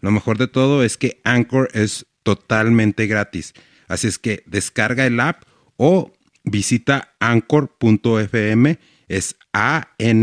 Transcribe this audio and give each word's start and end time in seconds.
Lo 0.00 0.10
mejor 0.10 0.38
de 0.38 0.48
todo 0.48 0.82
es 0.82 0.96
que 0.96 1.20
Anchor 1.24 1.68
es 1.72 2.06
totalmente 2.22 3.06
gratis. 3.06 3.54
Así 3.88 4.06
es 4.08 4.18
que 4.18 4.42
descarga 4.46 5.06
el 5.06 5.20
app 5.20 5.42
o 5.76 6.12
visita 6.44 7.14
anchor.fm, 7.20 8.78
es 9.08 9.36
A-N-C-H-O-R.fm 9.52 10.16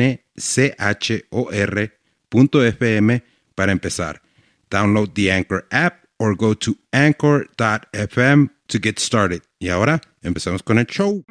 para 3.55 3.71
empezar. 3.71 4.21
Download 4.69 5.13
the 5.13 5.31
Anchor 5.31 5.65
app 5.71 6.03
or 6.17 6.35
go 6.35 6.53
to 6.55 6.75
anchor.fm 6.91 8.49
to 8.67 8.79
get 8.81 8.99
started. 8.99 9.41
Y 9.59 9.69
ahora 9.69 10.01
empezamos 10.21 10.63
con 10.63 10.77
el 10.79 10.85
show. 10.85 11.23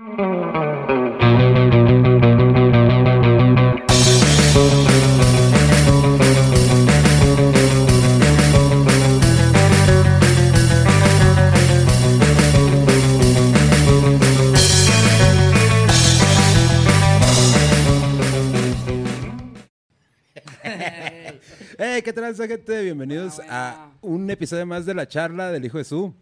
¿Qué 22.06 22.12
tal, 22.12 22.36
gente? 22.36 22.84
Bienvenidos 22.84 23.40
a 23.50 23.90
un 24.00 24.30
episodio 24.30 24.64
más 24.64 24.86
de 24.86 24.94
la 24.94 25.08
charla 25.08 25.50
del 25.50 25.64
Hijo 25.64 25.78
de 25.78 25.82
Su. 25.82 26.14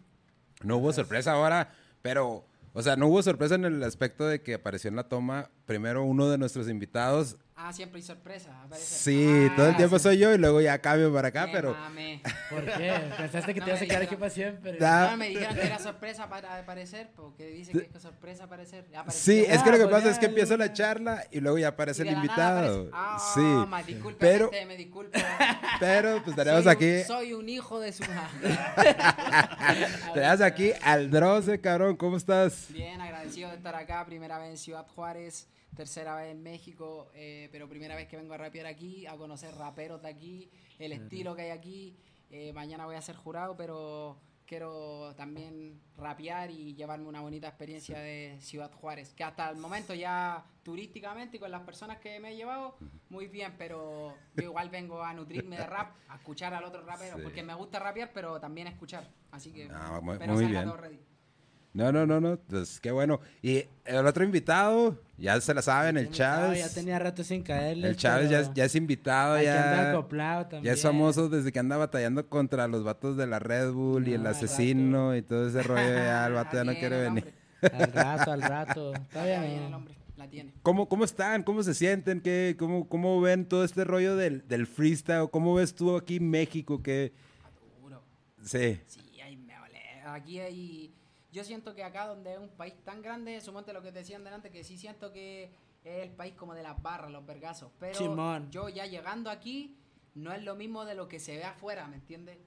No 0.62 0.78
hubo 0.78 0.94
sorpresa 0.94 1.32
ahora, 1.32 1.74
pero, 2.00 2.46
o 2.72 2.80
sea, 2.80 2.96
no 2.96 3.08
hubo 3.08 3.22
sorpresa 3.22 3.56
en 3.56 3.66
el 3.66 3.82
aspecto 3.82 4.26
de 4.26 4.40
que 4.40 4.54
apareció 4.54 4.88
en 4.88 4.96
la 4.96 5.10
toma 5.10 5.50
primero 5.66 6.02
uno 6.02 6.30
de 6.30 6.38
nuestros 6.38 6.70
invitados 6.70 7.36
Ah, 7.56 7.72
siempre 7.72 7.98
hay 7.98 8.02
sorpresa. 8.02 8.50
aparece. 8.64 8.84
Sí, 8.98 9.48
Ah, 9.50 9.54
todo 9.56 9.68
el 9.68 9.76
tiempo 9.76 9.96
sí. 9.98 10.02
soy 10.02 10.18
yo 10.18 10.34
y 10.34 10.38
luego 10.38 10.60
ya 10.60 10.76
cambio 10.80 11.12
para 11.14 11.28
acá, 11.28 11.46
Qué 11.46 11.52
pero 11.52 11.72
mame. 11.72 12.20
¿Por 12.50 12.64
qué? 12.64 12.92
¿Pensaste 13.16 13.54
que 13.54 13.60
No 13.60 13.66
te 13.66 13.70
ibas 13.70 13.80
me 13.80 13.86
a 13.86 13.88
quedar 13.88 14.02
aquí 14.02 14.16
para 14.16 14.30
siempre? 14.30 14.72
Da- 14.76 15.10
No 15.12 15.16
me 15.16 15.28
dijeron 15.28 15.54
que 15.54 15.66
era 15.66 15.78
sorpresa 15.78 16.28
para 16.28 16.58
aparecer, 16.58 17.10
porque 17.14 17.46
dice 17.46 17.70
que 17.70 17.88
es 17.96 18.02
sorpresa 18.02 18.44
aparecer. 18.44 18.84
Apareció. 18.96 19.34
sí, 19.34 19.44
es 19.48 19.62
que 19.62 19.70
lo 19.70 19.76
que 19.78 19.84
pues 19.84 19.94
pasa 19.94 20.10
es 20.10 20.18
que 20.18 20.26
empiezo 20.26 20.56
la 20.56 20.72
charla 20.72 21.24
y 21.30 21.38
luego 21.40 21.56
ya 21.58 21.68
aparece 21.68 22.02
el 22.02 22.08
invitado. 22.10 22.58
aparece. 22.58 22.90
Ah, 22.92 23.18
Sí, 23.34 23.40
ma, 23.40 23.82
disculpe, 23.84 24.18
pero, 24.18 24.50
gente, 24.50 24.66
me 24.66 24.76
disculpo. 24.76 25.12
pero 25.80 26.22
pues 26.24 26.34
tenemos 26.34 26.64
Soy 26.64 26.72
un- 26.72 26.76
aquí, 26.76 27.04
Soy 27.04 27.32
un 27.34 27.48
hijo 27.48 27.78
de 27.78 27.92
su 27.92 28.02
tenemos 30.14 30.40
aquí 30.40 30.72
al 30.82 31.10
Droce, 31.10 31.60
cabrón, 31.60 31.96
¿cómo 31.96 32.16
estás? 32.16 32.66
Bien, 32.70 33.00
agradecido 33.00 33.50
de 33.50 33.56
estar 33.56 33.74
acá. 33.74 34.04
Primera 34.04 34.38
vez 34.38 34.50
en 34.50 34.58
Ciudad 34.58 34.86
Juárez, 34.94 35.48
tercera 35.74 36.16
vez 36.16 36.30
en 36.32 36.42
México, 36.42 37.10
eh, 37.14 37.48
pero 37.52 37.68
primera 37.68 37.94
vez 37.96 38.08
que 38.08 38.16
vengo 38.16 38.34
a 38.34 38.38
rapear 38.38 38.66
aquí, 38.66 39.06
a 39.06 39.16
conocer 39.16 39.54
raperos 39.54 40.02
de 40.02 40.08
aquí, 40.08 40.50
el 40.78 40.92
estilo 40.92 41.34
que 41.34 41.42
hay 41.42 41.50
aquí. 41.50 41.96
Eh, 42.30 42.52
mañana 42.52 42.86
voy 42.86 42.96
a 42.96 43.02
ser 43.02 43.16
jurado, 43.16 43.56
pero 43.56 44.18
quiero 44.46 45.14
también 45.16 45.80
rapear 45.96 46.50
y 46.50 46.74
llevarme 46.74 47.08
una 47.08 47.20
bonita 47.22 47.48
experiencia 47.48 47.98
de 47.98 48.36
Ciudad 48.40 48.70
Juárez, 48.72 49.14
que 49.14 49.24
hasta 49.24 49.48
el 49.50 49.56
momento 49.56 49.94
ya 49.94 50.44
turísticamente 50.62 51.36
y 51.36 51.40
con 51.40 51.50
las 51.50 51.62
personas 51.62 51.98
que 51.98 52.20
me 52.20 52.32
he 52.32 52.36
llevado, 52.36 52.76
muy 53.08 53.26
bien, 53.28 53.54
pero 53.56 54.14
yo 54.36 54.42
igual 54.44 54.68
vengo 54.70 55.02
a 55.02 55.14
nutrirme 55.14 55.56
de 55.56 55.66
rap, 55.66 55.94
a 56.08 56.16
escuchar 56.16 56.52
al 56.54 56.64
otro 56.64 56.82
rapero, 56.84 57.16
Sí. 57.16 57.22
porque 57.22 57.42
me 57.42 57.54
gusta 57.54 57.78
rapear, 57.78 58.10
pero 58.12 58.38
también 58.40 58.66
escuchar. 58.66 59.08
Así 59.30 59.50
que 59.52 59.68
Ah, 59.72 60.00
muy- 60.02 60.14
espero 60.14 60.32
muy 60.34 60.44
bien. 60.46 60.64
todo 60.64 60.76
ready. 60.76 61.00
No, 61.74 61.90
no, 61.90 62.06
no, 62.06 62.20
no, 62.20 62.38
pues 62.38 62.78
qué 62.78 62.92
bueno. 62.92 63.20
Y 63.42 63.64
el 63.84 64.06
otro 64.06 64.22
invitado, 64.22 64.96
ya 65.18 65.40
se 65.40 65.52
la 65.52 65.60
saben, 65.60 65.96
el 65.96 66.04
No, 66.06 66.12
Chávez. 66.12 66.60
Ya 66.60 66.72
tenía 66.72 67.00
rato 67.00 67.24
sin 67.24 67.42
caerle. 67.42 67.88
El 67.88 67.96
Chávez 67.96 68.30
ya, 68.30 68.54
ya 68.54 68.64
es 68.64 68.76
invitado, 68.76 69.42
ya, 69.42 69.90
acoplado 69.90 70.42
también. 70.46 70.62
ya 70.64 70.72
es 70.72 70.80
famoso 70.82 71.28
desde 71.28 71.50
que 71.50 71.58
anda 71.58 71.76
batallando 71.76 72.28
contra 72.28 72.68
los 72.68 72.84
vatos 72.84 73.16
de 73.16 73.26
la 73.26 73.40
Red 73.40 73.72
Bull 73.72 74.06
y 74.06 74.14
el 74.14 74.20
al 74.20 74.28
asesino 74.28 75.16
y 75.16 75.22
todo 75.22 75.48
ese 75.48 75.62
rollo. 75.64 75.82
Ya 75.82 76.28
el 76.28 76.34
vato 76.34 76.56
ya 76.56 76.62
no 76.62 76.74
quiere 76.74 77.00
venir. 77.02 77.34
Al 77.60 77.92
rato, 77.92 78.30
al 78.30 78.42
rato. 78.56 78.92
Todavía 79.12 79.40
tiene 79.40 79.66
el 79.66 79.74
hombre, 79.74 79.96
la 80.16 80.28
tiene. 80.28 80.52
¿Cómo, 80.62 80.88
¿Cómo 80.88 81.04
están? 81.04 81.42
¿Cómo 81.42 81.64
se 81.64 81.74
sienten? 81.74 82.20
¿Qué, 82.20 82.54
cómo, 82.56 82.88
¿Cómo 82.88 83.20
ven 83.20 83.46
todo 83.48 83.64
este 83.64 83.82
rollo 83.82 84.14
del, 84.14 84.46
del 84.46 84.68
freestyle? 84.68 85.28
¿Cómo 85.28 85.54
ves 85.54 85.74
tú 85.74 85.96
aquí 85.96 86.16
en 86.16 86.30
México? 86.30 86.80
que 86.84 87.12
Duro. 87.82 88.00
Sí. 88.44 88.78
Sí, 88.86 89.20
ahí 89.20 89.36
me 89.36 89.58
vale. 89.58 89.80
Aquí 90.06 90.38
hay. 90.38 90.94
Yo 91.34 91.42
siento 91.42 91.74
que 91.74 91.82
acá, 91.82 92.06
donde 92.06 92.34
es 92.34 92.38
un 92.38 92.48
país 92.48 92.74
tan 92.84 93.02
grande, 93.02 93.40
sumonte 93.40 93.72
lo 93.72 93.82
que 93.82 93.90
te 93.90 93.98
decían 93.98 94.22
delante, 94.22 94.50
que 94.50 94.62
sí 94.62 94.78
siento 94.78 95.12
que 95.12 95.50
es 95.82 96.02
el 96.04 96.10
país 96.10 96.32
como 96.34 96.54
de 96.54 96.62
las 96.62 96.80
barras, 96.80 97.10
los 97.10 97.26
vergazos. 97.26 97.72
Pero 97.80 97.98
Simón. 97.98 98.48
yo 98.52 98.68
ya 98.68 98.86
llegando 98.86 99.30
aquí, 99.30 99.76
no 100.14 100.32
es 100.32 100.44
lo 100.44 100.54
mismo 100.54 100.84
de 100.84 100.94
lo 100.94 101.08
que 101.08 101.18
se 101.18 101.36
ve 101.36 101.42
afuera, 101.42 101.88
¿me 101.88 101.96
entiendes? 101.96 102.38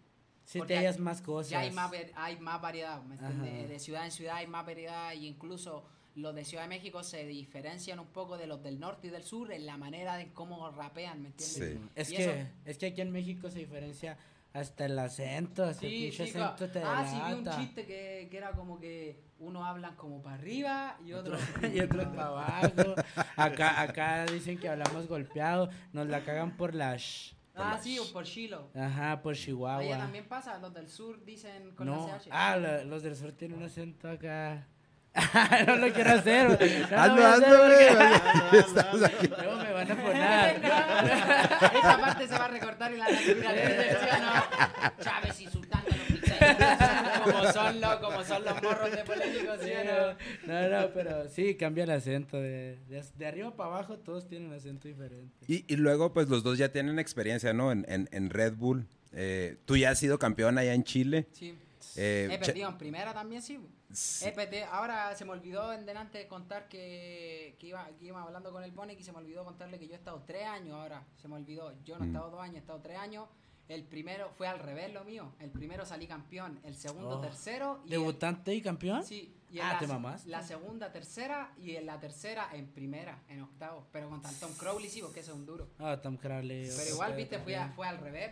Sí 0.46 0.60
Porque 0.60 0.76
te 0.76 0.80
hallas 0.80 0.96
hay- 0.96 1.02
más 1.02 1.22
cosas. 1.22 1.50
Ya 1.50 1.60
hay 1.60 1.72
más, 1.72 1.92
ver- 1.92 2.14
hay 2.16 2.38
más 2.40 2.62
variedad, 2.62 3.04
¿me 3.04 3.16
entiendes? 3.16 3.68
De 3.68 3.78
ciudad 3.80 4.06
en 4.06 4.12
ciudad 4.12 4.38
hay 4.38 4.48
más 4.48 4.66
variedad 4.66 5.12
y 5.12 5.28
incluso 5.28 5.84
los 6.16 6.34
de 6.34 6.46
Ciudad 6.46 6.64
de 6.64 6.70
México 6.70 7.04
se 7.04 7.26
diferencian 7.26 8.00
un 8.00 8.08
poco 8.08 8.38
de 8.38 8.48
los 8.48 8.64
del 8.64 8.80
norte 8.80 9.08
y 9.08 9.10
del 9.10 9.22
sur 9.24 9.52
en 9.52 9.66
la 9.66 9.76
manera 9.78 10.16
de 10.16 10.32
cómo 10.32 10.72
rapean, 10.72 11.22
¿me 11.22 11.28
entiendes? 11.28 11.78
Sí. 11.78 11.90
Es 11.94 12.10
Y 12.12 12.16
que, 12.16 12.24
eso- 12.24 12.50
es 12.66 12.78
que 12.78 12.86
aquí 12.88 13.02
en 13.02 13.12
México 13.12 13.52
se 13.52 13.60
diferencia 13.60 14.18
hasta 14.54 14.86
el 14.86 14.98
acento. 15.00 15.64
Hasta 15.64 15.86
el 15.86 15.92
Sí, 15.92 16.00
pinche 16.04 16.26
sí, 16.28 16.32
claro. 16.34 16.54
acento 16.56 16.72
te 16.72 16.84
Ah, 16.84 17.06
sí, 17.06 17.22
vi 17.28 17.34
un 17.34 17.50
chiste 17.58 17.86
que, 17.86 18.28
que 18.32 18.38
era 18.38 18.52
como 18.52 18.80
que 18.80 19.22
uno 19.40 19.64
hablan 19.66 19.96
como 19.96 20.22
para 20.22 20.36
arriba 20.36 20.98
y 21.06 21.14
otro 21.14 21.38
y 21.74 21.80
otros 21.80 22.06
para 22.08 22.28
abajo. 22.28 22.96
Acá, 23.36 23.82
acá 23.82 24.26
dicen 24.26 24.58
que 24.60 24.68
hablamos 24.70 25.08
golpeado. 25.08 25.70
Nos 25.94 26.08
la 26.08 26.24
cagan 26.24 26.58
por 26.58 26.74
la 26.74 26.98
sh. 26.98 27.36
Ah, 27.60 27.80
sí, 27.82 27.98
o 27.98 28.12
por 28.14 28.24
Chilo. 28.24 28.70
Ajá, 28.76 29.20
por 29.24 29.36
Chihuahua. 29.36 29.82
Allá 29.82 29.98
también 29.98 30.28
pasa, 30.28 30.60
los 30.60 30.72
del 30.76 30.88
sur 30.88 31.24
dicen 31.26 31.72
con 31.76 31.88
No, 31.88 32.08
la 32.08 32.20
CH. 32.20 32.28
ah, 32.30 32.56
lo- 32.58 32.84
los 32.84 33.02
del 33.02 33.16
sur 33.16 33.32
tienen 33.32 33.58
un 33.58 33.64
acento 33.66 34.08
acá. 34.10 34.68
no 35.68 35.76
lo 35.78 35.94
quiero 35.94 36.12
hacer. 36.12 36.48
No 36.92 36.98
Hazlo, 36.98 37.26
hazlo, 37.26 37.58
güey. 37.66 39.30
Luego 39.30 39.56
me 39.58 39.72
van 39.72 39.92
a 39.92 39.96
poner. 39.96 40.56
Esta 41.76 41.98
parte 42.00 42.28
se 42.28 42.34
va 42.38 42.46
a 42.46 42.48
recortar 42.48 42.92
y 42.94 42.98
la 42.98 43.10
naturaleza 43.10 44.00
¿sí 44.00 44.08
o 44.12 44.20
no? 44.22 45.04
Chávez 45.04 45.42
insultando 45.42 45.90
a 45.92 45.96
los 45.98 46.06
pizzeros. 46.06 47.20
como 47.24 47.52
son 47.52 47.82
los, 47.82 47.96
como 47.98 48.24
son 48.24 48.46
los 48.46 48.62
morros 48.62 48.92
de 48.92 48.98
polémicos, 49.04 49.60
¿sí 49.62 49.72
o 49.72 49.84
no? 49.84 50.18
No, 50.54 50.70
no, 50.82 50.90
pero 50.94 51.28
sí, 51.30 51.56
cambia 51.56 51.84
el 51.86 51.92
acento. 51.92 52.38
De, 52.38 52.78
de, 52.88 53.04
de 53.18 53.26
arriba 53.26 53.56
para 53.56 53.70
abajo 53.70 53.98
todos 53.98 54.28
tienen 54.28 54.54
acento 54.54 54.88
diferente. 54.88 55.46
Y, 55.48 55.66
y 55.72 55.78
luego, 55.78 56.14
pues 56.14 56.30
los 56.30 56.44
dos 56.44 56.58
ya 56.58 56.72
tienen 56.72 57.00
experiencia, 57.00 57.54
¿no? 57.54 57.72
En, 57.72 57.86
en, 57.90 58.08
en 58.12 58.30
Red 58.30 58.54
Bull. 58.54 58.86
Eh, 59.14 59.58
tú 59.66 59.78
ya 59.78 59.92
has 59.92 60.00
sido 60.00 60.20
campeón 60.20 60.58
allá 60.58 60.74
en 60.74 60.84
Chile. 60.84 61.28
Sí. 61.32 61.56
Eh, 61.98 62.28
He 62.32 62.38
Cha- 62.40 62.46
perdido 62.46 62.70
en 62.70 62.78
primera 62.78 63.14
también, 63.14 63.42
sí. 63.42 63.60
Sí. 63.92 64.26
He 64.26 64.32
perdido- 64.32 64.68
ahora 64.72 65.16
se 65.16 65.26
me 65.26 65.32
olvidó 65.32 65.74
en 65.74 65.86
delante 65.86 66.28
contar 66.28 66.68
que, 66.70 67.56
que, 67.60 67.68
iba, 67.68 67.88
que 67.98 68.06
iba 68.06 68.22
hablando 68.22 68.52
con 68.52 68.64
el 68.64 68.72
Bonic 68.72 69.00
y 69.00 69.04
se 69.04 69.12
me 69.12 69.18
olvidó 69.18 69.44
contarle 69.44 69.80
que 69.80 69.88
yo 69.88 69.94
he 69.94 69.98
estado 69.98 70.24
tres 70.26 70.46
años 70.46 70.76
ahora. 70.76 71.04
Se 71.22 71.28
me 71.28 71.36
olvidó. 71.36 71.74
Yo 71.84 71.98
no 71.98 72.04
he 72.04 72.08
Mm. 72.08 72.12
estado 72.16 72.30
dos 72.32 72.42
años, 72.42 72.56
he 72.56 72.60
estado 72.60 72.80
tres 72.82 72.98
años. 72.98 73.28
El 73.68 73.84
primero 73.84 74.30
fue 74.38 74.48
al 74.48 74.60
revés 74.60 74.94
lo 74.94 75.04
mío. 75.04 75.34
El 75.40 75.50
primero 75.50 75.86
salí 75.86 76.08
campeón, 76.08 76.60
el 76.64 76.76
segundo 76.76 77.18
Oh. 77.18 77.22
tercero. 77.22 77.80
Y 77.84 77.88
el- 77.88 77.90
¿Debutante 78.00 78.54
y 78.56 78.62
campeón? 78.62 79.04
Sí, 79.04 79.36
y 79.52 79.60
Ah, 79.60 79.74
la, 79.74 79.80
¿te 79.80 79.88
mamaste? 79.88 80.30
la 80.30 80.42
segunda 80.44 80.92
tercera 80.94 81.52
y 81.58 81.76
en 81.76 81.86
la 81.86 82.00
tercera 82.00 82.48
en 82.54 82.68
primera, 82.68 83.20
en 83.28 83.42
octavo. 83.42 83.86
Pero 83.92 84.08
con 84.10 84.22
Tom 84.22 84.54
Crowley 84.58 84.90
sí, 84.90 85.02
porque 85.02 85.20
ese 85.20 85.32
es 85.32 85.36
un 85.36 85.46
duro. 85.46 85.68
Ah, 85.80 85.98
Tom 86.02 86.16
Crowley. 86.16 86.70
Pero 86.78 86.90
igual, 86.92 87.16
viste, 87.16 87.40
fue, 87.40 87.56
a- 87.58 87.70
fue 87.70 87.88
al 87.88 87.98
revés. 87.98 88.32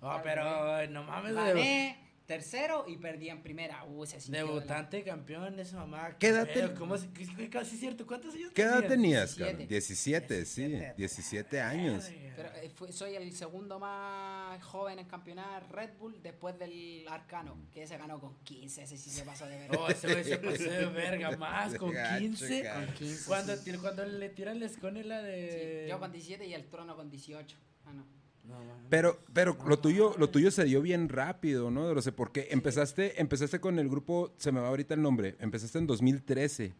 Ah, 0.00 0.20
pero 0.22 0.86
no 0.90 1.02
mames. 1.04 1.34
Gané 1.34 2.11
tercero 2.26 2.84
y 2.88 2.96
perdí 2.96 3.28
en 3.28 3.42
primera. 3.42 3.84
Uh, 3.84 4.06
se 4.06 4.18
la- 4.30 4.38
Debutante 4.38 4.98
y 4.98 5.02
campeón, 5.02 5.58
esa 5.58 5.76
mamá. 5.78 6.16
¿Qué 6.18 6.28
edad 6.28 6.46
pedo, 6.46 6.68
ten- 6.68 6.76
¿Cómo 6.78 6.96
se- 6.96 7.10
qué- 7.10 7.26
qué- 7.36 7.50
Casi 7.50 7.76
cierto. 7.76 8.06
¿Cuántos 8.06 8.34
años 8.34 8.52
¿Qué 8.54 8.62
edad 8.62 8.86
tenías, 8.86 9.36
17. 9.36 9.50
cabrón? 9.52 9.68
17, 9.68 10.44
sí. 10.46 10.62
17. 10.66 10.94
17 10.96 11.60
años. 11.60 12.04
Pero 12.34 12.48
eh, 12.56 12.70
fue- 12.74 12.92
soy 12.92 13.14
el 13.16 13.32
segundo 13.34 13.78
más 13.78 14.62
joven 14.62 14.98
en 14.98 15.06
campeonar 15.06 15.70
Red 15.70 15.90
Bull 15.98 16.22
después 16.22 16.58
del 16.58 17.06
Arcano, 17.08 17.56
que 17.72 17.82
ese 17.82 17.98
ganó 17.98 18.18
con 18.20 18.36
15, 18.44 18.82
ese 18.84 18.96
sí 18.96 19.10
se 19.10 19.22
pasó 19.24 19.46
de 19.46 19.56
ver. 19.58 19.76
Oh, 19.76 19.88
ese 19.88 20.24
se 20.24 20.38
pasó 20.38 20.62
de 20.62 20.86
verga 20.94 21.36
más 21.36 21.74
con 21.78 21.92
Gacho, 21.92 22.18
15. 22.20 22.62
cabrón. 22.62 22.86
Con 22.86 22.94
15, 22.94 23.24
Cuando, 23.26 23.56
sí. 23.56 23.72
cuando 23.78 24.04
le 24.06 24.28
tiran 24.30 24.60
la 24.60 24.66
escone 24.66 25.04
la 25.04 25.20
de. 25.22 25.82
Sí, 25.84 25.90
yo 25.90 25.98
con 26.00 26.10
17 26.12 26.46
y 26.46 26.54
el 26.54 26.64
trono 26.68 26.96
con 26.96 27.10
18. 27.10 27.56
Ah, 27.84 27.92
no. 27.92 28.06
No. 28.44 28.56
Pero, 28.90 29.18
pero 29.32 29.56
lo 29.66 29.78
tuyo, 29.78 30.14
lo 30.18 30.28
tuyo 30.30 30.50
se 30.50 30.64
dio 30.64 30.82
bien 30.82 31.08
rápido, 31.08 31.70
¿no? 31.70 31.94
No 31.94 32.02
sé 32.02 32.12
por 32.12 32.32
qué. 32.32 32.48
Empezaste, 32.50 33.20
empezaste 33.20 33.60
con 33.60 33.78
el 33.78 33.88
grupo, 33.88 34.32
se 34.36 34.52
me 34.52 34.60
va 34.60 34.68
ahorita 34.68 34.94
el 34.94 35.02
nombre, 35.02 35.36
empezaste 35.40 35.78
en 35.78 35.86
2013. 35.86 36.74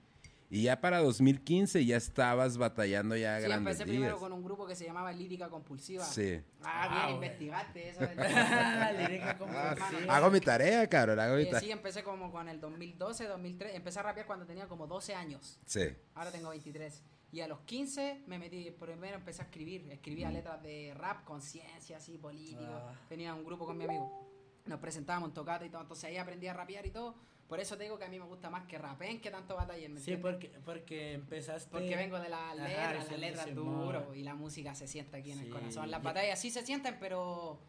Y 0.50 0.64
ya 0.64 0.82
para 0.82 0.98
2015 0.98 1.82
ya 1.86 1.96
estabas 1.96 2.58
batallando 2.58 3.16
ya 3.16 3.38
Sí, 3.40 3.44
grandes 3.46 3.72
empecé 3.80 3.84
primero 3.90 4.18
con 4.18 4.34
un 4.34 4.44
grupo 4.44 4.66
que 4.66 4.76
se 4.76 4.84
llamaba 4.84 5.10
Lírica 5.10 5.48
Compulsiva. 5.48 6.04
Sí. 6.04 6.42
Ah, 6.62 6.88
Ah, 6.90 7.06
bien, 7.06 7.14
investigaste 7.16 7.88
eso. 7.88 8.00
Lírica 9.08 9.38
como 9.38 9.52
Ah, 9.56 9.74
sí. 9.90 9.96
Hago 10.08 10.30
mi 10.30 10.40
tarea, 10.40 10.86
cabrón, 10.88 11.18
hago 11.20 11.36
mi 11.36 11.42
Eh, 11.42 11.46
tarea. 11.46 11.60
sí, 11.60 11.70
empecé 11.70 12.02
como 12.02 12.30
con 12.30 12.50
el 12.50 12.60
2012, 12.60 13.26
2013. 13.28 13.76
Empecé 13.76 14.00
a 14.00 14.02
rapear 14.02 14.26
cuando 14.26 14.44
tenía 14.44 14.66
como 14.68 14.86
12 14.86 15.14
años. 15.14 15.58
Sí. 15.64 15.84
Ahora 16.14 16.30
tengo 16.30 16.50
23. 16.50 17.02
Y 17.32 17.40
a 17.40 17.48
los 17.48 17.60
15 17.60 18.24
me 18.26 18.38
metí, 18.38 18.70
primero 18.70 19.16
empecé 19.16 19.40
a 19.40 19.46
escribir. 19.46 19.90
Escribía 19.90 20.30
letras 20.30 20.62
de 20.62 20.92
rap, 20.94 21.24
conciencia, 21.24 21.96
así, 21.96 22.18
político. 22.18 22.62
Ah. 22.62 22.94
Tenía 23.08 23.32
un 23.34 23.42
grupo 23.42 23.64
con 23.64 23.78
mi 23.78 23.84
amigo. 23.84 24.28
Nos 24.66 24.78
presentábamos 24.78 25.30
en 25.30 25.34
tocata 25.34 25.64
y 25.64 25.70
todo. 25.70 25.80
Entonces 25.80 26.04
ahí 26.04 26.18
aprendí 26.18 26.46
a 26.46 26.52
rapear 26.52 26.84
y 26.84 26.90
todo. 26.90 27.14
Por 27.48 27.58
eso 27.58 27.76
te 27.76 27.84
digo 27.84 27.98
que 27.98 28.04
a 28.04 28.08
mí 28.08 28.18
me 28.18 28.26
gusta 28.26 28.50
más 28.50 28.64
que 28.66 28.76
rapeen 28.76 29.20
que 29.20 29.30
tanto 29.30 29.56
batallen. 29.56 29.94
¿me 29.94 30.00
Sí, 30.00 30.16
porque, 30.16 30.48
porque 30.64 31.14
empezaste. 31.14 31.70
Porque 31.70 31.96
vengo 31.96 32.20
de 32.20 32.28
la 32.28 32.50
Ajá, 32.50 32.54
letra, 32.54 32.94
las 32.94 33.06
sí, 33.08 33.16
letras 33.16 33.44
sí, 33.46 33.52
duro 33.52 34.14
y 34.14 34.22
la 34.22 34.34
música 34.34 34.74
se 34.74 34.86
siente 34.86 35.16
aquí 35.16 35.32
en 35.32 35.38
el 35.38 35.46
Sí, 35.46 35.50
corazón. 35.50 35.90
Las 35.90 36.02
batallas 36.02 36.38
sí 36.38 36.50
se 36.50 36.64
sienten, 36.64 36.98
pero 37.00 37.60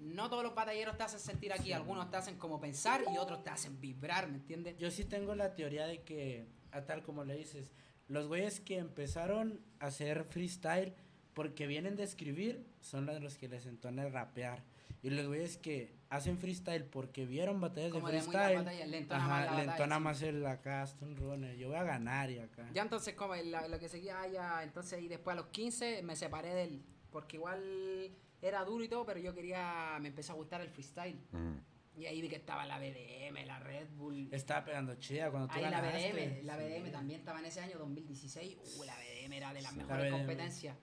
no 0.00 0.28
todos 0.28 0.42
los 0.42 0.54
batalleros 0.54 0.96
te 0.98 1.04
hacen 1.04 1.20
sentir 1.20 1.52
aquí. 1.54 1.72
Algunos 1.72 2.10
te 2.10 2.18
hacen 2.18 2.36
como 2.36 2.60
pensar 2.60 3.02
y 3.12 3.16
otros 3.16 3.42
te 3.42 3.50
hacen 3.50 3.80
vibrar, 3.80 4.28
¿me 4.28 4.36
entiendes? 4.36 4.76
Yo 4.78 4.90
sí 4.90 5.04
tengo 5.04 5.34
la 5.34 5.54
teoría 5.54 5.86
de 5.86 6.02
que, 6.02 6.46
a 6.70 6.84
tal 6.84 7.02
como 7.02 7.24
le 7.24 7.34
dices, 7.34 7.72
los 8.10 8.26
güeyes 8.26 8.60
que 8.60 8.78
empezaron 8.78 9.60
a 9.78 9.86
hacer 9.86 10.24
freestyle 10.24 10.92
porque 11.32 11.66
vienen 11.66 11.96
de 11.96 12.02
escribir 12.02 12.66
son 12.80 13.06
los 13.06 13.38
que 13.38 13.48
les 13.48 13.66
entona 13.66 14.02
el 14.04 14.12
rapear. 14.12 14.62
Y 15.02 15.08
los 15.10 15.26
güeyes 15.26 15.56
que 15.56 15.94
hacen 16.10 16.36
freestyle 16.38 16.84
porque 16.84 17.24
vieron 17.24 17.60
batallas 17.60 17.92
Como 17.92 18.08
de 18.08 18.14
de 18.16 18.20
freestyle, 18.20 18.52
la 18.56 18.62
batalla, 18.62 18.86
le 18.86 18.98
entona 18.98 19.24
ajá, 19.24 19.28
más 19.28 19.38
la 19.38 19.50
le 19.52 19.56
batalla, 19.66 19.72
entona 19.72 19.96
sí. 19.96 20.02
más 20.02 20.22
el 20.22 20.46
acá, 20.46 20.82
Stone 20.82 21.14
Runner, 21.14 21.56
yo 21.56 21.68
voy 21.68 21.76
a 21.78 21.84
ganar 21.84 22.30
y 22.30 22.38
acá. 22.40 22.68
Ya 22.74 22.82
entonces, 22.82 23.14
como 23.14 23.34
la- 23.36 23.68
lo 23.68 23.78
que 23.78 23.88
seguía 23.88 24.26
ya, 24.26 24.62
entonces, 24.62 25.00
y 25.02 25.08
después 25.08 25.32
a 25.34 25.40
los 25.40 25.46
15 25.50 26.02
me 26.02 26.16
separé 26.16 26.52
de 26.54 26.64
él. 26.64 26.82
Porque 27.10 27.36
igual 27.38 28.10
era 28.42 28.64
duro 28.64 28.84
y 28.84 28.88
todo, 28.88 29.06
pero 29.06 29.20
yo 29.20 29.34
quería, 29.34 29.96
me 30.00 30.08
empezó 30.08 30.32
a 30.32 30.36
gustar 30.36 30.60
el 30.60 30.68
freestyle. 30.68 31.18
Mm. 31.32 31.54
Y 31.96 32.06
ahí 32.06 32.20
vi 32.22 32.28
que 32.28 32.36
estaba 32.36 32.64
la 32.66 32.78
BDM, 32.78 33.44
la 33.46 33.58
Red 33.58 33.88
Bull. 33.96 34.28
Estaba 34.32 34.64
pegando 34.64 34.94
chida 34.94 35.30
cuando 35.30 35.48
tú 35.48 35.54
Ahí 35.58 35.62
la. 35.70 35.80
BDM, 35.80 36.44
la 36.44 36.56
Sí. 36.56 36.64
BDM 36.64 36.90
también 36.92 37.20
estaba 37.20 37.40
en 37.40 37.46
ese 37.46 37.60
año 37.60 37.78
2016. 37.78 38.56
Uh, 38.78 38.84
la 38.84 38.94
BDM 38.96 39.32
era 39.32 39.52
de 39.52 39.60
las 39.62 39.72
Sí. 39.72 39.78
La 39.78 39.84
mejores 39.84 40.06
BDM. 40.10 40.18
competencias. 40.18 40.76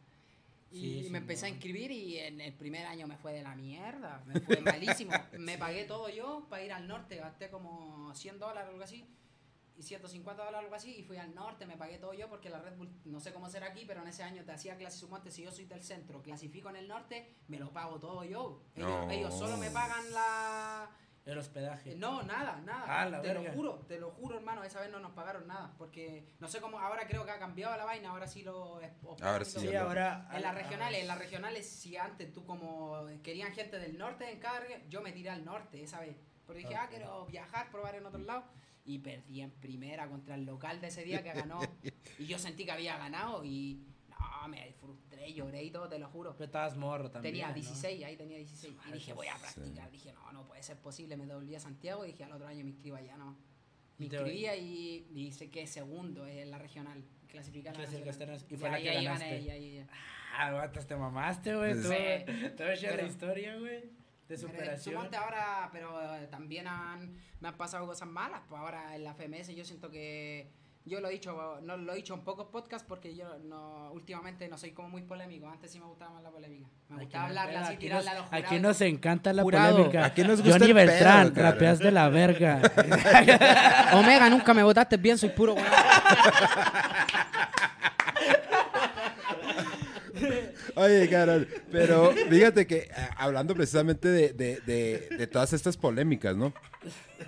Y 0.70 0.80
Sí, 0.80 1.04
sí, 1.06 1.10
me 1.10 1.20
empecé 1.20 1.46
a 1.46 1.50
inscribir 1.50 1.92
y 1.92 2.20
en 2.20 2.42
el 2.42 2.54
primer 2.54 2.86
año 2.86 3.08
me 3.08 3.16
fue 3.18 3.32
de 3.34 3.42
la 3.42 3.56
mierda. 3.56 4.22
Me 4.26 4.42
fue 4.42 4.60
malísimo. 4.60 5.12
me 5.40 5.58
pagué 5.58 5.86
todo 5.86 6.10
yo 6.10 6.46
para 6.50 6.64
ir 6.64 6.74
al 6.74 6.88
norte. 6.88 7.16
Gasté 7.16 7.50
como 7.50 8.14
100 8.14 8.38
dólares 8.38 8.68
o 8.68 8.72
algo 8.74 8.84
así. 8.84 9.06
Y 9.78 9.84
150 9.84 10.44
dólares 10.44 10.66
algo 10.66 10.76
así. 10.76 10.96
Y 10.98 11.04
fui 11.04 11.18
al 11.18 11.34
norte. 11.36 11.66
Me 11.68 11.78
pagué 11.78 12.00
todo 12.00 12.14
yo 12.14 12.28
porque 12.28 12.50
la 12.50 12.60
Red 12.60 12.76
Bull, 12.78 12.90
no 13.06 13.20
sé 13.20 13.32
cómo 13.32 13.48
será 13.50 13.68
aquí, 13.68 13.86
pero 13.86 14.02
en 14.02 14.08
ese 14.08 14.24
año 14.24 14.44
te 14.44 14.52
hacía 14.52 14.76
clase 14.76 14.98
suponte 14.98 15.30
Si 15.32 15.44
yo 15.44 15.52
soy 15.52 15.66
del 15.66 15.84
centro, 15.84 16.22
clasifico 16.22 16.70
en 16.70 16.78
el 16.78 16.88
norte, 16.88 17.36
me 17.48 17.60
lo 17.60 17.72
pago 17.72 18.00
todo 18.00 18.24
yo. 18.24 18.64
Ellos, 18.76 18.90
No. 18.90 19.12
ellos 19.12 19.38
solo 19.38 19.56
me 19.58 19.70
pagan 19.70 20.12
la, 20.12 20.90
El 21.26 21.38
hospedaje. 21.38 21.96
No, 21.96 22.24
nada, 22.24 22.60
nada. 22.62 22.86
Ah, 22.88 23.06
la 23.10 23.22
te 23.22 23.28
verga. 23.28 23.44
lo 23.50 23.52
juro, 23.54 23.74
te 23.88 24.00
lo 24.00 24.12
juro, 24.12 24.38
hermano. 24.38 24.64
Esa 24.64 24.80
vez 24.80 24.90
no 24.90 25.00
nos 25.00 25.12
pagaron 25.12 25.46
nada. 25.46 25.76
Porque 25.78 26.26
no 26.40 26.48
sé 26.48 26.60
cómo. 26.62 26.80
Ahora 26.80 27.06
creo 27.06 27.24
que 27.26 27.32
ha 27.32 27.38
cambiado 27.38 27.76
la 27.78 27.84
vaina. 27.86 28.10
Ahora 28.10 28.26
sí 28.28 28.42
lo. 28.44 28.80
Ahora 29.22 29.44
sí. 29.46 29.60
Sí, 29.60 29.76
ahora. 29.76 30.28
En 30.34 30.42
las 30.42 30.52
ah, 30.54 30.58
regionales, 30.58 31.02
en 31.02 31.08
las 31.08 31.20
regionales, 31.20 31.70
si 31.70 31.98
antes 31.98 32.32
tú 32.34 32.46
como 32.46 33.06
querían 33.22 33.52
gente 33.54 33.78
del 33.78 33.98
norte 33.98 34.32
en 34.32 34.40
cada 34.40 34.62
región, 34.62 34.82
yo 34.90 35.02
me 35.02 35.12
tiré 35.12 35.30
al 35.30 35.44
norte 35.46 35.84
esa 35.84 36.00
vez. 36.00 36.16
Porque 36.46 36.62
dije, 36.62 36.76
ah, 36.76 36.86
Ok. 36.86 36.90
quiero 36.92 37.26
viajar, 37.26 37.70
probar 37.72 37.96
en 37.96 38.06
otro 38.06 38.22
lado. 38.22 38.46
Y 38.88 39.00
perdí 39.00 39.42
en 39.42 39.52
primera 39.52 40.08
contra 40.08 40.34
el 40.36 40.46
local 40.46 40.80
de 40.82 40.88
ese 40.88 41.04
día 41.04 41.22
que 41.22 41.34
ganó. 41.34 41.60
y 42.20 42.26
yo 42.26 42.40
sentí 42.40 42.64
que 42.66 42.72
había 42.72 42.98
ganado 42.98 43.44
y 43.44 43.84
no, 44.10 44.48
me 44.48 44.72
frustré, 44.80 45.34
lloré 45.34 45.62
y 45.64 45.72
todo, 45.72 45.88
te 45.90 46.00
lo 46.00 46.08
juro. 46.08 46.32
Pero 46.38 46.46
estabas 46.46 46.76
morro 46.78 47.12
también. 47.12 47.34
Tenía 47.34 47.50
¿no? 47.50 47.54
16, 47.54 48.04
ahí 48.06 48.16
tenía 48.16 48.38
16. 48.38 48.76
Ah, 48.80 48.86
Y 48.90 48.94
dije, 48.94 49.12
voy 49.14 49.28
a 49.28 49.36
sí. 49.38 49.42
practicar. 49.42 49.92
Dije, 49.92 50.14
no, 50.14 50.32
no 50.32 50.48
puede 50.48 50.64
ser 50.64 50.78
posible. 50.78 51.18
Me 51.18 51.26
devolví 51.28 51.54
a 51.54 51.60
Santiago 51.60 52.06
y 52.06 52.12
dije, 52.14 52.24
al 52.24 52.32
otro 52.32 52.48
año 52.48 52.64
me 52.64 52.72
inscribo 52.72 52.96
allá, 52.96 53.18
no. 53.18 53.38
Me 53.98 54.06
inscribía 54.06 54.56
y, 54.56 55.08
y 55.14 55.32
sé 55.34 55.50
que 55.50 55.68
segundo 55.68 56.26
en 56.26 56.50
la 56.50 56.58
regional. 56.58 57.04
Clasificar 57.28 57.76
la 57.76 57.84
la- 57.84 58.38
y 58.50 58.56
fue 58.56 58.70
la 58.70 58.76
ahí- 58.78 58.84
que 58.84 58.90
ahí 58.90 59.04
ganaste. 59.04 59.26
gané, 59.30 59.42
y 59.42 59.50
ahí- 59.50 59.88
Ah, 60.40 60.70
te 60.72 60.96
mamaste, 60.96 61.56
güey. 61.56 61.74
Sí. 61.74 61.82
Tú, 61.82 61.90
te 62.56 62.64
voy 62.64 62.68
a 62.72 62.74
echar 62.74 62.96
la 62.96 63.04
historia, 63.04 63.58
güey. 63.58 63.90
De 64.28 64.36
Pero 64.36 64.40
superación. 64.50 64.96
Sumonte 64.96 65.16
ahora, 65.18 65.70
pero 65.72 66.16
eh, 66.16 66.28
también 66.30 66.68
han, 66.68 67.16
me 67.40 67.48
han 67.48 67.56
pasado 67.56 67.86
cosas 67.88 68.08
malas. 68.10 68.42
Pues 68.50 68.60
ahora 68.60 68.96
en 68.96 69.04
la 69.04 69.14
FMS 69.14 69.56
yo 69.56 69.64
siento 69.64 69.90
que 69.90 70.52
yo 70.84 71.00
lo 71.02 71.08
he 71.10 71.12
dicho, 71.14 71.60
no 71.64 71.76
lo 71.78 71.92
he 71.94 71.96
dicho 71.98 72.14
en 72.14 72.22
pocos 72.22 72.48
podcasts 72.48 72.86
porque 72.88 73.14
yo 73.16 73.38
no 73.40 73.92
últimamente 73.92 74.48
no 74.50 74.58
soy 74.58 74.72
como 74.72 74.90
muy 74.90 75.02
polémico. 75.04 75.48
Antes 75.50 75.72
sí 75.72 75.80
me 75.80 75.86
gustaba 75.86 76.12
más 76.16 76.24
la 76.24 76.30
polémica. 76.32 76.68
Me 76.90 76.96
Aquí 76.96 77.04
gustaba 77.06 77.24
no- 77.24 77.30
hablarla 77.30 77.60
así, 77.68 77.78
tirarla 77.78 78.12
a 78.12 78.14
nos- 78.14 78.22
los 78.24 78.30
jurados. 78.30 78.52
Aquí 78.52 78.60
nos 78.62 78.82
encanta 78.82 79.34
la 79.34 79.44
Jurado. 79.44 79.72
polémica. 79.76 80.06
Aquí 80.06 80.24
nos 80.24 80.42
gusta 80.42 80.60
Johnny 80.60 80.72
el 80.72 80.76
pedo, 80.76 80.88
Beltrán, 80.88 81.32
cara. 81.32 81.52
rapeas 81.52 81.80
de 81.80 81.92
la 81.92 82.10
verga. 82.10 82.62
Omega, 83.94 84.30
nunca 84.30 84.54
me 84.54 84.64
votaste 84.64 84.98
bien, 84.98 85.18
soy 85.18 85.30
puro. 85.30 85.56
Oye, 90.78 91.10
Carol, 91.10 91.48
pero 91.72 92.12
fíjate 92.30 92.68
que 92.68 92.78
eh, 92.78 92.90
hablando 93.18 93.56
precisamente 93.56 94.08
de, 94.10 94.34
de- 94.34 94.62
de- 94.66 95.08
de 95.18 95.28
todas 95.28 95.52
estas 95.54 95.76
polémicas, 95.76 96.36
¿no? 96.38 96.54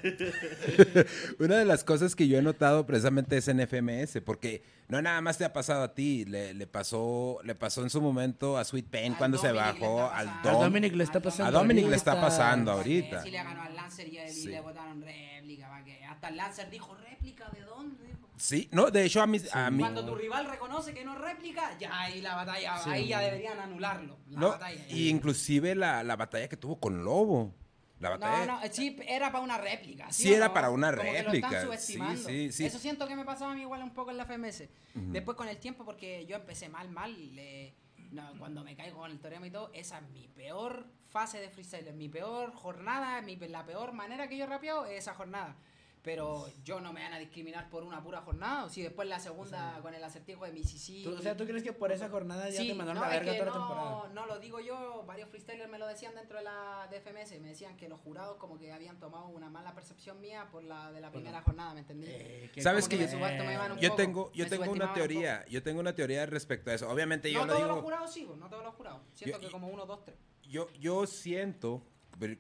Una 1.40 1.58
de 1.58 1.66
las 1.66 1.84
cosas 1.84 2.16
que 2.16 2.28
yo 2.28 2.38
he 2.38 2.42
notado 2.42 2.86
precisamente 2.86 3.38
es 3.38 3.48
en 3.48 3.60
FMS, 3.60 4.22
porque 4.24 4.62
no 4.88 5.02
nada 5.02 5.20
más 5.22 5.38
te 5.38 5.46
ha 5.46 5.54
pasado 5.54 5.84
a 5.84 5.94
ti, 5.96 6.26
le, 6.26 6.54
le 6.54 6.68
pasó, 6.68 7.40
le 7.44 7.56
pasó 7.56 7.82
en 7.84 7.90
su 7.90 8.02
momento 8.02 8.58
a 8.58 8.64
Sweet 8.64 8.88
Pain 8.88 9.14
Al 9.14 9.18
cuando 9.18 9.38
se 9.38 9.48
Dominic 9.48 9.80
bajó, 9.80 10.04
al 10.12 10.26
pasando. 10.28 10.50
A 10.50 10.52
Dom. 10.54 10.62
Dominic 10.64 10.96
le 10.96 11.04
está 11.04 11.20
pasando. 11.20 11.58
A 11.58 11.62
Dominic 11.62 11.88
le 11.88 11.96
está 11.96 12.22
pasando 12.22 12.72
ahorita. 12.72 13.24
Sí 13.24 13.32
le 13.32 13.38
ganó 13.44 13.62
al 13.64 13.76
Lancer 13.76 14.08
y, 14.08 14.30
Sí. 14.32 14.48
le 14.50 14.62
votaron 14.62 15.02
réplica. 15.02 15.68
¿pa' 15.70 15.84
qué? 15.84 16.04
Hasta 16.06 16.30
el 16.30 16.38
Lancer 16.38 16.70
dijo, 16.70 16.96
¿réplica 16.96 17.50
de 17.50 17.62
dónde? 17.62 18.04
Sí, 18.40 18.70
no, 18.72 18.90
de 18.90 19.04
hecho 19.04 19.22
a 19.22 19.28
mí, 19.28 19.38
a 19.52 19.70
mí 19.70 19.80
Cuando 19.80 20.06
tu 20.06 20.16
rival 20.16 20.46
reconoce 20.50 20.94
que 20.94 21.04
no 21.04 21.14
es 21.14 21.20
réplica, 21.20 21.78
ya 21.78 22.00
ahí 22.00 22.22
la 22.22 22.36
batalla, 22.36 22.78
Sí. 22.80 22.90
ahí 22.90 23.08
ya 23.10 23.20
deberían 23.20 23.60
anularlo. 23.60 24.18
La 24.30 24.40
no, 24.40 24.50
batalla. 24.52 24.86
y 24.88 25.10
inclusive 25.10 25.76
la, 25.76 26.04
la 26.04 26.16
batalla 26.16 26.48
que 26.48 26.56
tuvo 26.58 26.80
con 26.80 27.04
Lobo. 27.04 27.54
La 28.00 28.12
batalla. 28.12 28.46
No, 28.46 28.62
no, 28.62 28.68
sí, 28.74 28.96
era 29.06 29.30
para 29.30 29.44
una 29.44 29.58
réplica. 29.58 30.10
Sí, 30.10 30.32
o 30.32 30.38
era 30.38 30.48
no? 30.48 30.54
para 30.54 30.70
una 30.70 30.90
Como 30.96 31.04
que 31.12 31.22
lo 31.22 31.32
réplica, 31.32 31.48
están 31.48 31.60
sí, 31.62 31.66
subestimando. 31.66 32.30
sí, 32.30 32.52
sí. 32.54 32.66
Eso 32.66 32.80
siento 32.80 33.06
que 33.10 33.16
me 33.18 33.26
pasaba 33.26 33.52
a 33.52 33.56
mí 33.56 33.62
igual 33.62 33.84
un 33.84 33.94
poco 33.94 34.10
en 34.12 34.16
la 34.18 34.24
FMS. 34.26 34.70
Después 34.94 35.36
con 35.36 35.50
el 35.50 35.58
tiempo, 35.58 35.84
porque 35.84 36.26
yo 36.26 36.38
empecé 36.38 36.70
mal, 36.70 36.90
mal. 36.90 37.36
le- 37.36 37.76
no, 38.12 38.32
cuando 38.40 38.64
me 38.64 38.76
caigo 38.76 39.00
con 39.00 39.12
el 39.12 39.20
teorema 39.20 39.46
y 39.48 39.52
todo, 39.52 39.70
esa 39.74 39.98
es 40.00 40.10
mi 40.12 40.28
peor 40.30 40.88
fase 41.10 41.40
de 41.42 41.50
freestyle. 41.50 41.90
Es 41.90 41.94
mi 41.94 42.08
peor 42.08 42.54
jornada, 42.54 43.22
mi, 43.22 43.36
la 43.36 43.66
peor 43.66 43.92
manera 43.92 44.28
que 44.30 44.38
yo 44.38 44.46
rapeo 44.48 44.86
es 44.86 45.00
esa 45.00 45.14
jornada. 45.14 45.58
Pero 46.02 46.48
yo 46.64 46.80
no 46.80 46.94
me 46.94 47.02
van 47.04 47.12
a 47.14 47.20
discriminar 47.20 47.70
por 47.70 47.84
una 47.84 48.02
pura 48.02 48.22
jornada. 48.22 48.64
O 48.66 48.70
si 48.70 48.82
después 48.82 49.08
la 49.08 49.20
segunda 49.20 49.80
con 49.82 49.94
el 49.94 50.02
acertijo 50.04 50.46
de 50.46 50.54
Mississippi. 50.54 51.04
Tú- 51.04 51.16
o 51.18 51.22
sea, 51.22 51.36
¿tú 51.36 51.46
crees 51.46 51.62
que 51.62 51.74
por 51.74 51.92
esa 51.92 52.08
jornada 52.08 52.50
ya 52.50 52.62
Sí, 52.62 52.70
te 52.70 52.74
mandaron 52.74 53.02
no, 53.04 53.08
la 53.10 53.16
es 53.16 53.20
verga 53.26 53.34
que 53.34 53.40
toda 53.40 53.52
la 53.52 53.58
no, 53.60 53.68
temporada? 53.68 54.14
no 54.14 54.26
lo 54.26 54.40
digo 54.40 54.60
yo, 54.62 55.04
varios 55.06 55.30
freestylers 55.30 55.70
me 55.70 55.78
lo 55.78 55.88
decían 55.88 56.16
dentro 56.16 56.38
de 56.38 56.46
la 56.46 56.88
de 56.90 56.98
FMS, 57.02 57.40
me 57.42 57.50
decían 57.50 57.76
que 57.76 57.90
los 57.90 58.00
jurados 58.00 58.38
como 58.38 58.58
que 58.58 58.72
habían 58.72 58.98
tomado 58.98 59.28
una 59.28 59.50
mala 59.50 59.76
percepción 59.76 60.22
mía 60.22 60.48
por 60.52 60.64
la 60.64 60.92
de 60.94 61.02
la 61.02 61.12
primera 61.12 61.40
la- 61.40 61.44
jornada, 61.44 61.74
¿me 61.74 61.82
entendí? 61.82 62.08
Eh, 62.10 62.50
que 62.54 62.62
¿Sabes 62.62 62.88
que 62.88 62.96
que 62.98 63.04
yo- 63.04 63.10
me 63.10 63.18
subasto, 63.18 63.44
me 63.44 63.58
van 63.58 63.72
un 63.74 63.78
Yo 63.80 63.90
poco, 63.90 63.98
tengo, 64.02 64.32
yo 64.32 64.46
me 64.46 64.50
tengo 64.50 64.72
una 64.72 64.86
un 64.88 64.94
teoría, 64.94 65.46
yo 65.48 65.62
tengo 65.64 65.80
una 65.82 65.94
teoría 65.94 66.26
respecto 66.26 66.72
a 66.72 66.76
eso. 66.76 66.90
Obviamente 66.90 67.30
yo 67.32 67.40
no 67.42 67.46
lo 67.48 67.54
todos 67.54 67.68
los 67.68 67.76
digo, 67.76 67.84
jurados 67.84 68.14
sí, 68.14 68.28
no 68.38 68.50
todos 68.50 68.64
los 68.64 68.74
jurados. 68.76 69.02
Siento 69.16 69.38
Yo- 69.38 69.46
que 69.48 69.52
como 69.52 69.68
uno, 69.68 69.86
dos, 69.86 70.06
tres. 70.06 70.18
yo, 70.44 70.70
yo 70.80 71.06
siento, 71.08 71.84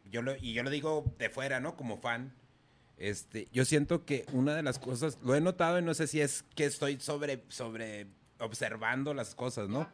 yo 0.05 0.21
lo, 0.21 0.35
y 0.37 0.53
yo 0.53 0.63
lo 0.63 0.69
digo 0.69 1.03
de 1.17 1.29
fuera, 1.29 1.59
¿no? 1.59 1.75
Como 1.75 1.97
fan. 1.97 2.33
Este, 2.99 3.47
yo 3.53 3.63
siento 3.65 4.05
que 4.05 4.25
una 4.33 4.53
de 4.53 4.61
las 4.61 4.77
cosas, 4.77 5.17
lo 5.23 5.33
he 5.33 5.41
notado 5.41 5.79
y 5.79 5.81
no 5.81 5.93
sé 5.93 6.05
si 6.05 6.19
es 6.21 6.43
que 6.55 6.65
estoy 6.65 6.99
sobre, 6.99 7.43
sobre 7.47 8.07
observando 8.39 9.13
las 9.13 9.33
cosas, 9.35 9.69
¿no? 9.69 9.81
Ya. 9.83 9.91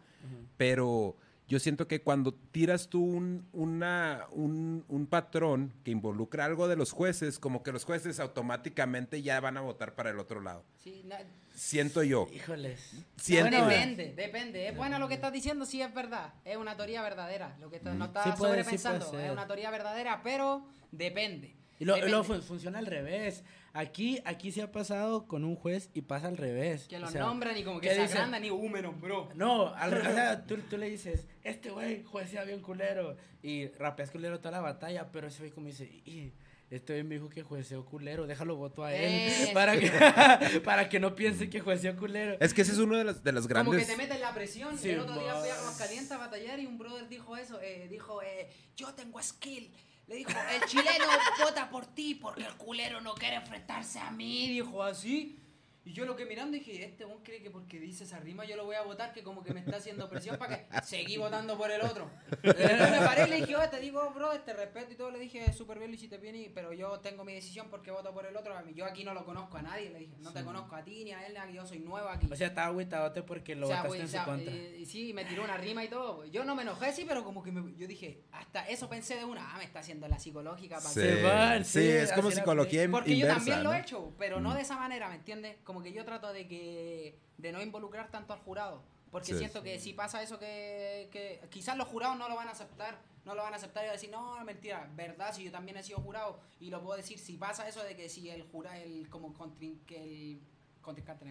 Pero 0.58 1.16
yo 1.48 1.60
siento 1.60 1.88
que 1.88 2.02
cuando 2.02 2.34
tiras 2.34 2.90
tú 2.90 3.04
un, 3.04 3.48
una, 3.54 4.26
un, 4.32 4.84
un 4.88 5.06
patrón 5.06 5.72
que 5.84 5.92
involucra 5.92 6.46
algo 6.46 6.68
de 6.68 6.76
los 6.76 6.92
jueces, 6.92 7.38
como 7.38 7.62
que 7.62 7.72
los 7.72 7.86
jueces 7.86 8.20
automáticamente 8.20 9.22
ya 9.22 9.40
van 9.40 9.58
a 9.58 9.62
votar 9.62 9.94
para 9.94 10.10
el 10.10 10.18
otro 10.20 10.42
lado. 10.42 10.64
Sí, 10.84 11.04
no, 11.06 11.16
Siento 11.54 12.02
yo. 12.04 12.28
Híjoles. 12.34 12.92
Siento 13.16 13.52
no, 13.52 13.60
yo. 13.60 13.68
depende, 13.68 14.14
depende. 14.14 14.68
Es 14.68 14.76
bueno 14.76 14.98
lo 15.00 15.08
que 15.08 15.14
estás 15.14 15.32
diciendo, 15.32 15.66
sí 15.66 15.82
es 15.82 15.94
verdad. 15.94 16.34
Es 16.44 16.58
una 16.58 16.76
teoría 16.76 17.02
verdadera. 17.02 17.56
Lo 17.62 17.70
que 17.70 17.78
estás- 17.78 17.96
no 17.96 18.06
estás 18.06 18.24
Sí 18.26 18.32
puede, 18.38 18.56
sí 18.64 18.78
sobrepensando. 18.78 19.10
ser. 19.12 19.26
es 19.28 19.32
una 19.32 19.46
teoría 19.48 19.70
verdadera, 19.72 20.22
pero 20.24 20.66
depende. 20.92 21.56
Y 21.79 21.86
lo- 21.86 21.96
Depende. 21.96 22.24
fun- 22.24 22.41
funciona 22.41 22.79
al 22.79 22.86
revés. 22.86 23.44
Aquí, 23.74 24.22
aquí 24.24 24.51
se 24.53 24.62
ha 24.62 24.72
pasado 24.72 25.27
con 25.27 25.44
un 25.44 25.55
juez 25.58 25.89
y 25.94 26.01
pasa 26.01 26.27
al 26.27 26.38
revés. 26.38 26.88
Que 26.88 26.96
O 26.96 27.00
los 27.00 27.12
sea, 27.12 27.22
nombran 27.24 27.58
y 27.58 27.63
como 27.63 27.82
que 27.82 27.89
¿qué 27.89 27.96
se 27.96 28.01
dicen? 28.03 28.17
agrandan 28.17 28.46
y 28.46 28.50
húmeros, 28.50 29.00
bro. 29.01 29.27
No, 29.36 29.74
al 29.75 29.91
revés, 29.91 30.08
o 30.08 30.13
sea, 30.13 30.46
tú, 30.48 30.58
tú 30.70 30.77
le 30.77 30.89
dices, 30.89 31.27
este 31.44 31.72
güey 31.72 32.03
juecea 32.05 32.44
bien 32.46 32.62
culero. 32.62 33.17
Y 33.44 33.67
rapeas 33.70 34.12
culero 34.12 34.39
toda 34.39 34.51
la 34.51 34.62
batalla, 34.62 35.12
pero 35.12 35.27
ese 35.27 35.39
güey 35.39 35.51
como 35.51 35.67
dice, 35.67 35.84
"Y, 36.05 36.32
este 36.72 36.94
güey 36.94 37.03
me 37.03 37.15
dijo 37.15 37.29
que 37.29 37.44
jueceó 37.44 37.86
culero, 37.86 38.25
déjalo 38.25 38.55
voto 38.55 38.84
a 38.86 38.96
él. 38.96 39.50
Para, 39.53 39.77
que, 39.77 39.91
para 40.63 40.88
que 40.89 41.00
no 41.01 41.13
piense 41.13 41.50
que 41.50 41.60
jueceó 41.60 41.96
culero. 41.98 42.38
Es 42.39 42.53
que 42.53 42.62
ese 42.62 42.72
es 42.72 42.77
uno 42.79 42.98
de 42.98 43.03
los, 43.03 43.24
de 43.24 43.32
los 43.34 43.46
Como 43.48 43.72
que 43.72 43.77
grandes. 43.77 43.88
te 43.88 43.98
meten 43.98 44.22
la 44.22 44.34
presión. 44.34 44.77
Sí, 44.77 44.89
el 44.91 45.01
otro 45.01 45.20
día 45.20 45.36
fui 45.36 45.50
a. 45.50 45.55
Aguascalientes 45.60 46.12
a 46.13 46.17
batallar 46.17 46.60
y 46.62 46.65
un 46.65 46.77
brother 46.77 47.08
dijo 47.10 47.36
eso. 47.38 47.60
eh, 47.62 47.88
dijo, 47.89 48.22
eh, 48.24 48.50
yo 48.77 48.94
tengo 48.94 49.22
skill. 49.22 49.70
Le 50.08 50.16
dijo, 50.18 50.32
el 50.52 50.62
chileno 50.70 51.06
vota 51.44 51.70
por 51.70 51.86
ti 51.88 52.16
porque 52.16 52.46
el 52.46 52.54
culero 52.56 53.02
no 53.02 53.16
quiere 53.16 53.38
enfrentarse 53.38 54.00
a 54.00 54.12
mí. 54.12 54.48
Dijo 54.48 54.84
así. 54.84 55.40
Y 55.88 55.94
yo 55.94 56.06
lo 56.06 56.15
que 56.15 56.25
mirando 56.25 56.58
dije, 56.58 56.84
este 56.84 57.06
one 57.06 57.20
cree 57.24 57.44
que 57.44 57.51
porque 57.51 57.80
dice 57.80 58.06
esa 58.06 58.20
rima 58.20 58.44
yo 58.44 58.56
lo 58.56 58.65
voy 58.65 58.75
a 58.75 58.82
votar, 58.82 59.13
que 59.13 59.22
como 59.22 59.44
que 59.44 59.54
me 59.54 59.60
está 59.60 59.77
haciendo 59.77 60.10
presión 60.10 60.36
para 60.38 60.58
que 60.68 60.82
seguí 60.82 61.15
votando 61.18 61.56
por 61.58 61.70
el 61.70 61.80
otro. 61.82 62.10
Entonces 62.44 62.89
me 62.92 62.98
paré 63.06 63.27
y 63.27 63.30
le 63.30 63.36
dije, 63.38 63.56
"Oye, 63.56 63.68
te 63.68 63.80
digo, 63.80 64.10
brother, 64.10 64.42
te 64.44 64.54
respeto 64.54 64.94
y 64.94 64.96
todo. 64.96 65.12
Le 65.12 65.20
dije, 65.20 65.54
súper 65.54 65.77
bien, 65.77 65.92
lo 65.92 65.96
hiciste 65.96 66.18
bien, 66.18 66.36
y- 66.36 66.50
pero 66.50 66.74
yo 66.74 67.00
tengo 67.01 67.24
mi 67.24 67.34
decisión 67.36 67.68
porque 67.70 67.92
voto 67.92 68.12
por 68.15 68.25
el 68.25 68.36
otro. 68.36 68.56
Yo 68.72 68.84
aquí 68.86 69.04
no 69.04 69.13
lo 69.13 69.24
conozco 69.25 69.58
a 69.58 69.62
nadie. 69.62 69.92
Le 69.92 70.00
dije, 70.00 70.15
no 70.20 70.34
te 70.34 70.44
conozco 70.44 70.75
a 70.75 70.84
ti 70.84 71.04
ni 71.04 71.12
a 71.13 71.25
él, 71.27 71.34
ni 71.34 71.39
a 71.39 71.50
yo 71.51 71.68
soy 71.68 71.77
nuevo 71.80 72.10
aquí. 72.10 72.27
O 72.32 72.36
sea, 72.36 72.48
estaba 72.48 72.68
agüitadote 72.70 73.22
porque 73.22 73.54
lo 73.56 73.68
O 73.68 73.70
sea, 73.70 73.84
votaste 73.84 74.00
en 74.00 74.06
o 74.06 74.08
sea, 74.08 74.24
su 74.25 74.30
contra. 74.32 74.54
eh, 74.56 74.84
sí, 74.88 75.13
me 75.13 75.24
tiró 75.25 75.44
una 75.44 75.58
rima 75.58 75.84
y 75.84 75.88
todo. 75.88 76.25
Yo 76.25 76.44
no 76.46 76.56
me 76.56 76.63
enojé, 76.63 76.94
sí, 76.94 77.06
pero 77.08 77.24
como 77.24 77.44
que 77.44 77.51
me- 77.51 77.75
yo 77.77 77.88
dije, 77.88 78.24
hasta 78.32 78.68
eso 78.68 78.89
pensé 78.89 79.18
de 79.18 79.25
una, 79.25 79.54
ah, 79.54 79.60
me 79.60 79.65
está 79.65 79.82
haciendo 79.82 80.08
la 80.08 80.18
psicológica 80.18 80.77
para 80.77 80.89
Sí, 80.89 81.00
Se 81.01 81.22
van, 81.22 81.63
sí, 81.63 81.80
sí, 81.82 81.88
es 81.89 82.12
como 82.12 82.32
psicología 82.32 82.89
Porque 82.89 83.12
yo 83.12 83.15
inversa, 83.27 83.36
también 83.38 83.63
lo 83.63 83.70
¿no? 83.70 83.75
he 83.75 83.82
hecho, 83.82 84.15
pero 84.18 84.39
Mm. 84.39 84.44
no 84.44 84.56
de 84.56 84.62
esa 84.62 84.77
manera, 84.77 85.10
¿me 85.10 85.15
entiendes? 85.15 85.58
Como 85.63 85.75
que 85.84 85.91
yo 85.94 86.05
trato 86.05 86.32
de 86.34 86.48
que 86.48 87.17
de 87.38 87.51
no 87.51 87.62
involucrar 87.62 88.10
tanto 88.12 88.34
al 88.34 88.39
jurado. 88.39 88.82
Porque 89.12 89.27
Sí, 89.34 89.38
siento 89.38 89.63
que 89.63 89.79
si 89.79 89.94
pasa 89.94 90.22
eso 90.22 90.38
que, 90.39 91.08
que 91.12 91.39
quizás 91.50 91.77
los 91.77 91.88
jurados 91.88 92.17
no 92.17 92.27
lo 92.27 92.36
van 92.36 92.50
a 92.50 92.51
aceptar, 92.51 93.00
no 93.24 93.34
lo 93.34 93.44
van 93.44 93.53
a 93.53 93.55
aceptar 93.55 93.84
y 93.84 93.88
van 93.88 93.91
a 93.91 93.94
decir, 93.94 94.10
no, 94.12 94.44
mentira, 94.44 94.89
verdad, 94.94 95.34
si 95.34 95.44
yo 95.46 95.51
también 95.51 95.77
he 95.77 95.84
sido 95.84 96.00
jurado 96.00 96.39
y 96.60 96.70
lo 96.70 96.82
puedo 96.84 96.98
decir, 96.98 97.17
si 97.17 97.38
pasa 97.38 97.67
eso 97.67 97.82
de 97.84 97.96
que 97.96 98.10
si 98.10 98.29
el 98.29 98.44
jurado, 98.44 98.75
el 98.82 99.10
como 99.10 99.34
contrin- 99.34 99.79
que 99.86 100.03
el 100.03 100.41
contrincante, 100.82 101.25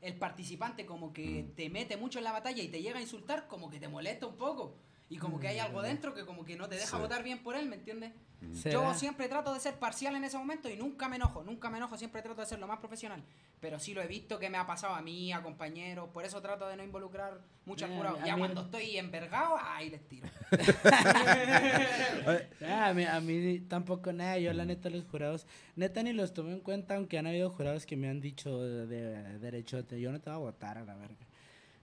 el 0.00 0.16
participante 0.18 0.84
como 0.84 1.12
que 1.12 1.44
Mm. 1.44 1.54
te 1.54 1.70
mete 1.70 1.96
mucho 1.96 2.18
en 2.18 2.24
la 2.24 2.32
batalla 2.32 2.62
y 2.62 2.68
te 2.68 2.82
llega 2.82 2.98
a 2.98 3.02
insultar, 3.02 3.46
como 3.46 3.70
que 3.70 3.78
te 3.78 3.88
molesta 3.88 4.26
un 4.26 4.36
poco. 4.36 4.74
Y 5.10 5.16
como 5.16 5.40
que 5.40 5.48
hay 5.48 5.58
algo 5.58 5.80
dentro 5.80 6.12
que 6.14 6.26
como 6.26 6.44
que 6.44 6.54
no 6.56 6.68
te 6.68 6.74
deja 6.74 6.96
Sí. 6.96 7.02
votar 7.02 7.22
bien 7.22 7.42
por 7.42 7.56
él, 7.56 7.66
¿me 7.66 7.76
entiendes? 7.76 8.12
¿Será? 8.52 8.74
Yo 8.74 8.94
siempre 8.94 9.26
trato 9.26 9.52
de 9.54 9.58
ser 9.58 9.74
parcial 9.78 10.14
en 10.14 10.22
ese 10.22 10.36
momento 10.36 10.68
y 10.68 10.76
nunca 10.76 11.08
me 11.08 11.16
enojo, 11.16 11.42
nunca 11.42 11.70
me 11.70 11.78
enojo, 11.78 11.96
siempre 11.96 12.20
trato 12.22 12.40
de 12.42 12.46
ser 12.46 12.58
lo 12.58 12.66
más 12.68 12.78
profesional. 12.78 13.24
Pero 13.58 13.80
sí 13.80 13.94
lo 13.94 14.02
he 14.02 14.06
visto 14.06 14.38
que 14.38 14.48
me 14.50 14.58
ha 14.58 14.66
pasado 14.66 14.94
a 14.94 15.00
mí, 15.00 15.32
a 15.32 15.42
compañeros, 15.42 16.10
por 16.10 16.24
eso 16.24 16.40
trato 16.42 16.68
de 16.68 16.76
no 16.76 16.84
involucrar 16.84 17.40
mucho 17.64 17.86
al 17.86 17.92
Eh, 17.92 17.96
jurado. 17.96 18.18
Ya 18.24 18.34
mí- 18.36 18.40
cuando 18.42 18.60
estoy 18.60 18.96
envergado, 18.98 19.56
ahí 19.60 19.88
les 19.90 20.06
tiro. 20.06 20.28
Ah, 22.62 22.88
a, 22.88 22.94
mí, 22.94 23.04
a 23.04 23.20
mí 23.20 23.60
tampoco 23.60 24.12
nada, 24.12 24.38
yo 24.38 24.52
la 24.52 24.64
neta 24.64 24.90
los 24.90 25.04
jurados, 25.04 25.46
neta 25.76 26.02
ni 26.02 26.12
los 26.12 26.32
tomé 26.34 26.52
en 26.52 26.60
cuenta, 26.60 26.96
aunque 26.96 27.18
han 27.18 27.26
habido 27.26 27.50
jurados 27.50 27.86
que 27.86 27.96
me 27.96 28.08
han 28.08 28.20
dicho 28.20 28.60
de, 28.62 28.86
de 28.86 29.38
derechote, 29.38 30.00
yo 30.00 30.12
no 30.12 30.20
te 30.20 30.30
voy 30.30 30.36
a 30.36 30.38
votar 30.38 30.78
a 30.78 30.84
la 30.84 30.94
verga. 30.94 31.26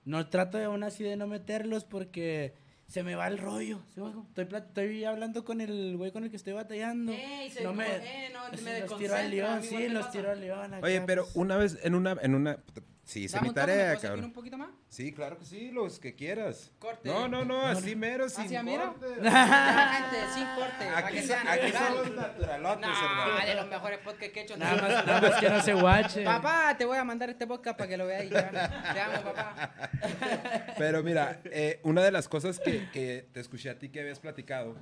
No 0.05 0.27
trato 0.29 0.57
de 0.57 0.65
aún 0.65 0.83
así 0.83 1.03
de 1.03 1.15
no 1.15 1.25
meterlos 1.27 1.83
porque 1.83 2.53
se 2.87 3.03
me 3.03 3.15
va 3.15 3.27
el 3.27 3.37
rollo. 3.37 3.79
Estoy, 3.89 4.47
estoy 4.55 5.03
hablando 5.05 5.43
con 5.43 5.61
el 5.61 5.97
güey 5.97 6.11
con 6.11 6.23
el 6.23 6.29
que 6.29 6.37
estoy 6.37 6.53
batallando. 6.53 7.11
Ey, 7.11 7.49
se 7.49 7.63
no 7.63 7.73
me, 7.73 7.85
eh, 7.87 8.31
no, 8.31 8.57
me 8.63 8.79
los 8.81 8.97
tiro 8.97 9.15
al 9.15 9.31
león, 9.31 9.63
sí, 9.63 9.87
los 9.87 10.05
pasa. 10.05 10.11
tiro 10.11 10.31
al 10.31 10.39
león. 10.41 10.73
acá, 10.73 10.85
Oye, 10.85 11.01
pero 11.01 11.23
pues. 11.23 11.35
una 11.35 11.57
vez 11.57 11.77
en 11.83 11.95
una, 11.95 12.17
en 12.21 12.35
una, 12.35 12.59
sí, 13.05 13.23
hice 13.25 13.39
mi 13.41 13.47
un 13.49 13.53
toque, 13.55 13.67
¿me 13.67 13.73
tarea, 13.77 13.95
cabrón. 13.97 14.25
un 14.25 14.33
poquito 14.33 14.57
más? 14.57 14.69
Sí, 14.89 15.13
claro 15.13 15.37
que 15.39 15.45
sí, 15.45 15.71
los 15.71 15.99
que 15.99 16.15
quieras. 16.15 16.71
Corte. 16.79 17.07
No, 17.07 17.27
no, 17.29 17.45
no, 17.45 17.61
así 17.65 17.95
mero, 17.95 18.27
sin 18.27 18.45
¿Hacia 18.45 18.63
mero? 18.63 18.95
corte. 18.99 19.15
Gente, 19.15 20.33
sin 20.33 20.45
corte, 20.55 20.85
para 20.85 20.97
Aquí, 21.07 21.15
que 21.15 21.21
so- 21.21 21.27
sea 21.27 21.51
aquí 21.53 21.71
natural. 21.71 21.93
somos 21.95 22.15
naturalotes, 22.15 22.89
hermano. 22.89 23.45
de 23.45 23.55
los 23.55 23.67
mejores 23.67 23.99
podcasts 23.99 24.33
que 24.33 24.39
he 24.39 24.43
hecho. 24.43 24.57
Nada 24.57 24.75
más, 24.81 25.05
nada 25.05 25.21
más 25.21 25.39
que 25.39 25.49
no 25.49 25.61
se 25.61 25.73
guache. 25.73 26.23
Papá, 26.25 26.75
te 26.77 26.85
voy 26.85 26.97
a 26.97 27.03
mandar 27.03 27.29
este 27.29 27.47
podcast 27.47 27.77
para 27.77 27.89
que 27.89 27.97
lo 27.97 28.05
veáis. 28.07 28.29
ya. 28.31 28.49
Te 28.93 28.99
amo, 28.99 29.21
papá. 29.33 29.71
Pero 30.77 31.03
mira, 31.03 31.39
eh, 31.45 31.79
una 31.83 32.03
de 32.03 32.11
las 32.11 32.27
cosas 32.27 32.59
que, 32.59 32.89
que 32.91 33.27
te 33.31 33.39
escuché 33.39 33.69
a 33.69 33.79
ti 33.79 33.89
que 33.89 34.01
habías 34.01 34.19
platicado, 34.19 34.75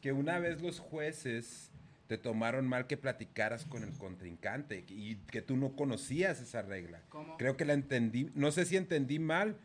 que 0.00 0.12
una 0.12 0.38
vez 0.38 0.60
los 0.62 0.78
jueces 0.80 1.70
te 2.06 2.18
tomaron 2.18 2.68
mal 2.68 2.86
que 2.86 2.96
platicaras 2.96 3.64
con 3.64 3.82
el 3.82 3.92
contrincante 3.92 4.84
y 4.88 5.16
que 5.16 5.42
tú 5.42 5.56
no 5.56 5.74
conocías 5.74 6.40
esa 6.40 6.62
regla. 6.62 7.02
¿Cómo? 7.08 7.36
Creo 7.36 7.56
que 7.56 7.64
la 7.64 7.72
entendí, 7.72 8.30
no 8.34 8.52
sé 8.52 8.64
si 8.64 8.76
entendí 8.76 9.18
mal, 9.18 9.56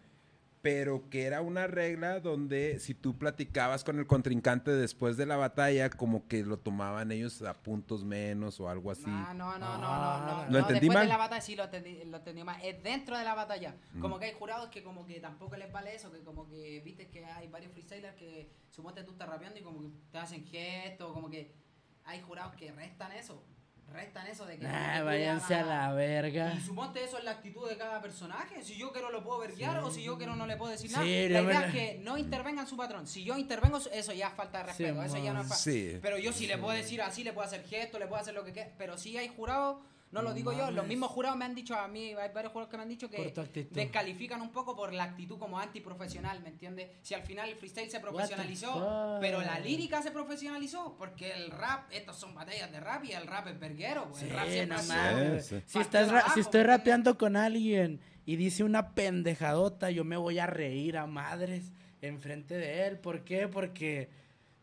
pero 0.64 1.10
que 1.10 1.24
era 1.26 1.42
una 1.42 1.66
regla 1.66 2.20
donde 2.20 2.78
si 2.80 2.94
tú 2.94 3.18
platicabas 3.18 3.84
con 3.84 3.98
el 3.98 4.06
contrincante 4.06 4.70
después 4.70 5.18
de 5.18 5.26
la 5.26 5.36
batalla, 5.36 5.90
como 5.90 6.28
que 6.28 6.44
lo 6.44 6.60
tomaban 6.60 7.12
ellos 7.12 7.42
a 7.42 7.56
puntos 7.56 8.04
menos 8.06 8.60
o 8.60 8.70
algo 8.70 8.92
así. 8.92 9.08
No, 9.08 9.34
no, 9.34 9.58
no, 9.58 9.58
no, 9.58 9.78
no, 9.80 9.88
Ah, 9.88 10.46
no. 10.46 10.46
¿lo 10.46 10.52
no, 10.52 10.58
entendí 10.60 10.82
después 10.82 10.94
mal? 10.98 11.04
de 11.08 11.10
la 11.10 11.18
batalla 11.18 11.42
sí 11.42 11.56
lo 11.56 11.64
entendí, 11.64 12.04
lo 12.06 12.18
entendí 12.18 12.44
mal. 12.44 12.62
Es 12.64 12.82
dentro 12.84 13.18
de 13.18 13.24
la 13.24 13.34
batalla. 13.34 13.76
Mm. 13.96 14.02
Como 14.02 14.20
que 14.20 14.26
hay 14.26 14.34
jurados 14.34 14.70
que 14.70 14.84
como 14.84 15.08
que 15.08 15.20
tampoco 15.20 15.58
les 15.58 15.72
vale 15.72 15.96
eso, 15.96 16.12
que 16.12 16.20
como 16.20 16.48
que 16.48 16.80
viste 16.86 17.08
que 17.10 17.26
hay 17.26 17.48
varios 17.48 17.72
freestylers 17.72 18.16
que 18.16 18.52
suponte 18.70 19.04
tú 19.04 19.14
estás 19.14 19.30
rapeando 19.30 19.60
y 19.60 19.64
como 19.64 19.82
que 19.82 19.90
te 20.12 20.18
hacen 20.20 20.46
gestos, 20.46 21.12
como 21.12 21.28
que 21.32 21.52
hay 22.06 22.22
jurados 22.22 22.56
que 22.56 22.72
restan 22.72 23.12
eso. 23.14 23.44
Restan 23.92 24.26
eso 24.28 24.46
de 24.46 24.58
que... 24.58 24.66
Ah, 24.66 25.00
le 25.00 25.04
váyanse 25.04 25.54
a 25.54 25.66
la 25.66 25.92
verga. 25.92 26.54
Y 26.54 26.62
suponte 26.62 27.04
eso 27.04 27.18
es 27.18 27.26
la 27.26 27.32
actitud 27.32 27.68
de 27.68 27.76
cada 27.78 28.02
personaje. 28.02 28.64
Si 28.64 28.78
yo 28.78 28.94
quiero 28.94 29.12
lo 29.12 29.22
puedo 29.22 29.40
verguiar 29.40 29.80
o 29.80 29.92
si 29.92 30.02
yo 30.02 30.18
quiero 30.18 30.34
no 30.38 30.46
le 30.48 30.56
puedo 30.56 30.72
decir 30.72 30.90
Sí, 30.90 30.94
nada. 30.96 31.06
La 31.06 31.12
idea 31.42 31.44
la- 31.60 31.66
es 31.68 31.74
que 31.74 32.00
no 32.02 32.18
intervengan 32.18 32.66
su 32.68 32.78
patrón. 32.78 33.06
Si 33.06 33.26
yo 33.26 33.38
intervengo, 33.38 33.80
eso 33.92 34.14
ya 34.14 34.30
es 34.30 34.34
falta 34.34 34.60
de 34.60 34.64
respeto. 34.68 34.94
Sí, 35.02 35.06
eso 35.08 35.18
ya 35.18 35.34
no 35.34 35.42
es 35.42 35.58
Sí. 35.60 36.00
Pero 36.02 36.18
yo 36.18 36.32
sí 36.32 36.48
le 36.48 36.58
puedo 36.58 36.72
decir 36.74 37.02
así, 37.02 37.26
le 37.26 37.34
puedo 37.34 37.46
hacer 37.46 37.66
gestos, 37.66 38.00
le 38.00 38.08
puedo 38.08 38.22
hacer 38.22 38.34
lo 38.34 38.46
que 38.46 38.54
quiera. 38.54 38.72
Pero 38.78 38.98
si 38.98 39.18
hay 39.18 39.28
jurados, 39.28 39.80
no 40.12 40.22
lo 40.22 40.34
digo 40.34 40.52
yo, 40.52 40.72
los 40.72 40.86
mismos 40.88 41.10
jurados 41.12 41.38
me 41.38 41.46
han 41.46 41.56
dicho 41.56 41.76
a 41.76 41.88
mí, 41.88 42.14
hay 42.14 42.30
varios 42.34 42.52
jurados 42.52 42.70
que 42.70 42.78
me 42.78 42.84
han 42.84 42.90
dicho 42.90 43.10
que 43.10 43.18
descalifican 43.76 44.42
un 44.42 44.52
poco 44.52 44.76
por 44.76 44.94
la 44.94 45.04
actitud 45.06 45.38
como 45.40 45.58
antiprofesional, 45.60 46.42
¿me 46.42 46.50
entiendes? 46.50 46.90
Si 47.02 47.14
al 47.14 47.22
final 47.24 47.50
el 47.50 47.56
freestyle 47.56 47.90
se 47.90 48.00
profesionalizó, 48.00 49.18
pero 49.22 49.42
la 49.42 49.60
lírica 49.60 50.02
se 50.02 50.12
profesionalizó, 50.12 50.96
porque 50.98 51.32
el 51.32 51.52
rap, 51.52 51.90
estos 51.92 52.18
son 52.18 52.36
batallas 52.36 52.72
de 52.72 52.80
rap 52.80 53.04
y 53.06 53.12
el 53.14 53.26
rap 53.28 53.48
es 53.48 53.60
verguero. 53.60 54.08
pues, 54.10 54.24
el 54.24 54.30
rap 54.32 54.48
siempre 54.48 54.66
no 54.68 54.76
ha 54.76 54.80
sido- 54.84 54.96
mames. 54.96 55.46
Sí, 55.46 55.56
sí. 55.58 55.64
Si, 55.66 55.80
estás 55.80 56.10
ra- 56.12 56.20
abajo, 56.20 56.34
si 56.34 56.40
estoy 56.42 56.64
rapeando 56.64 57.18
con 57.18 57.36
alguien 57.38 58.00
y 58.26 58.36
dice 58.36 58.64
una 58.64 58.94
pendejadota, 58.94 59.92
yo 59.92 60.04
me 60.04 60.18
voy 60.18 60.40
a 60.40 60.46
reír 60.48 60.98
a 60.98 61.08
madres 61.08 61.72
enfrente 62.02 62.56
de 62.58 62.88
él. 62.88 63.00
¿Por 63.00 63.24
qué? 63.24 63.48
Porque, 63.48 64.10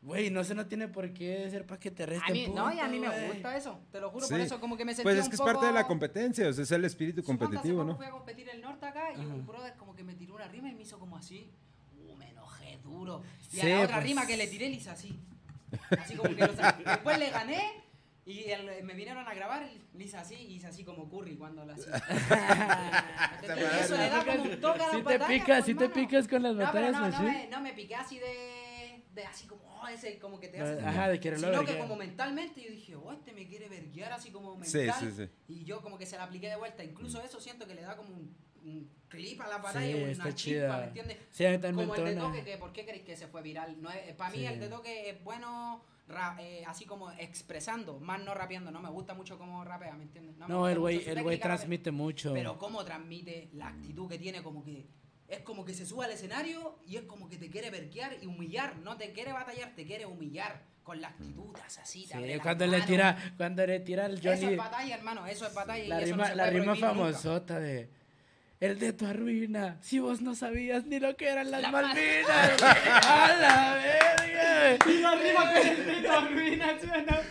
güey, 0.02 0.30
no 0.30 0.44
se 0.44 0.54
no 0.54 0.66
tiene 0.66 0.88
por 0.88 1.12
qué 1.12 1.48
ser 1.50 1.66
para 1.66 1.80
que 1.80 1.90
te 1.90 2.04
A 2.04 2.06
resten 2.06 2.32
mí, 2.32 2.48
no, 2.54 2.72
y 2.72 2.78
a 2.80 2.86
mí 2.88 2.98
me 2.98 3.26
gusta 3.28 3.56
eso, 3.56 3.80
te 3.90 4.00
lo 4.00 4.10
juro, 4.10 4.26
Sí. 4.26 4.32
por 4.34 4.40
eso 4.40 4.60
como 4.60 4.76
que 4.76 4.84
me 4.84 4.92
sentí 4.92 5.02
Pues 5.04 5.16
es 5.18 5.24
un 5.24 5.30
que 5.30 5.34
es 5.34 5.40
poco... 5.40 5.52
parte 5.52 5.66
de 5.66 5.72
la 5.72 5.86
competencia, 5.86 6.48
o 6.48 6.52
sea, 6.52 6.62
es 6.64 6.70
el 6.72 6.84
espíritu 6.84 7.22
competitivo, 7.22 7.82
¿no? 7.84 7.96
fui 7.96 8.06
a 8.06 8.10
competir 8.10 8.48
el 8.48 8.60
norte 8.60 8.86
acá 8.86 9.10
y 9.12 9.20
Ajá. 9.20 9.26
un 9.26 9.46
brother 9.46 9.74
como 9.76 9.94
que 9.94 10.04
me 10.04 10.14
tiró 10.14 10.34
una 10.36 10.48
rima 10.48 10.68
y 10.68 10.74
me 10.74 10.82
hizo 10.82 10.98
como 10.98 11.16
así. 11.16 11.50
Uh, 12.06 12.14
me 12.16 12.30
enojé 12.30 12.78
duro. 12.82 13.22
Y 13.52 13.58
a 13.58 13.62
Sí, 13.62 13.68
la 13.70 13.80
otra 13.82 13.96
pues. 13.96 14.06
rima 14.06 14.26
que 14.26 14.36
le 14.36 14.46
tiré 14.46 14.68
le 14.70 14.76
hice 14.76 14.90
así. 14.90 15.18
Así 15.98 16.14
como 16.14 16.34
que 16.34 16.46
lo 16.46 16.52
Después 16.86 17.18
le 17.18 17.30
gané 17.30 17.84
y 18.24 18.44
el- 18.50 18.84
me 18.84 18.94
vinieron 18.94 19.26
a 19.26 19.34
grabar 19.34 19.68
le 19.94 20.04
hice 20.04 20.16
así 20.16 20.34
y 20.36 20.54
hice 20.54 20.66
así 20.68 20.84
como 20.84 21.08
Curry 21.10 21.36
cuando 21.36 21.64
lo 21.66 21.72
hacía. 21.72 21.94
Eso 23.80 23.96
le 23.96 24.08
da 24.10 24.24
como 24.24 24.42
un 24.44 24.60
toque 24.60 24.82
a 24.82 24.86
las 24.86 24.90
Si 24.96 25.02
te 25.02 25.18
batallas, 25.18 25.28
picas, 25.28 25.64
si 25.64 25.74
te 25.74 25.88
picas 25.88 26.28
con 26.28 26.42
las 26.42 26.54
No, 26.54 26.62
batallas, 26.62 26.92
no, 26.92 27.08
no, 27.08 27.16
sí. 27.18 27.22
me, 27.24 27.46
no 27.48 27.60
me 27.60 27.72
piqué 27.72 27.94
así 27.96 28.18
de, 28.18 28.26
de 29.14 29.24
así 29.24 29.46
como, 29.46 29.62
oh, 29.82 29.88
ese 29.88 30.18
como 30.18 30.38
que 30.38 30.48
te 30.48 30.60
hace. 30.60 30.80
Ajá, 30.84 31.08
de 31.08 31.18
quererlo 31.20 31.48
Sino 31.48 31.64
que 31.64 31.78
como 31.78 31.96
mentalmente 31.96 32.62
yo 32.62 32.70
dije, 32.70 32.94
oh, 32.96 33.12
este 33.12 33.32
me 33.32 33.46
quiere 33.46 33.68
verguiar 33.68 34.12
así 34.12 34.30
como 34.30 34.52
Sí, 34.64 34.78
mental. 34.78 35.12
sí, 35.12 35.24
sí. 35.24 35.30
Y 35.48 35.64
yo 35.64 35.80
como 35.82 35.98
que 35.98 36.06
se 36.06 36.16
la 36.16 36.24
apliqué 36.24 36.48
de 36.48 36.56
vuelta. 36.56 36.84
Incluso 36.84 37.22
eso 37.22 37.40
siento 37.40 37.66
que 37.66 37.74
le 37.74 37.82
da 37.82 37.96
como 37.96 38.10
un, 38.14 38.36
un 38.64 38.90
clip 39.08 39.40
a 39.40 39.48
la 39.48 39.56
Sí, 39.56 39.62
batalla, 39.62 39.96
una 39.96 40.10
está 40.12 40.24
chispa, 40.24 40.34
chida. 40.36 40.78
¿me 40.78 40.84
entiendes? 40.86 41.16
Sí, 41.30 41.44
Como 41.44 41.86
me 41.94 41.98
el 41.98 42.04
de 42.04 42.20
toque, 42.20 42.44
que 42.44 42.58
¿por 42.58 42.72
qué 42.72 42.84
creéis 42.84 43.04
que 43.04 43.16
se 43.16 43.26
fue 43.26 43.42
viral? 43.42 43.80
No 43.80 43.90
para 44.16 44.30
mí 44.30 44.38
Sí. 44.38 44.44
el 44.46 44.60
de 44.60 44.68
toque 44.68 45.10
es 45.10 45.24
bueno 45.24 45.82
ra- 46.06 46.36
eh, 46.40 46.64
así 46.66 46.84
como 46.84 47.10
expresando, 47.12 47.98
más 48.00 48.22
no 48.22 48.34
rapeando. 48.34 48.70
No 48.70 48.80
me 48.80 48.90
gusta 48.90 49.14
mucho 49.14 49.38
cómo 49.38 49.64
rapea, 49.64 49.94
¿me 49.94 50.04
entiendes? 50.04 50.36
me 50.36 50.46
No, 50.46 50.58
gusta 50.60 50.72
el 50.72 50.78
güey, 50.78 50.98
transmite 51.40 51.90
mucho. 51.90 52.32
Pero 52.34 52.58
cómo 52.58 52.84
transmite 52.84 53.48
la 53.52 53.68
actitud 53.68 54.08
que 54.08 54.18
tiene, 54.18 54.42
como 54.42 54.62
que 54.64 54.86
es 55.28 55.40
como 55.40 55.64
que 55.64 55.74
se 55.74 55.84
sube 55.86 56.06
al 56.06 56.10
escenario 56.10 56.78
y 56.86 56.96
es 56.96 57.02
como 57.02 57.28
que 57.28 57.36
te 57.36 57.50
quiere 57.50 57.70
verquear 57.70 58.16
y 58.20 58.26
humillar, 58.26 58.76
no 58.78 58.96
te 58.96 59.12
quiere 59.12 59.32
batallar, 59.32 59.74
te 59.74 59.84
quiere 59.84 60.06
humillar 60.06 60.62
con 60.82 61.02
la 61.02 61.08
actitud 61.08 61.54
así, 61.64 62.06
te 62.06 62.32
Sí, 62.34 62.38
cuando 62.40 62.66
le 62.66 62.80
tira, 62.80 63.34
cuando 63.36 63.66
le 63.66 63.80
tira 63.80 64.06
Eso 64.06 64.20
Johnny 64.22 64.52
es 64.52 64.56
batalla, 64.56 64.94
hermano, 64.94 65.26
eso 65.26 65.46
es 65.46 65.52
batalla 65.52 65.86
la 65.86 66.00
y 66.00 66.04
eso 66.04 66.16
no 66.16 66.24
rima, 66.24 66.34
la 66.34 66.46
rima 66.50 66.64
prohibir 66.64 66.84
nunca. 66.84 66.94
famosota 66.94 67.60
de 67.60 67.90
el 68.60 68.78
de 68.80 68.92
tu 68.92 69.06
ruina, 69.12 69.76
si 69.82 70.00
vos 70.00 70.20
no 70.20 70.34
sabías 70.34 70.84
ni 70.86 70.98
lo 70.98 71.16
que 71.16 71.28
eran 71.28 71.50
las 71.50 71.62
La 71.62 71.70
Malvinas. 71.70 72.62
¡A 72.62 73.36
la 73.40 73.74
verga! 73.74 74.84
Y 74.90 74.98
la 75.00 75.14
rima 75.14 75.52
con 75.52 75.68
el 75.68 75.76
pito 75.76 76.12
arruina, 76.12 76.80
suena. 76.80 77.22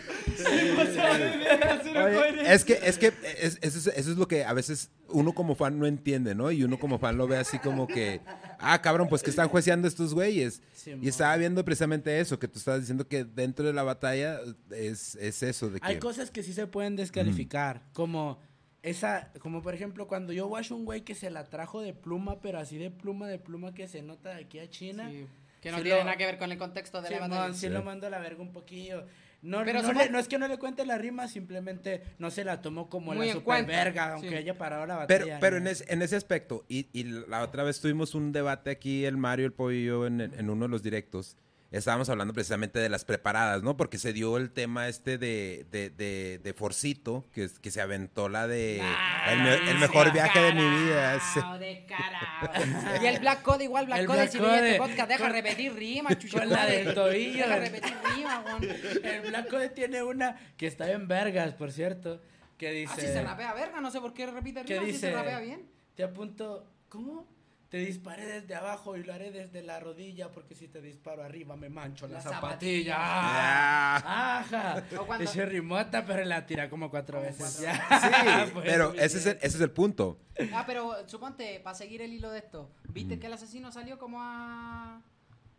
Oye, 2.06 2.52
es 2.52 2.64
que, 2.64 2.78
es 2.82 2.98
que 2.98 3.12
es- 3.40 3.58
eso, 3.62 3.78
es, 3.78 3.86
eso 3.88 4.10
es 4.12 4.16
lo 4.16 4.28
que 4.28 4.44
a 4.44 4.52
veces 4.52 4.90
uno 5.08 5.32
como 5.32 5.54
fan 5.54 5.78
no 5.78 5.86
entiende, 5.86 6.34
¿no? 6.34 6.50
Y 6.50 6.64
uno 6.64 6.78
como 6.78 6.98
fan 6.98 7.16
lo 7.16 7.26
ve 7.26 7.36
así 7.36 7.58
como 7.58 7.86
que, 7.86 8.20
ah, 8.58 8.80
cabrón, 8.82 9.08
pues 9.08 9.22
que 9.22 9.30
están 9.30 9.48
jueceando 9.48 9.88
estos 9.88 10.14
güeyes. 10.14 10.62
Simón. 10.72 11.04
Y 11.04 11.08
estaba 11.08 11.36
viendo 11.36 11.64
precisamente 11.64 12.20
eso, 12.20 12.38
que 12.38 12.48
tú 12.48 12.58
estabas 12.58 12.80
diciendo 12.80 13.06
que 13.08 13.24
dentro 13.24 13.66
de 13.66 13.72
la 13.72 13.82
batalla 13.82 14.40
es, 14.70 15.14
es 15.16 15.42
eso, 15.42 15.70
de 15.70 15.80
que... 15.80 15.86
Hay 15.86 15.98
cosas 15.98 16.30
que 16.30 16.42
sí 16.42 16.52
se 16.52 16.66
pueden 16.66 16.96
descalificar, 16.96 17.82
como 17.92 18.38
esa, 18.82 19.32
como 19.40 19.62
por 19.62 19.74
ejemplo 19.74 20.06
cuando 20.06 20.32
yo 20.32 20.46
watch 20.46 20.70
un 20.70 20.84
güey 20.84 21.00
que 21.02 21.14
se 21.14 21.30
la 21.30 21.44
trajo 21.44 21.80
de 21.80 21.94
pluma, 21.94 22.40
pero 22.40 22.58
así 22.58 22.78
de 22.78 22.90
pluma, 22.90 23.26
de 23.28 23.38
pluma 23.38 23.74
que 23.74 23.88
se 23.88 24.02
nota 24.02 24.30
de 24.30 24.44
aquí 24.44 24.58
a 24.60 24.70
China. 24.70 25.08
Sí, 25.10 25.26
que 25.60 25.72
no 25.72 25.78
Sí 25.78 25.82
tiene 25.84 25.98
lo- 25.98 26.04
nada 26.04 26.16
que 26.16 26.24
ver 26.26 26.38
con 26.38 26.52
el 26.52 26.58
contexto 26.58 27.02
de 27.02 27.10
la 27.10 27.16
Simón, 27.16 27.30
batalla. 27.30 27.54
sí 27.54 27.60
Sí. 27.60 27.68
lo 27.70 27.82
mando 27.82 28.06
a 28.06 28.10
la 28.10 28.20
verga 28.20 28.40
un 28.40 28.52
poquillo. 28.52 29.04
No, 29.40 29.62
Pero 29.64 29.82
no, 29.82 29.92
le- 29.92 30.10
no 30.10 30.18
es 30.18 30.26
que 30.26 30.36
no 30.38 30.48
le 30.48 30.58
cuente 30.58 30.84
la 30.84 30.98
rima, 30.98 31.28
simplemente 31.28 32.02
no 32.18 32.30
se 32.30 32.42
la 32.44 32.60
tomó 32.60 32.88
como 32.90 33.14
Muy 33.14 33.28
la 33.28 33.32
super 33.34 33.64
verga, 33.64 34.14
aunque 34.14 34.30
sí. 34.30 34.34
haya 34.34 34.58
parado 34.58 34.84
la 34.86 35.06
Pero, 35.06 35.26
batalla. 35.26 35.40
pero 35.40 35.56
¿no? 35.60 35.62
en, 35.62 35.68
ese, 35.68 35.84
en 35.92 36.02
ese 36.02 36.16
aspecto, 36.16 36.64
y, 36.68 36.88
y 36.92 37.04
la 37.04 37.42
otra 37.42 37.62
vez 37.62 37.80
tuvimos 37.80 38.14
un 38.16 38.32
debate 38.32 38.70
aquí, 38.70 39.04
el 39.04 39.16
Mario, 39.16 39.46
el 39.46 39.52
Pollo 39.52 39.76
y 39.76 39.84
yo, 39.84 40.06
en, 40.06 40.20
en 40.20 40.50
uno 40.50 40.64
de 40.64 40.68
los 40.70 40.82
directos. 40.82 41.36
Estábamos 41.70 42.08
hablando 42.08 42.32
precisamente 42.32 42.78
de 42.78 42.88
las 42.88 43.04
preparadas, 43.04 43.62
¿no? 43.62 43.76
Porque 43.76 43.98
se 43.98 44.14
dio 44.14 44.38
el 44.38 44.50
tema 44.50 44.88
este 44.88 45.18
de, 45.18 45.66
de, 45.70 45.90
de, 45.90 46.40
de 46.42 46.54
Forcito, 46.54 47.26
que, 47.30 47.44
es- 47.44 47.58
que 47.58 47.70
se 47.70 47.82
aventó 47.82 48.30
la 48.30 48.46
de 48.46 48.80
Ah, 48.82 49.32
el, 49.34 49.42
me- 49.42 49.70
el 49.72 49.78
mejor 49.78 50.10
viaje 50.10 50.40
de 50.40 50.52
mi 50.54 50.62
vida. 50.62 51.20
Descarado. 51.58 52.98
Y 53.02 53.06
el 53.06 53.18
Black 53.20 53.42
Code 53.42 53.64
igual, 53.64 53.84
Black 53.84 54.00
El 54.00 54.06
Code, 54.06 54.18
Black 54.18 54.30
si 54.30 54.38
este 54.38 54.48
Code. 54.48 54.76
podcast, 54.78 55.08
deja 55.10 55.24
Con- 55.24 55.32
repetir 55.32 55.74
rimas, 55.74 56.18
chucho. 56.18 56.38
con 56.38 56.48
la 56.48 56.64
del 56.66 56.94
tobillo. 56.94 57.44
Deja 57.46 57.58
repetir 57.58 57.94
rimas, 58.16 58.44
weón. 58.46 58.64
El 59.04 59.20
Blanco 59.28 59.58
tiene 59.74 60.02
una 60.02 60.36
que 60.56 60.66
está 60.66 60.90
en 60.90 61.06
vergas, 61.06 61.52
por 61.52 61.70
cierto, 61.70 62.22
que 62.56 62.70
dice... 62.70 62.92
Ah, 62.96 63.00
si 63.00 63.06
se 63.08 63.22
rapea 63.22 63.52
verga, 63.52 63.80
no 63.82 63.90
sé 63.90 64.00
por 64.00 64.14
qué 64.14 64.26
repite 64.26 64.62
que 64.64 64.72
rimas, 64.74 64.86
si 64.86 64.92
dice... 64.92 65.08
se 65.10 65.12
rapea 65.14 65.40
bien. 65.40 65.68
Te 65.94 66.02
apunto... 66.02 66.66
¿Cómo? 66.88 67.26
Te 67.68 67.76
disparé 67.78 68.24
desde 68.24 68.54
abajo 68.54 68.96
y 68.96 69.04
lo 69.04 69.12
haré 69.12 69.30
desde 69.30 69.62
la 69.62 69.78
rodilla 69.78 70.30
porque 70.32 70.54
si 70.54 70.68
te 70.68 70.80
disparo 70.80 71.22
arriba 71.22 71.54
me 71.54 71.68
mancho 71.68 72.06
la, 72.08 72.14
La 72.14 72.22
zapatilla. 72.22 72.94
zapatilla. 72.94 72.96
Ah, 72.98 74.38
Ajá. 74.38 74.84
Cuando- 75.06 75.18
Dice 75.24 75.44
rimota, 75.44 76.04
pero 76.06 76.24
la 76.24 76.46
tira 76.46 76.70
como 76.70 76.88
cuatro 76.90 77.18
Como 77.18 77.28
veces. 77.28 77.58
cuatro 77.60 77.62
Ya. 77.62 78.46
Sí, 78.46 78.50
Pues, 78.54 78.64
pero 78.66 78.94
ese 78.94 79.18
es, 79.18 79.26
el, 79.26 79.34
bien. 79.34 79.38
ese 79.46 79.56
es 79.56 79.60
el 79.62 79.70
punto. 79.70 80.18
Ah, 80.54 80.64
pero 80.66 81.06
suponte, 81.08 81.60
para 81.60 81.74
seguir 81.76 82.00
el 82.00 82.12
hilo 82.12 82.30
de 82.30 82.38
esto, 82.38 82.70
¿viste 82.88 83.18
que 83.18 83.26
el 83.26 83.34
asesino 83.34 83.70
salió 83.70 83.98
como 83.98 84.22
a, 84.22 85.02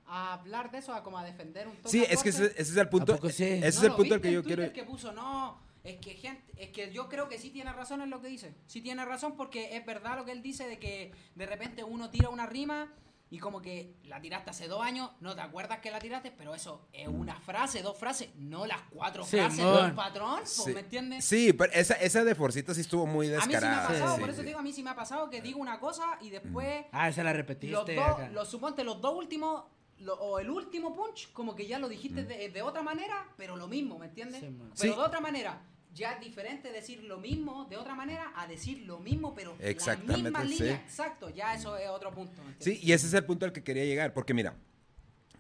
a 0.08 0.34
hablar 0.34 0.72
de 0.72 0.80
eso, 0.80 0.94
a 0.96 1.04
como 1.04 1.20
a 1.20 1.24
defender 1.24 1.68
un 1.68 1.76
toque 1.76 1.90
Sí, 1.90 2.04
es 2.10 2.24
que 2.24 2.30
ese, 2.30 2.46
ese 2.46 2.62
es 2.62 2.78
el 2.78 2.90
punto. 2.90 3.20
Ese 3.28 3.60
¿No 3.60 3.66
es 3.68 3.84
el 3.84 3.92
punto 3.94 4.16
al 4.16 4.22
que 4.22 4.32
yo 4.32 4.42
Twitter 4.42 4.72
quiero. 4.72 4.74
que 4.74 4.84
puso, 4.92 5.12
no, 5.12 5.62
es 5.84 5.98
que 5.98 6.14
gente, 6.16 6.44
es 6.58 6.70
que 6.70 6.92
yo 6.92 7.08
creo 7.10 7.30
que 7.30 7.38
sí 7.38 7.50
tiene 7.52 7.72
razón 7.74 8.02
en 8.02 8.10
lo 8.10 8.22
que 8.22 8.28
dice. 8.28 8.54
Sí 8.68 8.82
tiene 8.82 9.06
razón 9.06 9.36
porque 9.36 9.76
es 9.78 9.86
verdad 9.86 10.18
lo 10.18 10.26
que 10.26 10.32
él 10.32 10.42
dice 10.42 10.68
de 10.68 10.78
que 10.80 11.12
de 11.36 11.46
repente 11.46 11.84
uno 11.84 12.10
tira 12.10 12.30
una 12.30 12.46
rima 12.46 12.94
y 13.32 13.38
como 13.38 13.62
que 13.62 13.94
la 14.06 14.20
tiraste 14.20 14.50
hace 14.50 14.68
dos 14.68 14.82
años, 14.84 15.12
no 15.20 15.36
te 15.36 15.42
acuerdas 15.42 15.80
que 15.82 15.92
la 15.92 16.00
tiraste, 16.00 16.32
pero 16.32 16.56
eso 16.56 16.88
es 16.92 17.08
una 17.08 17.40
frase, 17.40 17.84
dos 17.84 17.96
frases, 17.96 18.30
no 18.36 18.66
las 18.66 18.82
cuatro 18.90 19.24
frases 19.24 19.64
del 19.64 19.94
patrón, 19.94 20.40
po, 20.40 20.46
Sí. 20.48 20.74
¿me 20.74 20.80
entiendes? 20.80 21.26
Sí, 21.26 21.54
pero 21.54 21.72
esa, 21.74 21.94
esa 21.94 22.24
de 22.24 22.34
Forcito 22.34 22.74
sí 22.74 22.82
estuvo 22.82 23.06
muy 23.06 23.28
A 23.32 23.38
mí 23.38 23.42
sí 23.44 23.48
me 23.50 23.56
ha 23.58 23.60
descarada. 23.60 23.88
pasado, 23.88 24.16
Sí, 24.16 24.20
por 24.22 24.30
sí, 24.30 24.34
eso 24.34 24.42
te 24.42 24.48
digo, 24.48 24.60
a 24.60 24.64
mí 24.64 24.74
sí 24.74 24.82
me 24.82 24.90
ha 24.90 24.96
pasado 24.96 25.30
que 25.30 25.42
digo 25.44 25.60
una 25.60 25.80
cosa 25.80 26.18
y 26.22 26.32
después 26.32 26.86
Ah, 26.92 27.08
esa 27.08 27.24
la 27.24 27.30
los 27.30 27.38
repetiste. 27.38 27.76
dos, 27.76 27.88
acá. 28.10 28.30
los, 28.30 28.50
suponte 28.50 28.84
los 28.84 29.00
dos 29.00 29.14
últimos, 29.16 29.64
lo- 30.00 30.16
o 30.16 30.40
el 30.40 30.50
último 30.50 30.96
punch, 30.96 31.32
como 31.34 31.56
que 31.56 31.68
ya 31.68 31.80
lo 31.80 31.90
dijiste 31.90 32.24
de, 32.24 32.50
de 32.50 32.62
otra 32.62 32.82
manera, 32.82 33.28
pero 33.38 33.56
lo 33.56 33.68
mismo, 33.68 34.00
¿me 34.00 34.06
entiendes? 34.08 34.42
Sí, 34.42 34.48
pero 34.80 34.94
Sí. 34.94 35.00
de 35.00 35.06
otra 35.06 35.20
manera. 35.20 35.62
Ya 35.96 36.12
es 36.14 36.20
diferente 36.22 36.72
decir 36.72 37.04
lo 37.04 37.18
mismo 37.18 37.66
de 37.66 37.76
otra 37.76 37.96
manera 37.96 38.32
a 38.36 38.46
decir 38.48 38.84
lo 38.86 39.00
mismo, 39.00 39.34
pero 39.34 39.56
la 39.60 39.68
Exactamente, 39.70 40.22
misma 40.30 40.44
sí. 40.44 40.60
línea, 40.60 40.76
exacto, 40.76 41.30
ya 41.30 41.56
eso 41.56 41.76
es 41.78 41.90
otro 41.90 42.12
punto. 42.12 42.34
Sí, 42.60 42.80
y 42.84 42.92
ese 42.92 43.08
es 43.08 43.14
el 43.14 43.26
punto 43.26 43.46
al 43.46 43.52
que 43.52 43.64
quería 43.64 43.84
llegar, 43.86 44.14
porque 44.14 44.34
mira, 44.36 44.56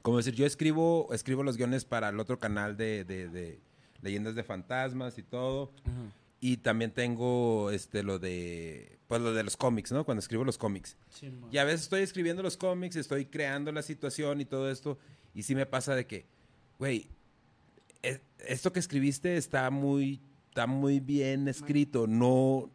como 0.02 0.18
decir, 0.18 0.34
yo 0.34 0.46
escribo, 0.48 1.08
escribo 1.14 1.44
los 1.44 1.56
guiones 1.56 1.86
para 1.86 2.10
el 2.10 2.20
otro 2.20 2.40
canal 2.40 2.78
de, 2.78 3.04
de- 3.06 3.30
de 3.30 3.60
leyendas 4.02 4.34
de 4.34 4.44
fantasmas 4.44 5.18
y 5.20 5.24
todo, 5.24 5.72
y 6.42 6.58
también 6.58 6.92
tengo 6.92 7.70
este 7.70 8.02
lo 8.02 8.18
de, 8.18 8.98
pues 9.10 9.22
lo 9.22 9.34
de 9.34 9.44
los 9.44 9.58
cómics, 9.58 9.92
¿no? 9.92 10.06
Cuando 10.06 10.20
escribo 10.20 10.46
los 10.46 10.60
cómics. 10.60 10.96
Simón. 11.10 11.50
Y 11.52 11.58
a 11.58 11.64
veces 11.64 11.82
estoy 11.82 12.04
escribiendo 12.04 12.44
los 12.44 12.56
cómics, 12.58 12.96
estoy 12.96 13.26
creando 13.26 13.72
la 13.72 13.82
situación 13.82 14.40
y 14.40 14.46
todo 14.46 14.70
esto, 14.70 15.00
y 15.34 15.42
sí 15.44 15.56
me 15.56 15.66
pasa 15.66 15.96
de 15.96 16.06
que, 16.06 16.28
güey, 16.78 17.08
e- 18.04 18.22
esto 18.48 18.72
que 18.72 18.80
escribiste 18.80 19.36
está 19.36 19.70
muy, 19.72 20.22
está 20.50 20.68
muy 20.68 21.00
bien 21.00 21.48
escrito, 21.48 22.06
no, 22.06 22.70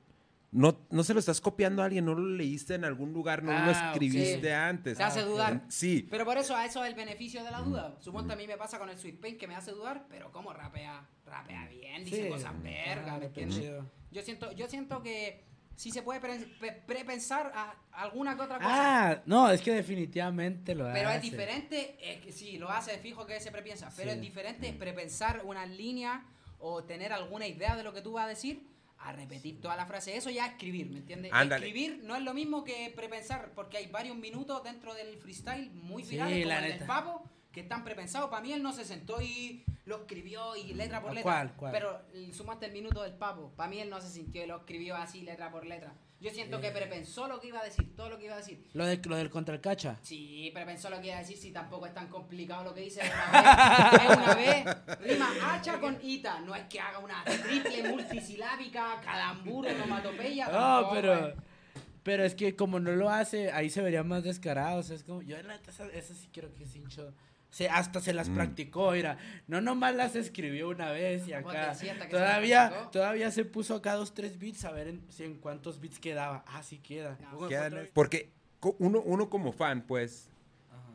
no, 0.50 0.76
no 0.90 1.04
se 1.04 1.14
lo 1.14 1.20
estás 1.20 1.40
copiando 1.40 1.82
a 1.82 1.84
alguien, 1.84 2.04
no 2.04 2.14
lo 2.14 2.26
leíste 2.28 2.74
en 2.74 2.84
algún 2.84 3.12
lugar, 3.12 3.44
no 3.44 3.52
lo 3.52 3.58
Ah, 3.72 3.90
escribiste 3.92 4.40
sí. 4.40 4.48
antes. 4.48 4.98
Te 4.98 5.04
hace 5.04 5.20
Ah, 5.20 5.24
dudar. 5.24 5.64
Sí, 5.68 6.04
Pero 6.10 6.24
por 6.24 6.36
eso, 6.36 6.56
a 6.56 6.66
eso 6.66 6.82
es 6.84 6.90
el 6.90 6.96
beneficio 6.96 7.44
de 7.44 7.52
la 7.52 7.60
duda. 7.60 7.96
Suponte 8.00 8.32
a 8.32 8.36
mí 8.36 8.48
me 8.48 8.56
pasa 8.56 8.80
con 8.80 8.88
el 8.90 8.98
Sweet 8.98 9.20
Pain 9.20 9.38
que 9.38 9.46
me 9.46 9.54
hace 9.54 9.70
dudar, 9.70 10.06
pero 10.08 10.32
¿cómo 10.32 10.52
rapea? 10.52 11.06
Rapea 11.26 11.68
bien, 11.68 12.04
dice 12.04 12.24
Sí. 12.24 12.28
cosas 12.28 12.60
verga, 12.60 13.20
Ah. 13.22 13.84
Yo 14.10 14.22
siento, 14.22 14.50
yo 14.52 14.66
siento 14.68 15.00
que 15.00 15.44
sí 15.76 15.90
se 15.90 16.02
puede 16.02 16.20
pre- 16.20 16.38
pre- 16.58 16.72
prepensar 16.87 17.52
a 17.54 17.74
alguna 17.92 18.34
que 18.37 18.42
otra 18.42 18.58
cosa. 18.58 18.68
Ah, 19.10 19.22
no, 19.26 19.50
es 19.50 19.60
que 19.60 19.72
definitivamente 19.72 20.74
lo 20.74 20.84
Pero 20.92 21.10
es 21.10 21.16
hace. 21.18 21.30
diferente, 21.30 21.96
es 22.00 22.20
que 22.20 22.32
sí, 22.32 22.58
lo 22.58 22.70
hace 22.70 22.98
fijo 22.98 23.26
que 23.26 23.40
se 23.40 23.50
prepiensa, 23.50 23.92
pero 23.96 24.10
Sí. 24.10 24.16
es 24.16 24.20
diferente 24.22 24.72
prepensar 24.72 25.42
una 25.44 25.66
línea 25.66 26.24
o 26.58 26.84
tener 26.84 27.12
alguna 27.12 27.46
idea 27.46 27.76
de 27.76 27.82
lo 27.84 27.92
que 27.92 28.00
tú 28.00 28.12
vas 28.12 28.24
a 28.24 28.28
decir 28.28 28.66
a 28.98 29.12
repetir 29.12 29.60
toda 29.60 29.76
la 29.76 29.84
frase. 29.84 30.16
Eso 30.16 30.30
ya 30.30 30.46
es 30.46 30.52
escribir, 30.52 30.88
¿me 30.90 30.98
entiendes? 30.98 31.30
Ándale. 31.34 31.66
Escribir 31.66 32.00
no 32.04 32.16
es 32.16 32.22
lo 32.22 32.32
mismo 32.32 32.64
que 32.64 32.90
prepensar, 32.96 33.50
porque 33.54 33.76
hay 33.76 33.87
varios 33.88 34.16
minutos 34.16 34.62
dentro 34.64 34.94
del 34.94 35.18
freestyle 35.18 35.70
muy 35.72 36.02
Sí, 36.04 36.10
virales, 36.12 36.38
como 36.44 36.48
la 36.48 36.66
el 36.66 36.78
del. 36.78 36.87
Papo, 36.87 37.30
que 37.54 37.60
están 37.60 37.84
prepensados. 37.84 38.28
Para 38.28 38.42
mí 38.42 38.52
él 38.52 38.62
no 38.62 38.72
se 38.72 38.84
sentó 38.84 39.22
y 39.22 39.64
lo 39.86 39.98
escribió 39.98 40.56
y 40.56 40.74
letra 40.74 41.00
por 41.00 41.12
¿A 41.12 41.14
letra. 41.14 41.32
cuál, 41.32 41.52
cuál? 41.56 41.72
Pero 41.72 42.02
sumaste 42.32 42.66
el 42.66 42.72
minuto 42.72 43.02
del 43.02 43.12
Papo. 43.14 43.52
Para 43.56 43.70
mí 43.70 43.80
él 43.80 43.88
no 43.88 44.00
se 44.00 44.10
sintió 44.10 44.42
y 44.42 44.46
lo 44.46 44.56
escribió 44.58 44.96
así 44.96 45.22
letra 45.22 45.50
por 45.50 45.64
letra. 45.64 45.94
Yo 46.20 46.30
siento 46.30 46.58
que 46.60 46.70
prepensó 46.70 47.28
lo 47.28 47.38
que 47.38 47.48
iba 47.48 47.60
a 47.60 47.64
decir, 47.64 47.94
todo 47.94 48.08
lo 48.08 48.18
que 48.18 48.24
iba 48.24 48.34
a 48.34 48.38
decir. 48.38 48.66
Lo, 48.72 48.86
de, 48.86 48.96
lo 49.04 49.16
del 49.16 49.28
contra 49.28 49.54
el 49.54 49.60
cacha. 49.60 49.98
Sí, 50.02 50.50
pero 50.54 50.64
pensó 50.66 50.88
lo 50.88 50.98
que 51.00 51.08
iba 51.08 51.16
a 51.16 51.20
decir 51.20 51.36
si 51.36 51.50
tampoco 51.52 51.84
es 51.86 51.92
tan 51.92 52.08
complicado 52.08 52.64
lo 52.64 52.74
que 52.74 52.80
dice 52.80 53.02
una 53.02 53.92
vez. 53.92 54.02
Es 54.10 54.16
una 54.16 54.34
vez, 54.34 54.98
rima 55.00 55.28
hacha 55.42 55.78
con 55.80 55.98
ita. 56.02 56.40
No 56.40 56.54
es 56.54 56.64
que 56.64 56.80
haga 56.80 56.98
una 56.98 57.22
triple 57.24 57.90
multisilábica, 57.90 59.00
calambur, 59.02 59.66
onomatopeya. 59.66 60.48
No, 60.48 60.90
pero. 60.92 61.28
eh. 61.28 61.34
Pero 62.02 62.22
es 62.22 62.34
que 62.34 62.54
como 62.54 62.80
no 62.80 62.92
lo 62.92 63.08
hace, 63.08 63.50
ahí 63.52 63.70
se 63.70 63.80
vería 63.80 64.02
más 64.02 64.22
descarado. 64.22 64.80
O 64.80 64.82
sea, 64.82 64.96
es 64.96 65.04
como. 65.04 65.22
Yo, 65.22 65.36
la 65.42 65.54
neta, 65.56 65.70
esa, 65.70 65.86
esa 65.86 66.14
sí 66.14 66.28
quiero 66.32 66.54
que 66.54 66.66
Sincho. 66.66 67.12
Se, 67.54 67.68
hasta 67.68 68.00
se 68.00 68.12
las 68.12 68.28
Mm. 68.28 68.34
practicó, 68.34 68.90
mira. 68.90 69.16
No 69.46 69.60
nomás 69.60 69.94
las 69.94 70.16
escribió 70.16 70.68
una 70.70 70.90
vez 70.90 71.28
y 71.28 71.34
acá. 71.34 71.68
que 71.70 71.74
se 71.86 71.94
Todavía, 72.06 72.88
todavía 72.90 73.30
se 73.30 73.44
puso 73.44 73.76
acá 73.76 73.92
dos, 73.94 74.12
tres 74.12 74.40
bits 74.40 74.64
a 74.64 74.72
ver 74.72 74.88
en, 74.88 75.04
si 75.08 75.22
en 75.22 75.34
cuántos 75.38 75.78
bits 75.78 76.00
quedaba. 76.00 76.44
Ah, 76.48 76.64
sí 76.64 76.78
queda. 76.78 77.16
Vez. 77.70 77.90
porque 77.94 78.32
uno, 78.80 79.00
uno 79.04 79.30
como 79.30 79.52
fan, 79.52 79.82
pues, 79.86 80.28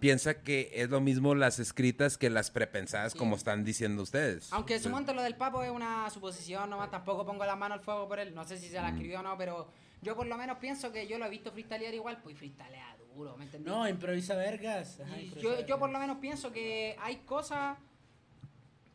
piensa 0.02 0.41
que 0.43 0.69
es 0.74 0.89
lo 0.89 1.00
mismo 1.00 1.34
las 1.34 1.60
escritas 1.60 2.17
que 2.17 2.30
las 2.30 2.52
prepensadas, 2.52 3.13
Sí. 3.13 3.17
como 3.17 3.38
están 3.38 3.63
diciendo 3.63 4.04
ustedes. 4.04 4.52
Aunque 4.52 4.80
sumonte 4.80 5.13
lo 5.13 5.22
del 5.24 5.36
Papo 5.38 5.63
es 5.63 5.72
una 5.72 6.10
suposición, 6.10 6.69
nomás 6.69 6.91
tampoco 6.91 7.26
pongo 7.26 7.45
la 7.45 7.56
mano 7.56 7.74
al 7.76 7.80
fuego 7.80 8.08
por 8.10 8.19
él. 8.19 8.36
No 8.36 8.43
sé 8.43 8.58
si 8.58 8.67
se 8.67 8.82
la 8.82 8.89
escribió 8.89 9.22
o 9.22 9.24
no, 9.24 9.38
pero 9.38 9.69
yo 10.02 10.13
por 10.17 10.28
lo 10.28 10.38
menos 10.38 10.58
pienso 10.58 10.91
que 10.91 11.08
yo 11.08 11.17
lo 11.17 11.26
he 11.26 11.30
visto 11.30 11.52
freestylear 11.54 11.93
igual, 11.93 12.19
pues 12.22 12.38
freestylea 12.38 12.98
duro, 13.13 13.36
¿me 13.38 13.45
entendés? 13.45 13.72
No, 13.72 13.88
improvisa 13.88 14.36
vergas. 14.36 15.00
Ajá, 15.00 15.19
improvisa 15.22 15.41
yo, 15.62 15.65
yo 15.65 15.80
por 15.80 15.89
vergas. 15.89 15.93
lo 15.93 16.00
menos 16.00 16.17
pienso 16.17 16.52
que 16.52 16.95
hay 17.00 17.17
cosas 17.17 17.78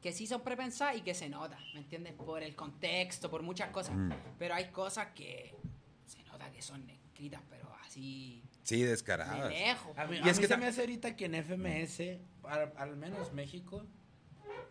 que 0.00 0.12
sí 0.12 0.26
son 0.26 0.42
prepensadas 0.42 0.96
y 0.96 1.00
que 1.00 1.14
se 1.14 1.28
nota, 1.28 1.58
¿me 1.72 1.80
entiendes? 1.80 2.12
Por 2.12 2.42
el 2.42 2.54
contexto, 2.54 3.30
por 3.30 3.42
muchas 3.42 3.70
cosas. 3.70 3.94
Mm. 3.96 4.12
Pero 4.38 4.54
hay 4.54 4.66
cosas 4.66 5.08
que 5.14 5.54
se 6.06 6.22
nota 6.24 6.50
que 6.52 6.60
son 6.60 6.88
escritas, 6.90 7.40
pero 7.48 7.74
así 7.84 8.42
Sí, 8.64 8.82
de 8.82 8.90
descaradas. 8.90 9.50
lejos. 9.50 9.96
A 9.96 10.06
mí, 10.06 10.16
Y 10.16 10.28
a 10.28 10.30
es 10.30 10.36
mí 10.36 10.42
que 10.42 10.48
se 10.48 10.56
me 10.56 10.66
hace 10.66 10.80
ahorita 10.82 11.16
que 11.16 11.24
en 11.26 11.34
FMS, 11.34 12.18
al, 12.44 12.72
al 12.76 12.96
menos 12.96 13.32
México, 13.32 13.82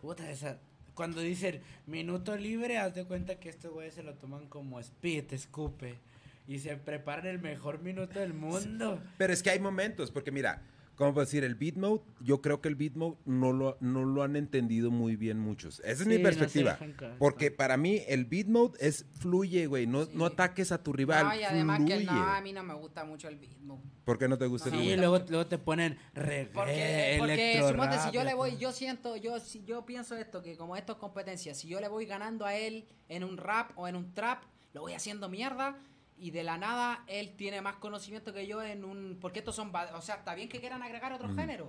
puta 0.00 0.28
esa. 0.30 0.58
Cuando 0.94 1.20
dicen 1.20 1.60
minuto 1.86 2.36
libre, 2.36 2.78
haz 2.78 2.94
de 2.94 3.04
cuenta 3.04 3.40
que 3.40 3.48
estos 3.48 3.72
güeyes 3.72 3.94
se 3.94 4.04
lo 4.04 4.14
toman 4.14 4.46
como 4.48 4.78
speed, 4.78 5.32
escupe. 5.32 5.98
Y 6.46 6.58
se 6.58 6.76
preparan 6.76 7.26
el 7.26 7.38
mejor 7.40 7.80
minuto 7.80 8.18
del 8.18 8.34
mundo. 8.34 9.00
Pero 9.18 9.32
es 9.32 9.42
que 9.42 9.50
hay 9.50 9.60
momentos, 9.60 10.10
porque 10.10 10.30
mira, 10.30 10.62
¿cómo 10.94 11.14
puedo 11.14 11.24
decir? 11.24 11.42
El 11.42 11.54
beat 11.54 11.76
mode, 11.76 12.02
yo 12.20 12.42
creo 12.42 12.60
que 12.60 12.68
el 12.68 12.74
beat 12.74 12.94
mode 12.96 13.16
no 13.24 13.52
lo, 13.54 13.78
no 13.80 14.04
lo 14.04 14.22
han 14.22 14.36
entendido 14.36 14.90
muy 14.90 15.16
bien 15.16 15.38
muchos. 15.40 15.80
Esa 15.80 15.90
es 15.90 15.98
Sí, 16.00 16.08
mi 16.08 16.16
no 16.18 16.22
perspectiva. 16.22 16.76
caer. 16.76 17.14
porque 17.18 17.50
para 17.50 17.78
mí 17.78 18.02
el 18.08 18.26
beat 18.26 18.46
mode 18.48 18.76
es 18.78 19.06
fluye, 19.18 19.66
güey. 19.66 19.86
No, 19.86 20.06
no 20.12 20.26
ataques 20.26 20.70
a 20.70 20.82
tu 20.82 20.92
rival. 20.92 21.24
No, 21.28 21.34
y 21.34 21.44
además 21.44 21.78
fluye. 21.78 21.98
que 22.00 22.04
no, 22.04 22.12
a 22.12 22.40
mí 22.42 22.52
no 22.52 22.62
me 22.62 22.74
gusta 22.74 23.04
mucho 23.06 23.28
el 23.28 23.38
ritmo. 23.40 23.82
¿Por 24.04 24.18
qué 24.18 24.28
no 24.28 24.36
te 24.36 24.44
gusta 24.46 24.68
No, 24.68 24.76
el 24.76 24.82
Sí, 24.82 24.86
beat 24.88 24.98
mode? 24.98 25.08
luego, 25.08 25.26
luego 25.30 25.46
te 25.46 25.56
ponen 25.56 25.96
reggae, 26.12 26.50
Porque, 26.52 27.16
porque 27.18 27.58
suponte, 27.66 27.96
si 27.96 28.04
rap, 28.04 28.12
yo 28.12 28.22
le 28.24 28.34
voy, 28.34 28.58
yo 28.58 28.70
siento, 28.72 29.16
yo, 29.16 29.40
si 29.40 29.64
yo 29.64 29.86
pienso 29.86 30.14
esto, 30.14 30.42
que 30.42 30.58
como 30.58 30.76
esto 30.76 30.92
es 30.92 30.98
competencia, 30.98 31.54
si 31.54 31.68
yo 31.68 31.80
le 31.80 31.88
voy 31.88 32.04
ganando 32.04 32.44
a 32.44 32.54
él 32.54 32.86
en 33.08 33.24
un 33.24 33.38
rap 33.38 33.70
o 33.76 33.88
en 33.88 33.96
un 33.96 34.12
trap, 34.12 34.42
lo 34.74 34.82
voy 34.82 34.92
haciendo 34.92 35.30
mierda 35.30 35.78
y 36.16 36.30
de 36.30 36.42
la 36.44 36.56
nada 36.58 37.04
él 37.08 37.34
tiene 37.36 37.60
más 37.60 37.76
conocimiento 37.76 38.32
que 38.32 38.46
yo 38.46 38.62
en 38.62 38.84
un... 38.84 39.18
Porque 39.20 39.40
estos 39.40 39.56
son... 39.56 39.72
O 39.94 40.00
sea, 40.02 40.16
está 40.16 40.34
bien 40.34 40.48
que 40.48 40.60
quieran 40.60 40.82
agregar 40.82 41.12
otros 41.12 41.34
géneros, 41.34 41.68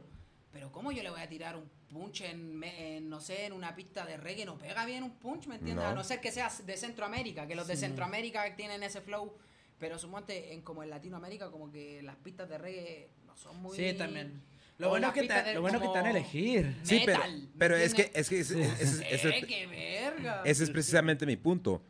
pero 0.52 0.72
¿cómo 0.72 0.92
yo 0.92 1.04
le 1.04 1.10
voy 1.10 1.22
a 1.22 1.28
tirar 1.30 1.56
un 1.58 1.70
punch 1.90 2.22
en, 2.22 2.64
en, 2.64 3.10
no 3.10 3.20
sé, 3.20 3.46
en 3.46 3.54
una 3.54 3.76
pista 3.76 4.06
de 4.06 4.18
reggae? 4.18 4.46
No 4.46 4.58
pega 4.58 4.86
bien 4.86 5.04
un 5.04 5.12
punch, 5.12 5.48
¿me 5.48 5.56
entiendes? 5.56 5.84
No. 5.86 5.92
A 5.92 5.94
no 5.96 6.04
ser 6.04 6.22
que 6.22 6.32
sea 6.32 6.50
de 6.66 6.78
Centroamérica, 6.78 7.48
que 7.48 7.56
los 7.56 7.68
de 7.68 7.76
Sí. 7.76 7.82
Centroamérica 7.82 8.56
tienen 8.56 8.84
ese 8.84 9.02
flow. 9.02 9.34
Pero 9.78 10.00
suponte, 10.00 10.54
en, 10.54 10.62
como 10.62 10.84
en 10.84 10.90
Latinoamérica, 10.90 11.52
como 11.52 11.70
que 11.72 12.02
las 12.02 12.16
pistas 12.16 12.48
de 12.48 12.58
reggae 12.58 13.10
no 13.26 13.36
son 13.36 13.62
muy... 13.62 13.76
Sí, 13.76 13.94
también. 13.94 14.42
Lo 14.78 14.90
bueno, 14.90 15.12
que 15.14 15.22
de 15.24 15.54
lo 15.54 15.62
bueno 15.62 15.80
que 15.82 15.88
te 15.88 15.94
dan 15.94 16.06
a 16.06 16.10
elegir. 16.12 16.76
Sí, 16.84 17.02
pero, 17.06 17.20
metal, 17.20 17.42
¿me 17.42 17.48
pero 17.58 17.76
es 17.78 17.94
que, 17.94 18.12
es 18.14 18.28
que 18.30 18.40
ese, 18.42 18.62
ese- 18.62 19.14
ese- 19.16 19.30
¡Eh, 19.38 19.46
qué 19.48 19.68
verga! 19.68 20.42
ese 20.46 20.66
es 20.66 20.70
precisamente 20.70 21.26
mi 21.26 21.38
punto. 21.38 21.82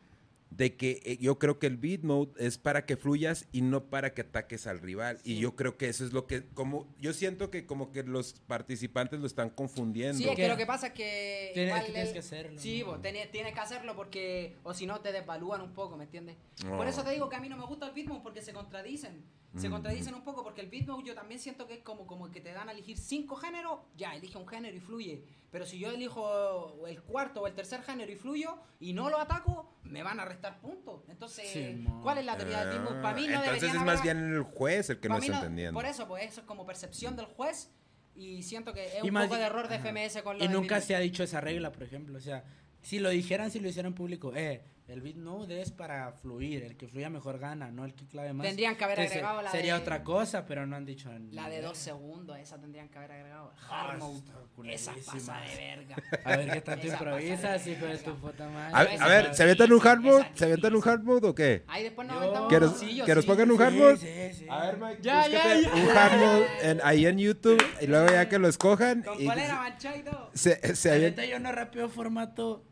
De 0.56 0.76
que 0.78 1.02
eh, 1.04 1.18
yo 1.20 1.38
creo 1.38 1.60
que 1.60 1.68
el 1.68 1.76
beat 1.76 2.02
mode 2.04 2.32
es 2.38 2.58
para 2.58 2.86
que 2.86 2.96
fluyas 2.96 3.48
y 3.52 3.62
no 3.62 3.86
para 3.89 4.13
que 4.13 4.22
ataques 4.22 4.68
al 4.68 4.80
rival. 4.80 5.20
Y 5.26 5.36
Sí. 5.36 5.39
yo 5.39 5.56
creo 5.56 5.78
que 5.78 5.89
eso 5.89 6.06
es 6.06 6.13
lo 6.13 6.28
que, 6.28 6.46
como, 6.54 6.88
yo 7.00 7.12
siento 7.13 7.50
que 7.52 7.65
como 7.65 7.91
que 7.91 8.04
los 8.04 8.34
participantes 8.48 9.20
lo 9.20 9.28
están 9.28 9.50
confundiendo. 9.50 10.18
Sí, 10.18 10.30
es 10.30 10.36
que 10.36 10.48
lo 10.48 10.56
que 10.56 10.65
pasa 10.65 10.88
es 10.88 10.94
que. 10.94 11.52
Tiene- 11.54 11.68
igual 11.70 11.86
que 11.86 11.91
tienes 11.91 12.08
el- 12.10 12.13
que 12.13 12.20
hacerlo, 12.20 12.60
Sí, 12.60 12.80
¿no? 12.80 12.86
vos 12.86 13.02
tenés, 13.02 13.30
tienes 13.32 13.54
que 13.54 13.60
hacerlo 13.60 13.96
porque. 13.96 14.56
O 14.63 14.74
si 14.74 14.86
no, 14.86 15.02
te 15.02 15.12
desvalúan 15.12 15.62
un 15.62 15.74
poco, 15.74 15.98
¿me 15.98 16.06
entiendes? 16.06 16.38
Oh. 16.72 16.78
Por 16.78 16.88
eso 16.88 17.04
te 17.04 17.12
digo 17.12 17.28
que 17.28 17.36
a 17.36 17.39
mí 17.41 17.50
no 17.50 17.58
me 17.58 17.65
gusta 17.65 17.88
el 17.88 17.94
beatmode 17.94 18.22
porque 18.22 18.41
se 18.41 18.54
contradicen. 18.54 19.24
Se 19.58 19.70
Mm. 19.70 19.72
contradicen 19.72 20.13
un 20.13 20.24
poco 20.24 20.44
porque 20.44 20.60
el 20.62 20.68
beatmode 20.70 21.04
yo 21.06 21.15
también 21.15 21.39
siento 21.39 21.65
que 21.65 21.76
es 21.76 21.80
como, 21.82 22.06
como 22.08 22.30
que 22.30 22.41
te 22.41 22.52
dan 22.52 22.68
a 22.68 22.74
elegir 22.74 22.98
cinco 22.98 23.36
géneros, 23.38 23.80
ya, 23.98 24.13
elige 24.15 24.38
un 24.38 24.48
género 24.48 24.76
y 24.76 24.80
fluye. 24.82 25.24
Pero 25.50 25.65
si 25.65 25.80
yo 25.80 25.91
elijo 25.91 26.86
el 26.88 27.02
cuarto 27.02 27.41
o 27.41 27.48
el 27.48 27.54
tercer 27.54 27.82
género 27.82 28.12
y 28.12 28.18
fluyo 28.18 28.58
y 28.82 28.91
no 28.91 29.10
lo 29.10 29.18
ataco, 29.18 29.72
me 29.84 30.04
van 30.04 30.20
a 30.20 30.26
restar 30.26 30.45
puntos. 30.54 31.02
Entonces, 31.10 31.48
Sí. 31.52 31.86
¿cuál 32.02 32.20
es 32.20 32.26
la 32.26 32.38
teoría 32.38 32.60
del 32.66 32.70
beatmode? 32.80 33.02
Para 33.02 33.16
mí 33.16 33.22
no 33.28 33.28
Entonces 33.30 33.54
deberían 33.62 33.76
es 33.76 33.82
haber- 33.82 33.94
más 33.96 34.04
bien 34.04 34.34
el 34.36 34.44
juez 34.44 34.90
el 34.90 35.00
que 35.00 35.10
no 35.10 35.18
está 35.18 35.36
entendiendo. 35.36 35.74
Por 35.74 35.86
eso, 35.86 36.08
pues 36.08 36.24
eso 36.32 36.42
es 36.42 36.48
como 36.48 36.66
percepción 36.66 37.16
del 37.16 37.26
juez 37.26 37.70
y 38.16 38.44
siento 38.44 38.74
que 38.74 38.86
es 38.98 39.04
Y 39.04 39.08
un 39.08 39.14
más 39.14 39.26
poco 39.26 39.38
de 39.38 39.44
error 39.46 39.68
de 39.68 39.76
Ajá. 39.76 39.84
FMS 39.90 40.22
con 40.24 40.38
lo 40.38 40.44
Y 40.46 40.48
nunca 40.48 40.80
se 40.82 40.96
ha 40.96 41.00
dicho 41.00 41.24
esa 41.24 41.42
regla, 41.42 41.72
por 41.72 41.84
ejemplo. 41.84 42.18
O 42.18 42.22
sea, 42.22 42.44
si 42.82 43.00
lo 43.00 43.10
dijeran, 43.10 43.52
si 43.52 43.60
lo 43.60 43.68
hicieran 43.68 43.94
público, 43.94 44.34
eh, 44.36 44.62
el 44.88 45.02
beat 45.02 45.15
node 45.15 45.62
es 45.62 45.71
para 45.71 46.12
fluir, 46.12 46.63
el 46.63 46.78
que 46.78 46.88
fluya 46.88 47.10
mejor 47.10 47.39
gana, 47.39 47.71
no 47.71 47.86
el 47.86 47.95
que 47.95 48.06
clave 48.08 48.34
más. 48.34 48.45
Tendrían 48.45 48.76
que 48.76 48.84
haber 48.84 49.00
agregado 49.00 49.41
la 49.41 49.50
Sería 49.52 49.74
de- 49.76 49.82
otra 49.82 50.04
cosa, 50.04 50.45
pero 50.45 50.67
no 50.67 50.76
han 50.76 50.86
dicho 50.86 51.10
La 51.32 51.50
de 51.50 51.62
dos 51.62 51.78
segundos, 51.78 52.38
esa 52.38 52.60
tendrían 52.60 52.89
que 52.89 52.98
haber 53.00 53.12
agregado. 53.13 53.52
Ah, 53.69 53.91
Hard 53.93 54.00
esa 54.69 54.93
pasa 55.06 55.41
de 55.41 55.56
verga. 55.56 55.95
A 56.24 56.38
ver 56.38 56.52
qué 56.52 56.62
tanto 56.62 56.88
improvisas, 56.88 57.65
hijo 57.67 57.86
de 57.88 57.98
tu 57.98 58.15
puta 58.15 58.48
madre. 58.48 58.98
A, 59.00 59.08
ver, 59.08 59.34
¿se 59.36 59.43
avientan 59.43 59.71
un 59.74 59.88
hard 59.88 60.00
mode? 60.02 60.26
¿Se 60.36 60.45
avientan 60.45 60.76
un 60.76 60.88
hard 60.88 61.04
mode 61.04 61.28
o 61.30 61.36
qué? 61.36 61.63
Ahí 61.67 61.84
después 61.84 62.08
nos 62.08 62.15
Yo- 62.17 62.21
aventamos 62.21 62.50
¿Quieres- 62.50 62.71
sí. 62.80 63.28
pongan 63.28 63.52
un 63.52 63.62
hard 63.62 63.74
mode? 63.74 63.98
sí, 63.98 64.39
sí. 64.39 64.45
A 64.50 64.65
ver, 64.67 64.78
Mike, 64.78 65.00
Ya, 65.02 65.28
ya, 65.28 65.58
un 65.74 65.89
hard 65.98 66.17
mode 66.19 66.48
en- 66.62 66.82
ahí 66.84 67.06
en 67.08 67.17
YouTube 67.17 67.63
y 67.82 67.88
luego 67.88 68.08
ya 68.10 68.30
que 68.30 68.38
lo 68.39 68.48
escojan 68.48 69.02
Con 69.02 69.21
y 69.21 69.26
polera 69.26 69.56
manchada 69.56 69.98
y 69.98 70.04
todo. 70.04 70.30
se, 70.34 70.76
se 70.76 71.28
yo 71.28 71.39
no 71.39 71.52
rapeo 71.52 71.89
formato 71.89 72.63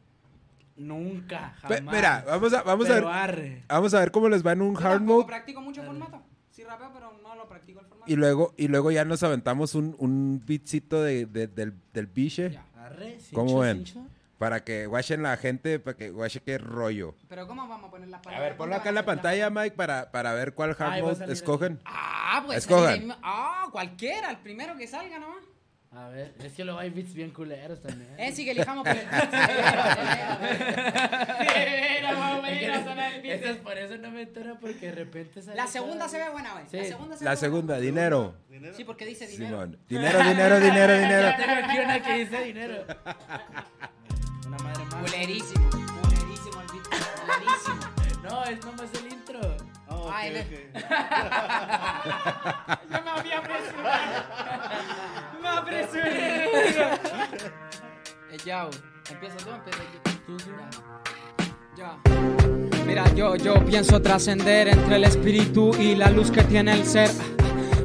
nunca, 0.75 1.55
Pe- 1.67 1.77
jamás. 1.77 1.95
Mira, 1.95 2.23
vamos 2.27 2.53
a, 2.53 2.63
vamos 2.63 2.89
a 2.89 2.93
Pero 2.93 3.05
ver. 3.07 3.15
arre. 3.15 3.63
Vamos 3.67 3.93
a 3.93 3.99
ver 3.99 4.11
cómo 4.11 4.29
les 4.29 4.45
va 4.45 4.51
en 4.53 4.61
un 4.61 4.75
Yo 4.75 4.87
hard 4.87 5.01
mode 5.01 5.25
practico 5.25 5.61
mucho 5.61 5.83
formato. 5.83 6.21
Sí 6.51 6.63
rapeo, 6.63 6.91
pero 6.93 7.13
no 7.23 7.35
lo 7.35 7.47
practico 7.49 7.79
el 7.79 7.85
formato. 7.87 8.11
y 8.11 8.15
luego 8.15 8.53
y 8.57 8.67
luego 8.67 8.91
ya 8.91 9.05
nos 9.05 9.23
aventamos 9.23 9.73
un, 9.75 9.95
un 9.97 10.43
beatcito 10.45 11.01
de, 11.01 11.25
de- 11.25 11.47
del, 11.47 11.73
del 11.93 12.07
biche. 12.07 12.59
Arre, 12.77 13.17
cincho, 13.19 13.35
¿Cómo 13.35 13.59
ven? 13.59 13.77
cincho. 13.85 14.05
para 14.37 14.63
que 14.63 14.85
guachen 14.87 15.23
la 15.23 15.37
gente, 15.37 15.79
para 15.79 15.95
que 15.97 16.09
guache 16.11 16.41
qué 16.41 16.57
rollo. 16.57 17.15
Pero 17.29 17.47
¿cómo 17.47 17.67
vamos 17.67 17.87
a 17.87 17.91
poner 17.91 18.09
las 18.09 18.19
A 18.19 18.23
palabras? 18.23 18.49
ver, 18.49 18.57
ponlo 18.57 18.71
¿Dónde 18.75 18.81
acá 18.81 18.89
en 18.89 18.95
la 18.95 19.01
a 19.01 19.05
pantalla, 19.05 19.49
Mike, 19.49 19.75
para, 19.75 20.11
para 20.11 20.33
ver 20.33 20.53
cuál 20.53 20.71
hard 20.71 20.81
Ahí 20.91 21.01
va 21.01 21.11
a 21.11 21.13
mode 21.13 21.31
escogen. 21.31 21.79
Ah, 21.85 22.43
pues 22.45 22.67
el 22.69 22.99
mismo- 22.99 23.15
Ah, 23.23 23.67
cualquiera, 23.71 24.29
el 24.31 24.37
primero 24.39 24.75
que 24.75 24.85
salga 24.85 25.17
nomás. 25.17 25.43
A 25.95 26.07
ver, 26.09 26.33
es 26.43 26.53
que 26.53 26.63
luego 26.65 26.79
hay 26.79 26.89
beats 26.89 27.13
bien 27.13 27.29
culeros 27.31 27.81
también. 27.81 28.09
Eh, 28.17 28.31
sí 28.35 28.43
que 28.45 28.51
elijamos 28.51 28.83
por 28.87 28.95
el 28.97 29.05
beat. 29.05 29.33
Es 33.43 33.57
por 33.57 33.77
eso 33.77 33.97
no 33.97 34.09
me 34.11 34.21
entera 34.23 34.55
porque 34.59 34.87
de 34.87 34.91
repente 34.93 35.41
sale 35.41 35.55
La 35.57 35.67
segunda 35.67 36.07
se 36.07 36.17
ve 36.17 36.29
buena, 36.29 36.51
güey. 36.53 36.63
La 36.65 36.69
Sí. 36.83 36.85
segunda 36.87 37.15
se 37.17 37.23
La 37.25 37.31
ve 37.31 37.37
segunda, 37.37 37.73
buena. 37.75 37.85
dinero. 37.85 38.35
¿Dinero? 38.49 38.73
Sí, 38.75 38.83
porque 38.83 39.05
dice 39.05 39.27
dinero. 39.27 39.51
Simón. 39.61 39.79
Dinero, 39.87 40.19
dinero, 40.23 40.59
dinero, 40.59 40.93
dinero. 40.97 41.29
Yo 41.29 41.37
tengo 41.45 41.53
aquí 41.65 41.79
una 41.79 42.01
que 42.01 42.13
dice 42.25 42.43
dinero. 42.43 42.85
Una 44.47 44.57
madre 44.57 44.85
más. 44.85 44.95
Culerísimo, 45.11 45.69
culerísimo 45.69 46.61
el 46.61 46.67
beat. 46.67 46.87
Culerísimo. 47.21 47.79
No, 48.23 48.43
es 48.45 48.65
nomás 48.65 48.89
el 48.99 49.05
intro. 49.13 49.39
Ah, 49.87 49.95
ok, 49.95 50.11
Ay, 50.13 50.31
le- 50.31 50.41
ok. 50.41 50.49
Yo 52.91 53.03
me 53.03 53.09
había 53.11 53.37
apresurado. 53.39 54.23
Eh, 58.31 58.37
ya. 58.45 58.67
Empieza 59.09 59.37
tú, 59.37 59.49
empieza 59.51 59.83
yo. 59.93 59.99
Ya. 61.75 61.97
Mira, 62.85 63.13
yo, 63.13 63.35
yo 63.35 63.63
pienso 63.65 64.01
trascender 64.01 64.67
entre 64.67 64.95
el 64.95 65.03
espíritu 65.03 65.75
y 65.79 65.95
la 65.95 66.09
luz 66.09 66.31
que 66.31 66.43
tiene 66.43 66.73
el 66.73 66.85
ser. 66.85 67.09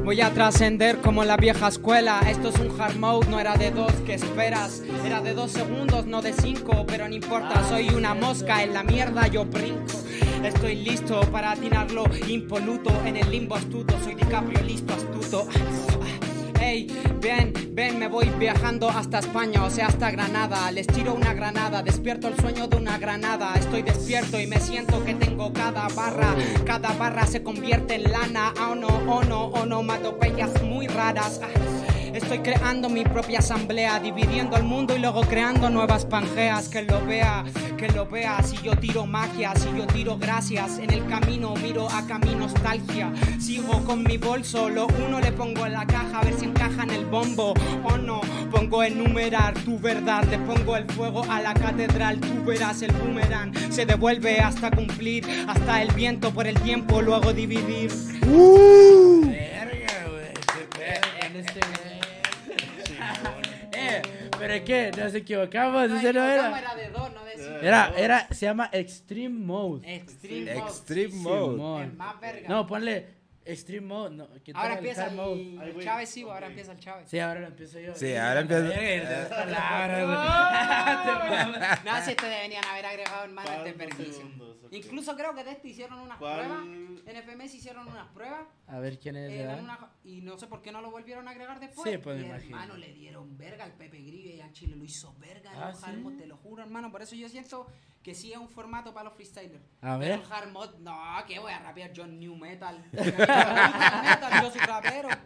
Voy 0.03 0.21
a 0.21 0.31
trascender 0.33 0.97
como 1.01 1.23
la 1.23 1.37
vieja 1.37 1.67
escuela. 1.67 2.21
Esto 2.27 2.49
es 2.49 2.59
un 2.59 2.79
hard 2.79 2.95
mode, 2.95 3.27
no 3.29 3.39
era 3.39 3.55
de 3.55 3.69
dos, 3.71 3.91
¿qué 4.05 4.15
esperas? 4.15 4.81
Era 5.05 5.21
de 5.21 5.33
dos 5.33 5.51
segundos, 5.51 6.05
no 6.07 6.21
de 6.21 6.33
cinco, 6.33 6.85
pero 6.87 7.07
no 7.07 7.13
importa, 7.13 7.63
soy 7.67 7.89
una 7.89 8.15
mosca 8.15 8.63
en 8.63 8.73
la 8.73 8.83
mierda, 8.83 9.27
yo 9.27 9.45
brinco. 9.45 9.85
Estoy 10.43 10.75
listo 10.75 11.21
para 11.31 11.51
atinarlo 11.51 12.05
impoluto 12.27 12.89
en 13.05 13.17
el 13.17 13.29
limbo 13.29 13.55
astuto. 13.55 13.95
Soy 14.03 14.15
DiCaprio, 14.15 14.61
listo, 14.63 14.93
astuto. 14.93 15.47
Ey, 16.61 16.87
ven, 17.21 17.53
ven, 17.71 17.97
me 17.97 18.07
voy 18.07 18.29
viajando 18.37 18.89
hasta 18.89 19.19
España, 19.19 19.63
o 19.63 19.69
sea, 19.69 19.87
hasta 19.87 20.11
Granada. 20.11 20.69
Les 20.71 20.85
tiro 20.87 21.13
una 21.13 21.33
granada, 21.33 21.81
despierto 21.81 22.27
el 22.27 22.35
sueño 22.35 22.67
de 22.67 22.75
una 22.75 22.97
granada. 22.97 23.53
Estoy 23.55 23.81
despierto 23.81 24.39
y 24.39 24.45
me 24.45 24.59
siento 24.59 25.03
que 25.05 25.13
tengo 25.13 25.53
cada 25.53 25.87
barra. 25.87 26.35
Cada 26.65 26.91
barra 26.93 27.25
se 27.25 27.43
convierte 27.43 27.95
en 27.95 28.11
lana. 28.11 28.53
Oh 28.69 28.75
no, 28.75 28.87
oh 29.07 29.23
no, 29.23 29.45
onomatopeyas 29.45 30.61
muy 30.61 30.87
raras. 30.87 31.39
Ah, 31.41 31.88
Estoy 32.13 32.39
creando 32.39 32.89
mi 32.89 33.03
propia 33.03 33.39
asamblea, 33.39 33.99
dividiendo 33.99 34.57
el 34.57 34.63
mundo 34.63 34.95
y 34.95 34.99
luego 34.99 35.21
creando 35.21 35.69
nuevas 35.69 36.05
pangeas. 36.05 36.67
Que 36.67 36.81
lo 36.81 37.05
vea, 37.05 37.43
que 37.77 37.87
lo 37.89 38.07
vea. 38.07 38.41
Si 38.43 38.57
yo 38.57 38.75
tiro 38.75 39.05
magia, 39.05 39.53
si 39.55 39.69
yo 39.77 39.85
tiro 39.85 40.17
gracias. 40.17 40.79
En 40.79 40.91
el 40.91 41.05
camino 41.05 41.53
miro 41.55 41.87
acá 41.89 42.17
mi 42.17 42.33
nostalgia. 42.35 43.13
Sigo 43.39 43.83
con 43.83 44.03
mi 44.03 44.17
bolso, 44.17 44.69
lo 44.69 44.87
uno 44.87 45.19
le 45.19 45.31
pongo 45.31 45.65
en 45.65 45.73
la 45.73 45.85
caja 45.85 46.19
a 46.19 46.23
ver 46.23 46.33
si 46.33 46.45
encaja 46.45 46.83
en 46.83 46.91
el 46.91 47.05
bombo. 47.05 47.53
O 47.83 47.97
no, 47.97 48.21
pongo 48.51 48.83
enumerar 48.83 49.53
tu 49.59 49.79
verdad. 49.79 50.23
Le 50.25 50.39
pongo 50.39 50.75
el 50.77 50.85
fuego 50.91 51.23
a 51.29 51.41
la 51.41 51.53
catedral. 51.53 52.19
Tú 52.19 52.43
verás 52.45 52.81
el 52.81 52.91
boomerang. 52.91 53.53
Se 53.71 53.85
devuelve 53.85 54.39
hasta 54.39 54.71
cumplir. 54.71 55.25
Hasta 55.47 55.81
el 55.81 55.91
viento 55.93 56.31
por 56.31 56.47
el 56.47 56.59
tiempo 56.61 57.01
lo 57.01 57.15
hago 57.15 57.33
dividir. 57.33 57.91
Verga, 58.21 60.07
güey. 60.09 60.33
con 61.21 61.35
este 61.35 61.78
pero 64.39 64.53
es 64.53 64.61
que 64.63 64.91
nos 64.97 65.13
equivocamos, 65.13 65.83
ese 65.91 66.13
no 66.13 66.23
era. 66.23 66.57
era 66.59 66.75
de 66.75 66.89
dos, 66.89 67.13
no 67.13 67.23
de 67.25 67.33
cinco. 67.37 67.59
Era, 67.61 67.93
era, 67.97 68.27
se 68.31 68.45
llama 68.45 68.69
Extreme 68.73 69.29
Mode. 69.45 69.95
Extreme 69.95 70.55
mode. 70.55 70.67
Extreme 70.67 71.11
Sí, 71.11 71.17
mode. 71.17 71.85
Es 71.85 71.93
más 71.93 72.19
verga. 72.19 72.49
No, 72.49 72.65
ponle 72.67 73.19
Extreme 73.45 73.87
Mode. 73.87 74.15
No, 74.15 74.27
Ahora 74.53 74.73
el 74.73 74.77
empieza 74.77 75.05
hard 75.05 75.13
mode. 75.13 75.41
el, 75.41 75.73
güey. 75.73 75.85
Chávez, 75.85 76.09
sí, 76.09 76.21
ahora 76.21 76.47
empieza 76.47 76.71
el 76.73 76.79
Chávez. 76.79 77.09
Sí, 77.09 77.19
ahora 77.19 77.39
lo 77.39 77.47
empiezo 77.47 77.79
yo. 77.79 77.95
Sí, 77.95 78.15
ahora 78.15 78.41
empieza- 78.41 79.29
palabras, 79.29 80.05
güey. 80.05 81.59
No, 81.85 82.03
si 82.05 82.11
este 82.11 82.25
deberían 82.27 82.65
haber 82.65 82.85
agregado, 82.85 83.23
hermano, 83.23 83.49
este 83.49 83.73
¿Cuántos 83.73 83.97
Ok. 84.69 84.75
Incluso 84.85 85.15
creo 85.15 85.33
que 85.33 85.43
de 85.43 85.51
este 85.51 85.67
hicieron 85.69 85.99
unas 85.99 86.17
¿Cuál? 86.19 86.37
pruebas. 86.39 86.63
En 87.07 87.15
FMS 87.23 87.55
hicieron 87.55 87.87
unas 87.87 88.07
pruebas. 88.09 88.41
A 88.67 88.79
ver 88.79 88.99
quién 88.99 89.15
es, 89.15 89.31
eh, 89.31 89.57
una- 89.61 89.91
y 90.03 90.21
no 90.21 90.37
sé 90.37 90.47
por 90.47 90.61
qué 90.61 90.71
no 90.71 90.81
lo 90.81 90.91
volvieron 90.91 91.27
a 91.27 91.31
agregar 91.31 91.59
después. 91.59 91.89
Sí, 91.89 91.97
pues, 91.97 92.17
me 92.17 92.23
y 92.23 92.25
imagino. 92.27 92.55
hermano, 92.61 92.77
le 92.77 92.93
dieron 92.93 93.37
verga 93.37 93.63
al 93.65 93.73
Pepe 93.73 93.97
Gribe 93.99 94.35
y 94.35 94.41
a 94.41 94.51
Chile 94.51 94.75
lo 94.75 94.83
hizo 94.83 95.13
verga. 95.19 95.51
Ah, 95.55 95.73
¿sí? 95.73 96.17
te 96.17 96.27
lo 96.27 96.37
juro, 96.37 96.61
hermano. 96.63 96.91
Por 96.91 97.01
eso 97.01 97.15
yo 97.15 97.27
siento 97.29 97.65
que 98.03 98.15
sí 98.15 98.31
es 98.31 98.37
un 98.37 98.47
formato 98.49 98.93
para 98.93 99.05
los 99.05 99.13
freestylers. 99.13 99.61
A 99.81 99.97
Pero 99.97 99.99
ver. 99.99 100.11
el 100.11 100.21
hard 100.31 100.51
mod, 100.51 100.69
no, 100.79 100.97
que 101.27 101.37
voy 101.39 101.51
a 101.51 101.59
rapear 101.59 101.91
John 101.95 102.19
New 102.19 102.35
Metal. 102.35 102.83
metal, 102.91 104.41
yo 104.41 104.51
soy 104.51 104.61
rapero. 104.61 105.09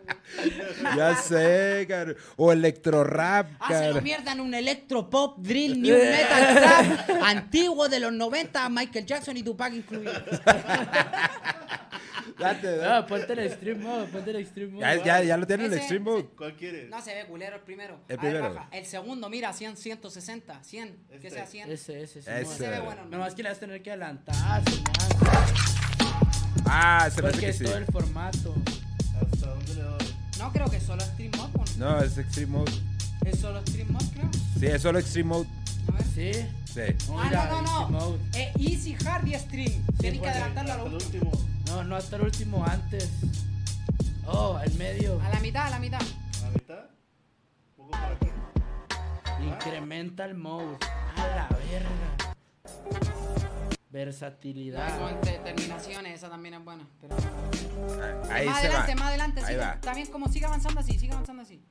Ya 0.95 1.15
sé, 1.15 1.85
cabrón. 1.87 2.15
O 2.37 2.51
electro 2.51 3.03
rap, 3.03 3.51
Hacen 3.59 3.83
cabrón. 3.87 4.03
mierda 4.03 4.31
en 4.31 4.39
un 4.39 4.53
electro 4.53 5.09
pop, 5.09 5.37
drill, 5.39 5.81
new 5.81 5.95
metal, 5.95 6.55
trap, 6.55 7.21
antiguo 7.23 7.87
de 7.89 7.99
los 7.99 8.11
90, 8.13 8.69
Michael 8.69 9.05
Jackson 9.05 9.37
y 9.37 9.43
Tupac. 9.43 9.73
Date, 12.39 12.67
date. 12.67 12.77
No, 12.89 13.05
ponte 13.05 13.33
el 13.33 13.39
extreme 13.39 13.83
mode, 13.83 14.07
ponte 14.07 14.29
el 14.31 14.37
extreme 14.37 14.71
mode. 14.73 14.81
Ya, 14.81 15.03
ya, 15.03 15.23
ya 15.23 15.37
lo 15.37 15.45
tiene 15.45 15.65
el 15.65 15.71
Ese- 15.73 15.79
extreme 15.81 16.05
mode. 16.05 16.25
¿Cuál 16.35 16.55
quieres? 16.55 16.89
No 16.89 17.01
se 17.01 17.13
ve 17.13 17.25
culero 17.25 17.57
el 17.57 17.61
primero. 17.61 17.99
El 18.07 18.17
A 18.17 18.21
primero. 18.21 18.67
El 18.71 18.85
segundo, 18.85 19.29
mira, 19.29 19.53
100, 19.53 19.77
160, 19.77 20.63
100, 20.63 20.97
que 21.09 21.15
Este. 21.15 21.29
sea 21.29 21.45
100. 21.45 21.71
Ese, 21.71 22.01
ese, 22.01 22.21
sí. 22.21 22.29
Ese. 22.31 22.62
Se 22.63 22.69
ve 22.69 22.79
bueno. 22.79 23.01
Nomás 23.09 23.33
que 23.35 23.43
le 23.43 23.49
vas 23.49 23.57
a 23.57 23.61
tener 23.61 23.81
que 23.83 23.91
adelantar, 23.91 24.63
Ah, 26.65 27.09
se 27.13 27.21
me 27.21 27.27
hace 27.27 27.37
Porque 27.37 27.39
que 27.39 27.49
es 27.49 27.57
sí. 27.57 27.63
todo 27.65 27.77
el 27.77 27.85
formato. 27.85 28.55
¿Hasta 29.21 29.47
dónde 29.47 29.75
le 29.75 29.81
doy? 29.81 30.15
No 30.39 30.51
creo 30.51 30.69
que 30.69 30.79
solo 30.79 31.01
Stream 31.01 31.31
Mode, 31.37 31.51
¿o 31.59 31.77
no? 31.77 31.99
Es 32.01 32.17
extreme 32.17 32.51
mode. 32.53 32.71
Es 33.25 33.39
solo 33.39 33.61
Stream 33.61 33.91
Mode, 33.91 34.05
creo. 34.13 34.29
Sí, 34.59 34.65
es 34.67 34.81
solo 34.81 34.99
extreme 34.99 35.29
mode. 35.29 35.47
A 35.89 35.91
ver. 35.91 36.03
Sí. 36.05 36.31
Sí. 36.73 36.81
Ah, 37.11 37.23
Mira, 37.25 37.45
no, 37.47 37.61
no, 37.61 37.67
extreme 37.67 37.91
no. 37.91 37.99
mode. 37.99 38.19
Eh, 38.33 38.53
easy, 38.59 38.95
Hard 39.05 39.27
y 39.27 39.33
Stream. 39.35 39.85
Tienen 39.99 40.19
que 40.21 40.25
pues, 40.25 40.31
adelantarlo 40.31 40.71
a 40.71 40.75
Hasta 40.75 40.87
el 40.87 40.93
último. 40.95 41.31
último. 41.31 41.47
No, 41.67 41.83
no 41.83 41.95
hasta 41.95 42.15
el 42.15 42.21
último 42.23 42.65
antes. 42.65 43.09
Oh, 44.25 44.59
el 44.63 44.73
medio. 44.75 45.21
A 45.21 45.29
la 45.29 45.39
mitad, 45.41 45.67
a 45.67 45.69
la 45.69 45.79
mitad. 45.79 46.01
¿A 46.01 46.45
la 46.45 46.51
mitad? 46.51 46.79
¿Un 47.77 47.85
poco 47.85 47.91
para 47.91 48.07
aquí? 48.07 48.27
Incremental 49.45 50.33
mode. 50.35 50.77
A 51.17 51.27
la 51.27 51.47
verga. 51.49 52.22
Versatilidad. 53.89 54.99
Con 54.99 55.21
te- 55.21 55.37
terminaciones, 55.39 56.15
esa 56.15 56.29
también 56.29 56.55
es 56.55 56.63
buena. 56.65 56.87
Pero... 56.99 57.15
Ahí 58.31 58.47
más 58.47 58.59
se 58.61 58.67
adelante, 58.67 58.93
va. 58.93 58.99
más 58.99 59.07
adelante. 59.09 59.41
Ahí 59.45 59.53
siga- 59.55 59.75
va. 59.75 59.81
También 59.81 60.07
como 60.07 60.27
sigue 60.29 60.45
avanzando 60.45 60.79
así, 60.79 60.97
sigue 60.97 61.13
avanzando 61.13 61.43
así. 61.43 61.63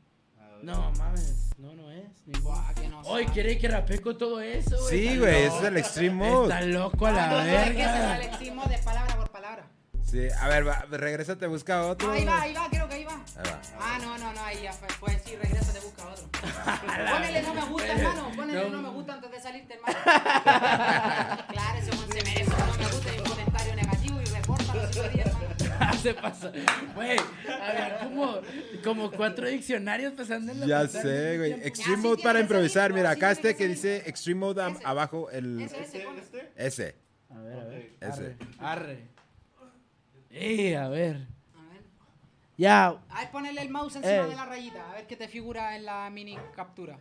No 0.63 0.93
mames, 0.93 1.51
no, 1.59 1.75
no 1.75 1.91
es. 1.91 2.05
Buah, 2.41 2.73
que 2.75 2.89
no 2.89 3.01
Hoy 3.01 3.27
quiere 3.27 3.59
que 3.59 3.67
rapee 3.67 4.01
con 4.01 4.17
todo 4.17 4.41
eso, 4.41 4.77
güey. 4.83 5.09
Sí, 5.09 5.19
güey, 5.19 5.35
ese 5.35 5.47
loco. 5.49 5.59
es 5.59 5.65
el 5.65 5.77
extreme 5.79 6.15
mode. 6.29 6.43
Está 6.55 6.61
loco 6.67 7.07
a 7.07 7.09
Ah, 7.11 7.13
la 7.13 7.27
no, 7.29 7.41
es 7.41 7.45
que 7.47 7.83
ese 7.83 7.83
es 7.83 7.87
el 7.97 8.01
verga. 8.03 8.25
extreme 8.25 8.55
mode 8.57 8.77
de 8.77 8.83
palabra 8.85 9.17
por 9.17 9.31
palabra. 9.33 9.67
Sí, 10.13 10.29
a 10.39 10.47
ver, 10.47 10.69
va, 10.69 10.85
regrésate, 10.91 11.47
busca 11.47 11.87
otro. 11.87 12.11
Ah, 12.11 12.13
ahí 12.13 12.25
va, 12.27 12.43
ahí 12.43 12.53
va, 12.53 12.69
creo 12.69 12.87
que 12.87 12.97
ahí 12.97 13.05
va. 13.05 13.15
Ahí 13.15 13.51
va. 13.51 13.61
Ah, 13.81 13.99
no, 13.99 14.19
no, 14.19 14.31
no, 14.35 14.45
ahí 14.45 14.59
ya 14.63 14.71
fue. 14.75 14.87
Pues 15.01 15.23
sí, 15.25 15.35
regresa, 15.37 15.73
te 15.73 15.81
busca 15.81 16.07
otro. 16.07 16.29
Ponele 17.13 17.43
no 17.43 17.55
me 17.55 17.65
gusta, 17.65 17.93
hermano. 17.93 18.31
Ponele 18.37 18.69
no 18.71 18.83
me 18.83 18.89
gusta 18.91 19.15
antes 19.15 19.31
de 19.31 19.41
salirte, 19.41 19.73
hermano. 19.73 19.99
Claro, 21.49 21.79
ese 21.79 21.93
se 21.93 22.25
merece 22.25 22.45
un 22.45 22.59
no 22.59 22.77
me 22.77 22.85
gusta 22.93 23.15
y 23.15 23.19
un 23.21 23.25
comentario 23.25 23.75
negativo 23.75 24.21
y 24.21 24.25
reporta 24.27 24.75
los 24.75 24.91
cinco 24.95 25.09
días, 25.09 25.27
hermano. 25.29 25.93
Se 26.03 26.15
pasa. 26.15 26.53
Güey, 26.95 27.19
había 27.49 28.01
como, 28.01 28.41
como 28.85 29.11
cuatro 29.13 29.49
diccionarios 29.49 30.13
pasando 30.13 30.53
en 30.53 30.61
la 30.61 30.67
Ya 30.67 30.89
sé, 30.89 31.39
güey. 31.39 31.51
tiempo. 31.53 31.67
Extreme 31.69 31.97
mode 32.03 32.23
para 32.23 32.41
improvisar. 32.41 32.83
salir, 32.91 32.97
Mira, 32.97 33.11
acá 33.13 33.31
este 33.31 33.57
que 33.57 33.67
dice 33.67 34.03
Extreme 34.05 34.41
mode 34.41 34.63
Ese. 34.63 34.81
abajo 34.85 35.31
el 35.31 35.63
Ese, 35.63 35.81
ese, 35.81 35.99
¿Este? 36.03 36.39
¿Este? 36.57 36.57
ese. 36.67 36.97
A 37.31 37.39
ver, 37.41 37.59
a 37.59 37.65
ver. 37.65 37.91
Ese. 38.01 38.37
Arre. 38.59 38.93
arre. 38.93 39.13
Eh, 40.33 40.77
a 40.77 40.89
ver. 40.89 41.17
A 41.55 41.63
ver. 41.73 41.83
Ya. 42.57 42.87
A 43.11 43.21
ver, 43.21 43.31
ponele 43.31 43.61
el 43.63 43.71
mouse 43.71 43.97
encima 43.97 44.15
Eh. 44.15 44.29
de 44.29 44.35
la 44.37 44.47
rayita. 44.47 44.91
A 44.91 44.95
ver 44.95 45.07
qué 45.07 45.17
te 45.17 45.29
figura 45.29 45.77
en 45.77 45.85
la 45.85 46.09
mini 46.11 46.37
captura. 46.55 46.99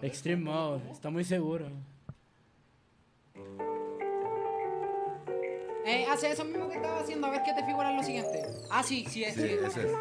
Ver, 0.00 0.04
Extreme 0.10 0.44
¿cómo, 0.44 0.78
mode. 0.78 0.90
Está 0.92 1.10
muy 1.10 1.24
seguro. 1.24 1.66
Eh, 5.84 6.06
hace 6.10 6.30
eso 6.30 6.44
mismo 6.44 6.68
que 6.68 6.76
estaba 6.76 7.00
haciendo. 7.00 7.26
A 7.26 7.30
ver 7.30 7.42
qué 7.42 7.52
te 7.54 7.64
figura 7.64 7.90
en 7.90 7.96
lo 7.96 8.02
siguiente. 8.02 8.42
Ah, 8.70 8.82
sí, 8.82 9.06
sí, 9.08 9.24
es. 9.24 9.34
Sí, 9.34 9.40
sí, 9.40 9.56
ese 9.66 9.86
es. 9.86 9.92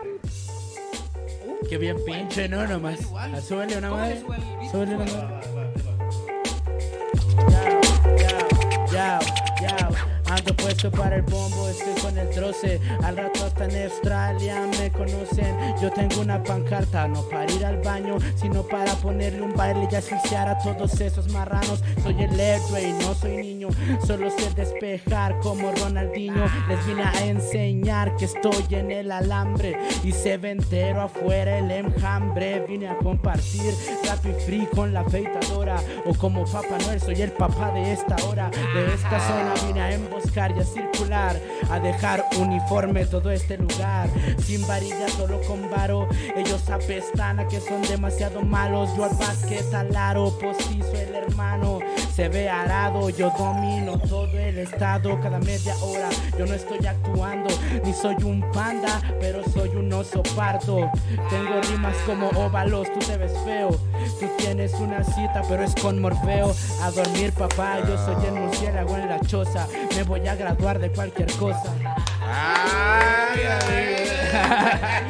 Qué 1.69 1.77
bien 1.77 1.97
pinche, 2.05 2.49
¿no? 2.49 2.67
Nomás. 2.67 2.99
Ah, 3.15 3.39
Súbele 3.41 3.77
una 3.77 3.89
¿Cómo 3.89 4.01
le 4.01 4.15
madre. 4.23 4.69
Súbele 4.69 4.95
una 4.95 5.05
madre. 5.05 5.47
Ya, 7.49 8.87
ya, 8.91 9.19
ya. 9.19 9.19
Ando 10.29 10.53
puesto 10.55 10.91
para 10.91 11.15
el 11.15 11.21
bombo, 11.21 11.69
estoy 11.69 11.93
con 12.01 12.17
el 12.17 12.29
troce. 12.29 12.81
Al 13.03 13.15
rato 13.15 13.45
hasta 13.45 13.65
en 13.65 13.83
Australia 13.85 14.67
me 14.79 14.91
conocen. 14.91 15.55
Yo 15.81 15.89
tengo 15.91 16.21
una 16.21 16.43
pancarta, 16.43 17.07
no 17.07 17.21
para 17.29 17.49
ir 17.51 17.65
al 17.65 17.77
baño, 17.77 18.17
sino 18.35 18.63
para 18.63 18.93
ponerle 18.95 19.41
un 19.41 19.53
baile 19.53 19.87
y 19.89 19.95
asfixiar 19.95 20.49
a 20.49 20.57
todos 20.59 20.99
esos 20.99 21.31
marranos. 21.31 21.81
Soy 22.03 22.21
el 22.23 22.37
héroe 22.37 22.93
no 23.01 23.13
soy 23.13 23.37
niño, 23.37 23.69
solo 24.05 24.29
sé 24.29 24.49
despejar 24.55 25.39
como 25.39 25.71
Ronaldinho. 25.71 26.45
Les 26.67 26.85
vine 26.85 27.03
a 27.03 27.25
enseñar 27.25 28.15
que 28.17 28.25
estoy 28.25 28.65
en 28.71 28.91
el 28.91 29.11
alambre 29.11 29.77
y 30.03 30.11
se 30.11 30.37
ve 30.37 30.57
afuera 30.99 31.57
el 31.57 31.71
enjambre. 31.71 32.65
Vine 32.67 32.89
a 32.89 32.97
compartir 32.97 33.73
rap 34.05 34.25
y 34.25 34.33
free 34.43 34.67
con 34.67 34.93
la 34.93 35.01
afeitadora 35.01 35.77
o 36.05 36.13
como 36.13 36.45
Papá 36.45 36.77
Noel, 36.85 36.99
soy 36.99 37.21
el 37.21 37.31
papá 37.31 37.71
de 37.71 37.93
esta 37.93 38.15
hora. 38.25 38.49
De 38.49 38.93
esta 38.93 39.19
zona 39.19 39.53
vine 39.65 39.81
a 39.81 39.93
emboscar 40.17 40.55
y 40.55 40.59
a 40.59 40.63
circular, 40.63 41.39
a 41.69 41.79
dejar 41.79 42.25
uniforme 42.39 43.05
todo 43.05 43.31
este 43.31 43.57
lugar. 43.57 44.09
Sin 44.43 44.65
varilla, 44.67 45.07
solo 45.09 45.39
con 45.41 45.69
varo. 45.69 46.07
Ellos 46.35 46.69
apestan 46.69 47.39
a 47.39 47.47
que 47.47 47.59
son 47.59 47.81
demasiado 47.83 48.41
malos. 48.41 48.89
Yo 48.95 49.05
al 49.05 49.15
basquet, 49.15 49.73
al 49.73 49.95
aro, 49.95 50.37
postizo 50.39 50.93
el 50.93 51.15
hermano. 51.15 51.79
Se 52.15 52.29
ve 52.29 52.49
arado, 52.49 53.09
yo 53.09 53.31
domino 53.37 53.99
todo 53.99 54.37
el 54.39 54.57
estado 54.57 55.19
cada 55.19 55.39
media 55.39 55.75
hora. 55.83 56.09
Yo 56.37 56.45
no 56.45 56.53
estoy 56.53 56.85
actuando, 56.85 57.49
ni 57.83 57.93
soy 57.93 58.15
un 58.23 58.41
panda, 58.51 59.01
pero 59.19 59.43
soy 59.51 59.69
un 59.69 59.91
oso 59.93 60.23
pardo. 60.35 60.89
Tengo 61.29 61.61
rimas 61.69 61.95
como 62.05 62.29
óvalos, 62.29 62.91
tú 62.91 62.99
te 62.99 63.17
ves 63.17 63.33
feo. 63.45 63.69
Tú 64.19 64.27
tienes 64.37 64.73
una 64.73 65.03
cita, 65.03 65.41
pero 65.47 65.63
es 65.63 65.75
con 65.75 65.99
Morfeo. 66.01 66.55
A 66.81 66.91
dormir, 66.91 67.31
papá, 67.33 67.79
yo 67.87 67.97
soy 67.97 68.25
el 68.25 68.33
murciélago 68.33 68.95
en 68.97 69.09
la 69.09 69.19
choza. 69.21 69.67
Me 69.95 70.03
voy 70.03 70.27
a 70.27 70.35
graduar 70.35 70.79
de 70.79 70.89
cualquier 70.91 71.31
cosa. 71.33 71.73
Ay, 72.21 73.41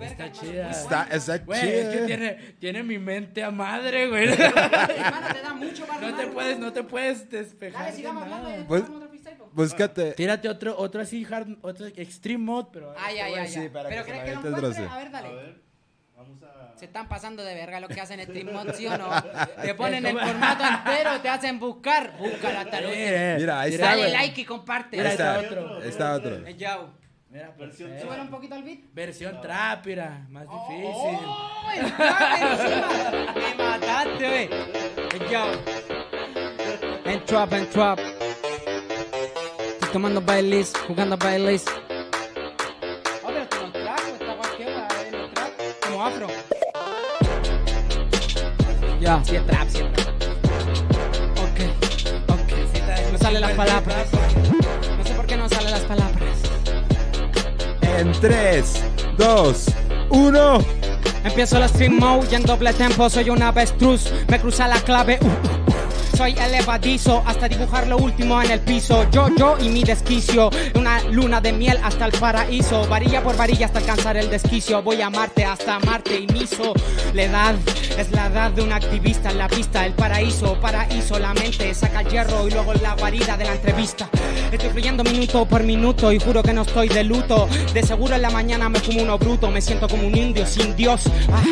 Está 0.00 0.30
chida. 0.32 0.70
Está, 0.70 1.08
está 1.10 1.38
Güey, 1.38 1.60
es 1.60 1.86
que 1.88 1.92
chido. 1.94 2.06
tiene, 2.06 2.34
tiene 2.58 2.82
mi 2.82 2.98
mente 2.98 3.42
a 3.42 3.50
madre, 3.50 4.08
güey. 4.08 4.28
Hermano, 4.28 5.26
te 5.32 5.40
da 5.42 5.54
mucho 5.54 5.86
para 5.86 6.00
No 6.00 6.16
te 6.16 6.26
puedes, 6.28 6.58
no 6.58 6.72
te 6.72 6.82
puedes 6.82 7.30
despejar. 7.30 7.84
Dale, 7.86 7.96
sigamos 7.96 8.22
hablando 8.24 8.50
Pues- 8.68 8.82
otro. 9.54 9.64
Búscate. 9.64 10.12
Tírate 10.12 10.48
otro, 10.48 10.74
otro 10.78 11.00
así 11.00 11.24
hard, 11.24 11.56
otro 11.62 11.86
extreme 11.86 12.44
mode, 12.44 12.68
pero. 12.72 12.94
Ay, 12.98 13.18
ay, 13.18 13.34
ay, 13.34 13.48
sí, 13.48 13.68
para 13.68 13.88
Pero 13.88 14.04
que 14.04 14.12
la 14.12 14.24
que 14.24 14.32
lo 14.32 14.38
encuentre. 14.48 14.86
A 14.86 14.96
ver, 14.98 15.06
A 15.06 15.10
dale. 15.10 15.34
ver, 15.34 15.62
vamos 16.16 16.42
a... 16.42 16.76
Se 16.78 16.86
están 16.86 17.08
pasando 17.08 17.44
de 17.44 17.54
verga 17.54 17.78
los 17.80 17.88
que 17.88 18.00
hacen 18.00 18.20
stream 18.22 18.52
mod, 18.52 18.72
¿sí 18.74 18.86
o 18.86 18.98
no? 18.98 19.08
Te 19.62 19.74
ponen 19.74 20.04
el 20.04 20.18
formato 20.18 20.64
entero, 20.64 21.20
te 21.20 21.28
hacen 21.28 21.58
buscar. 21.60 22.16
Búscalo 22.18 22.58
hasta. 22.58 22.80
Eh, 22.82 23.36
Mira, 23.38 23.60
ahí 23.60 23.74
está, 23.74 23.86
Dale 23.90 24.10
like 24.10 24.40
y 24.40 24.44
comparte. 24.44 24.96
Mira, 24.96 25.10
Ahí 25.10 25.14
está 25.14 25.40
está 25.40 25.46
otro. 25.56 25.82
Está 25.82 26.14
otro. 26.14 26.46
Eh, 26.46 26.56
Yao. 26.56 26.90
Mira, 27.30 27.52
Versión 27.56 27.90
perfecto. 27.90 28.06
Súbele 28.06 28.22
un 28.22 28.30
poquito 28.30 28.54
al 28.56 28.62
beat. 28.64 28.78
Versión 28.92 29.40
trap, 29.40 29.86
mira, 29.86 30.26
más 30.30 30.44
difícil. 30.44 31.18
¡Oh! 31.24 31.70
el 31.74 31.92
trap 31.92 32.32
encima! 32.42 33.34
Me 33.34 33.54
mataste, 33.56 34.28
wey. 34.28 34.48
Eh, 34.50 35.30
Yao. 35.30 35.50
En 37.04 37.24
trap, 37.24 37.52
en 37.52 37.70
trap. 37.70 37.98
Tomando 39.94 40.20
bailes, 40.20 40.72
jugando 40.88 41.16
afro. 46.04 46.26
Ya, 49.00 49.22
sí 49.24 49.36
es 49.36 49.46
trap, 49.46 49.68
sí 49.68 49.78
es 49.78 49.92
trap. 49.92 50.08
Ok, 51.44 51.60
ok. 52.28 53.12
No 53.12 53.18
salen 53.18 53.40
las 53.40 53.52
palabras. 53.52 54.08
No 54.98 55.04
sé 55.04 55.14
por 55.14 55.26
qué 55.26 55.36
no 55.36 55.48
salen 55.48 55.70
las 55.70 55.82
palabras. 55.82 56.38
En 57.82 58.10
3, 58.20 58.82
2, 59.16 59.66
1. 60.10 60.58
Empiezo 61.22 61.60
la 61.60 61.68
stream 61.68 62.00
mode 62.00 62.26
y 62.32 62.34
en 62.34 62.42
doble 62.42 62.72
tempo 62.72 63.08
soy 63.08 63.30
un 63.30 63.40
avestruz. 63.40 64.10
Me 64.26 64.40
cruza 64.40 64.66
la 64.66 64.80
clave. 64.80 65.20
uh, 65.22 65.26
uh. 65.26 65.63
Soy 66.16 66.32
elevadizo 66.38 67.22
hasta 67.26 67.48
dibujar 67.48 67.88
lo 67.88 67.96
último 67.96 68.40
en 68.40 68.50
el 68.50 68.60
piso. 68.60 69.04
Yo, 69.10 69.28
yo 69.36 69.56
y 69.60 69.68
mi 69.68 69.82
desquicio. 69.82 70.48
Una 70.76 71.00
luna 71.10 71.40
de 71.40 71.52
miel 71.52 71.78
hasta 71.82 72.06
el 72.06 72.12
paraíso. 72.12 72.86
Varilla 72.86 73.22
por 73.22 73.36
varilla 73.36 73.66
hasta 73.66 73.80
alcanzar 73.80 74.16
el 74.16 74.30
desquicio. 74.30 74.80
Voy 74.82 75.02
a 75.02 75.06
amarte 75.06 75.44
hasta 75.44 75.80
Marte 75.80 76.20
y 76.20 76.26
miso. 76.32 76.72
La 77.14 77.24
edad 77.24 77.54
es 77.98 78.10
la 78.12 78.26
edad 78.26 78.50
de 78.52 78.62
un 78.62 78.72
activista 78.72 79.30
en 79.30 79.38
la 79.38 79.48
pista. 79.48 79.84
El 79.84 79.92
paraíso, 79.94 80.58
paraíso, 80.60 81.18
la 81.18 81.34
mente 81.34 81.74
saca 81.74 82.02
el 82.02 82.08
hierro 82.08 82.46
y 82.46 82.52
luego 82.52 82.74
la 82.74 82.94
guarida 82.94 83.36
de 83.36 83.44
la 83.44 83.54
entrevista. 83.54 84.08
Estoy 84.52 84.70
fluyendo 84.70 85.02
minuto 85.02 85.44
por 85.46 85.64
minuto 85.64 86.12
y 86.12 86.20
juro 86.20 86.42
que 86.42 86.52
no 86.52 86.62
estoy 86.62 86.88
de 86.88 87.02
luto. 87.02 87.48
De 87.72 87.82
seguro 87.82 88.14
en 88.14 88.22
la 88.22 88.30
mañana 88.30 88.68
me 88.68 88.78
fumo 88.78 89.02
uno 89.02 89.18
bruto, 89.18 89.50
me 89.50 89.60
siento 89.60 89.88
como 89.88 90.06
un 90.06 90.16
indio 90.16 90.46
sin 90.46 90.76
Dios. 90.76 91.02
Ah, 91.32 91.42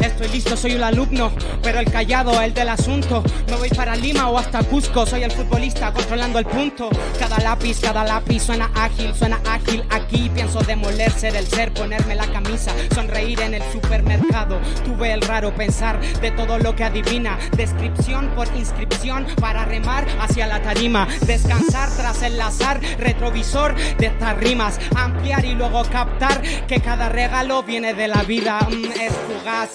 estoy 0.00 0.28
listo, 0.28 0.56
soy 0.56 0.74
un 0.74 0.82
alumno, 0.82 1.32
pero 1.62 1.80
el 1.80 1.90
callado, 1.90 2.40
el 2.40 2.54
del 2.54 2.70
asunto. 2.70 3.22
Me 3.50 3.56
voy 3.56 3.68
para 3.70 3.94
O 4.14 4.38
hasta 4.38 4.62
Cusco, 4.62 5.04
soy 5.04 5.24
el 5.24 5.32
futbolista 5.32 5.92
controlando 5.92 6.38
el 6.38 6.46
punto. 6.46 6.90
Cada 7.18 7.38
lápiz, 7.40 7.80
cada 7.80 8.04
lápiz 8.04 8.40
suena 8.40 8.70
ágil, 8.76 9.12
suena 9.12 9.40
ágil 9.44 9.82
aquí. 9.90 10.30
Pienso 10.32 10.60
demoler 10.60 11.10
ser 11.10 11.34
el 11.34 11.44
ser, 11.44 11.74
ponerme 11.74 12.14
la 12.14 12.26
camisa, 12.28 12.70
sonreír 12.94 13.40
en 13.40 13.54
el 13.54 13.62
supermercado. 13.72 14.60
Tuve 14.84 15.12
el 15.12 15.22
raro 15.22 15.52
pensar 15.52 16.00
de 16.20 16.30
todo 16.30 16.56
lo 16.58 16.76
que 16.76 16.84
adivina. 16.84 17.36
Descripción 17.56 18.28
por 18.36 18.46
inscripción 18.56 19.26
para 19.40 19.64
remar 19.64 20.06
hacia 20.20 20.46
la 20.46 20.62
tarima. 20.62 21.08
Descansar 21.26 21.90
tras 21.96 22.22
enlazar, 22.22 22.80
retrovisor 22.98 23.74
de 23.96 24.06
estas 24.06 24.36
rimas. 24.36 24.78
Ampliar 24.94 25.44
y 25.44 25.56
luego 25.56 25.82
captar 25.90 26.42
que 26.68 26.80
cada 26.80 27.08
regalo 27.08 27.64
viene 27.64 27.92
de 27.92 28.06
la 28.06 28.22
vida. 28.22 28.60
Mm, 28.70 28.84
es 29.00 29.12
fugaz, 29.12 29.70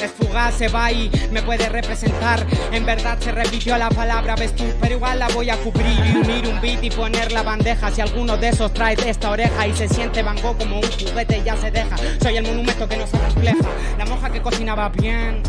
es 0.00 0.10
fugaz, 0.12 0.54
se 0.54 0.68
va 0.68 0.92
y 0.92 1.10
me 1.32 1.42
puede 1.42 1.68
representar. 1.68 2.46
En 2.70 2.86
verdad 2.86 3.18
se 3.18 3.32
repitió 3.32 3.71
la 3.78 3.88
palabra 3.88 4.34
ves 4.36 4.54
tú, 4.54 4.64
pero 4.80 4.94
igual 4.94 5.18
la 5.18 5.28
voy 5.28 5.50
a 5.50 5.56
cubrir 5.56 5.98
y 6.06 6.16
unir 6.16 6.46
un 6.46 6.60
beat 6.60 6.82
y 6.82 6.90
poner 6.90 7.32
la 7.32 7.42
bandeja. 7.42 7.90
Si 7.90 8.00
alguno 8.00 8.36
de 8.36 8.48
esos 8.48 8.72
trae 8.72 8.96
esta 9.06 9.30
oreja 9.30 9.66
y 9.66 9.74
se 9.74 9.88
siente 9.88 10.22
Van 10.22 10.38
como 10.38 10.76
un 10.76 10.82
juguete, 10.82 11.42
ya 11.44 11.56
se 11.56 11.70
deja. 11.70 11.96
Soy 12.20 12.36
el 12.36 12.44
monumento 12.44 12.88
que 12.88 12.96
no 12.96 13.06
se 13.06 13.18
refleja. 13.18 13.68
La 13.98 14.04
monja 14.04 14.30
que 14.30 14.40
cocinaba 14.40 14.88
bien. 14.88 15.42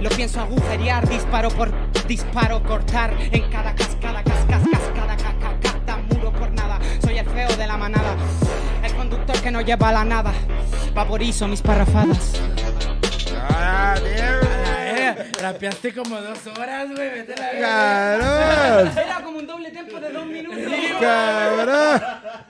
Lo 0.00 0.10
pienso 0.10 0.40
agujerear, 0.40 1.08
disparo 1.08 1.48
por 1.50 1.72
disparo, 2.06 2.62
cortar 2.62 3.14
en 3.32 3.50
cada 3.50 3.74
cascada, 3.74 4.22
cascas, 4.22 4.62
cascada, 4.70 5.16
caca, 5.16 5.56
cada 5.62 5.96
muro 5.98 6.32
por 6.32 6.50
nada. 6.52 6.78
Soy 7.02 7.18
el 7.18 7.26
feo 7.26 7.48
de 7.56 7.66
la 7.66 7.76
manada, 7.76 8.14
el 8.84 8.94
conductor 8.94 9.40
que 9.40 9.50
no 9.50 9.62
lleva 9.62 9.92
la 9.92 10.04
nada. 10.04 10.32
Vaporizo 10.94 11.48
mis 11.48 11.62
parrafadas. 11.62 12.32
¡Ah, 13.50 13.94
Rapeaste 15.40 15.94
como 15.94 16.20
dos 16.20 16.46
horas, 16.46 16.88
güey. 16.90 17.10
Vete 17.10 17.34
a 17.34 17.36
la 17.36 17.52
verga. 17.52 17.68
¡Cabrón! 17.68 18.98
Era 19.04 19.22
como 19.22 19.38
un 19.38 19.46
doble 19.46 19.70
tiempo 19.70 20.00
de 20.00 20.10
dos 20.10 20.26
minutos. 20.26 20.58
¡Cabrón! 21.00 22.02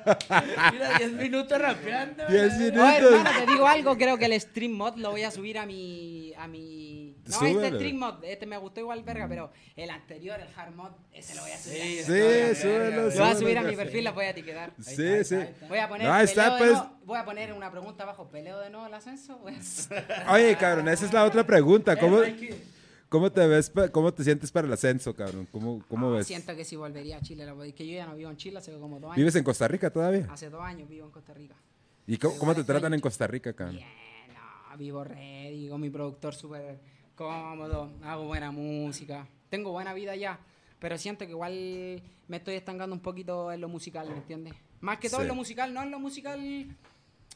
Mira, 0.73 0.99
10 0.99 1.13
minutos 1.13 1.61
rapeando. 1.61 2.27
Diez 2.29 2.55
güey. 2.55 2.71
minutos. 2.71 2.89
Oye, 2.89 3.17
hermano, 3.17 3.31
te 3.45 3.53
digo 3.53 3.67
algo, 3.67 3.97
creo 3.97 4.19
que 4.19 4.27
el 4.27 4.41
stream 4.41 4.73
mod 4.73 4.97
lo 4.97 5.11
voy 5.11 5.23
a 5.23 5.31
subir 5.31 5.59
a 5.59 5.67
mi... 5.67 6.33
A 6.39 6.47
mi... 6.47 7.16
No, 7.27 7.39
Súbelo. 7.39 7.63
este 7.63 7.77
stream 7.77 7.97
mod, 7.97 8.25
este 8.25 8.47
me 8.47 8.57
gustó 8.59 8.81
igual, 8.81 9.03
verga, 9.03 9.27
pero 9.29 9.51
el 9.75 9.91
anterior, 9.91 10.39
el 10.41 10.49
hard 10.57 10.75
mod, 10.75 10.91
ese 11.13 11.35
lo 11.35 11.43
voy 11.43 11.51
a 11.51 11.59
subir. 11.59 11.77
Sí, 11.77 11.97
Sí, 11.99 12.05
súbelo, 12.63 13.03
Lo 13.03 13.11
voy 13.11 13.11
a 13.11 13.35
subir 13.35 13.59
a 13.59 13.63
súbelo. 13.63 13.63
mi 13.69 13.77
perfil, 13.77 14.05
la 14.05 14.13
voy 14.13 14.25
a 14.27 14.31
etiquetar. 14.31 14.73
Sí, 14.81 15.25
sí. 15.25 15.37
Voy 15.69 15.79
a 15.79 15.89
poner, 15.89 16.07
No, 16.09 16.21
está, 16.21 16.57
pues. 16.59 16.73
nuevo- 16.73 16.91
voy 17.05 17.19
a 17.19 17.25
poner 17.25 17.53
una 17.53 17.71
pregunta 17.71 18.05
abajo, 18.05 18.29
¿peleo 18.31 18.59
de 18.61 18.71
nuevo 18.71 18.87
el 18.87 18.95
ascenso? 18.95 19.41
Oye, 20.31 20.57
cabrón, 20.57 20.89
esa 20.89 21.07
es 21.07 21.13
la 21.13 21.25
otra 21.25 21.45
pregunta. 21.47 21.97
¿Cómo, 21.99 22.23
Eh, 22.23 22.61
cómo 23.09 23.31
te 23.31 23.47
ves, 23.47 23.73
cómo 23.93 24.13
te 24.13 24.25
sientes 24.25 24.51
para 24.51 24.67
el 24.67 24.73
ascenso, 24.73 25.15
cabrón? 25.15 25.47
¿Cómo, 25.53 25.83
cómo 25.89 26.09
Ah, 26.13 26.17
ves? 26.19 26.27
Siento 26.27 26.55
que 26.57 26.65
si 26.65 26.77
volvería 26.77 27.19
a 27.19 27.21
Chile, 27.23 27.47
que 27.75 27.87
yo 27.87 27.95
ya 27.95 28.07
no 28.07 28.15
vivo 28.17 28.31
en 28.31 28.37
Chile 28.37 28.59
hace 28.59 28.73
como 28.79 28.97
dos 29.01 29.09
años. 29.11 29.17
¿Vives 29.17 29.35
en 29.37 29.45
Costa 29.45 29.69
Rica 29.69 29.91
todavía? 29.91 30.27
Hace 30.31 30.51
dos 30.51 30.63
años 30.63 30.89
vivo 30.89 31.07
en 31.07 31.13
Costa 31.13 31.33
Rica. 31.35 31.55
¿Y 32.07 32.19
cómo, 32.19 32.39
cómo 32.39 32.55
te 32.55 32.63
tratan 32.65 32.95
en 32.95 33.01
Costa 33.01 33.27
Rica, 33.27 33.53
cabrón? 33.53 33.77
Bien, 33.77 33.89
no, 34.35 34.77
vivo 34.77 35.03
ready, 35.05 35.69
con 35.69 35.81
mi 35.81 35.91
productor 35.91 36.35
súper 36.35 36.79
cómodo, 37.17 37.91
hago 38.05 38.25
buena 38.25 38.51
música, 38.53 39.27
tengo 39.51 39.73
buena 39.73 39.93
vida 39.95 40.15
ya, 40.15 40.39
pero 40.79 40.97
siento 40.99 41.25
que 41.25 41.33
igual 41.33 42.01
me 42.29 42.37
estoy 42.37 42.55
estancando 42.55 42.95
un 42.95 43.01
poquito 43.01 43.51
en 43.51 43.61
lo 43.61 43.69
musical, 43.69 44.09
¿me 44.11 44.17
entiendes? 44.19 44.55
Más 44.81 44.99
que 44.99 45.09
todo 45.09 45.21
Sí. 45.21 45.23
en 45.23 45.29
lo 45.29 45.35
musical, 45.35 45.73
no 45.75 45.83
en 45.83 45.91
lo 45.91 45.99
musical 45.99 46.67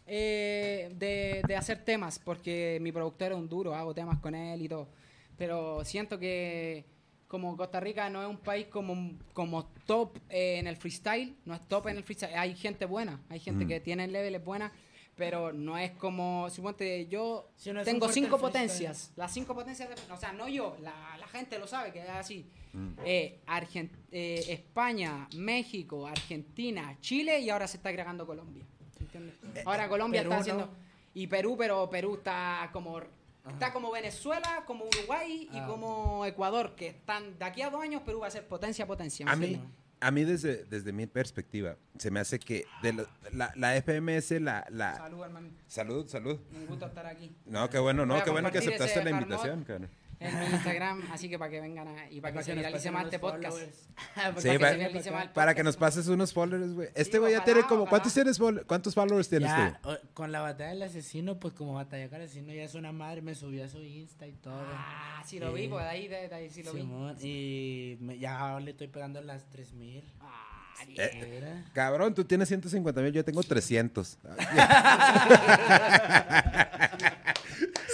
eh, 0.07 0.93
de, 0.97 1.43
de 1.47 1.57
hacer 1.57 1.85
temas, 1.85 2.19
porque 2.19 2.79
mi 2.81 2.93
productor 2.93 3.33
es 3.33 3.39
un 3.39 3.49
duro, 3.49 3.75
hago 3.75 3.95
temas 3.95 4.19
con 4.19 4.35
él 4.35 4.63
y 4.63 4.69
todo, 4.69 4.89
pero 5.37 5.85
siento 5.85 6.19
que 6.19 6.85
como 7.29 7.57
Costa 7.57 7.79
Rica 7.79 8.11
no 8.11 8.21
es 8.23 8.29
un 8.29 8.39
país 8.39 8.67
como, 8.67 9.13
como 9.33 9.65
top 9.87 10.19
eh, 10.29 10.59
en 10.59 10.67
el 10.67 10.77
freestyle, 10.77 11.37
no 11.45 11.55
es 11.55 11.61
top 11.69 11.87
en 11.89 11.97
el 11.99 12.03
freestyle, 12.03 12.35
hay 12.35 12.55
gente 12.57 12.87
buena, 12.87 13.21
hay 13.29 13.39
gente 13.39 13.67
que 13.67 13.79
tiene 13.81 14.09
levels 14.09 14.45
buenas, 14.45 14.73
pero 15.17 15.53
no 15.53 15.77
es 15.77 15.91
como, 15.93 16.49
suponte, 16.51 17.07
yo 17.09 17.51
no 17.73 17.83
tengo 17.85 18.09
cinco 18.09 18.39
potencias, 18.39 19.13
las 19.17 19.33
cinco 19.33 19.55
potencias, 19.55 19.89
de- 19.89 20.13
o 20.13 20.17
sea, 20.17 20.33
no 20.33 20.49
yo, 20.49 20.77
la, 20.81 21.17
la 21.19 21.29
gente 21.29 21.59
lo 21.59 21.67
sabe 21.67 21.93
que 21.93 22.01
es 22.01 22.09
así. 22.09 22.49
Mm. 22.73 22.89
Eh, 23.05 23.41
Argen- 23.47 23.91
eh, 24.13 24.45
España, 24.49 25.29
México, 25.37 26.07
Argentina, 26.07 26.97
Chile 27.01 27.41
y 27.41 27.51
ahora 27.51 27.67
se 27.67 27.77
está 27.77 27.89
agregando 27.91 28.27
Colombia. 28.27 28.65
¿entiendes? 28.99 29.35
Ahora 29.67 29.89
Colombia 29.89 30.21
Eh, 30.21 30.25
Perú, 30.25 30.31
está 30.33 30.41
haciendo... 30.41 30.67
¿no? 30.67 30.73
Y 31.13 31.27
Perú, 31.27 31.57
pero 31.59 31.91
Perú 31.91 32.15
está 32.15 32.71
como... 32.73 33.01
Está 33.49 33.73
como 33.73 33.91
Venezuela, 33.91 34.63
como 34.67 34.85
Uruguay 34.85 35.49
y 35.53 35.57
Ah. 35.59 35.67
como 35.67 36.25
Ecuador, 36.27 36.75
que 36.77 36.89
están 36.89 37.39
de 37.39 37.45
aquí 37.45 37.63
a 37.63 37.71
dos 37.71 37.83
años 37.83 38.03
Perú 38.03 38.21
va 38.21 38.27
a 38.29 38.31
ser 38.31 38.47
potencia, 38.47 38.87
potencia. 38.87 39.25
¿me 39.27 39.33
A 39.33 39.37
mí, 39.37 39.47
entiendes? 39.47 39.71
A 40.01 40.11
mí 40.11 40.25
desde, 40.25 40.65
desde 40.65 40.93
mi 40.93 41.07
perspectiva, 41.07 41.77
se 41.99 42.11
me 42.11 42.21
hace 42.21 42.39
que 42.39 42.65
de 42.83 42.93
lo- 42.95 43.07
la, 43.33 43.53
la 43.57 43.75
FMS, 43.83 44.31
la... 44.41 44.67
la... 44.71 44.97
Salud, 44.97 45.23
hermano. 45.25 45.49
Salud, 45.67 46.07
salud. 46.09 46.39
Un 46.55 46.67
gusto 46.67 46.87
estar 46.87 47.07
aquí. 47.07 47.31
No, 47.47 47.69
qué 47.69 47.79
bueno, 47.79 48.07
no, 48.07 48.23
qué 48.25 48.31
bueno 48.31 48.51
que 48.51 48.59
aceptaste 48.59 49.05
la 49.05 49.11
invitación, 49.11 49.65
cabrón. 49.65 49.89
En 50.21 50.39
mi 50.39 50.45
Instagram, 50.47 51.03
así 51.13 51.31
que 51.31 51.39
para 51.39 51.51
que 51.51 51.61
vengan 51.63 51.89
a, 51.89 52.11
y 52.11 52.21
para 52.21 52.33
que 52.33 52.37
Para 52.37 52.45
se 52.45 52.51
que 52.53 52.57
viralice 52.59 52.91
más 52.91 53.05
este 53.07 53.19
podcast. 53.19 53.57
Para 54.15 54.29
Sí, 54.41 54.49
que 54.51 54.59
se 54.59 54.77
viralice 54.77 55.11
más 55.11 55.23
el 55.25 55.31
Para 55.31 55.55
que 55.55 55.63
podcast. 55.63 55.65
nos 55.65 55.77
pases 55.79 56.09
unos 56.09 56.33
followers, 56.35 56.75
güey. 56.75 56.89
Este 56.95 57.13
Sí, 57.13 57.19
güey 57.19 57.33
ya 57.33 57.39
ojalá, 57.39 57.55
tiene 57.55 57.67
como... 57.69 57.87
¿Cuántos, 57.87 58.13
tienes, 58.13 58.39
¿Cuántos 58.67 58.95
followers 58.95 59.29
tienes 59.31 59.49
Ya, 59.49 59.81
tú? 59.83 59.89
o- 59.91 59.99
con 60.13 60.31
la 60.31 60.41
batalla 60.41 60.71
del 60.71 60.83
asesino, 60.83 61.41
pues 61.41 61.55
como 61.55 61.73
batalla 61.73 62.09
con 62.11 62.19
el 62.21 62.27
asesino 62.27 62.53
ya 62.53 62.65
es 62.65 62.75
una 62.75 62.93
madre, 62.93 63.23
me 63.23 63.35
subí 63.35 63.63
a 63.63 63.69
su 63.69 63.83
Insta 63.83 64.27
y 64.27 64.33
todo. 64.33 64.61
Ah, 64.75 65.23
sí 65.27 65.39
lo 65.41 65.55
vi, 65.55 65.63
Sí. 65.63 65.69
pues 65.69 65.85
de 65.85 65.91
ahí, 65.91 66.07
de, 66.09 66.29
de 66.29 66.35
ahí 66.35 66.51
sí 66.51 66.63
lo 66.63 66.75
vi. 66.75 66.81
Simón, 66.83 67.17
y 67.23 67.97
me- 68.01 68.19
ya 68.19 68.61
le 68.61 68.73
estoy 68.73 68.89
pegando 68.89 69.23
las 69.23 69.49
3000. 69.49 70.05
Ah. 70.21 70.49
Eh. 70.97 71.63
Cabrón, 71.75 72.15
tú 72.15 72.25
tienes 72.25 72.49
150 72.49 73.03
mil, 73.03 73.13
yo 73.13 73.23
tengo 73.25 73.43
300. 73.43 74.17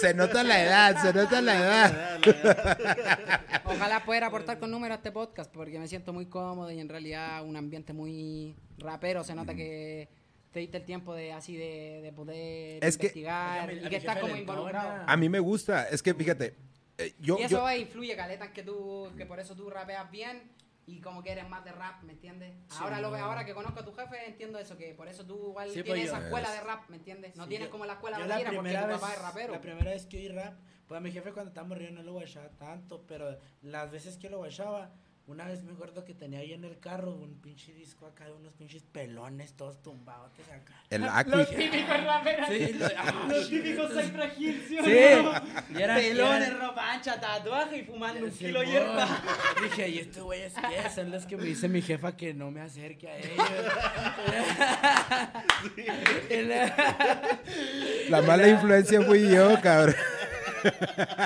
se 0.01 0.13
nota 0.13 0.43
la 0.43 0.61
edad, 0.63 1.01
se 1.01 1.13
nota 1.13 1.41
la 1.41 1.55
edad. 1.57 2.19
Ojalá 3.65 4.03
pueda 4.05 4.27
aportar 4.27 4.59
con 4.59 4.71
números 4.71 4.95
a 4.95 4.97
este 4.97 5.11
podcast 5.11 5.51
porque 5.51 5.79
me 5.79 5.87
siento 5.87 6.13
muy 6.13 6.25
cómodo 6.27 6.71
y 6.71 6.79
en 6.79 6.89
realidad 6.89 7.43
un 7.43 7.55
ambiente 7.55 7.93
muy 7.93 8.55
rapero. 8.77 9.23
Se 9.23 9.35
nota 9.35 9.53
que 9.55 10.09
te 10.51 10.59
diste 10.59 10.77
el 10.77 10.85
tiempo 10.85 11.13
de 11.13 11.33
así 11.33 11.55
de, 11.55 11.99
de 12.01 12.11
poder 12.13 12.83
Es 12.83 12.97
que- 12.97 13.07
investigar 13.07 13.69
a 13.69 13.73
y 13.73 13.89
que 13.89 13.95
estás 13.97 14.17
como 14.19 14.35
involucrado. 14.35 15.03
A 15.07 15.17
mí 15.17 15.29
me 15.29 15.39
gusta, 15.39 15.87
es 15.89 16.01
que 16.01 16.13
fíjate, 16.13 16.55
eh, 16.97 17.13
yo... 17.19 17.37
y 17.39 17.43
eso 17.43 17.57
yo- 17.69 17.75
influye, 17.77 18.15
caleta, 18.15 18.51
que 18.51 18.63
tú, 18.63 19.11
que 19.17 19.25
por 19.25 19.39
eso 19.39 19.55
tú 19.55 19.69
rapeas 19.69 20.09
bien 20.09 20.41
y 20.87 21.01
como 21.01 21.21
que 21.21 21.33
eres 21.33 21.47
más 21.49 21.63
de 21.65 21.73
rap, 21.73 22.01
¿me 22.03 22.13
entiendes? 22.13 22.55
ahora 22.79 23.01
lo 23.01 23.11
ve- 23.11 23.19
ahora 23.19 23.45
que 23.45 23.53
conozco 23.53 23.81
a 23.81 23.85
tu 23.85 23.91
jefe 23.93 24.25
entiendo 24.25 24.57
eso, 24.57 24.77
que 24.77 24.93
por 24.95 25.07
eso 25.09 25.25
tú 25.25 25.49
igual 25.49 25.67
Sí, 25.69 25.83
pues 25.83 25.85
tienes 25.95 26.05
esa 26.05 26.23
escuela 26.23 26.49
de 26.49 26.61
rap, 26.61 26.89
¿me 26.89 26.95
entiendes? 26.95 27.35
No 27.35 27.43
Sí, 27.43 27.49
tienes 27.49 27.67
yo- 27.67 27.71
como 27.71 27.85
la 27.85 27.93
escuela 27.93 28.17
de 28.17 28.25
la 28.27 28.35
porque 28.35 28.49
tu 28.55 28.61
primera 28.63 28.81
papá 28.87 29.07
vez- 29.07 29.15
es 29.17 29.21
rapero. 29.21 29.53
La 29.53 29.61
primera 29.61 29.91
vez 29.91 30.05
que 30.05 30.17
oí 30.17 30.27
rap, 30.29 30.57
pues 30.87 30.97
a 30.97 31.01
mi 31.01 31.11
jefe 31.11 31.33
cuando 31.33 31.49
estábamos 31.49 31.77
riendo 31.77 32.01
no 32.01 32.05
lo 32.05 32.13
guachaba 32.13 32.49
tanto, 32.51 33.03
pero 33.05 33.37
las 33.61 33.91
veces 33.91 34.17
que 34.17 34.29
lo 34.29 34.37
guachaba, 34.37 34.91
una 35.27 35.45
vez 35.45 35.61
me 35.63 35.73
acuerdo 35.73 36.05
que 36.05 36.13
tenía 36.13 36.39
ahí 36.39 36.53
en 36.53 36.63
el 36.63 36.79
carro 36.79 37.11
un 37.13 37.35
pinche 37.41 37.73
disco 37.73 38.05
acá 38.07 38.25
de 38.25 38.31
unos 38.31 38.53
pinches 38.53 38.83
pelones 38.83 39.53
todos 39.53 39.81
tumbados 39.83 40.31
acá. 40.53 40.73
El 40.89 41.03
Aquid. 41.03 41.57
típicos 41.57 42.03
raperos. 42.03 42.47
Sí, 42.47 42.73
lo- 42.73 42.85
ah, 42.97 43.25
Los 43.27 43.49
típicos 43.49 43.91
¿sí 43.91 44.77
y 45.69 45.73
Pelones, 45.75 46.57
ropa 46.59 46.93
ancha, 46.93 47.19
tatuaje 47.19 47.79
y 47.79 47.83
fumando 47.83 48.23
un 48.25 48.31
kilo 48.31 48.61
de 48.61 48.65
hierba. 48.67 49.05
Dije, 49.63 49.89
¿y 49.89 49.97
estos 49.99 50.23
güeyes 50.23 50.53
qué? 50.53 50.89
Son 50.89 51.11
los 51.11 51.25
que 51.25 51.35
me 51.35 51.43
dice 51.43 51.67
mi 51.67 51.81
jefa 51.81 52.15
que 52.15 52.33
no 52.33 52.49
me 52.49 52.61
acerque 52.61 53.09
a 53.09 53.17
ellos. 53.17 53.35
La- 56.47 57.39
La 58.09 58.21
mala 58.21 58.47
influencia 58.47 59.01
fui 59.01 59.29
yo, 59.29 59.59
cabrón. 59.61 59.95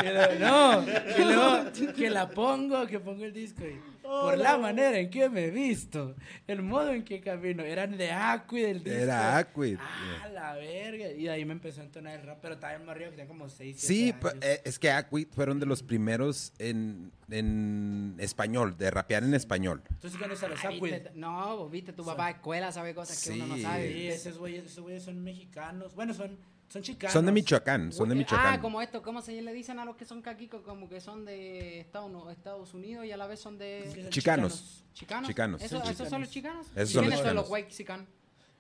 y 0.03 0.05
luego, 0.09 0.33
no, 0.39 1.93
que 1.95 2.09
la 2.09 2.29
pongo, 2.29 2.85
que 2.87 2.99
pongo 2.99 3.23
el 3.25 3.33
disco 3.33 3.63
y 3.65 3.79
por 4.01 4.37
la 4.37 4.57
manera 4.57 4.97
en 4.97 5.09
que 5.09 5.29
me 5.29 5.45
he 5.45 5.51
visto, 5.51 6.15
el 6.47 6.61
modo 6.61 6.91
en 6.91 7.03
que 7.03 7.21
camino, 7.21 7.63
eran 7.63 7.97
de 7.97 8.11
Aquid 8.11 8.65
el 8.65 8.83
disco. 8.83 8.99
Era 8.99 9.37
Aquid. 9.37 9.77
Ah, 9.79 10.27
la 10.29 10.53
verga. 10.55 11.11
Y 11.11 11.27
ahí 11.27 11.45
me 11.45 11.53
empezó 11.53 11.81
a 11.81 11.85
entonar 11.85 12.19
el 12.19 12.25
rap, 12.25 12.39
pero 12.41 12.55
estaba 12.55 12.73
en 12.73 12.85
Mario 12.85 13.05
que 13.05 13.11
tenía 13.11 13.27
como 13.27 13.49
6, 13.49 13.79
Sí, 13.79 14.13
eh, 14.41 14.61
es 14.63 14.79
que 14.79 14.91
Aquid 14.91 15.27
fueron 15.31 15.59
de 15.59 15.65
los 15.65 15.83
primeros 15.83 16.53
en, 16.59 17.11
en 17.29 18.15
español, 18.19 18.77
de 18.77 18.91
rapear 18.91 19.23
en 19.23 19.33
español. 19.33 19.81
¿Tú 19.99 20.09
sí 20.09 20.17
conoces 20.17 20.43
a 20.43 20.47
los 20.49 20.65
Aquid? 20.65 20.93
No, 21.15 21.57
vos 21.57 21.71
viste, 21.71 21.93
tu 21.93 22.05
papá 22.05 22.25
de 22.25 22.31
escuela 22.33 22.71
sabe 22.71 22.93
cosas 22.93 23.23
que 23.23 23.31
uno 23.31 23.47
no 23.47 23.57
sabe. 23.57 23.91
Sí, 23.91 24.07
esos 24.07 24.37
güeyes, 24.37 24.65
esos 24.65 24.83
güeyes 24.83 25.03
son 25.03 25.23
mexicanos. 25.23 25.95
Bueno, 25.95 26.13
son 26.13 26.37
Son 26.71 26.81
chicanos. 26.81 27.11
Son 27.13 27.25
de 27.25 27.31
Michoacán, 27.33 27.91
son 27.91 28.07
de 28.07 28.15
Michoacán. 28.15 28.53
Ah, 28.55 28.61
como 28.61 28.81
esto, 28.81 29.01
¿cómo 29.01 29.21
se 29.21 29.41
le 29.41 29.51
dicen 29.53 29.77
a 29.79 29.83
los 29.85 29.97
que 29.97 30.05
son 30.05 30.21
caquicos? 30.21 30.61
Como 30.61 30.87
que 30.87 31.01
son 31.01 31.25
de 31.25 31.81
Estados, 31.81 32.73
Unidos 32.73 33.05
y 33.05 33.11
a 33.11 33.17
la 33.17 33.27
vez 33.27 33.39
son 33.41 33.57
de... 33.57 34.07
Chicanos. 34.09 34.83
¿Chicanos? 34.93 35.27
Chicanos. 35.27 35.61
¿Eso- 35.61 35.79
Son 35.81 35.89
¿Esos 35.91 36.09
son 36.09 36.21
los 36.21 36.29
chicanos? 36.29 36.67
Esos 36.75 36.91
¿Y 36.91 36.93
son 36.93 37.03
los 37.05 37.13
¿Quiénes 37.13 37.19
son 37.27 37.35
los 37.35 37.45
chicanos. 37.45 37.49
Waxican? 37.49 38.07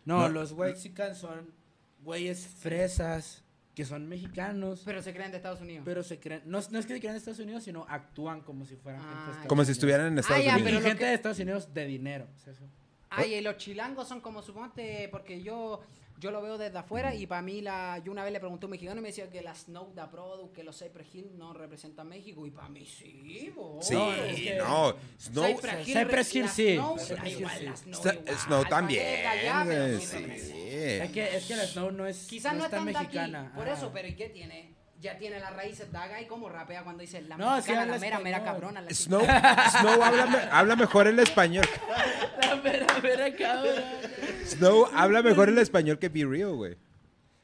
No, 0.03 0.19
No. 0.23 0.29
los 0.29 0.51
Wexicans 0.51 1.17
son 1.19 1.53
güeyes 2.03 2.47
fresas 2.59 3.43
que 3.75 3.85
son 3.85 4.09
mexicanos, 4.09 4.81
Pero 4.83 5.01
se 5.01 5.13
creen 5.13 5.31
de 5.31 5.37
Estados 5.37 5.61
Unidos. 5.61 5.83
pero 5.85 6.03
se 6.03 6.19
creen, 6.19 6.41
no, 6.45 6.59
no 6.71 6.79
es 6.79 6.85
que 6.85 6.93
se 6.95 6.99
crean 6.99 7.13
de 7.13 7.19
Estados 7.19 7.39
Unidos, 7.39 7.63
sino 7.63 7.85
actúan 7.87 8.41
como 8.41 8.65
si 8.65 8.75
fueran 8.75 9.01
Ah, 9.01 9.05
gente 9.05 9.23
de 9.23 9.29
Estados 9.31 9.47
Como 9.47 9.63
si 9.63 9.71
estuvieran 9.71 10.07
en 10.07 10.19
Estados 10.19 10.41
Ah, 10.41 10.43
ya, 10.45 10.51
Y 10.51 10.61
Unidos. 10.61 10.65
pero 10.71 10.79
lo 10.81 10.85
gente 10.85 10.99
que- 10.99 11.05
de 11.09 11.13
Estados 11.13 11.39
Unidos 11.39 11.73
de 11.73 11.85
dinero. 11.85 12.27
sea, 12.35 12.51
eso. 12.51 12.63
Ay, 13.09 13.35
y 13.35 13.41
los 13.41 13.57
chilangos 13.57 14.07
son 14.07 14.19
como, 14.21 14.41
suponte, 14.41 15.07
porque 15.11 15.41
yo 15.41 15.81
yo 16.21 16.29
lo 16.29 16.39
veo 16.41 16.59
desde 16.59 16.77
afuera 16.77 17.15
y 17.15 17.25
para 17.25 17.41
mí, 17.41 17.61
la, 17.61 17.99
yo 18.05 18.11
una 18.11 18.23
vez 18.23 18.31
le 18.31 18.39
pregunté 18.39 18.65
a 18.65 18.67
un 18.67 18.71
mexicano 18.71 18.99
y 18.99 19.01
me 19.01 19.07
decía 19.09 19.27
que 19.27 19.41
la 19.41 19.55
Snow 19.55 19.91
da 19.95 20.09
Product, 20.11 20.53
que 20.53 20.63
los 20.63 20.77
Cypress 20.77 21.15
Hill 21.15 21.31
no 21.35 21.51
representan 21.51 22.07
México 22.07 22.45
y 22.45 22.51
para 22.51 22.69
mí 22.69 22.85
sí, 22.85 23.51
bo. 23.55 23.79
Sí, 23.81 23.95
No, 23.95 24.13
es 24.13 24.35
que- 24.39 24.55
no. 24.57 24.95
Snow, 25.19 25.45
Cypress 25.47 25.87
Hill, 25.87 25.97
Cypress 25.97 26.35
Hill 26.35 26.49
sí. 26.49 26.73
Snow, 26.75 26.97
Cypress 26.99 27.33
Hill 27.33 27.39
igual, 27.39 27.57
sí. 27.57 27.65
Snow 27.75 28.13
igual, 28.13 28.37
Snow 28.37 28.63
pa' 28.63 28.69
también, 28.69 29.65
güey, 29.65 29.99
sí. 29.99 30.15
Es 30.21 31.11
que, 31.11 31.37
es 31.37 31.45
que 31.47 31.55
la 31.55 31.65
Snow 31.65 31.91
no 31.91 32.05
es, 32.05 32.27
Quizás 32.27 32.55
no, 32.55 32.65
es 32.65 32.69
tan 32.71 32.87
es 32.87 32.93
tanto 32.93 32.99
mexicana. 32.99 33.47
aquí, 33.47 33.55
por 33.57 33.67
ah. 33.67 33.73
eso, 33.73 33.91
pero 33.91 34.07
¿y 34.07 34.15
qué 34.15 34.29
tiene? 34.29 34.75
Ya 35.01 35.17
tiene 35.17 35.39
las 35.39 35.55
raíces 35.55 35.91
daga 35.91 36.21
y 36.21 36.27
como 36.27 36.47
rapea 36.47 36.83
cuando 36.83 37.01
dice 37.01 37.21
la 37.23 37.35
No, 37.35 37.55
mexicana, 37.55 37.85
la 37.87 37.97
mera, 37.97 38.19
mera 38.19 38.43
cabrona. 38.43 38.81
La 38.81 38.89
Snow, 38.91 39.21
Snow 39.21 40.03
habla, 40.03 40.25
me- 40.27 40.37
habla 40.51 40.75
mejor 40.75 41.07
el 41.07 41.17
español. 41.19 41.65
La 42.41 42.55
mera, 42.57 42.85
mera 43.01 43.35
cabrón. 43.35 43.83
Snow 44.45 44.87
habla 44.93 45.21
mejor 45.23 45.49
el 45.49 45.57
español 45.57 45.97
que 45.99 46.09
Be 46.09 46.25
Real, 46.25 46.51
güey. 46.53 46.77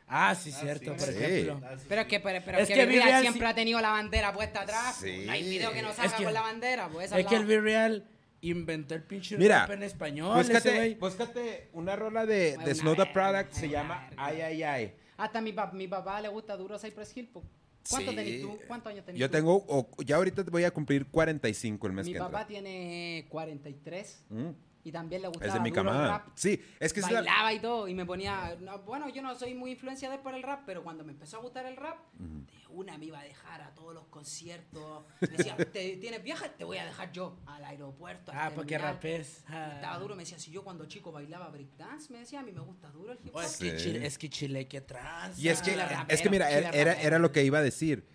Ah, 0.07 0.35
sí, 0.35 0.51
cierto, 0.51 0.91
sí. 0.93 0.99
por 0.99 1.13
Sí. 1.13 1.23
ejemplo. 1.23 1.61
Ah, 1.65 1.75
sí, 1.77 1.85
Pero 1.89 2.01
es 2.01 2.07
que, 2.07 2.19
pero, 2.19 2.45
pero 2.45 2.57
Es 2.59 2.67
que, 2.67 2.73
que 2.75 2.85
Be 2.85 3.01
Real 3.01 3.21
siempre 3.21 3.41
sí- 3.47 3.51
ha 3.51 3.55
tenido 3.55 3.81
la 3.81 3.89
bandera 3.89 4.33
puesta 4.33 4.61
atrás. 4.61 4.95
Sí. 5.01 5.23
No 5.25 5.31
hay 5.31 5.43
video 5.49 5.71
que 5.71 5.81
no 5.81 5.93
salga 5.93 6.15
que- 6.15 6.23
con 6.25 6.33
la 6.33 6.41
bandera. 6.41 6.89
Pues, 6.89 7.07
esa 7.07 7.19
Es 7.19 7.25
que 7.25 7.35
el 7.35 7.45
Be 7.45 7.59
Real 7.59 8.07
inventó 8.41 8.93
el 8.95 9.03
pinche 9.03 9.37
Mira, 9.37 9.61
rap 9.61 9.71
en 9.71 9.83
español. 9.83 10.37
Búscate, 10.37 10.95
búscate 10.99 11.69
una 11.73 11.95
rola 11.95 12.25
de, 12.25 12.57
de 12.57 12.75
Snow 12.75 12.95
the 12.95 13.05
Product, 13.07 13.51
se 13.53 13.67
llama. 13.69 14.09
Ay, 14.15 14.41
ay, 14.41 14.63
ay. 14.63 14.93
Hasta 15.17 15.41
mi, 15.41 15.51
pap- 15.51 15.73
mi 15.73 15.87
papá 15.87 16.21
le 16.21 16.29
gusta 16.29 16.55
duro 16.55 16.77
Cypress 16.79 17.15
Hill. 17.17 17.27
po. 17.29 17.43
¿Cuánto 17.89 18.11
Sí. 18.11 18.17
tenés 18.17 18.41
tú? 18.41 18.59
¿Cuántos 18.67 18.91
años 18.91 19.05
tenés 19.05 19.19
Yo 19.19 19.27
tú? 19.29 19.31
tengo, 19.31 19.55
o- 19.67 19.89
ya 20.03 20.17
ahorita 20.17 20.43
voy 20.43 20.63
a 20.65 20.71
cumplir 20.71 21.07
45 21.07 21.87
el 21.87 21.93
mes 21.93 22.05
Mi 22.05 22.13
que 22.13 22.19
papá 22.19 22.41
entra. 22.41 22.47
tiene 22.47 23.25
43 23.29 24.25
Mm, 24.29 24.49
y 24.87 24.91
también 24.91 25.21
le 25.21 25.27
gustaba 25.27 25.47
Es 25.47 25.53
de 25.53 25.59
mi 25.59 25.69
duro 25.69 25.81
el 25.91 26.07
rap. 26.07 26.27
Sí, 26.35 26.61
es 26.79 26.93
que 26.93 26.99
es 27.01 27.11
la- 27.11 27.21
bailaba 27.21 27.53
y 27.53 27.59
todo 27.59 27.87
y 27.87 27.93
me 27.93 28.05
ponía 28.05 28.55
no, 28.61 28.79
bueno 28.79 29.09
yo 29.09 29.21
no 29.21 29.35
soy 29.35 29.53
muy 29.53 29.71
influencia 29.71 30.09
de 30.09 30.15
él 30.15 30.21
por 30.21 30.33
el 30.33 30.43
rap 30.43 30.63
pero 30.65 30.83
cuando 30.83 31.03
me 31.03 31.11
empezó 31.11 31.37
a 31.37 31.41
gustar 31.41 31.65
el 31.65 31.75
rap 31.75 31.97
de 32.13 32.45
una 32.69 32.97
me 32.97 33.05
iba 33.05 33.19
a 33.19 33.23
dejar 33.23 33.61
a 33.61 33.73
todos 33.73 33.93
los 33.93 34.05
conciertos 34.07 35.03
me 35.21 35.27
decía 35.29 35.55
¿Te, 35.73 35.97
tienes 35.97 36.23
viaje? 36.23 36.49
te 36.57 36.63
voy 36.63 36.77
a 36.77 36.85
dejar 36.85 37.11
yo 37.11 37.37
al 37.45 37.63
aeropuerto 37.65 38.31
al 38.31 38.37
Ah, 38.37 38.51
porque 38.55 38.75
terminal". 38.75 38.93
rapes. 38.95 39.43
Ah. 39.47 39.71
estaba 39.75 39.97
duro 39.99 40.15
me 40.15 40.23
decía 40.23 40.39
si 40.39 40.51
yo 40.51 40.63
cuando 40.63 40.85
chico 40.85 41.11
bailaba 41.11 41.49
breakdance 41.49 42.11
me 42.11 42.19
decía 42.19 42.39
a 42.39 42.43
mí 42.43 42.51
me 42.51 42.61
gusta 42.61 42.89
duro 42.91 43.11
el 43.11 43.19
hip 43.23 43.35
hop 43.35 43.37
Oh, 43.37 43.41
es, 43.41 43.57
que 43.57 43.77
Sí. 43.77 43.83
Chile, 43.83 44.05
es 44.05 44.17
que 44.17 44.29
Chile, 44.29 44.67
que 44.67 44.81
trans. 44.81 45.37
Y 45.39 45.49
es 45.49 45.61
que, 45.61 45.71
Chile 45.71 45.83
es 45.83 45.89
rapero, 45.91 46.21
que 46.23 46.29
mira, 46.29 46.49
era, 46.49 46.69
era, 46.69 46.91
rapero. 46.93 47.07
era 47.07 47.19
lo 47.19 47.31
que 47.31 47.43
iba 47.43 47.57
a 47.59 47.61
decir. 47.61 48.05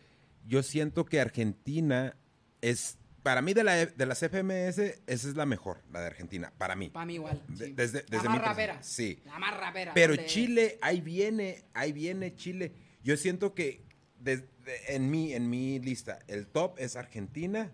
Yo 0.47 0.63
siento 0.63 1.05
que 1.05 1.21
Argentina 1.21 2.17
es, 2.61 2.99
para 3.23 3.41
mí 3.43 3.55
de, 3.55 3.63
la, 3.65 3.87
de 3.87 4.07
las 4.07 4.19
FMS, 4.21 4.79
esa 4.79 5.29
es 5.29 5.37
la 5.37 5.47
mejor, 5.47 5.83
la 5.93 6.01
de 6.01 6.07
Argentina, 6.07 6.53
para 6.59 6.75
mí. 6.75 6.91
para 6.91 7.07
mí 7.07 7.15
igual 7.15 7.41
De- 7.49 7.67
sí. 7.67 7.73
desde- 7.73 8.03
desde 8.09 8.25
la 8.25 8.31
más 8.31 8.43
rapera 8.43 8.83
sí. 8.83 9.21
la 9.25 9.39
más 9.39 9.57
rapera 9.57 9.93
Pero 9.95 10.17
Chile, 10.17 10.79
ahí 10.83 11.01
viene, 11.01 11.65
ahí 11.75 11.93
viene 11.93 12.35
Chile. 12.35 12.73
Yo 13.05 13.17
siento 13.17 13.55
que 13.55 13.83
desde- 14.21 14.49
en, 14.89 15.11
mi, 15.11 15.33
en 15.35 15.49
mi 15.51 15.79
lista, 15.81 16.19
el 16.29 16.47
top 16.47 16.75
es 16.79 16.97
Argentina, 16.97 17.73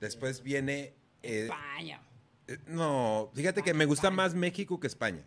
después 0.00 0.42
viene... 0.42 0.94
eh, 1.22 1.44
España 1.44 2.00
eh, 2.48 2.58
no, 2.66 3.30
fíjate 3.34 3.62
que 3.62 3.72
me 3.74 3.84
gusta 3.84 4.10
más 4.10 4.34
México 4.34 4.78
que 4.80 4.88
España. 4.88 5.22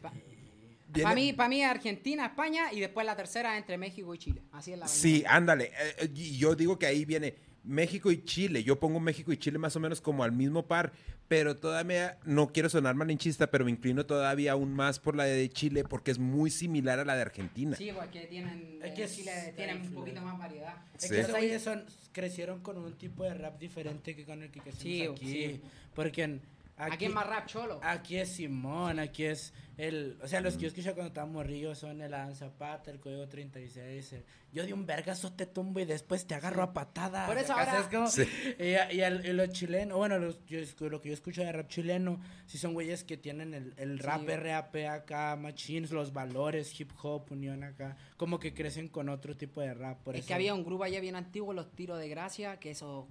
Para 0.00 1.14
mí 1.14 1.32
para 1.32 1.48
mí 1.48 1.62
Argentina 1.62 2.26
España 2.26 2.70
y 2.72 2.78
después 2.80 3.06
la 3.06 3.16
tercera 3.16 3.56
entre 3.56 3.78
México 3.78 4.14
y 4.14 4.18
Chile 4.18 4.42
así 4.52 4.72
es 4.74 4.78
la 4.78 4.86
Sí, 4.88 5.22
vaina. 5.22 5.36
ándale. 5.36 5.64
eh, 5.66 5.94
eh, 6.00 6.10
y 6.14 6.36
yo 6.36 6.54
digo 6.54 6.78
que 6.78 6.84
ahí 6.86 7.04
viene 7.06 7.34
México 7.64 8.10
y 8.10 8.24
Chile. 8.24 8.64
Yo 8.64 8.78
pongo 8.80 8.98
México 9.00 9.32
y 9.32 9.36
Chile 9.36 9.58
más 9.58 9.76
o 9.76 9.80
menos 9.80 10.00
como 10.00 10.24
al 10.24 10.32
mismo 10.32 10.66
par, 10.66 10.92
pero 11.28 11.56
todavía 11.56 12.18
no 12.24 12.52
quiero 12.52 12.68
sonar 12.68 12.94
malinchista, 12.94 13.50
pero 13.50 13.64
me 13.64 13.70
inclino 13.70 14.04
todavía 14.04 14.52
aún 14.52 14.74
más 14.74 14.98
por 14.98 15.16
la 15.16 15.24
de 15.24 15.48
Chile 15.48 15.84
porque 15.84 16.10
es 16.10 16.18
muy 16.18 16.50
similar 16.50 16.98
a 16.98 17.04
la 17.04 17.14
de 17.14 17.22
Argentina. 17.22 17.76
Sí, 17.76 17.90
porque 17.94 18.26
tienen, 18.26 18.78
Es 18.82 18.92
que 18.92 19.06
Chile 19.06 19.32
es- 19.48 19.56
tienen 19.56 19.80
un 19.82 19.92
poquito 19.94 20.20
más 20.22 20.38
variedad. 20.38 20.74
Es 20.96 21.02
Sí. 21.04 21.08
que 21.10 21.20
esos 21.20 21.30
güeyes 21.32 21.62
son, 21.62 21.84
crecieron 22.12 22.60
con 22.60 22.76
un 22.78 22.92
tipo 22.98 23.24
de 23.24 23.34
rap 23.34 23.58
diferente 23.58 24.14
que 24.16 24.24
con 24.24 24.42
el 24.42 24.50
que 24.50 24.60
crecimos 24.60 24.82
Sí, 24.82 25.02
aquí. 25.24 25.32
sí. 25.32 25.60
Porque 25.94 26.22
en- 26.24 26.40
aquí, 26.76 26.94
Aquí 26.94 27.04
es 27.06 27.12
más 27.12 27.26
rap 27.26 27.46
cholo. 27.46 27.80
Aquí 27.82 28.16
es 28.16 28.28
Simón, 28.30 28.98
aquí 28.98 29.24
es 29.24 29.52
el... 29.76 30.18
O 30.22 30.28
sea, 30.28 30.40
los 30.40 30.54
que 30.54 30.62
yo 30.62 30.68
escuché 30.68 30.92
cuando 30.92 31.08
estaba 31.08 31.26
morrillo 31.26 31.74
son 31.74 32.00
el 32.02 32.12
Adam 32.14 32.34
Zapata, 32.34 32.90
el 32.90 33.00
Código 33.00 33.28
36. 33.28 34.12
el- 34.14 34.24
yo 34.52 34.66
de 34.66 34.74
un 34.74 34.84
vergazo 34.84 35.32
te 35.32 35.46
tumbo 35.46 35.80
y 35.80 35.86
después 35.86 36.26
te 36.26 36.34
agarro 36.34 36.62
a 36.62 36.74
patadas. 36.74 37.26
Por 37.26 37.38
eso 37.38 37.54
ahora- 37.54 37.72
¿sabes 37.72 37.86
cómo? 37.88 38.06
Sí. 38.08 38.24
Y, 38.58 38.96
y 38.96 39.00
el- 39.00 39.24
y 39.24 39.32
los 39.32 39.48
chilenos, 39.50 39.96
bueno, 39.96 40.18
los- 40.18 40.44
yo 40.44 40.58
lo 40.90 41.00
que 41.00 41.08
yo 41.08 41.14
escucho 41.14 41.40
de 41.42 41.50
rap 41.52 41.68
chileno, 41.68 42.20
sí 42.46 42.58
son 42.58 42.74
güeyes 42.74 43.02
que 43.02 43.16
tienen 43.16 43.54
el, 43.54 43.72
el 43.78 43.98
rap 43.98 44.20
Sí. 44.20 44.26
RAP 44.36 44.76
acá, 44.90 45.36
machines, 45.36 45.90
los 45.90 46.12
valores, 46.12 46.78
hip 46.78 46.90
hop, 47.02 47.32
unión 47.32 47.64
acá, 47.64 47.96
como 48.18 48.38
que 48.38 48.52
crecen 48.52 48.88
con 48.88 49.08
otro 49.08 49.34
tipo 49.38 49.62
de 49.62 49.72
rap. 49.72 50.02
Por 50.02 50.16
es 50.16 50.20
eso- 50.20 50.28
que 50.28 50.34
había 50.34 50.52
un 50.52 50.64
grupo 50.64 50.84
allá 50.84 51.00
bien 51.00 51.16
antiguo, 51.16 51.54
los 51.54 51.72
tiros 51.74 51.98
de 51.98 52.08
gracia, 52.10 52.58
que 52.60 52.72
eso, 52.72 53.08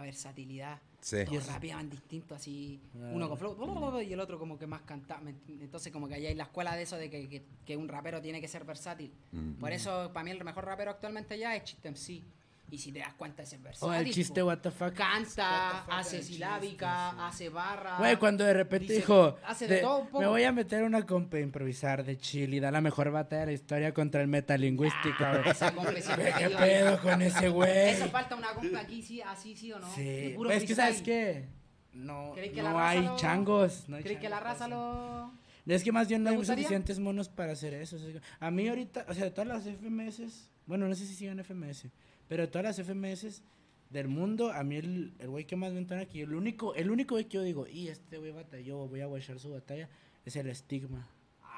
la 0.00 0.06
versatilidad. 0.06 0.78
Sí. 1.00 1.16
Todos 1.26 1.46
rapeaban 1.46 1.88
distinto, 1.88 2.34
así, 2.34 2.80
Ah. 2.94 3.10
uno 3.14 3.28
con 3.28 3.38
flow 3.38 4.00
y 4.02 4.12
el 4.12 4.20
otro 4.20 4.38
como 4.38 4.58
que 4.58 4.66
más 4.66 4.82
cantaba. 4.82 5.22
Entonces, 5.48 5.92
como 5.92 6.08
que 6.08 6.14
allá 6.14 6.28
hay 6.28 6.34
la 6.34 6.44
escuela 6.44 6.76
de 6.76 6.82
eso 6.82 6.96
de 6.96 7.08
que, 7.08 7.28
que- 7.28 7.42
que 7.64 7.76
un 7.76 7.88
rapero 7.88 8.20
tiene 8.20 8.40
que 8.40 8.48
ser 8.48 8.64
versátil. 8.64 9.10
Mm. 9.32 9.54
Por 9.54 9.72
eso, 9.72 10.10
para 10.12 10.24
mí, 10.24 10.30
el 10.30 10.44
mejor 10.44 10.64
rapero 10.66 10.90
actualmente 10.90 11.38
ya 11.38 11.54
es 11.56 11.64
Chiste 11.64 11.88
MC. 11.88 12.22
Y 12.72 12.78
si 12.78 12.92
te 12.92 13.00
das 13.00 13.14
cuenta, 13.14 13.42
ese 13.42 13.56
es 13.56 13.62
versátil. 13.62 13.88
O 13.88 13.94
el 13.94 14.10
chiste, 14.12 14.42
what 14.42 14.58
the 14.58 14.70
fuck. 14.70 14.94
Canta, 14.94 15.72
the 15.72 15.78
fuck, 15.84 15.92
hace 15.98 16.16
chiste, 16.18 16.32
silábica, 16.34 17.10
sí. 17.10 17.16
hace 17.20 17.48
barra. 17.48 17.98
Güey, 17.98 18.16
cuando 18.16 18.44
de 18.44 18.52
repente 18.54 18.84
dice- 18.86 18.96
dijo, 19.00 19.36
hace 19.44 19.66
de 19.66 19.74
de- 19.76 19.80
todo 19.80 19.98
un 19.98 20.06
poco. 20.06 20.20
me 20.20 20.26
voy 20.28 20.44
a 20.44 20.52
meter 20.52 20.84
una 20.84 21.04
compa 21.04 21.36
a 21.38 21.40
improvisar 21.40 22.04
de 22.04 22.16
Chile 22.16 22.56
y 22.56 22.60
da 22.60 22.70
la 22.70 22.80
mejor 22.80 23.10
batalla 23.10 23.40
de 23.40 23.46
la 23.46 23.52
historia 23.52 23.92
contra 23.92 24.20
el 24.22 24.28
metalingüística, 24.28 25.30
güey. 25.32 25.42
Ah, 25.46 25.50
Esa 25.50 26.38
¿Qué 26.38 26.50
pedo 26.50 27.00
con 27.02 27.22
ese 27.22 27.48
güey? 27.48 27.90
Eso 27.90 28.08
falta 28.08 28.36
una 28.36 28.52
compa 28.54 28.80
aquí, 28.80 29.02
sí, 29.02 29.20
así 29.20 29.56
sí 29.56 29.72
o 29.72 29.78
no. 29.78 29.92
Sí, 29.94 30.04
De 30.04 30.30
puro 30.36 30.50
es 30.50 30.64
que 30.64 30.74
sabes 30.74 31.02
qué, 31.02 31.48
no, 31.92 32.32
¿Crees 32.34 32.52
que 32.52 32.62
la 32.62 32.70
no 32.70 32.80
hay 32.80 33.02
lo- 33.02 33.16
changos. 33.16 33.88
No 33.88 33.96
hay 33.96 34.02
¿Crees 34.04 34.20
que 34.20 34.28
la 34.28 34.36
changos 34.38 34.52
raza 34.52 34.68
lo...? 34.68 35.32
Es 35.66 35.84
que 35.84 35.92
más 35.92 36.08
bien 36.08 36.22
no 36.24 36.30
¿Te 36.30 36.34
hay 36.34 36.36
gustaría? 36.38 36.64
suficientes 36.64 36.98
monos 36.98 37.28
para 37.28 37.52
hacer 37.52 37.74
eso. 37.74 37.94
o 37.96 37.98
sea, 37.98 38.20
A 38.40 38.50
mí 38.50 38.66
ahorita, 38.68 39.06
o 39.08 39.14
sea, 39.14 39.24
de 39.24 39.30
todas 39.30 39.46
las 39.46 39.64
FMS, 39.66 40.50
bueno, 40.66 40.88
no 40.88 40.94
sé 40.96 41.06
si 41.06 41.14
sigan 41.14 41.38
FMS, 41.38 41.86
pero 42.30 42.44
de 42.44 42.46
todas 42.48 42.64
las 42.78 42.86
FMS 42.86 43.42
del 43.90 44.06
mundo, 44.06 44.52
a 44.52 44.62
mí 44.62 44.76
el, 44.76 45.12
el 45.18 45.28
güey 45.28 45.44
que 45.46 45.56
más 45.56 45.72
me 45.72 45.78
entona 45.80 46.02
aquí, 46.02 46.20
el 46.20 46.32
único, 46.32 46.76
el 46.76 46.90
único 46.92 47.16
güey 47.16 47.24
que 47.24 47.38
yo 47.38 47.42
digo, 47.42 47.66
y 47.66 47.88
este 47.88 48.18
güey 48.18 48.30
batalló, 48.30 48.86
voy 48.86 49.00
a 49.00 49.06
guachar 49.06 49.40
su 49.40 49.50
batalla, 49.50 49.88
es 50.24 50.36
el 50.36 50.46
estigma, 50.48 51.08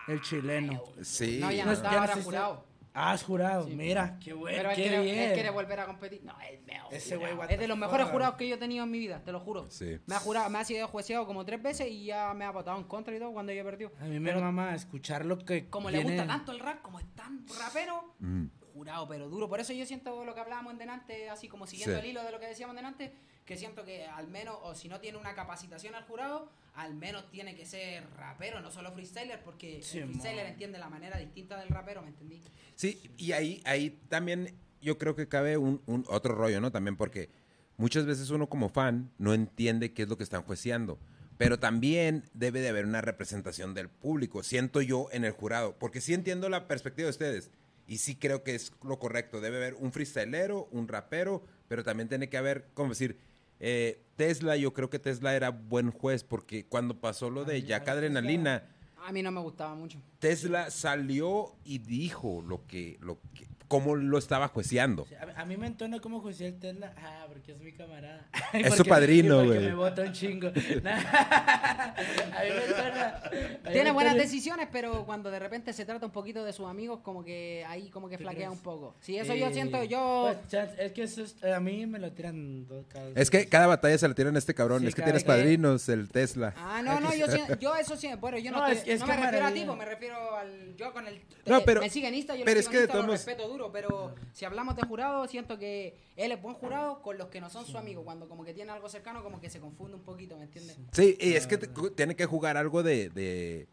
el 0.09 0.21
chileno. 0.23 0.83
Sí. 1.03 1.39
No, 1.41 1.53
ya 1.53 1.67
No, 1.67 1.73
no, 1.73 1.77
ya 1.77 1.85
está 1.89 2.01
ahora 2.01 2.17
jurado. 2.23 2.73
Ah, 2.95 3.13
has 3.13 3.23
jurado, 3.23 3.67
Sí. 3.67 3.75
mira, 3.75 4.19
qué 4.23 4.33
bueno, 4.35 4.57
Pero 4.57 4.71
él 4.71 4.77
qué 4.77 4.83
quiere, 4.83 5.03
bien. 5.03 5.19
él 5.19 5.33
quiere 5.35 5.49
volver 5.51 5.81
a 5.81 5.87
competir. 5.87 6.23
No, 6.25 6.35
es 6.41 6.63
mejor 6.67 6.93
Ese 6.95 7.17
güey, 7.17 7.33
Es 7.49 7.59
de 7.59 7.67
los 7.69 7.79
mejores 7.79 8.07
jurados 8.09 8.35
que 8.37 8.47
yo 8.49 8.55
he 8.57 8.59
tenido 8.59 8.85
en 8.85 8.91
mi 8.91 8.99
vida, 8.99 9.23
te 9.25 9.33
lo 9.33 9.41
juro. 9.41 9.67
Sí. 9.71 9.99
Me 10.07 10.15
ha 10.15 10.19
jurado, 10.21 10.49
me 10.51 10.59
ha 10.59 10.65
sido 10.65 10.87
jueceado 10.89 11.27
como 11.27 11.45
tres 11.47 11.63
veces 11.63 11.91
y 11.91 12.05
ya 12.07 12.35
me 12.35 12.45
ha 12.45 12.51
votado 12.51 12.77
en 12.79 12.85
contra 12.85 13.15
y 13.15 13.19
todo 13.19 13.33
cuando 13.33 13.51
yo 13.53 13.63
perdió. 13.65 13.93
A 14.01 14.05
mí 14.05 14.19
me 14.21 14.29
Pero 14.31 14.41
mama 14.43 14.75
escuchar 14.75 15.25
lo 15.27 15.39
que 15.39 15.69
como 15.71 15.91
le 15.91 15.99
viene- 15.99 16.17
gusta 16.17 16.27
tanto 16.27 16.53
el 16.53 16.61
rap, 16.61 16.83
como 16.83 16.99
es 16.99 17.07
tan 17.15 17.47
rapero, 17.59 18.15
Mm. 18.19 18.45
Jurado, 18.73 19.07
pero 19.09 19.29
duro. 19.29 19.49
Por 19.49 19.61
eso 19.61 19.73
yo 19.73 19.87
siento 19.87 20.25
lo 20.25 20.35
que 20.35 20.41
hablábamos 20.41 20.73
en 20.73 20.79
delante, 20.79 21.29
así 21.31 21.49
como 21.49 21.67
siguiendo 21.67 21.95
Sí. 21.97 22.01
el 22.01 22.11
hilo 22.11 22.23
de 22.25 22.33
lo 22.33 22.41
que 22.41 22.47
decíamos 22.47 22.75
delante, 22.77 23.13
que 23.45 23.57
siento 23.57 23.85
que 23.85 24.07
al 24.07 24.29
menos, 24.29 24.57
o 24.63 24.75
si 24.75 24.89
no 24.89 25.01
tiene 25.01 25.19
una 25.19 25.35
capacitación 25.35 25.95
al 25.95 26.05
jurado, 26.05 26.49
al 26.75 26.95
menos 26.95 27.31
tiene 27.31 27.55
que 27.55 27.67
ser 27.67 28.05
rapero, 28.17 28.61
no 28.61 28.71
solo 28.71 28.93
freestyler, 28.93 29.43
porque 29.43 29.83
Sí, 29.83 29.99
el 29.99 30.07
freestyler 30.09 30.45
mo. 30.47 30.51
entiende 30.53 30.79
la 30.79 30.89
manera 30.89 31.19
distinta 31.19 31.59
del 31.59 31.69
rapero, 31.69 32.03
¿me 32.03 32.09
entendí? 32.09 32.41
Sí, 32.77 33.11
y 33.19 33.33
ahí, 33.33 33.61
ahí 33.65 33.91
también 34.09 34.55
yo 34.81 34.99
creo 34.99 35.15
que 35.15 35.29
cabe 35.29 35.57
un, 35.59 35.83
un 35.87 36.05
otro 36.09 36.35
rollo, 36.35 36.61
¿no? 36.61 36.71
También 36.73 36.97
porque 36.97 37.29
muchas 37.77 38.07
veces 38.07 38.31
uno 38.31 38.49
como 38.49 38.69
fan 38.69 39.11
no 39.19 39.35
entiende 39.35 39.93
qué 39.93 40.03
es 40.03 40.09
lo 40.09 40.17
que 40.17 40.25
están 40.25 40.43
jueceando. 40.43 40.99
Pero 41.39 41.59
también 41.59 42.29
debe 42.35 42.61
de 42.61 42.69
haber 42.69 42.85
una 42.85 43.01
representación 43.01 43.75
del 43.75 43.89
público, 43.89 44.43
siento 44.45 44.81
yo, 44.81 45.09
en 45.13 45.25
el 45.25 45.33
jurado. 45.33 45.77
Porque 45.77 46.01
sí 46.01 46.15
entiendo 46.15 46.49
la 46.49 46.69
perspectiva 46.69 47.07
de 47.07 47.11
ustedes. 47.11 47.51
Y 47.87 47.99
sí 47.99 48.17
creo 48.17 48.43
que 48.43 48.55
es 48.55 48.73
lo 48.83 48.99
correcto. 48.99 49.41
Debe 49.41 49.57
haber 49.59 49.75
un 49.75 49.93
freestylero, 49.93 50.69
un 50.71 50.89
rapero, 50.89 51.43
pero 51.69 51.83
también 51.85 52.09
tiene 52.09 52.29
que 52.29 52.37
haber, 52.37 52.69
como 52.75 52.91
decir, 52.91 53.19
eh, 53.61 54.03
Tesla, 54.17 54.57
yo 54.57 54.73
creo 54.73 54.91
que 54.91 54.99
Tesla 54.99 55.35
era 55.35 55.51
buen 55.51 55.91
juez 55.91 56.25
porque 56.25 56.67
cuando 56.67 57.01
pasó 57.01 57.31
lo 57.31 57.45
de 57.45 57.63
Jack 57.63 57.89
Adrenalina, 57.89 58.69
A 59.05 59.13
mí 59.13 59.23
no 59.23 59.31
me 59.31 59.41
gustaba 59.41 59.75
mucho. 59.75 60.01
Tesla 60.19 60.71
salió 60.71 61.57
y 61.65 61.79
dijo 61.79 62.43
lo 62.47 62.67
que, 62.67 62.99
lo 63.01 63.19
que, 63.35 63.47
cómo 63.73 63.97
lo 63.97 64.19
estaba 64.19 64.49
jueceando. 64.49 65.07
Sí, 65.09 65.15
A, 65.15 65.41
a 65.41 65.45
mí 65.47 65.57
me 65.57 65.67
entona 65.67 65.99
cómo 65.99 66.21
José 66.21 66.49
el 66.49 66.59
Tesla. 66.59 66.93
Ah, 66.99 67.25
porque 67.27 67.53
es 67.53 67.59
mi 67.59 67.73
camarada. 67.73 68.27
Es 68.53 68.61
Y 68.67 68.71
su 68.73 68.77
porque- 68.77 68.91
padrino, 68.91 69.37
porque 69.37 69.49
güey. 69.55 69.61
me 69.69 69.75
bota 69.75 70.03
un 70.03 70.13
chingo. 70.13 70.49
a 70.55 72.43
mí 72.45 72.51
me 72.51 72.65
entona. 72.67 73.23
Tiene 73.65 73.85
me 73.85 73.91
buenas 73.93 74.13
entona- 74.15 74.23
decisiones, 74.23 74.69
pero 74.71 75.05
cuando 75.07 75.31
de 75.31 75.39
repente 75.39 75.73
se 75.73 75.85
trata 75.87 76.05
un 76.07 76.13
poquito 76.13 76.45
de 76.45 76.53
sus 76.53 76.67
amigos, 76.67 77.01
como 77.03 77.25
que 77.25 77.65
ahí 77.67 77.89
como 77.89 78.09
que 78.11 78.17
¿Tú 78.19 78.25
flaquea 78.25 78.49
crees? 78.49 78.59
un 78.59 78.63
poco. 78.63 78.95
Sí, 79.01 79.17
eso 79.17 79.35
yo 79.35 79.51
siento, 79.53 79.83
yo... 79.85 80.35
Pues, 80.51 80.69
es 80.79 80.93
que 80.93 81.03
eso 81.05 81.23
es- 81.23 81.43
a 81.45 81.61
mí 81.61 81.87
me 81.87 81.99
lo 81.99 82.13
tiran 82.13 82.67
dos 82.67 82.85
cada 82.89 83.09
Es 83.15 83.31
que 83.31 83.49
cada 83.49 83.67
batalla 83.67 83.97
se 83.97 84.07
la 84.07 84.15
tiran 84.15 84.37
a 84.37 84.39
este 84.39 84.55
cabrón. 84.55 84.81
Sí, 84.83 84.89
es 84.89 84.95
que 84.95 85.03
tienes 85.03 85.23
que- 85.23 85.29
padrinos, 85.29 85.89
el 85.89 86.11
Tesla. 86.11 86.53
Ah, 86.59 86.83
no, 86.85 87.01
no, 87.01 87.15
yo, 87.15 87.27
yo 87.59 87.75
eso 87.77 87.97
sí, 87.97 88.09
bueno, 88.21 88.37
yo 88.39 88.51
no, 88.51 88.59
No, 88.59 88.67
estoy- 88.69 88.93
es 88.93 89.01
no 89.01 89.07
me 89.07 89.17
refiero 89.17 89.47
a 89.47 89.53
ti, 89.53 89.63
pues 89.65 89.79
me 89.79 89.85
refiero 89.87 90.37
al, 90.37 90.77
yo 90.77 90.93
con 90.93 91.07
el, 91.09 91.21
No, 91.47 91.61
pero- 91.65 91.81
me 91.81 91.89
sigue 91.91 92.09
en 92.09 92.15
Insta, 92.17 92.37
yo 92.37 92.45
pero 92.45 92.61
es 92.61 92.67
sigo 92.67 92.73
que 92.73 92.81
de 92.81 92.87
lo 92.89 92.93
todos 92.93 93.07
respeto 93.07 93.49
duro, 93.49 93.62
pero 93.71 94.15
si 94.33 94.45
hablamos 94.47 94.75
de 94.75 94.83
jurado, 94.83 95.29
siento 95.29 95.59
que 95.59 95.95
él 96.17 96.33
es 96.33 96.41
buen 96.43 96.55
jurado 96.57 97.03
con 97.03 97.19
los 97.19 97.29
que 97.29 97.41
no 97.41 97.51
son 97.51 97.67
su 97.67 97.77
amigo, 97.79 98.03
cuando 98.05 98.29
como 98.29 98.45
que 98.45 98.55
tiene 98.55 98.73
algo 98.73 98.89
cercano, 98.89 99.23
como 99.23 99.41
que 99.41 99.51
se 99.51 99.61
confunde 99.61 99.95
un 99.97 100.03
poquito, 100.03 100.37
¿me 100.39 100.45
entiendes? 100.45 100.79
Sí, 100.93 101.17
y 101.21 101.35
es 101.35 101.47
que 101.47 101.59
te- 101.59 101.69
tiene 101.95 102.17
que 102.17 102.25
jugar 102.27 102.57
algo 102.57 102.83
de, 102.83 103.11
de, 103.11 103.69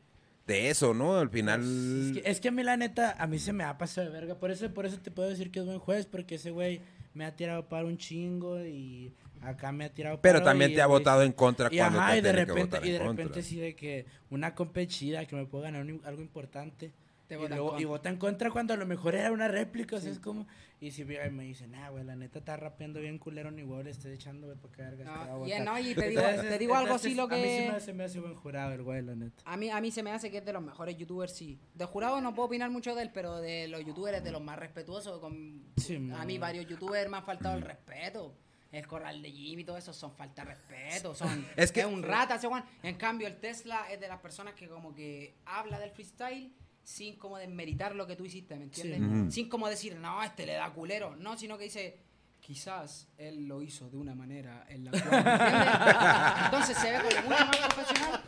de 0.45 0.69
eso, 0.69 0.93
¿no? 0.93 1.15
Al 1.17 1.29
final. 1.29 1.61
Es 1.61 2.11
que, 2.21 2.29
es 2.29 2.39
que 2.41 2.47
a 2.49 2.51
mí 2.51 2.61
la 2.63 2.75
neta, 2.77 3.15
a 3.17 3.25
mí 3.25 3.39
se 3.39 3.53
me 3.53 3.63
ha 3.63 3.77
pasado 3.77 4.05
de 4.07 4.13
verga. 4.13 4.35
Por 4.35 4.51
eso, 4.51 4.71
por 4.73 4.85
eso 4.85 4.99
te 4.99 5.09
puedo 5.11 5.29
decir 5.29 5.49
que 5.49 5.59
es 5.61 5.65
buen 5.65 5.79
juez, 5.79 6.05
porque 6.05 6.35
ese 6.35 6.51
güey 6.51 6.81
me 7.13 7.25
ha 7.25 7.35
tirado 7.35 7.67
para 7.69 7.85
un 7.85 7.97
chingo 7.97 8.59
y 8.65 9.11
acá 9.41 9.71
me 9.71 9.85
ha 9.85 9.89
tirado 9.93 10.19
Pero 10.21 10.43
también 10.43 10.71
y 10.71 10.75
te 10.75 10.81
ha 10.81 10.85
votado 10.87 11.23
en 11.23 11.31
contra 11.31 11.69
Y 11.71 11.77
cuando 11.77 11.99
ajá, 11.99 12.11
te 12.11 12.17
y 12.17 12.21
de 12.21 12.29
tiene 12.29 12.37
que 12.45 12.45
repente, 12.51 12.75
votar 12.77 12.87
y 12.87 12.91
de 12.91 12.97
contra. 12.99 13.23
repente 13.25 13.41
sí 13.43 13.55
de 13.57 13.75
que 13.75 14.05
una 14.29 14.53
compe 14.53 14.85
chida 14.87 15.25
que 15.25 15.35
me 15.35 15.45
puedo 15.45 15.63
ganar 15.63 15.83
un- 15.85 16.01
algo 16.05 16.21
importante. 16.21 16.91
Y, 17.29 17.47
luego, 17.47 17.79
y 17.79 17.85
vota 17.85 18.09
en 18.09 18.17
contra 18.17 18.49
cuando 18.49 18.73
a 18.73 18.77
lo 18.77 18.85
mejor 18.85 19.13
era 19.15 19.31
una 19.31 19.47
réplica, 19.47 19.97
o 19.97 19.99
sea, 19.99 20.11
es 20.11 20.19
como... 20.19 20.47
Y 20.81 20.91
si 20.91 21.03
me 21.05 21.43
dicen, 21.43 21.75
ah, 21.75 21.89
güey, 21.89 22.03
la 22.03 22.15
neta 22.15 22.39
está 22.39 22.55
rapeando 22.57 22.99
bien 23.01 23.19
culero, 23.19 23.51
ni 23.51 23.61
güey, 23.63 23.83
le 23.83 23.91
estoy 23.91 24.13
echando, 24.13 24.47
güey, 24.47 24.57
para 24.57 24.73
que 24.73 24.81
verga, 24.81 25.03
No, 25.03 25.11
te 25.11 25.17
va 25.17 25.23
a 25.23 25.37
y, 25.37 25.39
votar". 25.39 25.61
no, 25.65 25.79
y 25.79 25.93
te 25.95 26.07
digo, 26.09 26.21
Entonces- 26.21 26.49
te 26.49 26.57
digo 26.57 26.75
algo 26.75 26.93
así 26.95 27.11
entonces, 27.11 27.17
lo 27.17 27.23
A 27.35 27.37
mí 27.37 27.43
sí 27.57 27.65
que... 27.65 27.71
me, 27.73 27.79
se 27.81 27.93
me 27.93 28.03
hace 28.05 28.19
buen 28.19 28.35
jurado 28.35 28.73
el 28.73 28.81
güey, 28.83 29.01
la 29.03 29.15
neta. 29.15 29.43
A 29.45 29.57
mí, 29.57 29.69
a 29.69 29.79
mí 29.81 29.91
se 29.91 30.01
me 30.03 30.11
hace 30.11 30.31
que 30.31 30.37
es 30.39 30.45
de 30.45 30.53
los 30.53 30.63
mejores 30.63 30.97
youtubers, 30.97 31.33
sí. 31.35 31.59
De 31.75 31.85
jurado 31.85 32.19
no 32.21 32.33
puedo 32.33 32.47
opinar 32.47 32.69
mucho 32.71 32.95
de 32.95 33.03
él, 33.03 33.11
pero 33.13 33.37
de 33.41 33.67
los 33.67 33.85
youtubers 33.85 34.17
es 34.17 34.23
de 34.23 34.31
los 34.31 34.41
más 34.41 34.57
respetuosos. 34.57 35.19
Con, 35.19 35.61
Sí, 35.77 35.95
a 36.13 36.25
mí 36.25 36.37
varios 36.37 36.65
youtubers 36.67 37.09
me 37.09 37.17
han 37.17 37.25
faltado 37.25 37.55
el 37.57 37.61
respeto. 37.61 38.33
El 38.71 38.85
corral 38.87 39.21
de 39.23 39.31
Jimmy 39.31 39.63
y 39.63 39.65
todo 39.65 39.77
eso 39.77 39.91
son 39.93 40.11
falta 40.13 40.43
de 40.45 40.53
respeto. 40.55 41.13
Son, 41.15 41.27
Es 41.57 41.65
es, 41.65 41.71
que- 41.71 41.85
un 41.85 42.03
rata 42.03 42.35
ese 42.35 42.47
Juan. 42.47 42.63
En 42.83 42.95
cambio, 42.95 43.27
el 43.27 43.35
Tesla 43.39 43.91
es 43.91 43.99
de 43.99 44.07
las 44.07 44.19
personas 44.19 44.53
que 44.53 44.67
como 44.67 44.93
que 44.93 45.35
habla 45.45 45.79
del 45.79 45.89
freestyle 45.91 46.53
sin 46.89 47.17
como 47.17 47.37
desmeritar 47.37 47.95
lo 47.95 48.07
que 48.07 48.15
tú 48.15 48.25
hiciste, 48.25 48.55
¿me 48.55 48.63
entiendes? 48.63 48.97
Sí, 48.97 49.03
man. 49.05 49.31
Sin 49.31 49.47
como 49.47 49.69
decir, 49.69 49.95
no, 49.97 50.23
este 50.23 50.47
le 50.47 50.53
da 50.53 50.71
culero. 50.71 51.15
No, 51.15 51.37
sino 51.37 51.55
que 51.55 51.65
dice, 51.65 51.99
quizás 52.41 53.07
él 53.15 53.47
lo 53.47 53.61
hizo 53.61 53.91
de 53.91 53.97
una 53.97 54.15
manera 54.15 54.65
en 54.67 54.85
la 54.85 54.91
cual... 54.91 56.45
Entonces 56.45 56.75
se 56.75 56.91
ve 56.91 56.97
como 56.99 57.29
mucho 57.29 57.45
más 57.45 57.73
profesional. 57.73 58.23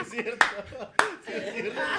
Es 0.00 0.10
cierto. 0.10 0.46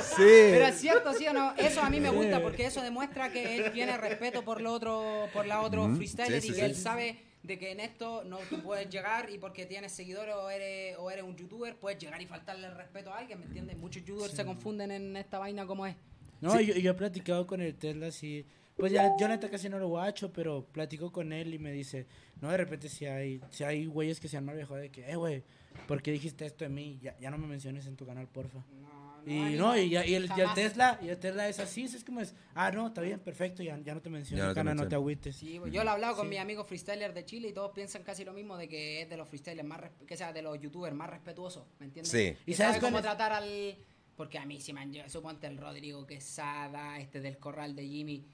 Sí. 0.03 0.49
Pero 0.51 0.65
es 0.65 0.75
cierto, 0.75 1.13
¿sí 1.13 1.25
o 1.27 1.33
no? 1.33 1.53
Eso 1.55 1.81
a 1.81 1.89
mí 1.89 2.01
me 2.01 2.09
gusta 2.09 2.41
porque 2.41 2.65
eso 2.65 2.81
demuestra 2.81 3.31
que 3.31 3.55
él 3.55 3.71
tiene 3.71 3.95
respeto 3.95 4.43
por 4.43 4.59
lo 4.59 4.73
otro, 4.73 5.29
por 5.31 5.45
la 5.45 5.61
otro 5.61 5.85
Ujú, 5.85 5.95
freestyler 5.95 6.41
sí, 6.41 6.49
y 6.49 6.51
sí, 6.51 6.55
que 6.59 6.65
sí. 6.65 6.71
él 6.71 6.75
sabe 6.75 7.24
de 7.45 7.59
que 7.59 7.71
en 7.71 7.79
esto 7.79 8.23
no 8.23 8.37
tú 8.49 8.61
puedes 8.61 8.89
llegar 8.89 9.29
y 9.29 9.37
porque 9.37 9.65
tienes 9.65 9.91
seguidores 9.91 10.35
o 10.35 10.49
eres, 10.49 10.97
o 10.97 11.11
eres 11.11 11.23
un 11.23 11.35
youtuber, 11.35 11.75
puedes 11.75 11.99
llegar 11.99 12.21
y 12.21 12.25
faltarle 12.25 12.67
el 12.67 12.75
respeto 12.75 13.11
a 13.11 13.19
alguien, 13.19 13.39
¿me 13.39 13.45
entiendes? 13.45 13.77
Muchos 13.77 14.03
youtubers 14.03 14.33
se 14.33 14.45
confunden 14.45 14.91
en 14.91 15.15
esta 15.17 15.39
vaina 15.39 15.65
como 15.65 15.85
es. 15.85 15.95
No, 16.41 16.59
yo, 16.59 16.75
yo 16.75 16.91
he 16.91 16.93
platicado 16.93 17.47
con 17.47 17.61
el 17.61 17.75
Tesla 17.75 18.07
así. 18.07 18.45
Pues 18.77 18.91
ya, 18.91 19.15
yo 19.17 19.27
neta 19.27 19.49
casi 19.49 19.69
no 19.69 19.79
lo 19.79 19.87
guacho, 19.87 20.33
pero 20.33 20.65
platico 20.65 21.11
con 21.11 21.31
él 21.31 21.53
y 21.53 21.59
me 21.59 21.71
dice, 21.71 22.07
no, 22.41 22.49
de 22.49 22.57
repente 22.57 22.89
si 22.89 23.05
hay, 23.05 23.41
si 23.49 23.63
hay 23.63 23.85
güeyes 23.85 24.19
que 24.19 24.27
se 24.27 24.35
han 24.35 24.43
mal 24.43 24.55
viejado 24.55 24.79
de 24.79 24.89
que, 24.89 25.09
eh, 25.09 25.15
güey, 25.15 25.43
¿por 25.87 26.01
qué 26.01 26.11
dijiste 26.11 26.45
esto 26.45 26.65
de 26.65 26.69
mí? 26.69 26.99
Ya, 27.01 27.17
ya 27.19 27.31
no 27.31 27.37
me 27.37 27.47
menciones 27.47 27.87
en 27.87 27.95
tu 27.95 28.05
canal, 28.05 28.27
porfa. 28.27 28.65
No, 28.81 28.94
Y 29.25 29.55
no, 29.55 29.77
y, 29.77 29.89
ya- 29.89 30.05
y 30.05 30.13
el, 30.15 30.23
y 30.23 30.25
el 30.25 30.27
jamás. 30.29 30.55
Tesla, 30.55 30.99
y 31.01 31.09
el 31.09 31.17
Tesla 31.17 31.49
es 31.49 31.59
así, 31.59 31.83
es 31.83 32.03
como 32.03 32.21
es, 32.21 32.35
ah, 32.53 32.71
no, 32.71 32.87
está 32.87 33.01
bien, 33.01 33.19
perfecto, 33.19 33.63
ya, 33.63 33.77
ya 33.79 33.93
no 33.95 34.01
te 34.01 34.09
menciono 34.09 34.53
Ya 34.53 34.63
no 34.63 34.83
te 34.83 34.89
no 34.89 34.95
agüites. 34.97 35.35
Sí, 35.35 35.57
pues, 35.59 35.73
yo 35.73 35.83
lo 35.83 35.89
he 35.89 35.93
hablado 35.93 36.15
con 36.15 36.25
Sí. 36.25 36.29
mis 36.29 36.39
amigos 36.39 36.67
freestylers 36.67 37.15
de 37.15 37.25
Chile 37.25 37.47
y 37.49 37.53
todos 37.53 37.71
piensan 37.71 38.03
casi 38.03 38.23
lo 38.23 38.33
mismo 38.33 38.55
de 38.57 38.67
que 38.67 39.01
es 39.01 39.09
de 39.09 39.17
los 39.17 39.27
freestylers 39.27 39.67
más, 39.67 39.79
resp- 39.81 40.05
que 40.05 40.15
sea 40.17 40.31
de 40.31 40.41
los 40.41 40.59
youtubers 40.59 40.95
más 40.95 41.09
respetuosos, 41.09 41.63
¿me 41.79 41.85
entiendes? 41.87 42.11
Sí. 42.11 42.35
Y 42.45 42.51
¿Y 42.51 42.53
sabes 42.53 42.77
cuál 42.79 42.91
cómo 42.91 42.97
es? 42.99 43.03
tratar 43.03 43.33
al... 43.33 43.77
Porque 44.15 44.37
a 44.37 44.45
mí 44.45 44.61
sí 44.61 44.71
me 44.71 44.79
han 44.79 44.93
llegado, 44.93 45.09
suponte 45.09 45.45
el 45.47 45.57
Rodrigo 45.57 46.05
Quesada, 46.07 46.97
este 46.99 47.19
del 47.19 47.37
Corral 47.37 47.75
de 47.75 47.85
Jimmy. 47.85 48.25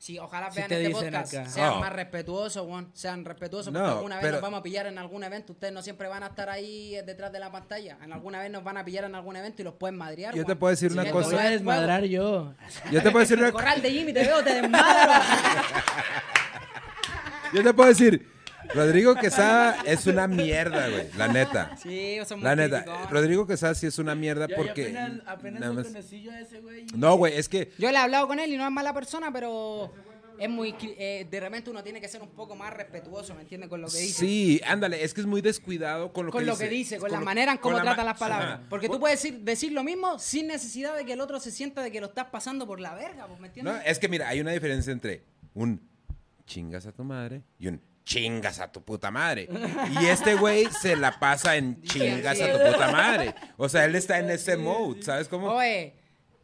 Sí, 0.00 0.18
ojalá 0.18 0.48
vean 0.48 0.66
te 0.66 0.82
este 0.86 0.90
podcast. 0.94 1.34
acá. 1.34 1.50
Sean 1.50 1.72
Oh. 1.74 1.80
más 1.80 1.92
respetuosos, 1.92 2.66
weón. 2.66 2.90
Sean 2.94 3.22
respetuosos 3.22 3.70
No, 3.70 3.80
porque 3.80 3.92
alguna 3.96 4.14
vez 4.16 4.22
pero- 4.22 4.32
nos 4.36 4.40
vamos 4.42 4.60
a 4.60 4.62
pillar 4.62 4.86
en 4.86 4.96
algún 4.96 5.22
evento. 5.24 5.52
Ustedes 5.52 5.74
no 5.74 5.82
siempre 5.82 6.08
van 6.08 6.22
a 6.22 6.28
estar 6.28 6.48
ahí 6.48 6.96
eh, 6.96 7.02
detrás 7.02 7.30
de 7.30 7.38
la 7.38 7.52
pantalla. 7.52 7.98
En 8.02 8.10
alguna 8.10 8.40
vez 8.40 8.50
nos 8.50 8.64
van 8.64 8.78
a 8.78 8.84
pillar 8.84 9.04
en 9.04 9.14
algún 9.14 9.36
evento 9.36 9.60
y 9.60 9.64
los 9.66 9.74
pueden 9.74 9.98
madrear, 9.98 10.34
Yo 10.34 10.46
te 10.46 10.56
puedo 10.56 10.70
decir 10.70 10.90
una 10.90 11.10
cosa. 11.10 11.28
Voy 11.28 11.38
a 11.38 11.44
es 11.44 11.50
desmadrar 11.52 12.04
yo. 12.04 12.54
Yo 12.90 13.02
te 13.02 13.10
puedo 13.10 13.18
decir 13.20 13.38
una 13.38 13.52
Corral 13.52 13.82
de 13.82 13.90
Jimmy, 13.90 14.14
te 14.14 14.22
veo, 14.24 14.42
te 14.42 14.54
desmadro. 14.62 15.12
Yo 17.52 17.64
te 17.64 17.74
puedo 17.74 17.88
decir, 17.88 18.30
Rodrigo 18.74 19.14
Quesada 19.16 19.82
es 19.84 20.06
una 20.06 20.26
mierda, 20.28 20.88
güey. 20.88 21.06
La 21.16 21.28
neta. 21.28 21.76
sí, 21.82 22.18
son 22.26 22.42
La 22.42 22.54
muy 22.54 22.64
neta. 22.64 22.82
criticones. 22.84 23.10
Rodrigo 23.10 23.46
Quesada 23.46 23.74
sí 23.74 23.86
es 23.86 23.98
una 23.98 24.14
mierda 24.14 24.46
Yo- 24.46 24.56
yo 24.56 24.62
porque. 24.62 24.82
apenas, 24.84 25.12
apenas 25.26 25.60
nada 25.60 25.72
lo 25.72 25.80
más- 25.80 25.86
conocí 25.88 26.22
yo 26.22 26.32
a 26.32 26.40
ese 26.40 26.60
güey. 26.60 26.82
y- 26.82 26.96
No, 26.96 27.16
güey, 27.16 27.36
es 27.36 27.48
que. 27.48 27.72
Yo 27.78 27.90
le 27.90 27.96
he 27.96 28.00
hablado 28.00 28.26
con 28.28 28.38
él 28.38 28.52
y 28.52 28.56
no 28.56 28.64
es 28.64 28.70
mala 28.72 28.92
persona, 28.94 29.32
pero 29.32 29.92
es 30.38 30.48
muy 30.48 30.72
cri- 30.72 30.94
eh, 30.98 31.26
de 31.30 31.40
repente 31.40 31.68
uno 31.70 31.82
tiene 31.82 32.00
que 32.00 32.08
ser 32.08 32.22
un 32.22 32.30
poco 32.30 32.54
más 32.56 32.72
respetuoso, 32.72 33.34
¿me 33.34 33.42
entiendes? 33.42 33.68
Con 33.68 33.80
lo 33.82 33.88
que 33.88 33.98
dice. 33.98 34.20
Sí, 34.20 34.60
ándale, 34.66 35.02
es 35.04 35.12
que 35.12 35.20
es 35.20 35.26
muy 35.26 35.42
descuidado 35.42 36.12
con 36.12 36.26
lo 36.26 36.32
con 36.32 36.40
que 36.40 36.46
lo 36.46 36.52
dice. 36.52 36.64
que 36.64 36.70
dice, 36.70 36.98
con, 36.98 37.10
la 37.10 37.18
lo- 37.18 37.24
manera 37.24 37.52
en 37.52 37.58
con 37.58 37.72
cómo 37.72 37.76
la 37.78 37.82
trata 37.82 37.98
ma- 37.98 38.10
las 38.10 38.18
palabras. 38.18 38.54
Ajá. 38.54 38.62
Porque 38.70 38.88
tú 38.88 38.98
puedes 39.00 39.20
decir, 39.22 39.40
decir 39.40 39.72
lo 39.72 39.82
mismo 39.84 40.18
sin 40.18 40.46
necesidad 40.46 40.96
de 40.96 41.04
que 41.04 41.12
el 41.14 41.20
otro 41.20 41.40
se 41.40 41.50
sienta 41.50 41.82
de 41.82 41.90
que 41.90 42.00
lo 42.00 42.06
estás 42.06 42.26
pasando 42.26 42.66
por 42.66 42.80
la 42.80 42.94
verga, 42.94 43.26
pues, 43.26 43.40
¿me 43.40 43.48
entiendes? 43.48 43.74
No, 43.74 43.80
es 43.82 43.98
que 43.98 44.08
mira, 44.08 44.28
hay 44.28 44.40
una 44.40 44.52
diferencia 44.52 44.92
entre 44.92 45.24
un 45.54 45.80
chingas 46.46 46.86
a 46.86 46.92
tu 46.92 47.04
madre 47.04 47.42
y 47.58 47.66
un 47.68 47.80
chingas 48.04 48.60
a 48.60 48.70
tu 48.72 48.82
puta 48.84 49.10
madre. 49.10 49.48
Y 50.00 50.06
este 50.06 50.34
güey 50.34 50.66
se 50.66 50.96
la 50.96 51.18
pasa 51.18 51.56
en 51.56 51.82
chingas 51.82 52.40
a 52.40 52.52
tu 52.52 52.72
puta 52.72 52.90
madre. 52.90 53.34
O 53.56 53.68
sea, 53.68 53.84
él 53.84 53.94
está 53.94 54.18
en 54.18 54.30
ese 54.30 54.56
mode, 54.56 55.02
¿sabes 55.02 55.28
cómo? 55.28 55.48
Oye, 55.48 55.94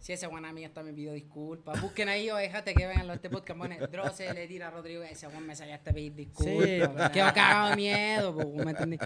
si 0.06 0.12
ese 0.12 0.28
guan 0.28 0.44
a 0.44 0.52
mí 0.52 0.62
está 0.64 0.84
me 0.84 0.92
pidió 0.92 1.12
disculpas. 1.12 1.80
Busquen 1.80 2.08
ahí 2.08 2.30
o 2.30 2.36
déjate 2.36 2.74
que 2.74 2.86
vean 2.86 3.10
este 3.10 3.28
podcast. 3.28 3.58
Bueno, 3.58 3.74
Droce 3.88 4.32
le 4.32 4.46
tira 4.46 4.68
a 4.68 4.70
Rodrigo 4.70 5.02
ese 5.02 5.26
guan 5.26 5.44
me 5.44 5.56
sallaste 5.56 5.90
a 5.90 5.92
pedir 5.92 6.14
disculpas. 6.14 7.06
Sí. 7.06 7.12
Quedo 7.12 7.34
cagado 7.34 7.70
de 7.70 7.76
miedo, 7.76 8.32
pues, 8.32 8.46
¿me 8.64 8.70
entendí? 8.70 8.98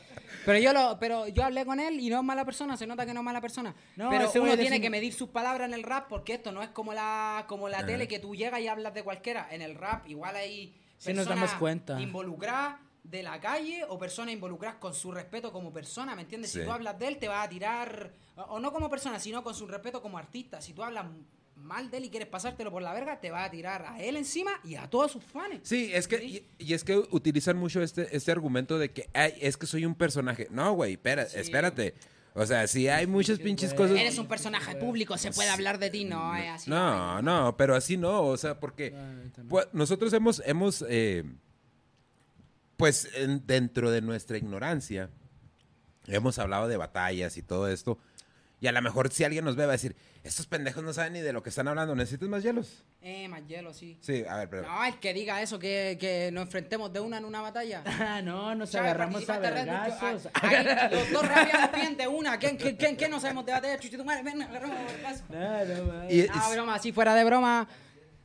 Pero 0.45 0.59
yo 0.59 0.75
lo, 0.75 0.99
pero 0.99 1.27
yo 1.29 1.43
hablé 1.43 1.65
con 1.65 1.81
él 1.81 1.99
y 1.99 2.11
no 2.11 2.19
es 2.19 2.23
mala 2.23 2.45
persona, 2.45 2.77
se 2.77 2.87
nota 2.87 3.07
que 3.07 3.15
no 3.15 3.21
es 3.21 3.25
mala 3.25 3.41
persona. 3.41 3.75
No, 3.97 4.11
pero 4.11 4.31
uno 4.43 4.59
tiene 4.59 4.79
que 4.81 4.91
medir 4.91 5.15
sus 5.15 5.31
palabras 5.31 5.69
en 5.69 5.73
el 5.75 5.85
rap 5.85 6.07
porque 6.07 6.35
esto 6.35 6.53
no 6.53 6.63
es 6.63 6.69
como 6.69 6.93
la, 6.93 7.47
como 7.49 7.71
la 7.71 7.79
Ajá. 7.79 7.87
tele 7.87 8.07
que 8.07 8.19
tú 8.19 8.35
llegas 8.35 8.61
y 8.61 8.69
hablas 8.69 8.93
de 8.93 9.03
cualquiera. 9.03 9.49
En 9.51 9.63
el 9.63 9.77
rap 9.77 10.07
igual 10.07 10.37
hay 10.37 10.80
Sí 11.01 11.13
nos 11.15 11.27
damos 11.27 11.53
cuenta. 11.55 12.01
involucradas 12.01 12.77
de 13.03 13.23
la 13.23 13.41
calle 13.41 13.83
o 13.89 13.99
personas 13.99 14.35
involucradas 14.35 14.77
con 14.79 14.95
su 14.95 15.11
respeto 15.11 15.51
como 15.53 15.73
persona, 15.73 16.15
¿me 16.15 16.23
entiendes? 16.23 16.53
Sí. 16.53 16.59
Si 16.61 16.65
tú 16.65 16.71
hablas 16.71 16.99
de 16.99 17.09
él 17.09 17.17
te 17.19 17.27
va 17.29 17.43
a 17.43 17.49
tirar, 17.49 18.13
o 18.49 18.61
no 18.61 18.73
como 18.73 18.89
persona, 18.91 19.19
sino 19.19 19.43
con 19.43 19.55
su 19.55 19.67
respeto 19.67 20.03
como 20.03 20.19
artista. 20.19 20.61
Si 20.61 20.73
tú 20.75 20.83
hablas 20.85 21.07
mal 21.57 21.91
de 21.91 21.97
él 21.99 22.05
y 22.05 22.11
quieres 22.11 22.29
pasártelo 22.29 22.71
por 22.71 22.83
la 22.83 22.93
verga, 22.93 23.19
te 23.21 23.31
va 23.31 23.45
a 23.45 23.51
tirar 23.51 23.85
a 23.87 24.01
él 24.03 24.17
encima 24.17 24.53
y 24.65 24.77
a 24.77 24.89
todos 24.89 25.13
sus 25.13 25.25
fans. 25.25 25.61
Sí, 25.63 25.91
es 25.93 26.07
que, 26.09 26.23
y, 26.25 26.47
y 26.59 26.75
es 26.75 26.85
que 26.85 26.97
utilizan 26.99 27.57
mucho 27.57 27.83
este, 27.83 28.15
este 28.17 28.31
argumento 28.33 28.79
de 28.79 28.91
que, 28.93 29.09
ay, 29.15 29.35
es 29.41 29.57
que 29.57 29.67
soy 29.67 29.85
un 29.87 29.95
personaje. 29.95 30.47
No, 30.51 30.73
güey, 30.75 30.93
espera, 30.93 31.27
Sí. 31.27 31.39
espérate. 31.41 31.95
O 32.35 32.47
sea, 32.47 32.67
si 32.69 32.87
hay 32.89 33.07
muchas 33.07 33.39
pinches 33.39 33.75
cosas. 33.75 33.99
Eres 33.99 34.19
un 34.19 34.29
personaje 34.29 34.77
público, 34.77 35.19
se 35.19 35.33
puede 35.33 35.49
hablar 35.51 35.79
de 35.79 35.91
ti, 35.91 36.05
no 36.05 36.33
así. 36.33 36.71
No, 36.71 37.21
no, 37.23 37.57
pero 37.57 37.75
así 37.75 37.97
no, 37.97 38.23
o 38.23 38.37
sea, 38.37 38.59
porque 38.61 38.95
pues, 39.49 39.67
nosotros 39.73 40.13
hemos, 40.13 40.41
hemos 40.47 40.85
eh, 40.89 41.25
pues 42.77 43.09
en- 43.15 43.47
dentro 43.47 43.91
de 43.91 44.01
nuestra 44.01 44.37
ignorancia, 44.39 45.11
hemos 46.07 46.39
hablado 46.39 46.69
de 46.69 46.77
batallas 46.77 47.37
y 47.37 47.43
todo 47.43 47.69
esto, 47.69 47.99
y 48.61 48.67
a 48.67 48.73
lo 48.73 48.83
mejor 48.83 49.11
si 49.13 49.25
alguien 49.25 49.45
nos 49.45 49.57
ve 49.57 49.65
va 49.65 49.73
a 49.73 49.77
decir, 49.77 49.97
estos 50.23 50.47
pendejos 50.47 50.83
no 50.85 50.93
saben 50.93 51.15
ni 51.15 51.21
de 51.21 51.33
lo 51.33 51.43
que 51.43 51.49
están 51.49 51.67
hablando, 51.69 51.95
¿necesitas 51.95 52.29
más 52.29 52.43
hielos? 52.43 52.85
Eh, 53.01 53.27
más 53.29 53.47
hielo, 53.47 53.73
sí. 53.73 53.97
Sí, 54.03 54.23
a 54.29 54.37
ver, 54.37 54.51
pero... 54.51 54.63
No, 54.63 54.85
el 54.85 54.99
que 55.01 55.15
diga 55.15 55.41
eso, 55.41 55.59
que, 55.59 55.97
que 55.99 56.31
nos 56.33 56.43
enfrentemos 56.45 56.93
de 56.93 57.01
una 57.01 57.17
en 57.19 57.25
una 57.25 57.41
batalla. 57.41 57.83
Ah, 58.01 58.21
no, 58.23 58.55
nos 58.55 58.71
Chávez, 58.71 58.91
agarramos 58.91 59.29
a 59.31 59.39
vergazos. 59.39 60.29
ah, 60.35 60.41
ahí 60.43 60.91
los 60.97 61.11
dos 61.13 61.27
rapeamos 61.29 61.69
piden 61.71 61.97
de 61.97 62.09
una. 62.09 62.39
¿Quién, 62.39 62.57
quién, 62.57 62.77
quién, 62.77 62.97
quién 62.97 63.11
no 63.11 63.19
sabemos 63.21 63.47
de 63.47 63.53
batalla? 63.53 63.79
Chuchi, 63.79 63.97
tu 63.97 64.05
madre, 64.05 64.23
ven, 64.23 64.43
agarramos 64.43 64.77
a 64.79 64.85
vergazos. 64.85 65.23
No, 65.31 65.65
no. 65.93 66.11
Y- 66.11 66.27
Ah, 66.33 66.51
broma, 66.53 66.79
si 66.79 66.93
fuera 66.93 67.15
de 67.15 67.25
broma. 67.25 67.69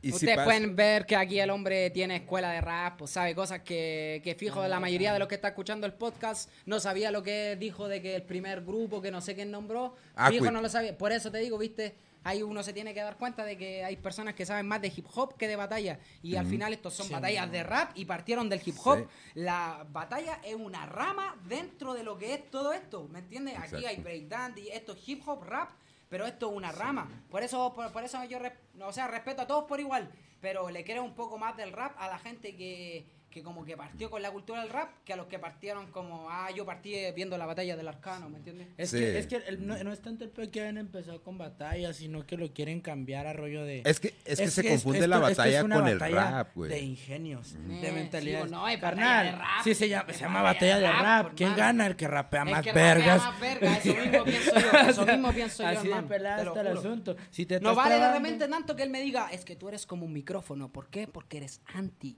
Y 0.02 0.12
Ustedes 0.12 0.38
pueden 0.44 0.76
ver 0.76 1.04
que 1.06 1.16
aquí 1.16 1.40
el 1.40 1.50
hombre 1.50 1.90
tiene 1.90 2.16
escuela 2.16 2.50
de 2.52 2.60
rap, 2.60 2.98
pues 2.98 3.10
sabe 3.10 3.34
cosas 3.34 3.60
que, 3.60 4.20
que 4.22 4.34
fijo 4.34 4.66
la 4.68 4.78
mayoría 4.78 5.12
de 5.12 5.18
los 5.18 5.26
que 5.26 5.34
está 5.34 5.48
escuchando 5.48 5.86
el 5.86 5.94
podcast 5.94 6.50
no 6.64 6.78
sabía 6.80 7.10
lo 7.10 7.22
que 7.22 7.56
dijo 7.56 7.88
de 7.88 8.00
que 8.00 8.14
el 8.14 8.22
primer 8.22 8.62
grupo 8.62 9.02
que 9.02 9.10
no 9.10 9.20
sé 9.20 9.34
quién 9.34 9.50
nombró, 9.50 9.94
Aquit. 10.14 10.40
fijo 10.40 10.50
no 10.52 10.60
lo 10.60 10.68
sabía. 10.68 10.96
Por 10.96 11.12
eso 11.12 11.30
te 11.30 11.38
digo, 11.38 11.58
viste, 11.58 11.96
ahí 12.26 12.42
uno 12.42 12.62
se 12.62 12.72
tiene 12.72 12.92
que 12.92 13.00
dar 13.00 13.16
cuenta 13.16 13.44
de 13.44 13.56
que 13.56 13.84
hay 13.84 13.96
personas 13.96 14.34
que 14.34 14.44
saben 14.44 14.66
más 14.66 14.82
de 14.82 14.92
hip 14.94 15.06
hop 15.14 15.36
que 15.36 15.46
de 15.46 15.54
batalla. 15.56 16.00
Y 16.22 16.36
al 16.36 16.46
final 16.46 16.72
estos 16.72 16.94
son 16.94 17.08
batallas 17.08 17.50
de 17.50 17.62
rap 17.62 17.92
y 17.94 18.04
partieron 18.04 18.48
del 18.48 18.60
hip 18.64 18.76
hop. 18.84 18.98
Sí. 18.98 19.04
La 19.34 19.86
batalla 19.90 20.40
es 20.44 20.54
una 20.56 20.86
rama 20.86 21.36
dentro 21.48 21.94
de 21.94 22.02
lo 22.02 22.18
que 22.18 22.34
es 22.34 22.50
todo 22.50 22.72
esto, 22.72 23.08
¿me 23.12 23.20
entiendes? 23.20 23.56
Aquí 23.58 23.84
hay 23.84 23.96
breakdance 23.98 24.60
y 24.60 24.68
esto 24.68 24.92
es 24.92 25.08
hip 25.08 25.22
hop, 25.26 25.44
rap, 25.44 25.70
pero 26.08 26.26
esto 26.26 26.50
es 26.50 26.56
una 26.56 26.72
rama. 26.72 27.08
Por 27.30 27.42
eso, 27.42 27.72
por, 27.74 27.92
por 27.92 28.04
eso 28.04 28.22
yo, 28.24 28.38
o 28.80 28.92
sea, 28.92 29.06
respeto 29.08 29.42
a 29.42 29.46
todos 29.46 29.64
por 29.64 29.80
igual, 29.80 30.10
pero 30.40 30.70
le 30.70 30.84
quiero 30.84 31.02
un 31.02 31.14
poco 31.14 31.38
más 31.38 31.56
del 31.56 31.72
rap 31.72 31.94
a 31.98 32.08
la 32.08 32.18
gente 32.18 32.56
que, 32.56 33.06
que 33.36 33.42
como 33.42 33.66
que 33.66 33.76
partió 33.76 34.08
con 34.10 34.22
la 34.22 34.30
cultura 34.30 34.62
del 34.62 34.70
rap 34.70 34.88
que 35.04 35.12
a 35.12 35.16
los 35.16 35.26
que 35.26 35.38
partieron 35.38 35.88
como, 35.92 36.30
ah, 36.30 36.48
yo 36.56 36.64
partí 36.64 36.94
viendo 37.14 37.36
la 37.36 37.44
batalla 37.44 37.76
del 37.76 37.86
arcano, 37.86 38.30
¿me 38.30 38.38
entiendes? 38.38 38.68
Es 38.78 38.88
Sí. 38.90 38.96
que, 38.98 39.18
es 39.18 39.26
que 39.26 39.36
el- 39.36 39.66
no, 39.66 39.76
no 39.84 39.92
es 39.92 40.00
tanto 40.00 40.24
el 40.24 40.30
peor 40.30 40.50
que 40.50 40.62
hayan 40.62 40.78
empezado 40.78 41.22
con 41.22 41.36
batalla, 41.36 41.92
sino 41.92 42.24
que 42.26 42.38
lo 42.38 42.50
quieren 42.54 42.80
cambiar 42.80 43.26
a 43.26 43.34
rollo 43.34 43.62
de... 43.64 43.82
Es 43.84 44.00
que, 44.00 44.14
es 44.24 44.38
que 44.40 44.48
se 44.50 44.66
confunde 44.66 45.06
la 45.06 45.16
esto- 45.16 45.28
es 45.28 45.36
que 45.36 45.42
es 45.48 45.62
batalla 45.62 45.76
con 45.80 45.86
el 45.88 46.00
rap, 46.00 46.54
güey. 46.54 46.70
De 46.70 46.80
ingenios, 46.80 47.52
Eh, 47.54 47.58
de 47.82 47.88
sí, 47.88 47.92
mentalidad. 47.94 48.38
pues 48.40 48.50
no, 48.52 48.64
Carnal, 48.80 49.26
de 49.26 49.32
rap, 49.32 49.64
sí 49.64 49.74
se 49.74 49.88
llama, 49.90 50.10
es 50.10 50.16
se 50.16 50.22
llama 50.24 50.40
batalla 50.40 50.78
de 50.78 50.90
rap, 50.92 51.32
¿Quién 51.36 51.54
gana? 51.56 51.86
El 51.88 51.96
que 51.96 52.08
rapea 52.08 52.42
El 52.42 52.50
más 52.52 52.62
que 52.62 52.70
rapea 52.70 52.94
vergas. 52.94 53.18
más 53.22 53.40
verga, 53.40 53.76
eso 53.76 53.94
mismo 53.94 54.24
pienso 54.24 54.52
yo, 54.60 54.78
eso 54.88 55.06
mismo 55.06 55.32
pienso 55.32 55.62
yo, 55.62 55.68
Así 55.78 55.88
de 55.88 56.02
pelada 56.04 56.42
está 56.42 56.60
el 56.62 56.68
asunto. 56.68 57.16
Si 57.30 57.44
te 57.44 57.60
No 57.60 57.74
vale 57.74 57.98
repente 58.14 58.48
tanto 58.48 58.74
que 58.76 58.82
él 58.82 58.88
me 58.90 59.02
diga, 59.02 59.28
es 59.30 59.44
que 59.44 59.56
tú 59.56 59.68
eres 59.68 59.84
como 59.84 60.06
un 60.06 60.12
micrófono. 60.14 60.72
¿Por 60.72 60.88
qué? 60.88 61.06
Porque 61.06 61.36
eres 61.36 61.60
anti. 61.74 62.16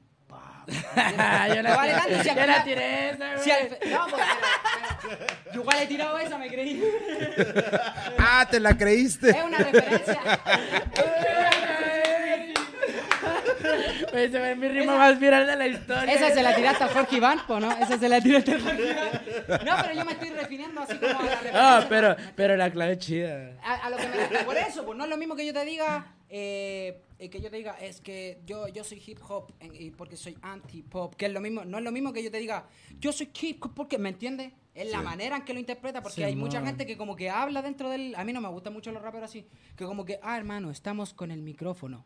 Ah, 1.17 1.49
yo 1.49 1.63
No 1.63 1.75
vale 1.77 1.93
la, 1.93 1.99
tanto 2.01 2.23
si 2.23 2.29
al 2.29 2.37
yo 2.41 2.47
la 2.47 2.65
tiré 2.65 3.11
esa, 3.11 3.39
Si 3.39 3.51
güey. 3.51 3.63
al 3.63 3.69
fe- 3.71 3.79
no, 3.91 4.07
pues, 4.11 4.23
pero- 4.23 5.17
pero- 5.17 5.55
yo 5.55 5.61
igual 5.63 5.79
he 5.81 5.87
tirado 5.87 6.19
esa, 6.19 6.37
me 6.39 6.49
creí. 6.49 6.83
Ah, 8.19 8.47
te 8.51 8.61
la 8.61 8.77
creíste. 8.77 9.31
Es 9.31 9.45
una 9.45 9.59
referencia. 9.59 10.21
Se 14.13 14.29
ve 14.39 14.57
mi 14.57 14.69
rima 14.69 14.97
más 14.99 15.19
viral 15.19 15.47
de 15.47 15.57
la 15.57 15.67
historia. 15.67 16.13
Esa 16.13 16.31
se 16.31 16.43
la 16.43 16.55
tiraste 16.55 16.85
a 16.85 16.89
Jorge 16.89 17.17
Iván, 17.17 17.41
¿no? 17.49 17.71
Esa 17.79 17.99
se 17.99 18.09
la 18.09 18.21
tiraste 18.21 18.55
a 18.55 18.61
Jorge 18.61 18.91
Iván. 18.91 19.65
No, 19.65 19.77
pero 19.83 19.95
yo 19.95 20.05
me 20.05 20.13
estoy 20.13 20.31
refiriendo 20.31 20.81
así 20.83 20.97
como 20.99 21.19
a 21.19 21.23
la 21.23 21.31
referencia. 21.31 21.77
Ah, 21.79 21.87
pero, 21.89 22.17
pero 22.37 22.57
la 22.57 22.71
clave 22.71 22.93
es 22.93 22.99
chida. 22.99 23.53
A, 23.65 23.75
a 23.87 23.91
lo 23.91 23.97
que 23.97 24.07
me 24.09 24.39
por 24.45 24.57
eso, 24.57 24.85
pues 24.85 24.99
no 24.99 25.05
es 25.05 25.11
lo 25.11 25.17
mismo 25.17 25.35
que 25.37 25.47
yo 25.47 25.53
te 25.53 25.65
diga, 25.65 26.07
eh, 26.31 27.03
que 27.19 27.41
yo 27.41 27.51
te 27.51 27.57
diga, 27.57 27.73
es 27.81 28.01
que 28.01 28.41
yo, 28.47 28.69
yo 28.69 28.85
soy 28.85 29.03
hip 29.07 29.19
hop 29.29 29.53
en- 29.61 29.75
y 29.75 29.91
porque 29.91 30.17
soy 30.17 30.37
anti 30.43 30.83
pop, 30.83 31.15
que 31.15 31.27
es 31.27 31.33
lo 31.33 31.41
mismo, 31.41 31.65
no 31.65 31.79
es 31.79 31.85
lo 31.85 31.91
mismo 31.93 32.13
que 32.13 32.23
yo 32.23 32.31
te 32.31 32.39
diga, 32.39 32.67
yo 33.01 33.13
soy 33.13 33.31
hip 33.41 33.65
hop 33.65 33.73
porque, 33.75 33.99
¿me 33.99 34.11
entiendes? 34.11 34.53
Es 34.75 34.91
la 34.91 35.03
manera 35.03 35.37
en 35.37 35.43
que 35.45 35.53
lo 35.55 35.59
interpreta, 35.59 36.03
porque 36.03 36.25
hay 36.25 36.37
mucha 36.37 36.65
gente 36.65 36.87
que 36.87 36.97
como 36.97 37.17
que 37.17 37.31
habla 37.31 37.63
dentro 37.63 37.89
del, 37.91 38.15
a 38.15 38.25
mí 38.25 38.33
no 38.33 38.41
me 38.41 38.49
gustan 38.49 38.73
mucho 38.73 38.93
los 38.93 39.03
raperos 39.03 39.29
así, 39.31 39.45
que 39.77 39.85
como 39.85 40.05
que, 40.05 40.21
ah, 40.23 40.37
hermano, 40.37 40.71
estamos 40.71 41.13
con 41.15 41.31
el 41.33 41.43
micrófono, 41.43 42.05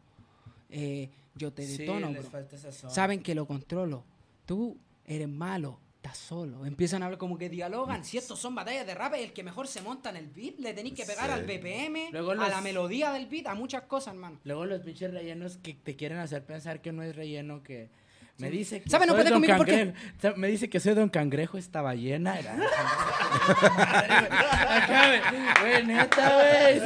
eh, 0.71 1.11
yo 1.35 1.53
te 1.53 1.67
Sí, 1.67 1.79
detono, 1.79 2.13
bro. 2.13 2.23
sazón. 2.57 2.91
saben 2.91 3.23
que 3.23 3.35
lo 3.35 3.47
controlo, 3.47 4.05
tú 4.47 4.79
eres 5.05 5.29
malo. 5.29 5.79
Estás 6.05 6.19
solo, 6.19 6.67
empiezan 6.67 7.01
a 7.03 7.07
hablar 7.07 7.17
como 7.19 7.39
que 7.39 7.49
dialogan. 7.49 8.05
Si 8.05 8.19
estos 8.19 8.37
son 8.41 8.57
batallas 8.57 8.85
de 8.85 8.93
rap, 8.93 9.15
el 9.15 9.33
que 9.33 9.45
mejor 9.45 9.69
se 9.69 9.83
monta 9.83 10.11
en 10.11 10.17
el 10.17 10.27
beat, 10.27 10.59
le 10.59 10.75
tenéis 10.75 10.97
que 10.97 11.05
pegar 11.07 11.27
Sí. 11.27 11.33
al 11.33 11.45
BPM, 11.45 12.09
Luego 12.11 12.33
a 12.33 12.35
los- 12.35 12.49
la 12.49 12.61
melodía 12.61 13.13
del 13.13 13.27
beat, 13.27 13.47
a 13.47 13.55
muchas 13.55 13.83
cosas, 13.83 14.13
hermano. 14.15 14.41
Luego 14.43 14.67
los 14.67 14.81
pinches 14.81 15.13
rellenos 15.13 15.59
que 15.59 15.75
te 15.75 15.95
quieren 15.95 16.19
hacer 16.19 16.45
pensar 16.45 16.81
que 16.83 16.91
no 16.91 17.05
es 17.05 17.15
relleno, 17.15 17.63
que 17.63 17.89
me 18.39 18.51
dice 18.51 18.83
que 18.83 18.91
¿Sabe? 18.91 19.07
No 19.07 19.15
puede 19.15 19.31
conmigo 19.31 19.55
porque- 19.57 19.95
Me 20.35 20.49
dice 20.49 20.69
que 20.69 20.81
soy 20.81 20.95
Don 20.95 21.09
Cangrejo, 21.09 21.57
esta 21.57 21.83
ballena. 21.83 22.37
Era. 22.37 22.57
Acá, 24.69 25.21
güey. 25.61 25.87
Neta, 25.87 26.35
güey. 26.35 26.81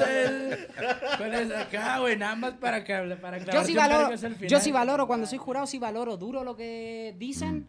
¿Cuál 1.17 1.35
es 1.35 1.51
acá, 1.53 1.99
güey? 2.01 2.19
Nada 2.19 2.37
más 2.37 2.53
para 2.55 2.85
que 2.85 2.95
para 3.23 3.39
Yo 3.39 3.65
sí 3.65 3.75
valoro, 3.75 4.15
yo 4.47 4.61
sí 4.61 4.71
valoro, 4.73 5.07
cuando 5.07 5.27
soy 5.27 5.39
jurado, 5.39 5.67
sí 5.67 5.79
valoro 5.79 6.19
duro 6.19 6.45
lo 6.45 6.55
que 6.55 7.15
dicen, 7.19 7.67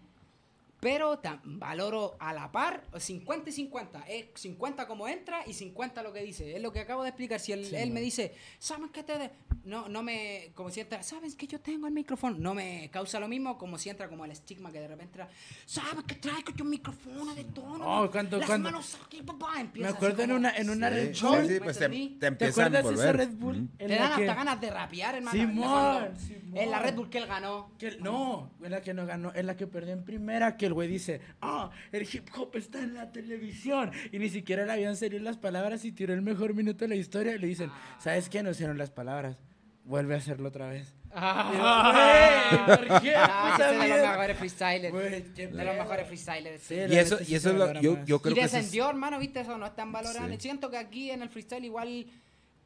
pero 0.79 1.19
valoro 1.43 2.15
a 2.19 2.33
la 2.33 2.51
par 2.51 2.83
50 2.97 3.49
y 3.49 3.53
50. 3.53 4.01
Es 4.07 4.25
50 4.35 4.87
como 4.87 5.07
entra 5.07 5.39
y 5.47 5.53
50 5.53 6.03
lo 6.03 6.13
que 6.13 6.21
dice. 6.23 6.55
Es 6.55 6.61
lo 6.61 6.71
que 6.71 6.79
acabo 6.81 7.03
de 7.03 7.09
explicar. 7.09 7.39
Si 7.39 7.51
él, 7.51 7.65
Sí, 7.65 7.75
él 7.75 7.91
me 7.91 8.01
dice, 8.01 8.33
¿saben 8.59 8.89
qué 8.89 9.03
te 9.03 9.17
de-?" 9.17 9.31
No, 9.63 9.89
no 9.89 10.01
me, 10.03 10.51
como 10.55 10.69
si 10.69 10.79
entra, 10.79 11.03
¿sabes 11.03 11.35
que 11.35 11.45
yo 11.47 11.59
tengo 11.59 11.87
el 11.87 11.93
micrófono? 11.93 12.37
No 12.39 12.53
me 12.53 12.89
causa 12.91 13.19
lo 13.19 13.27
mismo 13.27 13.57
como 13.57 13.77
si 13.77 13.89
entra 13.89 14.07
como 14.07 14.23
el 14.23 14.31
estigma 14.31 14.71
que 14.71 14.79
de 14.79 14.87
repente 14.87 15.19
entra, 15.21 15.29
¿sabes 15.65 16.03
que 16.05 16.15
traigo 16.15 16.51
yo 16.55 16.63
un 16.63 16.69
micrófono 16.69 17.33
de 17.35 17.43
tono? 17.45 18.03
Oh, 18.03 18.09
cuando- 18.11 18.37
Las 18.37 18.47
cuando- 18.47 18.71
manos 18.71 18.97
aquí, 19.05 19.21
papá. 19.23 19.55
Me 19.55 19.61
Empieza 19.61 19.89
acuerdo 19.89 20.23
en 20.23 20.31
una, 20.31 20.55
en 20.55 20.69
una 20.69 20.89
Sí, 20.89 20.95
Red 20.95 21.13
sí, 21.15 21.25
Bull. 21.25 21.41
sí, 21.47 21.53
¿me 21.53 21.59
pues 21.61 21.79
te, 21.79 21.89
te 21.89 22.09
¿Te 22.19 22.27
empiezan 22.27 22.75
a 22.75 22.79
esa. 22.79 23.11
Red 23.11 23.29
Bull? 23.31 23.55
En 23.57 23.69
Te 23.77 23.87
dan 23.95 24.03
hasta 24.03 24.17
que- 24.17 24.25
ganas 24.25 24.61
de 24.61 24.69
rapear, 24.69 25.15
hermano. 25.15 25.37
Simón, 25.37 26.17
Simón. 26.17 26.57
En 26.57 26.71
la 26.71 26.79
Red 26.79 26.95
Bull 26.95 27.09
que 27.09 27.17
él 27.17 27.25
ganó. 27.27 27.71
Que, 27.77 27.97
no, 27.97 28.51
en 28.63 28.71
la 28.71 28.81
que 28.81 28.93
no 28.93 29.05
ganó, 29.05 29.33
en 29.35 29.45
la 29.47 29.55
que 29.57 29.67
perdió 29.67 29.93
en 29.93 30.03
primera, 30.05 30.55
que 30.57 30.66
el 30.67 30.73
güey 30.73 30.87
dice, 30.87 31.19
ah, 31.41 31.71
el 31.91 32.03
hip 32.03 32.27
hop 32.37 32.55
está 32.55 32.79
en 32.79 32.93
la 32.93 33.11
televisión. 33.11 33.91
Y 34.11 34.19
ni 34.19 34.29
siquiera 34.29 34.65
le 34.65 34.71
habían 34.73 34.95
salido 34.95 35.21
las 35.23 35.37
palabras 35.37 35.83
y 35.85 35.91
tiró 35.91 36.13
el 36.13 36.21
mejor 36.21 36.53
minuto 36.53 36.85
de 36.85 36.89
la 36.89 36.95
historia. 36.95 37.35
Y 37.35 37.39
le 37.39 37.47
dicen, 37.47 37.71
¿sabes 37.99 38.29
qué? 38.29 38.43
No 38.43 38.51
hicieron 38.51 38.77
las 38.77 38.91
palabras. 38.91 39.37
Vuelve 39.83 40.13
a 40.15 40.17
hacerlo 40.17 40.49
otra 40.49 40.67
vez. 40.67 40.93
Ah, 41.11 42.51
Güey, 42.67 42.77
¿por 42.89 43.01
qué? 43.01 43.13
Ah, 43.15 43.51
Puta 43.53 43.69
ese 43.69 43.75
es 43.75 43.81
de 43.81 43.97
los 43.97 44.07
mejores 44.09 44.37
freestylers. 44.37 44.93
De 45.35 45.63
los 45.65 45.75
mejores 45.77 46.07
freestylers. 46.07 46.61
Sí, 46.61 46.75
Y 46.75 46.95
eso, 46.97 47.17
y 47.25 47.35
eso 47.35 47.49
es 47.51 47.55
lo, 47.55 47.73
yo, 47.81 48.03
yo 48.05 48.17
y 48.17 48.19
creo 48.19 48.35
que 48.35 48.41
eso 48.41 48.41
es- 48.41 48.51
descendió, 48.51 48.89
hermano, 48.89 49.17
viste, 49.19 49.39
eso 49.39 49.57
no 49.57 49.65
es 49.65 49.75
tan 49.75 49.91
valorable. 49.91 50.35
Sí. 50.35 50.41
Siento 50.41 50.69
que 50.69 50.77
aquí 50.77 51.09
en 51.11 51.21
el 51.21 51.29
freestyle 51.29 51.63
igual 51.65 52.05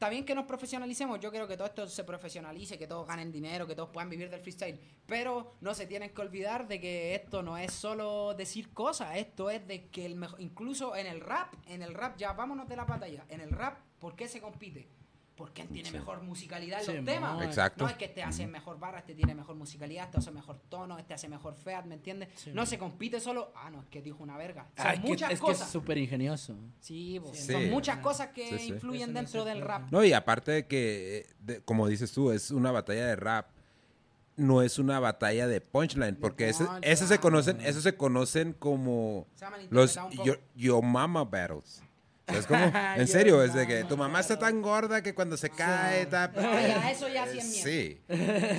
está 0.01 0.09
bien 0.09 0.25
que 0.25 0.33
nos 0.33 0.45
profesionalicemos. 0.45 1.19
Yo 1.19 1.29
creo 1.29 1.47
que 1.47 1.55
todo 1.55 1.67
esto 1.67 1.87
se 1.87 2.03
profesionalice, 2.03 2.75
que 2.75 2.87
todos 2.87 3.05
ganen 3.05 3.31
dinero, 3.31 3.67
que 3.67 3.75
todos 3.75 3.91
puedan 3.91 4.09
vivir 4.09 4.31
del 4.31 4.39
freestyle. 4.39 4.79
Pero 5.05 5.53
no 5.61 5.75
se 5.75 5.85
tienen 5.85 6.09
que 6.09 6.21
olvidar 6.21 6.67
de 6.67 6.81
que 6.81 7.13
esto 7.13 7.43
no 7.43 7.55
es 7.55 7.71
solo 7.71 8.33
decir 8.33 8.73
cosas, 8.73 9.15
esto 9.17 9.51
es 9.51 9.67
de 9.67 9.89
que 9.89 10.07
el 10.07 10.15
mejor, 10.15 10.41
incluso 10.41 10.95
en 10.95 11.05
el 11.05 11.21
rap, 11.21 11.53
en 11.67 11.83
el 11.83 11.93
rap, 11.93 12.17
ya 12.17 12.33
vámonos 12.33 12.67
de 12.67 12.77
la 12.77 12.85
batalla, 12.85 13.25
en 13.29 13.41
el 13.41 13.51
rap, 13.51 13.77
¿por 13.99 14.15
qué 14.15 14.27
se 14.27 14.41
compite? 14.41 14.89
Porque 15.41 15.63
él 15.63 15.69
tiene 15.69 15.89
mejor 15.91 16.21
musicalidad 16.21 16.81
en 16.81 16.85
Sí, 16.85 16.93
los 16.93 17.03
temas. 17.05 17.33
mon. 17.33 17.41
Exacto. 17.43 17.83
No 17.83 17.89
es 17.89 17.97
que 17.97 18.05
este 18.05 18.21
hace 18.21 18.45
mejor 18.45 18.77
barra, 18.77 18.99
este 18.99 19.15
tiene 19.15 19.33
mejor 19.33 19.55
musicalidad, 19.55 20.05
este 20.05 20.19
hace 20.19 20.29
mejor 20.29 20.59
tono, 20.69 20.99
este 20.99 21.15
hace 21.15 21.27
mejor 21.27 21.55
feat, 21.55 21.83
¿me 21.85 21.95
entiendes? 21.95 22.29
Sí, 22.35 22.51
no 22.53 22.63
se 22.67 22.77
compite 22.77 23.19
solo, 23.19 23.51
ah, 23.55 23.71
no, 23.71 23.81
es 23.81 23.87
que 23.87 24.03
dijo 24.03 24.21
una 24.21 24.37
verga. 24.37 24.69
Son 24.77 24.85
Ah, 24.85 24.93
que- 24.93 24.99
muchas 25.07 25.31
es 25.31 25.39
que 25.39 25.45
cosas. 25.47 25.65
es 25.65 25.73
súper 25.73 25.97
ingenioso. 25.97 26.55
Sí, 26.79 27.19
pues, 27.23 27.39
Sí. 27.39 27.53
son 27.53 27.71
muchas 27.71 27.97
cosas 27.97 28.27
que 28.27 28.49
Sí, 28.49 28.59
sí. 28.59 28.67
influyen 28.73 29.01
Eso 29.09 29.13
no 29.13 29.19
dentro 29.19 29.45
del 29.45 29.61
rap. 29.61 29.91
No, 29.91 30.03
y 30.03 30.13
aparte 30.13 30.51
de 30.51 30.67
que, 30.67 31.17
eh, 31.17 31.25
de- 31.39 31.61
como 31.61 31.87
dices 31.87 32.11
tú, 32.11 32.29
es 32.29 32.51
una 32.51 32.71
batalla 32.71 33.07
de 33.07 33.15
rap. 33.15 33.47
No 34.37 34.61
es 34.61 34.77
una 34.77 34.99
batalla 34.99 35.47
de 35.47 35.59
punchline, 35.59 36.15
porque 36.17 36.49
ese, 36.49 36.65
punchline. 36.65 36.91
eso 36.93 37.07
se 37.07 37.19
conocen, 37.19 37.61
eso 37.61 37.81
se 37.81 37.95
conocen 37.97 38.53
como 38.53 39.25
los 39.71 39.97
yo, 40.23 40.35
yo 40.55 40.81
mama 40.83 41.23
battles. 41.25 41.81
Es 42.27 42.45
como, 42.45 42.63
en 42.95 43.07
serio, 43.07 43.43
es 43.43 43.53
de 43.53 43.67
que 43.67 43.83
tu 43.83 43.97
mamá 43.97 44.19
está 44.19 44.37
tan 44.37 44.61
gorda 44.61 45.01
que 45.01 45.13
cuando 45.13 45.37
se 45.37 45.49
cae, 45.49 46.03
está... 46.03 46.31
Eso 46.89 47.07
ya 47.07 47.27
sí 47.27 47.39
es 47.39 47.45
mierda. 47.45 47.63
Sí, 47.63 48.01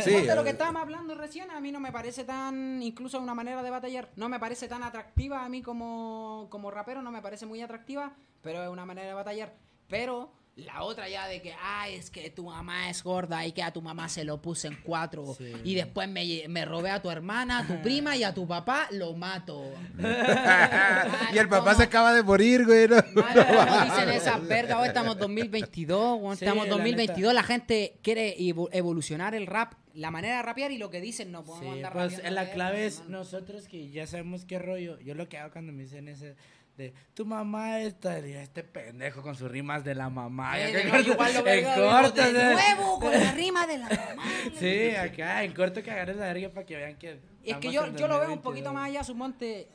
sí. 0.05 0.13
Ponte 0.13 0.35
lo 0.35 0.45
que 0.45 0.51
estábamos 0.51 0.83
hablando 0.83 1.15
recién, 1.15 1.51
a 1.51 1.61
mí 1.61 1.73
no 1.73 1.81
me 1.81 1.93
parece 1.93 2.25
tan, 2.25 2.83
incluso 2.83 3.21
una 3.21 3.35
manera 3.35 3.63
de 3.63 3.71
batallar, 3.71 4.11
no 4.17 4.29
me 4.29 4.39
parece 4.39 4.69
tan 4.69 4.83
atractiva 4.83 5.45
a 5.45 5.49
mí 5.49 5.63
como, 5.63 6.49
como 6.51 6.71
rapero, 6.71 7.03
no 7.03 7.11
me 7.11 7.23
parece 7.23 7.47
muy 7.47 7.63
atractiva, 7.63 8.13
pero 8.43 8.63
es 8.63 8.69
una 8.69 8.85
manera 8.85 9.09
de 9.09 9.15
batallar. 9.15 9.55
Pero 9.89 10.33
la 10.57 10.83
otra 10.83 11.09
ya 11.09 11.27
de 11.29 11.41
que, 11.41 11.55
ay, 11.63 11.95
es 11.95 12.11
que 12.11 12.29
tu 12.29 12.45
mamá 12.45 12.91
es 12.91 13.03
gorda 13.03 13.47
y 13.47 13.53
que 13.53 13.63
a 13.63 13.73
tu 13.73 13.81
mamá 13.81 14.11
se 14.11 14.23
lo 14.23 14.43
puse 14.43 14.69
en 14.69 14.77
cuatro 14.83 15.35
Sí. 15.35 15.51
y 15.65 15.75
después 15.75 16.09
me, 16.11 16.45
me 16.49 16.67
robé 16.67 16.91
a 16.91 17.01
tu 17.01 17.11
hermana, 17.11 17.61
a 17.61 17.67
tu 17.67 17.81
prima 17.81 18.17
y 18.17 18.23
a 18.25 18.35
tu 18.35 18.47
papá, 18.47 18.87
lo 18.91 19.15
mato. 19.15 19.73
y 21.33 21.39
el 21.39 21.49
papá 21.49 21.71
¿Cómo? 21.71 21.77
se 21.77 21.83
acaba 21.85 22.13
de 22.13 22.23
morir, 22.23 22.67
güey. 22.67 22.87
¿no? 22.89 22.97
Madre, 23.15 23.47
no 23.67 23.85
dicen 23.85 24.09
esas 24.11 24.47
vergas, 24.47 24.79
hoy 24.79 24.89
estamos 24.89 25.17
2022, 25.19 26.21
weón, 26.21 26.37
Sí, 26.37 26.45
estamos 26.45 26.67
la 26.69 26.75
2022, 26.75 27.33
la, 27.35 27.43
gente 27.43 27.99
quiere 28.03 28.37
evo- 28.39 28.69
evolucionar 28.73 29.35
el 29.35 29.47
rap, 29.47 29.75
la 29.95 30.11
manera 30.11 30.37
de 30.37 30.43
rapear 30.43 30.71
y 30.73 30.79
lo 30.79 30.91
que 30.91 31.01
dicen 31.01 31.33
no 31.33 31.45
podemos 31.45 31.67
Sí, 31.75 31.79
andar 31.79 31.93
pues 31.93 32.17
rapeando 32.17 32.41
la 32.41 32.51
clave 32.53 32.87
es 32.87 32.99
hermano. 32.99 33.19
nosotros 33.19 33.69
que 33.69 33.91
ya 33.91 34.07
sabemos 34.07 34.45
qué 34.45 34.59
rollo. 34.59 34.99
Yo 35.01 35.15
lo 35.15 35.29
que 35.29 35.39
hago 35.39 35.53
cuando 35.53 35.73
me 35.73 35.83
dicen 35.85 36.09
ese 36.09 36.35
de 36.77 36.95
tu 37.15 37.27
mamá 37.27 37.81
está 37.81 38.19
este 38.19 38.63
pendejo 38.63 39.23
con 39.23 39.35
sus 39.37 39.51
rimas 39.51 39.85
de 39.85 39.95
la 39.95 40.09
mamá. 40.09 40.59
Eh, 40.59 40.73
ya 40.73 40.79
que 40.83 40.85
no, 41.09 41.17
corto- 41.17 41.43
lo 41.43 41.47
en 41.49 41.65
corto, 41.65 42.23
de 42.23 42.33
sea, 42.33 42.53
nuevo 42.77 42.99
con 43.01 43.11
la 43.13 43.33
rima 43.33 43.67
de 43.67 43.79
la 43.79 43.89
mamá. 43.89 44.23
Sí, 44.59 44.91
acá 44.97 45.45
en 45.45 45.53
corto 45.53 45.83
que 45.83 45.91
agarres 45.91 46.17
la 46.17 46.27
verga 46.33 46.49
para 46.49 46.67
que 46.67 46.77
vean 46.77 46.97
que 46.97 47.21
Es 47.45 47.57
que 47.59 47.71
yo, 47.73 47.87
yo 47.95 48.09
lo 48.09 48.19
veo 48.19 48.33
un 48.33 48.37
2022. 48.37 48.43
poquito 48.43 48.73
más 48.73 48.89
allá, 48.89 49.05
sumonte. 49.05 49.69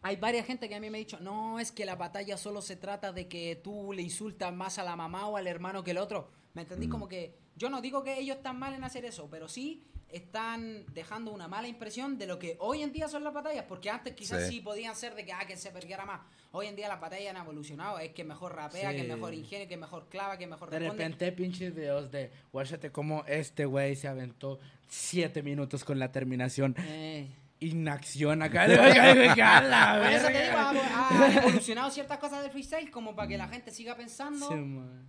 Hay 0.00 0.14
varias 0.16 0.46
gente 0.46 0.68
que 0.68 0.76
a 0.76 0.80
mí 0.80 0.88
me 0.90 0.98
ha 0.98 1.00
dicho, 1.00 1.18
no, 1.20 1.58
es 1.58 1.72
que 1.72 1.84
la 1.84 1.96
batalla 1.96 2.36
solo 2.36 2.62
se 2.62 2.76
trata 2.76 3.12
de 3.12 3.26
que 3.26 3.56
tú 3.56 3.92
le 3.92 4.02
insultas 4.02 4.54
más 4.54 4.78
a 4.78 4.84
la 4.84 4.94
mamá 4.94 5.26
o 5.26 5.36
al 5.36 5.48
hermano 5.48 5.82
que 5.82 5.90
el 5.90 5.98
otro. 5.98 6.30
¿Me 6.54 6.62
entendí? 6.62 6.88
Como 6.88 7.08
que 7.08 7.34
yo 7.56 7.68
no 7.68 7.80
digo 7.80 8.04
que 8.04 8.16
ellos 8.18 8.36
están 8.36 8.58
mal 8.58 8.72
en 8.74 8.84
hacer 8.84 9.04
eso, 9.04 9.28
pero 9.28 9.48
sí 9.48 9.82
están 10.10 10.84
dejando 10.94 11.32
una 11.32 11.48
mala 11.48 11.68
impresión 11.68 12.16
de 12.18 12.26
lo 12.26 12.38
que 12.38 12.56
hoy 12.60 12.82
en 12.82 12.92
día 12.92 13.08
son 13.08 13.24
las 13.24 13.32
batallas, 13.34 13.64
porque 13.68 13.90
antes 13.90 14.14
quizás 14.14 14.46
sí, 14.46 14.54
Sí. 14.56 14.60
podían 14.60 14.96
ser 14.96 15.14
de 15.14 15.24
que, 15.24 15.32
ah, 15.32 15.44
que 15.46 15.56
se 15.56 15.70
perdiera 15.70 16.04
más. 16.04 16.20
Hoy 16.52 16.66
en 16.66 16.76
día 16.76 16.88
las 16.88 17.00
batallas 17.00 17.34
han 17.34 17.42
evolucionado, 17.42 17.98
es 17.98 18.10
que 18.12 18.24
mejor 18.24 18.54
rapea, 18.56 18.92
que 18.92 19.02
Sí. 19.02 19.08
mejor 19.08 19.34
ingenio, 19.34 19.68
que 19.68 19.76
mejor 19.76 20.08
clava, 20.08 20.38
que 20.38 20.46
mejor 20.46 20.70
De 20.70 20.78
responde. 20.78 21.02
repente 21.04 21.32
pinches 21.32 21.74
videos 21.74 22.10
de, 22.10 22.30
guáchate 22.52 22.90
cómo 22.90 23.24
este 23.26 23.66
güey 23.66 23.96
se 23.96 24.08
aventó 24.08 24.58
siete 24.88 25.42
minutos 25.42 25.84
con 25.84 25.98
la 25.98 26.10
terminación 26.10 26.74
Eh, 26.78 27.28
inacción 27.60 28.42
acá. 28.42 28.66
por 28.66 28.74
eso 28.76 30.26
te 30.28 30.42
digo, 30.42 30.56
ha, 30.58 31.30
evolucionado 31.38 31.90
ciertas 31.90 32.18
cosas 32.18 32.42
del 32.42 32.50
freestyle 32.50 32.90
como 32.90 33.14
para 33.14 33.28
que 33.28 33.38
la 33.38 33.48
gente 33.48 33.70
siga 33.70 33.96
pensando. 33.96 34.48
Sí. 34.48 34.54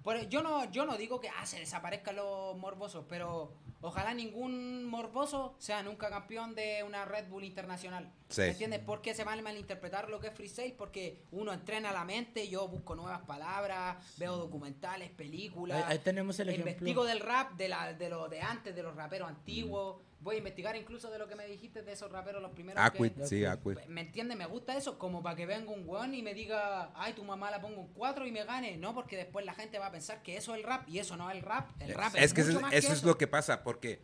Por- 0.03 0.27
yo 0.29 0.41
no 0.41 0.69
yo 0.71 0.85
no 0.85 0.97
digo 0.97 1.19
que 1.19 1.29
ah, 1.29 1.45
se 1.45 1.59
desaparezcan 1.59 2.15
los 2.15 2.57
morbosos, 2.57 3.05
pero 3.07 3.53
ojalá 3.81 4.13
ningún 4.13 4.85
morboso 4.85 5.55
sea 5.59 5.83
nunca 5.83 6.09
campeón 6.09 6.55
de 6.55 6.83
una 6.83 7.05
Red 7.05 7.27
Bull 7.29 7.43
internacional. 7.43 8.11
Sí. 8.29 8.41
¿Me 8.41 8.47
entiendes? 8.49 8.79
¿Por 8.79 9.01
qué 9.01 9.13
se 9.13 9.23
va 9.23 9.33
a 9.33 9.41
malinterpretar 9.41 10.09
lo 10.09 10.19
que 10.19 10.27
es 10.27 10.33
freestyle? 10.33 10.73
Porque 10.73 11.23
uno 11.31 11.53
entrena 11.53 11.91
la 11.91 12.03
mente, 12.03 12.47
yo 12.47 12.67
busco 12.67 12.95
nuevas 12.95 13.21
palabras, 13.21 13.97
veo 14.17 14.37
documentales, 14.37 15.09
películas. 15.11 15.83
Ahí- 15.85 15.93
ahí 15.93 15.99
tenemos 15.99 16.39
el 16.39 16.49
ejemplo. 16.49 16.71
Investigo 16.71 17.05
del 17.05 17.19
rap, 17.19 17.53
de, 17.53 17.69
la, 17.69 17.93
de 17.93 18.09
lo 18.09 18.27
de 18.27 18.41
antes, 18.41 18.75
de 18.75 18.83
los 18.83 18.95
raperos 18.95 19.29
antiguos. 19.29 19.97
Voy 20.21 20.35
a 20.35 20.37
investigar 20.39 20.75
incluso 20.75 21.09
de 21.09 21.17
lo 21.17 21.27
que 21.29 21.35
me 21.35 21.45
dijiste 21.47 21.81
de 21.81 21.93
esos 21.93 22.11
raperos 22.11 22.41
los 22.41 22.51
primeros. 22.51 22.83
Aquit, 22.83 23.15
que- 23.15 23.25
sí, 23.25 23.45
Aquit. 23.45 23.85
¿Me 23.87 24.01
entiendes? 24.01 24.37
Me 24.37 24.45
gusta 24.45 24.75
eso, 24.75 24.99
como 24.99 25.23
para 25.23 25.35
que 25.37 25.45
venga 25.45 25.71
un 25.71 25.87
weón 25.87 26.13
y 26.13 26.21
me 26.21 26.33
diga, 26.33 26.91
ay, 26.95 27.13
tu 27.13 27.23
mamá 27.23 27.49
la 27.51 27.61
pongo 27.61 27.79
un 27.81 27.93
4 27.93 28.25
y 28.27 28.31
me 28.31 28.43
gane. 28.43 28.75
No, 28.77 28.93
porque 28.93 29.15
después 29.15 29.45
la 29.45 29.53
gente 29.53 29.79
va 29.79 29.87
a 29.87 29.91
pensar 29.91 30.21
que 30.21 30.35
eso 30.35 30.53
es 30.53 30.59
el 30.59 30.65
rap 30.65 30.87
y 30.89 30.99
eso 30.99 31.15
no 31.15 31.29
es 31.29 31.37
el 31.37 31.41
rap. 31.43 31.69
El 31.79 31.93
rap 31.93 32.15
es, 32.15 32.23
es 32.23 32.33
que 32.33 32.41
eso, 32.41 32.59
más 32.59 32.73
eso 32.73 32.87
que 32.89 32.93
es 32.93 33.03
lo 33.03 33.17
que 33.17 33.27
pasa, 33.27 33.63
porque 33.63 34.01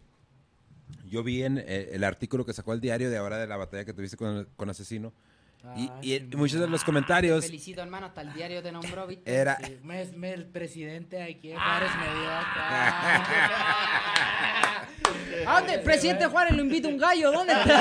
yo 1.05 1.21
vi 1.23 1.43
en 1.43 1.57
eh, 1.57 1.89
el 1.91 2.03
artículo 2.03 2.45
que 2.45 2.53
sacó 2.53 2.71
el 2.73 2.79
diario 2.81 3.09
de 3.09 3.17
ahora 3.17 3.37
de 3.37 3.47
la 3.47 3.57
batalla 3.57 3.83
que 3.83 3.93
tuviste 3.93 4.15
con, 4.17 4.47
con 4.55 4.69
Asesino, 4.69 5.13
y, 5.75 5.87
Ah, 5.89 5.99
y 6.01 6.19
muchos 6.35 6.59
de 6.59 6.67
los 6.67 6.81
Te 6.81 6.85
comentarios 6.85 7.45
felicito, 7.45 7.81
hermano, 7.81 8.05
hasta 8.07 8.21
el 8.21 8.33
diario 8.33 8.61
te 8.63 8.71
nombró, 8.71 9.07
¿viste? 9.07 9.33
era... 9.33 9.57
Sí, 9.63 9.77
me- 9.83 10.05
me- 10.15 10.33
el 10.33 10.45
presidente 10.45 11.21
aquí 11.23 11.49
de 11.49 11.55
Juárez 11.55 11.89
me 11.97 12.05
dio 12.19 12.31
acá. 12.31 13.25
¿A 15.47 15.59
dónde? 15.59 15.79
Presidente 15.79 16.25
Juárez 16.27 16.53
lo 16.55 16.61
invita 16.63 16.87
un 16.87 16.97
gallo, 16.97 17.31
¿dónde 17.31 17.53
está? 17.53 17.79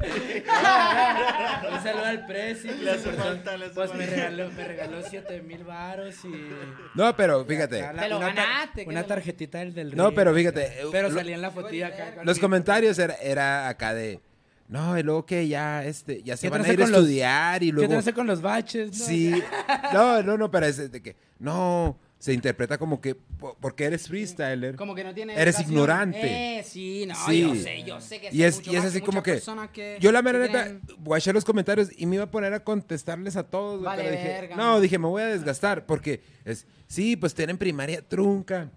Un 1.70 1.82
saludo 1.82 2.09
al 2.20 2.26
presi. 2.26 2.68
Le 2.68 2.90
hace 2.90 3.10
falta, 3.12 3.56
le 3.56 3.66
hace 3.66 3.74
Pues 3.74 3.94
me 3.94 4.06
regaló, 4.06 4.50
me 4.52 4.64
regaló 4.64 5.02
7 5.08 5.42
mil 5.42 5.64
varos 5.64 6.24
y... 6.24 6.48
No, 6.94 7.14
pero 7.16 7.44
fíjate, 7.44 7.82
Acá 7.82 8.02
Te 8.02 8.08
lo 8.08 8.18
una 8.18 8.26
ganaste, 8.28 8.84
Una 8.86 9.04
tarjetita 9.04 9.58
del 9.58 9.74
del 9.74 9.96
no, 9.96 10.08
Río. 10.08 10.14
pero 10.16 10.34
fíjate, 10.34 10.64
eh, 10.66 10.84
Pero 10.92 11.08
lo- 11.08 11.14
salía 11.14 11.34
en 11.34 11.42
la 11.42 11.50
fotilla 11.50 11.88
acá. 11.88 12.14
los 12.24 12.38
comentarios 12.38 12.98
era, 12.98 13.14
era 13.14 13.68
acá 13.68 13.94
de, 13.94 14.20
no, 14.68 14.96
y 14.98 15.02
luego 15.02 15.26
que 15.26 15.48
ya, 15.48 15.84
este, 15.84 16.22
ya 16.22 16.36
se 16.36 16.46
¿Qué 16.46 16.50
van 16.50 16.64
a 16.64 16.68
ir 16.72 16.80
a 16.80 16.84
con 16.84 16.92
los- 16.92 17.00
estudiar 17.00 17.62
y 17.62 17.66
¿Qué 17.66 17.72
luego... 17.72 17.90
te 17.92 17.96
hace 17.98 18.12
con 18.12 18.26
los 18.26 18.40
baches? 18.40 18.98
no? 18.98 19.04
Sí, 19.06 19.42
no, 19.92 20.22
no, 20.22 20.36
no, 20.38 20.50
pero 20.50 20.66
es 20.66 20.90
de 20.92 21.02
que, 21.02 21.16
no, 21.38 21.98
se 22.20 22.32
interpreta 22.34 22.76
como 22.78 23.00
que, 23.00 23.14
po- 23.16 23.56
porque 23.60 23.84
eres 23.84 24.06
freestyler. 24.06 24.76
Como 24.76 24.94
que 24.94 25.02
no 25.02 25.12
tiene 25.14 25.32
Eres 25.32 25.54
educación. 25.56 25.72
ignorante. 25.72 26.58
Eh, 26.58 26.62
sí, 26.62 27.06
no, 27.08 27.14
Sí. 27.26 27.40
yo 27.40 27.54
sé, 27.56 27.82
yo 27.82 28.00
sé 28.00 28.20
que 28.20 28.28
Y 28.30 28.42
es, 28.42 28.56
mucho 28.58 28.70
y 28.72 28.76
es 28.76 28.82
más 28.84 28.90
así 28.92 29.00
como 29.00 29.22
que, 29.22 29.32
personas 29.32 29.70
que- 29.70 29.96
yo 30.00 30.12
la 30.12 30.18
que 30.20 30.24
mera 30.24 30.38
neta, 30.38 30.64
tienen- 30.64 30.82
guaché 30.98 31.32
los 31.32 31.44
comentarios 31.46 31.88
y 31.96 32.04
me 32.06 32.16
iba 32.16 32.24
a 32.24 32.30
poner 32.30 32.52
a 32.52 32.62
contestarles 32.62 33.36
a 33.36 33.42
todos. 33.44 33.82
Vale 33.82 34.02
pero 34.04 34.14
dije, 34.16 34.28
verga, 34.28 34.56
no, 34.56 34.72
man. 34.74 34.82
dije, 34.82 34.98
me 34.98 35.06
voy 35.08 35.22
a 35.22 35.26
desgastar 35.26 35.86
porque 35.86 36.22
es, 36.44 36.66
sí, 36.86 37.16
pues 37.16 37.34
tienen 37.34 37.56
primaria 37.58 38.06
trunca. 38.06 38.70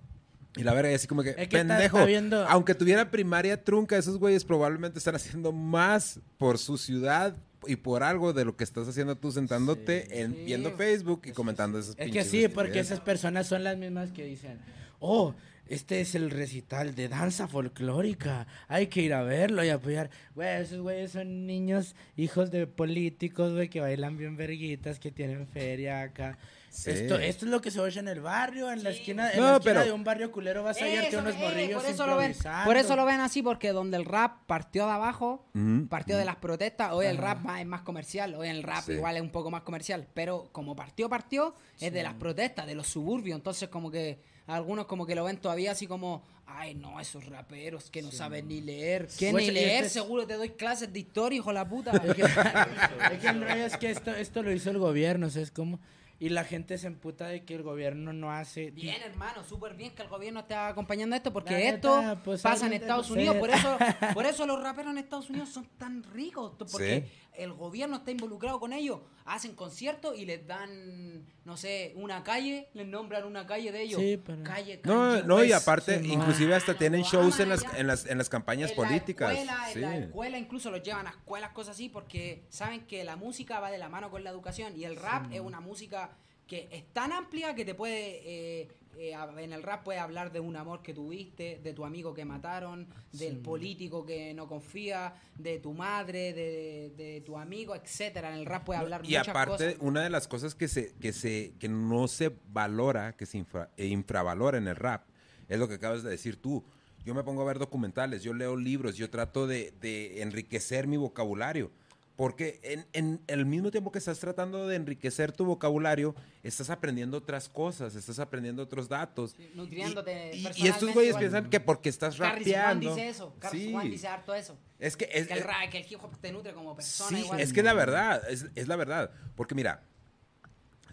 Y 0.55 0.63
la 0.63 0.73
verga, 0.73 0.91
y 0.91 0.95
así 0.95 1.07
como 1.07 1.21
que, 1.23 1.31
Es 1.31 1.35
que 1.35 1.43
está- 1.43 1.57
pendejo, 1.57 1.97
está 1.97 2.05
viendo- 2.05 2.47
aunque 2.47 2.75
tuviera 2.75 3.11
primaria 3.11 3.61
trunca, 3.61 3.97
esos 3.97 4.19
güeyes 4.19 4.45
probablemente 4.45 4.99
están 4.99 5.15
haciendo 5.15 5.51
más 5.51 6.19
por 6.37 6.57
su 6.59 6.77
ciudad 6.77 7.35
y 7.68 7.76
por 7.78 8.03
algo 8.03 8.34
de 8.34 8.45
lo 8.45 8.55
que 8.55 8.64
estás 8.64 8.88
haciendo 8.88 9.16
tú 9.18 9.32
sentándote 9.32 10.22
en, 10.22 10.34
Sí. 10.34 10.43
viendo 10.45 10.72
Facebook 10.72 11.22
y 11.26 11.32
comentando 11.32 11.80
esos 11.80 11.95
Es 11.97 12.11
que 12.11 12.24
sí, 12.24 12.47
porque 12.47 12.80
esas 12.80 12.99
personas 12.99 13.47
son 13.47 13.64
las 13.64 13.78
mismas 13.78 14.11
que 14.11 14.26
dicen, 14.26 14.59
oh, 14.99 15.34
este 15.68 16.01
es 16.01 16.14
el 16.16 16.30
recital 16.30 16.93
de 16.93 17.07
danza 17.07 17.47
folclórica, 17.47 18.47
hay 18.68 18.88
que 18.88 19.01
ir 19.01 19.14
a 19.14 19.24
verlo 19.24 19.64
y 19.64 19.70
apoyar. 19.70 20.09
Güey, 20.36 20.61
esos 20.61 20.82
güeyes 20.82 21.11
son 21.11 21.45
niños, 21.47 21.95
hijos 22.18 22.51
de 22.51 22.68
políticos, 22.68 23.53
güey, 23.53 23.70
que 23.70 23.80
bailan 23.80 24.18
bien 24.18 24.36
verguitas, 24.36 24.99
que 24.99 25.11
tienen 25.11 25.47
feria 25.47 26.01
acá. 26.01 26.38
Sí. 26.74 26.89
Esto, 26.89 27.19
esto 27.19 27.45
es 27.45 27.51
lo 27.51 27.61
que 27.61 27.69
se 27.69 27.80
oye 27.80 27.99
en 27.99 28.07
el 28.07 28.19
barrio, 28.19 28.71
en 28.71 28.84
la 28.84 28.91
Sí. 28.91 28.97
esquina, 28.97 29.30
en 29.32 29.38
No, 29.39 29.43
la 29.51 29.51
esquina 29.57 29.74
pero- 29.76 29.86
de 29.86 29.91
un 29.91 30.03
barrio 30.03 30.32
culero 30.32 30.63
vas 30.63 30.82
a 30.82 30.86
hallarte 30.86 31.15
unos 31.17 31.36
eh, 31.36 31.38
morrillos 31.39 31.84
por 31.84 31.91
eso 31.91 32.07
lo 32.07 32.17
ven, 32.17 32.36
por 32.65 32.78
eso 32.78 32.95
lo 32.95 33.05
ven 33.05 33.19
así 33.19 33.43
porque 33.43 33.69
donde 33.71 33.95
el 33.97 34.05
rap 34.05 34.39
partió 34.47 34.88
de 34.88 34.91
abajo 34.93 35.45
partió 35.88 36.17
de 36.17 36.26
las 36.26 36.38
protestas 36.38 36.91
hoy 36.93 37.05
el 37.05 37.17
rap 37.17 37.41
más- 37.43 37.59
es 37.61 37.67
más 37.67 37.82
comercial 37.82 38.34
hoy 38.34 38.47
el 38.47 38.63
rap 38.63 38.84
Sí. 38.86 38.93
igual 38.93 39.15
es 39.17 39.21
un 39.21 39.30
poco 39.30 39.51
más 39.51 39.61
comercial 39.61 40.07
pero 40.15 40.49
como 40.51 40.76
partió 40.76 41.07
partió 41.09 41.53
es 41.80 41.93
de 41.93 42.01
las 42.01 42.15
protestas 42.15 42.65
de 42.65 42.74
los 42.74 42.88
suburbios 42.88 43.36
entonces 43.36 43.69
como 43.69 43.91
que 43.91 44.19
algunos 44.47 44.88
como 44.88 45.05
que 45.05 45.13
lo 45.13 45.24
ven 45.26 45.38
todavía 45.38 45.74
así 45.74 45.86
como 45.86 46.24
ay 46.47 46.74
no 46.74 46.99
esos 46.99 47.28
raperos 47.28 47.91
que 47.91 48.01
no 48.01 48.11
saben 48.11 48.47
ni 48.47 48.61
leer 48.61 49.07
que 49.19 49.30
Pues, 49.30 49.45
ni 49.45 49.51
leer 49.51 49.76
este 49.76 49.86
es- 49.86 49.93
seguro 49.93 50.26
te 50.26 50.34
doy 50.34 50.49
clases 50.49 50.91
de 50.91 50.99
historia 50.99 51.38
hijo 51.38 51.51
de 51.51 51.53
la 51.53 51.69
puta 51.69 51.91
Es 51.91 52.15
que, 52.15 52.21
es 53.13 53.19
que 53.21 53.28
el 53.28 53.41
rollo 53.41 53.65
es 53.65 53.78
que 53.78 53.91
esto, 53.91 54.09
esto 54.11 54.41
lo 54.41 54.51
hizo 54.51 54.71
el 54.71 54.80
gobierno, 54.80 55.30
¿sabes 55.30 55.51
cómo? 55.51 55.80
Y 56.20 56.30
la 56.30 56.43
gente 56.43 56.78
se 56.78 56.88
emputa 56.88 57.28
de 57.28 57.43
que 57.43 57.55
el 57.55 57.64
gobierno 57.64 58.14
no 58.14 58.32
hace... 58.32 58.72
Bien, 58.72 59.01
hermano, 59.01 59.43
súper 59.43 59.74
bien 59.74 59.93
que 59.93 60.03
el 60.03 60.07
gobierno 60.07 60.41
esté 60.41 60.55
acompañando 60.55 61.16
esto, 61.16 61.34
porque 61.34 61.53
neta, 61.53 61.70
esto 61.76 62.22
pues, 62.24 62.41
pasa 62.41 62.68
en 62.68 62.74
Estados 62.74 63.09
debe 63.09 63.30
Unidos, 63.30 63.38
por 63.38 63.49
eso, 63.49 63.78
por 64.14 64.26
eso 64.26 64.45
los 64.45 64.61
raperos 64.61 64.91
en 64.91 64.99
Estados 64.99 65.30
Unidos 65.30 65.49
son 65.49 65.68
tan 65.78 66.03
ricos, 66.03 66.53
porque 66.57 67.09
el 67.36 67.53
gobierno 67.53 67.97
está 67.97 68.11
involucrado 68.11 68.59
con 68.59 68.73
ellos, 68.73 68.99
hacen 69.25 69.55
conciertos 69.55 70.17
y 70.17 70.25
les 70.25 70.45
dan, 70.45 71.25
no 71.45 71.57
sé, 71.57 71.93
una 71.95 72.23
calle, 72.23 72.69
les 72.73 72.88
nombran 72.88 73.25
una 73.25 73.45
calle 73.45 73.71
de 73.71 73.81
ellos, 73.81 73.99
Sí, 74.01 74.17
pero- 74.23 74.43
calle 74.43 74.81
No, 74.84 75.21
no, 75.23 75.43
y 75.43 75.51
West. 75.51 75.61
aparte, 75.61 75.99
sí, 76.01 76.11
inclusive 76.11 76.55
hasta 76.55 76.73
Lo 76.73 76.77
tienen 76.77 77.01
shows 77.03 77.39
en 77.39 77.49
las, 77.49 77.63
en 77.75 77.88
las, 77.88 78.05
en 78.05 78.17
las 78.17 78.29
campañas 78.29 78.71
En 78.71 78.77
la 78.77 78.84
políticas. 78.84 79.31
escuela, 79.31 79.71
en 79.71 79.81
la 79.81 79.97
escuela 79.97 80.38
incluso 80.38 80.71
los 80.71 80.84
llevan 80.84 81.07
a 81.07 81.11
escuelas, 81.11 81.51
cosas 81.51 81.75
así, 81.75 81.89
porque 81.89 82.43
saben 82.49 82.86
que 82.86 83.03
la 83.03 83.15
música 83.15 83.59
va 83.59 83.71
de 83.71 83.77
la 83.77 83.89
mano 83.89 84.11
con 84.11 84.23
la 84.23 84.29
educación 84.29 84.77
y 84.77 84.84
el 84.86 84.95
rap 84.95 85.31
es 85.31 85.39
una 85.41 85.59
música 85.59 86.11
que 86.47 86.67
es 86.71 86.84
tan 86.93 87.13
amplia 87.13 87.55
que 87.55 87.63
te 87.65 87.73
puede, 87.73 88.21
eh, 88.25 88.67
eh, 88.97 89.13
en 89.37 89.53
el 89.53 89.63
rap 89.63 89.83
puedes 89.83 90.01
hablar 90.01 90.31
de 90.31 90.39
un 90.39 90.55
amor 90.55 90.81
que 90.81 90.93
tuviste, 90.93 91.59
de 91.63 91.73
tu 91.73 91.85
amigo 91.85 92.13
que 92.13 92.25
mataron, 92.25 92.87
del 93.11 93.37
político 93.39 94.05
que 94.05 94.33
no 94.33 94.47
confía, 94.47 95.13
de 95.37 95.59
tu 95.59 95.73
madre, 95.73 96.33
de, 96.33 96.93
de 96.95 97.21
tu 97.21 97.37
amigo, 97.37 97.75
etcétera. 97.75 98.29
En 98.33 98.39
el 98.39 98.45
rap 98.45 98.65
puedes 98.65 98.81
hablar 98.81 99.01
Y 99.03 99.09
muchas 99.09 99.27
aparte, 99.29 99.65
cosas. 99.73 99.75
una 99.81 100.01
de 100.03 100.09
las 100.09 100.27
cosas 100.27 100.55
que 100.55 100.67
se, 100.67 100.93
que 101.01 101.13
se, 101.13 101.53
que 101.59 101.69
no 101.69 102.07
se 102.07 102.31
valora, 102.51 103.15
que 103.15 103.25
se 103.25 103.37
infra- 103.37 103.69
e 103.77 103.87
infravalora 103.87 104.57
en 104.57 104.67
el 104.67 104.75
rap, 104.75 105.03
es 105.49 105.59
lo 105.59 105.67
que 105.67 105.75
acabas 105.75 106.03
de 106.03 106.09
decir 106.09 106.41
tú. 106.41 106.63
Yo 107.05 107.13
me 107.13 107.23
pongo 107.23 107.41
a 107.41 107.45
ver 107.45 107.59
documentales, 107.59 108.23
yo 108.23 108.33
leo 108.33 108.55
libros, 108.55 108.95
yo 108.95 109.09
trato 109.09 109.45
de, 109.45 109.73
de 109.81 110.21
enriquecer 110.21 110.87
mi 110.87 110.95
vocabulario. 110.97 111.69
Porque 112.16 112.59
en, 112.64 112.86
en 112.93 113.22
el 113.26 113.45
mismo 113.47 113.72
tiempo 113.72 113.91
que 113.91 113.97
estás 113.97 114.20
tratando 114.20 114.68
de 114.68 114.76
enriquecer 114.76 115.32
tu 115.32 115.45
vocabulario, 115.45 116.14
estás 116.43 116.70
aprendiendo 116.70 117.18
otras 117.18 117.49
cosas, 117.49 117.95
estás 117.95 118.20
aprendiendo 118.20 118.61
otros 118.61 118.88
datos. 118.88 119.34
Sí, 119.36 119.49
nutriéndote 119.55 120.32
Y- 120.36 120.45
y, 120.47 120.51
y 120.66 120.68
estos 120.68 120.93
güeyes 120.93 121.09
igual. 121.09 121.22
piensan 121.22 121.49
que 121.49 121.59
porque 121.59 121.89
estás 121.89 122.16
Juan 122.18 122.38
rapeando. 122.38 122.89
dice 122.93 123.09
eso, 123.09 123.36
Carlos 123.39 123.61
Sí. 123.64 123.72
Juan 123.72 123.89
dice 123.89 124.07
harto 124.07 124.36
eso. 124.36 124.55
Es 124.78 124.95
que 124.95 125.05
es, 125.11 125.28
Que 125.28 125.34
el, 125.34 125.39
es- 125.39 125.45
rap, 125.45 125.70
que 125.72 125.80
el 125.80 125.86
hip 125.91 125.99
hop 126.03 126.16
te 126.20 126.32
nutre 126.32 126.53
como 126.53 126.76
persona 126.76 127.09
Sí, 127.18 127.24
igual. 127.26 127.39
es 127.39 127.51
que 127.51 127.59
es 127.61 127.66
la 127.66 127.74
verdad, 127.74 128.22
es, 128.30 128.45
es 128.53 128.68
la 128.68 128.76
verdad. 128.76 129.09
Porque 129.36 129.55
mira, 129.55 129.82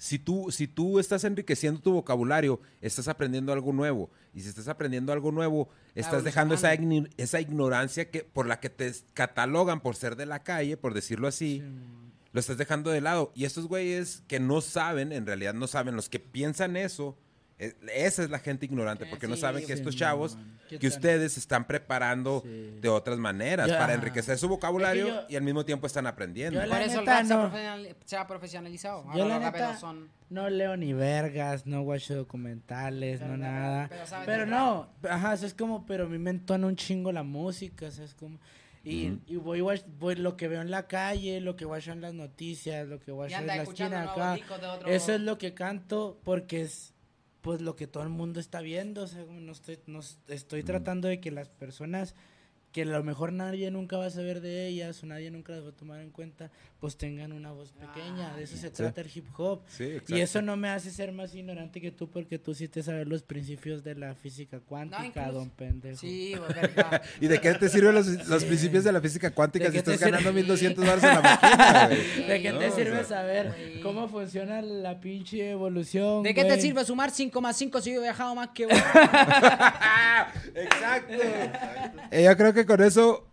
si 0.01 0.19
tú, 0.19 0.51
si 0.51 0.67
tú 0.67 0.99
estás 0.99 1.25
enriqueciendo 1.25 1.79
tu 1.79 1.93
vocabulario, 1.93 2.59
estás 2.81 3.07
aprendiendo 3.07 3.53
algo 3.53 3.71
nuevo. 3.75 4.11
Y 4.33 4.41
si 4.41 4.49
estás 4.49 4.67
aprendiendo 4.67 5.13
algo 5.13 5.31
nuevo, 5.31 5.69
estás 5.95 6.25
dejando 6.25 6.55
esa, 6.55 6.73
esa 6.73 7.39
ignorancia 7.39 8.11
que, 8.11 8.25
por 8.25 8.47
la 8.47 8.61
que 8.61 8.71
te 8.71 8.91
catalogan 9.13 9.83
por 9.83 9.97
ser 9.97 10.17
de 10.17 10.25
la 10.25 10.43
calle, 10.43 10.79
por 10.79 10.95
decirlo 10.95 11.29
así, 11.29 11.63
lo 12.33 12.41
estás 12.41 12.57
dejando 12.57 12.91
de 12.91 13.03
lado. 13.03 13.31
Y 13.35 13.45
estos 13.45 13.69
güeyes 13.69 14.23
que 14.27 14.41
no 14.41 14.63
saben, 14.63 15.13
en 15.13 15.27
realidad 15.27 15.53
no 15.53 15.67
saben, 15.67 15.97
los 15.97 16.09
que 16.09 16.19
piensan 16.19 16.79
eso, 16.79 17.19
eh, 17.61 17.75
esa 17.95 18.23
es 18.25 18.31
la 18.31 18.39
gente 18.39 18.67
ignorante, 18.67 19.07
porque 19.07 19.29
no 19.29 19.37
saben 19.37 19.61
que 19.61 19.69
sí, 19.69 19.73
estos 19.75 19.95
chavos, 19.95 20.35
man. 20.37 20.59
¿Qué 20.69 20.79
que 20.79 20.87
ustedes 20.89 21.37
están 21.37 21.67
preparando 21.67 22.41
Sí. 22.45 22.79
de 22.81 22.89
otras 22.89 23.19
maneras 23.19 23.71
para 23.71 23.93
enriquecer 23.95 24.39
su 24.39 24.49
vocabulario 24.49 25.07
yo- 25.09 25.23
y 25.29 25.37
al 25.37 25.43
mismo 25.43 25.65
tiempo 25.65 25.87
están 25.87 26.07
aprendiendo. 26.07 26.59
Por 26.61 26.81
eso 26.81 27.01
el 27.01 27.07
rap 27.07 27.25
no. 27.25 27.53
se 28.05 28.17
ha 28.17 28.27
profesionalizado. 28.27 29.01
Ahora 29.03 29.17
Yo 29.17 29.29
la 29.29 29.35
los 29.35 29.45
raperos 29.45 29.69
neta 29.69 29.81
son... 29.81 30.09
no 30.31 30.49
leo 30.49 30.77
ni 30.77 30.93
vergas, 30.93 31.67
no 31.67 31.83
watcho 31.83 32.15
documentales, 32.15 33.19
Pero 33.21 33.33
no 33.33 33.37
nada. 33.37 33.91
pero 34.25 34.47
no, 34.47 34.89
ajá, 35.09 35.35
eso 35.35 35.47
es 35.47 35.55
como, 35.55 35.85
pero 35.87 36.05
a 36.05 36.09
mí 36.09 36.19
me 36.19 36.31
entona 36.31 36.67
un 36.67 36.77
chingo 36.77 37.13
la 37.13 37.23
música, 37.23 37.87
eso 37.87 38.03
es 38.03 38.15
como... 38.15 38.39
Y, 38.83 39.19
y 39.27 39.37
voy, 39.37 39.61
voy, 39.61 39.83
voy- 39.99 40.15
lo 40.15 40.39
que 40.39 40.49
veo 40.49 40.63
en 40.63 40.71
la 40.71 40.87
calle, 40.87 41.41
lo 41.43 41.55
que 41.55 41.67
guacho 41.67 41.93
en 41.93 42.01
las 42.01 42.15
noticias, 42.15 42.89
lo 42.89 42.99
que 42.99 43.13
guacho 43.13 43.35
en 43.35 43.41
anda 43.43 43.57
la 43.57 43.63
escuchando 43.63 43.97
esquina 43.99 44.13
acá. 44.31 44.35
discos 44.37 44.61
de 44.61 44.67
otro- 44.69 44.89
Eso 44.89 45.13
es 45.13 45.21
lo 45.21 45.37
que 45.37 45.53
canto 45.53 46.19
porque 46.25 46.63
es 46.63 46.95
pues 47.41 47.61
lo 47.61 47.77
que 47.77 47.87
todo 47.87 48.03
el 48.03 48.09
mundo 48.09 48.41
está 48.41 48.61
viendo. 48.61 49.03
O 49.03 49.07
sea, 49.07 49.25
no 49.25 49.53
estoy, 49.53 49.79
no 49.87 50.01
estoy 50.29 50.63
tratando 50.63 51.09
de 51.09 51.21
que 51.21 51.31
las 51.31 51.49
personas 51.49 52.15
que 52.73 52.83
a 52.83 52.85
lo 52.85 53.03
mejor 53.03 53.33
nadie 53.33 53.71
nunca 53.71 53.97
va 53.97 54.07
a 54.07 54.11
saber 54.11 54.41
de 54.41 54.67
ellas 54.69 55.03
o 55.03 55.07
nadie 55.07 55.31
nunca 55.31 55.53
las 55.53 55.65
va 55.65 55.71
a 55.71 55.73
tomar 55.73 56.01
en 56.01 56.11
cuenta, 56.11 56.51
pues 56.79 56.97
tengan 56.97 57.33
una 57.33 57.51
voz 57.51 57.73
pequeña. 57.73 58.35
De 58.37 58.45
eso 58.45 58.57
se 58.57 58.71
trata 58.71 59.01
el 59.01 59.11
hip 59.13 59.27
hop. 59.37 59.61
Sí. 59.69 59.99
Y 60.07 60.21
eso 60.21 60.41
no 60.41 60.57
me 60.57 60.69
hace 60.69 60.91
ser 60.91 61.11
más 61.13 61.35
ignorante 61.35 61.81
que 61.81 61.91
tú 61.91 62.09
porque 62.09 62.39
tú 62.39 62.55
sí 62.55 62.69
te 62.69 62.83
sabes 62.83 63.09
los 63.09 63.23
principios 63.23 63.83
de 63.83 63.97
la 63.97 64.15
física 64.15 64.61
cuántica, 64.61 65.05
incluso- 65.05 65.33
don 65.33 65.51
pendejo. 65.51 65.99
Sí. 65.99 66.35
¿Y 67.21 67.27
de 67.27 67.41
qué 67.41 67.55
te 67.55 67.69
sirven 67.69 67.95
los, 67.95 68.07
los 68.29 68.45
principios 68.45 68.85
de 68.85 68.93
la 68.93 69.01
física 69.01 69.31
cuántica 69.33 69.65
¿De 69.67 69.73
si 69.73 69.79
estás 69.79 69.99
ganando 69.99 70.29
sirve? 70.31 70.41
1200 70.43 70.85
dólares 70.85 71.05
en 71.05 71.11
la 71.11 71.21
máquina? 71.23 71.89
¿De 72.29 72.43
qué 72.43 72.53
No, 72.53 72.59
te 72.61 72.69
o 72.69 72.75
sirve 72.75 72.97
sea, 72.99 73.05
saber 73.05 73.81
cómo 73.83 74.09
funciona 74.09 74.63
la 74.63 75.01
pinche 75.01 75.51
evolución? 75.51 76.23
¿De 76.23 76.33
qué 76.35 76.45
te 76.45 76.61
sirve 76.61 76.85
sumar 76.85 77.11
5 77.11 77.41
más 77.41 77.57
5 77.57 77.81
si 77.81 77.93
yo 77.93 77.99
he 77.99 78.03
viajado 78.05 78.35
más 78.37 78.51
que 78.51 78.67
vos? 78.67 78.75
Exacto. 80.55 81.15
Eh, 82.11 82.25
yo 82.25 82.37
creo 82.37 82.53
que 82.53 82.60
con 82.67 82.83
eso. 82.83 83.27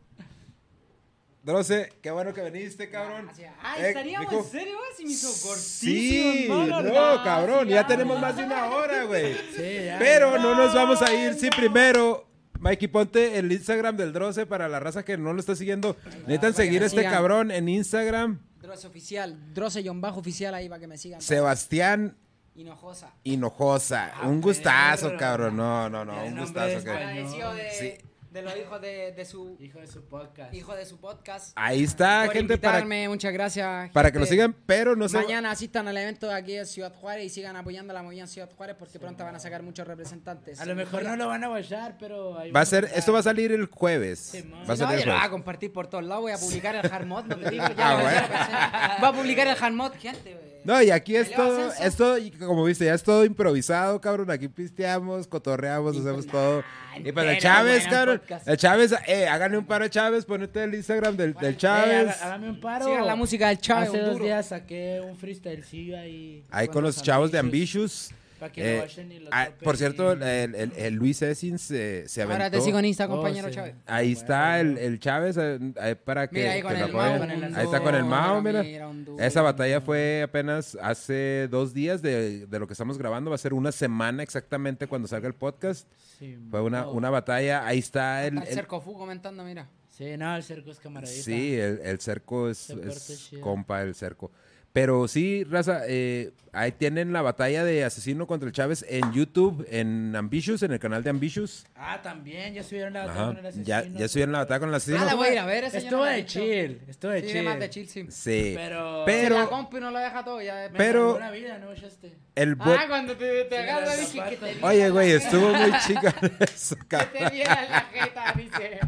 Droce, 1.43 1.93
qué 2.01 2.11
bueno 2.11 2.33
que 2.33 2.49
viniste, 2.49 2.89
cabrón. 2.89 3.29
Ay, 3.63 3.81
Eh, 3.83 3.87
estaríamos 3.89 4.33
en 4.33 4.43
serio, 4.43 4.75
güey, 4.77 4.89
si 4.97 5.05
me 5.05 5.11
hizo 5.11 5.29
Sí, 5.55 6.45
no, 6.49 7.23
cabrón, 7.23 7.69
ya 7.69 7.75
ya. 7.81 7.87
tenemos 7.87 8.19
más 8.19 8.35
de 8.35 8.43
una 8.43 8.65
hora, 8.67 9.05
güey. 9.05 9.33
Sí, 9.55 9.85
ya. 9.85 9.95
Pero 9.97 10.37
no 10.39 10.55
nos 10.55 10.73
vamos 10.73 11.01
a 11.01 11.13
ir 11.13 11.35
sin 11.35 11.51
primero. 11.51 12.25
Mikey, 12.59 12.87
ponte 12.89 13.37
el 13.37 13.49
Instagram 13.51 13.95
del 13.95 14.11
Droce 14.11 14.45
para 14.45 14.67
la 14.67 14.79
raza 14.81 15.05
que 15.05 15.15
no 15.17 15.31
lo 15.31 15.39
está 15.39 15.55
siguiendo. 15.55 15.95
Necesitan 16.25 16.53
seguir 16.53 16.83
a 16.83 16.87
este 16.87 16.97
sigan. 16.99 17.13
cabrón 17.13 17.51
en 17.51 17.69
Instagram. 17.69 18.39
Droce 18.59 18.87
oficial, 18.87 19.53
Droce 19.53 19.83
John 19.85 20.01
Bajo 20.01 20.19
oficial 20.19 20.53
ahí 20.53 20.67
para 20.67 20.79
que 20.81 20.87
me 20.87 20.97
sigan. 20.97 21.21
Sebastián 21.21 22.17
Hinojosa. 22.55 23.13
Hinojosa. 23.23 24.11
Ah, 24.15 24.27
Un 24.27 24.41
gustazo, 24.41 25.15
cabrón. 25.17 25.55
No, 25.55 25.87
no, 25.89 26.03
no, 26.03 26.25
un 26.25 26.39
gustazo. 26.39 26.83
que- 26.83 26.89
de, 26.89 27.71
Sí. 27.71 28.06
De 28.31 28.41
los 28.41 28.55
hijos 28.57 28.81
de, 28.81 29.11
de 29.13 29.25
su 29.25 29.57
Hijo 29.59 29.79
de 29.79 29.87
su 29.87 30.03
podcast. 30.05 30.53
hijo 30.53 30.75
de 30.75 30.85
su 30.85 30.99
podcast. 30.99 31.53
Ahí 31.55 31.83
está, 31.83 32.23
por 32.25 32.33
gente, 32.33 32.57
para, 32.57 32.79
invitarme, 32.79 33.09
muchas 33.09 33.31
gracias. 33.33 33.89
para 33.91 34.11
que 34.11 34.19
lo 34.19 34.25
gente. 34.25 34.35
sigan, 34.35 34.55
pero 34.65 34.95
no 34.95 35.07
se... 35.07 35.17
Mañana 35.17 35.51
asistan 35.51 35.87
al 35.87 35.97
evento 35.97 36.27
de 36.27 36.33
aquí 36.33 36.53
de 36.55 36.65
Ciudad 36.65 36.93
Juárez 36.93 37.25
y 37.25 37.29
sigan 37.29 37.55
apoyando 37.55 37.93
la 37.93 38.03
movida 38.03 38.21
en 38.21 38.27
Ciudad 38.27 38.49
Juárez 38.55 38.75
porque 38.77 38.99
pronto 38.99 39.23
van 39.23 39.35
a 39.35 39.39
sacar 39.39 39.63
muchos 39.63 39.87
representantes. 39.87 40.59
A 40.59 40.65
lo 40.65 40.75
mejor 40.75 41.03
no 41.03 41.15
lo 41.15 41.27
van 41.27 41.43
a 41.43 41.47
guachar, 41.47 41.95
pero 41.99 42.37
ahí 42.37 42.51
Va 42.51 42.61
a 42.61 42.65
ser, 42.65 42.83
estar. 42.85 42.99
esto 42.99 43.13
va 43.13 43.19
a 43.19 43.23
salir 43.23 43.51
el 43.51 43.65
jueves. 43.67 44.19
Sí, 44.19 44.41
va 44.41 44.57
a 44.57 44.65
No, 44.67 44.75
salir 44.75 44.95
el 44.95 44.99
yo 45.01 45.05
lo 45.07 45.13
voy 45.17 45.25
a 45.25 45.29
compartir 45.29 45.71
por 45.73 45.87
todos 45.87 46.03
lados. 46.03 46.21
Voy 46.23 46.31
a 46.33 46.37
publicar 46.37 46.75
el 46.75 46.89
Hardmod, 46.89 47.25
no 47.25 47.37
te 47.37 47.49
digo. 47.49 47.65
Ya 47.77 47.89
Ah, 47.89 48.01
bueno. 48.01 49.01
Va 49.03 49.07
a 49.07 49.13
publicar 49.13 49.47
el 49.47 49.55
Hardmod, 49.55 49.93
gente. 49.93 50.33
güey. 50.33 50.56
No, 50.63 50.81
y 50.81 50.91
aquí 50.91 51.15
es 51.15 51.31
todo, 51.33 51.71
es 51.81 51.95
todo, 51.95 52.17
y 52.17 52.31
como 52.31 52.63
viste, 52.65 52.85
ya 52.85 52.93
es 52.93 53.03
todo 53.03 53.23
improvisado, 53.23 54.01
cabrón. 54.01 54.29
Aquí 54.31 54.47
pisteamos, 54.49 55.25
cotorreamos, 55.27 55.95
hacemos 55.97 56.27
todo. 56.27 56.63
Y 56.97 57.11
pues 57.11 57.25
el 57.25 57.31
entero, 57.33 57.39
Chávez, 57.39 57.87
cabrón. 57.87 58.19
podcast. 58.19 58.47
El 58.47 58.57
Chávez, 58.57 58.95
eh, 59.07 59.27
háganle 59.27 59.57
un 59.59 59.65
paro 59.65 59.85
a 59.85 59.89
Chávez, 59.89 60.25
ponete 60.25 60.63
el 60.63 60.73
Instagram 60.75 61.15
del, 61.15 61.33
del 61.35 61.53
Eh, 61.53 61.57
Chávez. 61.57 62.09
haga- 62.09 62.25
hágame 62.25 62.49
un 62.49 62.59
paro. 62.59 62.85
Sigan 62.85 63.07
la 63.07 63.15
música 63.15 63.47
del 63.49 63.59
Chávez, 63.59 63.89
Hace 63.89 63.99
dos 63.99 64.11
duro. 64.13 64.25
días 64.25 64.47
saqué 64.47 64.99
un 65.01 65.15
freestylecillo 65.15 65.97
ahí. 65.97 66.43
Ahí 66.49 66.67
con 66.67 66.83
los 66.83 67.01
chavos 67.01 67.31
de 67.31 67.37
Ambitious. 67.39 68.11
Para 68.39 68.51
que 68.51 68.61
Eh, 68.61 68.75
lo 68.77 68.81
watchen 68.83 69.11
y 69.11 69.19
lo 69.19 69.29
ah, 69.31 69.45
topen 69.47 69.63
por 69.63 69.77
cierto, 69.77 70.13
y- 70.13 70.21
el, 70.23 70.55
el- 70.55 70.73
el 70.75 70.93
Luis 70.93 71.21
Essins 71.21 71.61
se, 71.61 72.07
se 72.07 72.21
aventó. 72.21 72.43
Ahora 72.43 72.51
te 72.51 72.61
sigo 72.61 72.77
en 72.79 72.85
Insta, 72.85 73.05
Oh, 73.05 73.09
compañero 73.09 73.47
sí. 73.49 73.55
Chávez. 73.55 73.75
Ahí 73.85 74.11
está 74.11 74.59
el, 74.59 74.77
el 74.77 74.99
Chávez 74.99 75.37
eh, 75.39 75.59
ahí 75.79 75.95
para 75.95 76.27
que, 76.27 76.39
Mira, 76.39 76.51
ahí 76.51 76.61
con 76.61 76.73
que 76.73 76.79
lo. 76.79 76.87
Mao, 76.89 77.17
con 77.17 77.31
Ahí 77.31 77.65
está 77.65 77.79
con 77.81 77.95
el 77.95 78.03
Mao, 78.05 78.41
Mira, 78.41 78.63
mira. 78.63 78.89
Esa 79.19 79.41
batalla 79.41 79.81
fue 79.81 80.21
apenas 80.23 80.77
hace 80.81 81.47
dos 81.49 81.73
días 81.73 82.01
de, 82.01 82.45
de 82.45 82.59
lo 82.59 82.67
que 82.67 82.73
estamos 82.73 82.97
grabando. 82.97 83.29
Va 83.31 83.35
a 83.35 83.39
ser 83.39 83.53
una 83.53 83.71
semana 83.71 84.21
exactamente 84.23 84.87
cuando 84.87 85.07
salga 85.07 85.27
el 85.27 85.33
podcast. 85.35 85.87
Sí, 86.19 86.37
Fue 86.49 86.61
una, 86.61 86.81
no. 86.81 86.91
una 86.91 87.09
batalla. 87.09 87.65
Ahí 87.65 87.79
está 87.79 88.25
el... 88.25 88.35
Está 88.35 88.43
el 88.43 88.49
el- 88.49 88.55
Cerco 88.55 88.81
Fu 88.81 88.93
comentando, 88.97 89.43
mira. 89.43 89.67
Sí, 89.89 90.15
no, 90.15 90.35
el 90.35 90.43
cerco 90.43 90.69
es 90.69 90.79
camaradita. 90.79 91.23
sí, 91.23 91.55
el, 91.55 91.79
el 91.83 91.99
cerco 91.99 92.49
es, 92.51 92.69
es 92.69 93.31
compa 93.41 93.81
el 93.81 93.95
cerco. 93.95 94.31
Pero 94.73 95.07
sí, 95.07 95.43
raza, 95.43 95.81
eh, 95.87 96.33
ahí 96.53 96.71
tienen 96.71 97.11
la 97.11 97.23
batalla 97.23 97.63
de 97.63 97.83
asesino 97.83 98.27
contra 98.27 98.45
el 98.47 98.53
Chávez 98.53 98.85
en 98.87 99.11
YouTube, 99.11 99.65
en 99.71 100.15
Ambitious, 100.15 100.61
en 100.61 100.71
el 100.71 100.77
canal 100.79 101.03
de 101.03 101.09
Ambitious. 101.09 101.65
Ah, 101.75 101.99
también, 102.03 102.53
ya 102.53 102.61
subieron 102.61 102.93
la 102.93 103.07
batalla 103.07 103.19
Ajá. 103.19 103.27
con 103.29 103.37
el 103.37 103.45
asesino. 103.47 103.65
Ya, 103.65 103.83
ya 103.87 104.07
subieron 104.07 104.31
la 104.33 104.39
batalla 104.39 104.59
con 104.59 104.69
el 104.69 104.75
asesino. 104.75 104.99
Ah, 105.01 105.05
la 105.05 105.15
voy 105.15 105.29
a 105.29 105.33
ir 105.33 105.39
a 105.39 105.45
ver, 105.47 105.63
esa 105.63 105.79
Estuvo 105.79 106.03
de 106.05 106.19
hecho. 106.19 106.39
chill, 106.39 106.81
estuvo 106.87 107.11
de 107.11 107.21
Sí, 107.21 107.27
chill. 107.31 107.43
más 107.43 107.59
de 107.59 107.69
chill, 107.71 107.87
sí. 107.89 108.05
Sí. 108.09 108.51
Pero- 108.55 109.03
Pero, 109.07 109.35
Si 109.35 109.41
la 109.41 109.47
compu 109.47 109.79
no 109.79 109.89
lo 109.89 109.97
deja 109.97 110.23
todo, 110.23 110.41
ya. 110.43 110.69
Pero- 110.77 111.17
la 111.17 111.31
vida, 111.31 111.57
¿no 111.57 111.71
echaste? 111.71 112.13
el 112.35 112.55
Ah, 112.59 112.85
cuando 112.87 113.17
te, 113.17 113.45
te 113.45 113.49
Sí, 113.49 113.55
agarra, 113.63 113.85
los 113.95 114.13
dije 114.13 114.29
que 114.29 114.35
te. 114.37 114.57
Oye, 114.65 114.89
güey, 114.91 115.11
estuvo 115.11 115.49
muy 115.53 115.71
chica 115.87 116.13
eso, 116.41 116.75
Que 116.87 116.97
te 116.97 117.29
viera 117.31 117.67
la 117.67 117.81
jeta, 117.91 118.33
dice. 118.37 118.79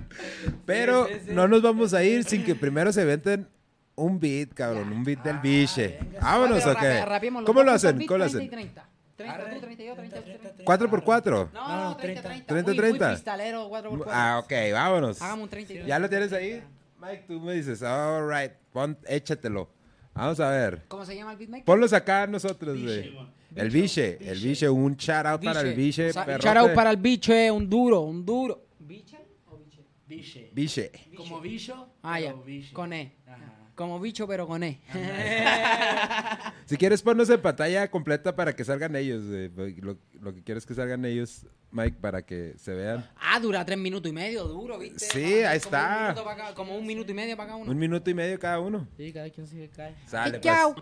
Pero 0.67 1.07
Sí, 1.07 1.13
sí, 1.15 1.19
sí. 1.29 1.31
no 1.33 1.47
nos 1.47 1.63
vamos 1.63 1.95
a 1.95 2.03
ir 2.03 2.25
sin 2.25 2.43
que 2.43 2.53
primero 2.53 2.93
se 2.93 3.05
venten 3.05 3.47
un 4.03 4.19
beat, 4.19 4.53
cabrón, 4.53 4.91
un 4.91 5.03
beat 5.03 5.23
del 5.23 5.37
biche. 5.39 5.99
venga. 6.01 6.19
Vámonos, 6.21 6.65
¿o 6.65 6.75
qué? 6.75 7.43
¿Cómo 7.45 7.63
lo 7.63 7.71
hacen? 7.71 8.05
¿Cómo 8.05 8.17
lo 8.17 8.25
30 8.25 8.37
y 8.37 8.47
hacen? 8.47 8.49
30. 8.49 8.89
30, 9.15 9.49
tú, 9.53 9.59
32, 9.59 9.97
30, 9.97 10.21
30. 10.21 10.63
¿Cuatro 10.63 10.89
por 10.89 11.03
cuatro? 11.03 11.49
No, 11.53 11.67
No, 11.67 11.83
no, 11.89 11.97
30, 11.97 12.21
30. 12.21 12.45
30, 12.47 12.69
Muy- 12.71 12.77
30. 12.77 13.05
Muy 13.05 13.15
freestalero, 13.15 13.67
4 13.69 13.89
por 13.89 13.99
4. 14.05 14.13
Ah, 14.15 14.39
ok, 14.43 14.51
vámonos. 14.73 15.21
Hagamos 15.21 15.43
un 15.43 15.49
30 15.49 15.73
y 15.73 15.85
¿Ya 15.85 15.99
lo 15.99 16.09
tienes 16.09 16.31
ahí? 16.31 16.63
Mike, 17.01 17.23
tú 17.27 17.39
me 17.41 17.53
dices, 17.53 17.81
all 17.83 18.29
right, 18.29 18.51
pon, 18.71 18.97
échatelo. 19.07 19.69
Vamos 20.13 20.39
a 20.39 20.49
ver. 20.51 20.83
¿Cómo 20.87 21.05
se 21.05 21.15
llama 21.15 21.31
el 21.33 21.37
beatmaker? 21.37 21.65
Ponlos 21.65 21.91
acá 21.93 22.27
nosotros, 22.27 22.81
güey. 22.81 23.09
Biche. 23.09 23.61
El 23.61 23.69
biche, 23.71 24.17
el 24.21 24.39
biche, 24.39 24.69
un 24.69 24.95
shout 24.95 25.25
out 25.25 25.43
para 25.43 25.61
el 25.61 25.73
biche. 25.73 26.13
Perrote. 26.13 26.43
shout 26.47 26.57
out 26.57 26.73
para 26.73 26.91
el 26.91 26.97
bicho, 26.97 27.33
eh, 27.33 27.49
un 27.51 27.69
duro, 27.69 28.01
un 28.01 28.25
duro. 28.25 28.67
¿Biche 28.79 29.17
o 29.49 29.57
biche? 29.57 29.81
Biche. 30.07 30.49
Biche. 30.53 30.91
Como 31.17 31.41
bicho, 31.41 31.87
Ah, 32.03 32.19
ya. 32.19 32.33
biche. 32.33 32.71
Con 32.73 32.93
E. 32.93 33.11
Ajá. 33.27 33.37
Como 33.79 33.97
bicho, 33.97 34.27
pero 34.27 34.45
con 34.45 34.61
E. 34.61 34.77
Si 36.65 36.75
quieres, 36.75 37.01
ponnos 37.01 37.29
en 37.29 37.41
pantalla 37.41 37.89
completa 37.89 38.35
para 38.35 38.53
que 38.53 38.65
salgan 38.65 38.93
ellos. 38.97 39.23
güey. 39.55 39.75
Lo, 39.77 39.97
lo 40.19 40.33
que 40.33 40.43
quieres 40.43 40.63
es 40.63 40.67
que 40.67 40.73
salgan 40.73 41.05
ellos, 41.05 41.45
Mike, 41.71 41.95
para 42.01 42.21
que 42.25 42.55
se 42.57 42.73
vean. 42.73 43.09
Ah, 43.15 43.39
dura 43.39 43.63
tres 43.63 43.77
minutos 43.77 44.11
y 44.11 44.13
medio, 44.13 44.43
duro, 44.49 44.77
¿viste? 44.79 45.05
Sí, 45.05 45.23
ahí 45.45 45.45
un 45.45 45.63
está. 45.63 46.13
cada- 46.13 46.53
como 46.55 46.75
un 46.77 46.85
minuto 46.85 47.09
y 47.09 47.15
medio 47.15 47.37
para 47.37 47.47
cada 47.51 47.61
uno. 47.61 47.71
Un 47.71 47.77
minuto 47.77 48.09
y 48.09 48.13
medio 48.13 48.37
cada 48.37 48.59
uno. 48.59 48.85
Sí, 48.97 49.13
cada 49.13 49.29
quien 49.29 49.47
se 49.47 49.69
cae. 49.69 49.95
Sale, 50.05 50.39
pues. 50.39 50.41
chao. 50.41 50.75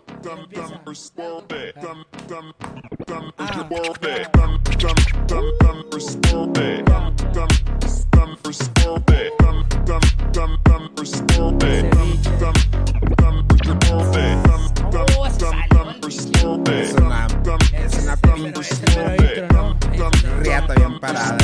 Riata 20.40 20.74
bien 20.74 20.98
parada. 21.00 21.36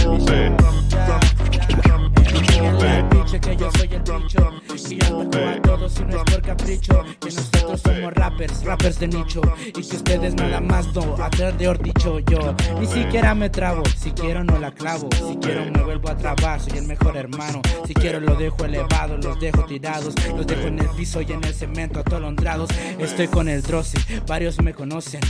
Que 3.40 3.56
yo 3.56 3.70
soy 3.76 3.88
el 3.92 4.02
bicho 4.02 4.50
Y 4.90 4.98
yo 4.98 5.20
a 5.48 5.62
todos 5.62 5.92
si 5.92 6.04
no 6.04 6.16
es 6.16 6.24
por 6.24 6.42
capricho. 6.42 7.04
Que 7.20 7.30
nosotros 7.30 7.80
somos 7.80 8.12
rappers, 8.14 8.64
rappers 8.64 8.98
de 9.00 9.08
nicho. 9.08 9.40
Y 9.66 9.72
que 9.72 9.96
ustedes 9.96 10.34
nada 10.34 10.60
más 10.60 10.92
no, 10.94 11.16
atrás 11.22 11.56
de 11.58 11.74
dicho 11.82 12.18
yo 12.20 12.54
Ni 12.78 12.86
siquiera 12.86 13.34
me 13.34 13.50
trabo, 13.50 13.82
si 13.96 14.10
quiero 14.12 14.44
no 14.44 14.58
la 14.58 14.72
clavo. 14.72 15.08
Si 15.12 15.36
quiero 15.36 15.64
me 15.70 15.82
vuelvo 15.82 16.10
a 16.10 16.16
trabar, 16.16 16.60
soy 16.60 16.78
el 16.78 16.86
mejor 16.86 17.16
hermano. 17.16 17.62
Si 17.86 17.94
quiero 17.94 18.20
lo 18.20 18.34
dejo 18.36 18.64
elevado, 18.64 19.16
los 19.16 19.38
dejo 19.40 19.64
tirados. 19.64 20.14
Los 20.36 20.46
dejo 20.46 20.68
en 20.68 20.78
el 20.78 20.88
piso 20.90 21.20
y 21.20 21.32
en 21.32 21.42
el 21.44 21.54
cemento 21.54 22.00
atolondrados. 22.00 22.70
Estoy 22.98 23.28
con 23.28 23.48
el 23.48 23.62
Drossy, 23.62 23.98
varios 24.26 24.60
me 24.60 24.74
conocen. 24.74 25.20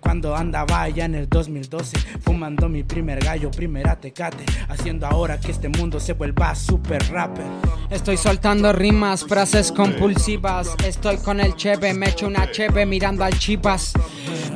Cuando 0.00 0.34
andaba 0.34 0.82
allá 0.82 1.04
en 1.04 1.14
el 1.14 1.28
2012 1.28 1.96
Fumando 2.20 2.68
mi 2.68 2.82
primer 2.82 3.20
gallo, 3.20 3.50
primera 3.50 3.96
tecate 3.96 4.44
Haciendo 4.68 5.06
ahora 5.06 5.38
que 5.40 5.50
este 5.50 5.68
mundo 5.68 6.00
se 6.00 6.12
vuelva 6.12 6.54
super 6.54 7.02
rapper 7.10 7.43
Estoy 7.90 8.16
soltando 8.16 8.72
rimas, 8.72 9.24
frases 9.24 9.70
compulsivas. 9.70 10.74
Estoy 10.84 11.16
con 11.18 11.38
el 11.38 11.54
chepe, 11.54 11.94
me 11.94 12.08
echo 12.08 12.26
una 12.26 12.50
chepe 12.50 12.86
mirando 12.86 13.22
al 13.24 13.38
chipas. 13.38 13.92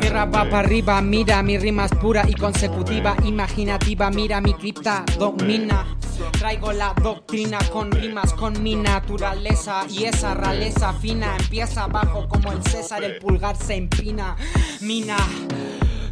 Mi 0.01 0.09
rap 0.09 0.35
va 0.35 0.45
para 0.45 0.59
arriba, 0.61 1.01
mira, 1.01 1.43
mi 1.43 1.59
rima 1.59 1.85
es 1.85 1.93
pura 1.93 2.25
y 2.29 2.35
consecutiva, 2.35 3.15
imaginativa. 3.25 4.11
Mira, 4.11 4.41
mi 4.41 4.55
cripta 4.55 5.05
domina. 5.19 5.87
Traigo 6.33 6.73
la 6.73 6.93
doctrina 7.01 7.59
con 7.71 7.93
rimas, 7.93 8.33
con 8.33 8.61
mi 8.63 8.75
naturaleza. 8.75 9.85
Y 9.89 10.05
esa 10.05 10.35
realeza 10.35 10.93
fina 10.95 11.37
empieza 11.39 11.85
abajo 11.85 12.29
como 12.29 12.51
el 12.53 12.63
César, 12.65 13.05
el 13.05 13.19
pulgar 13.19 13.57
se 13.57 13.75
empina. 13.75 14.37
Mina. 14.81 15.17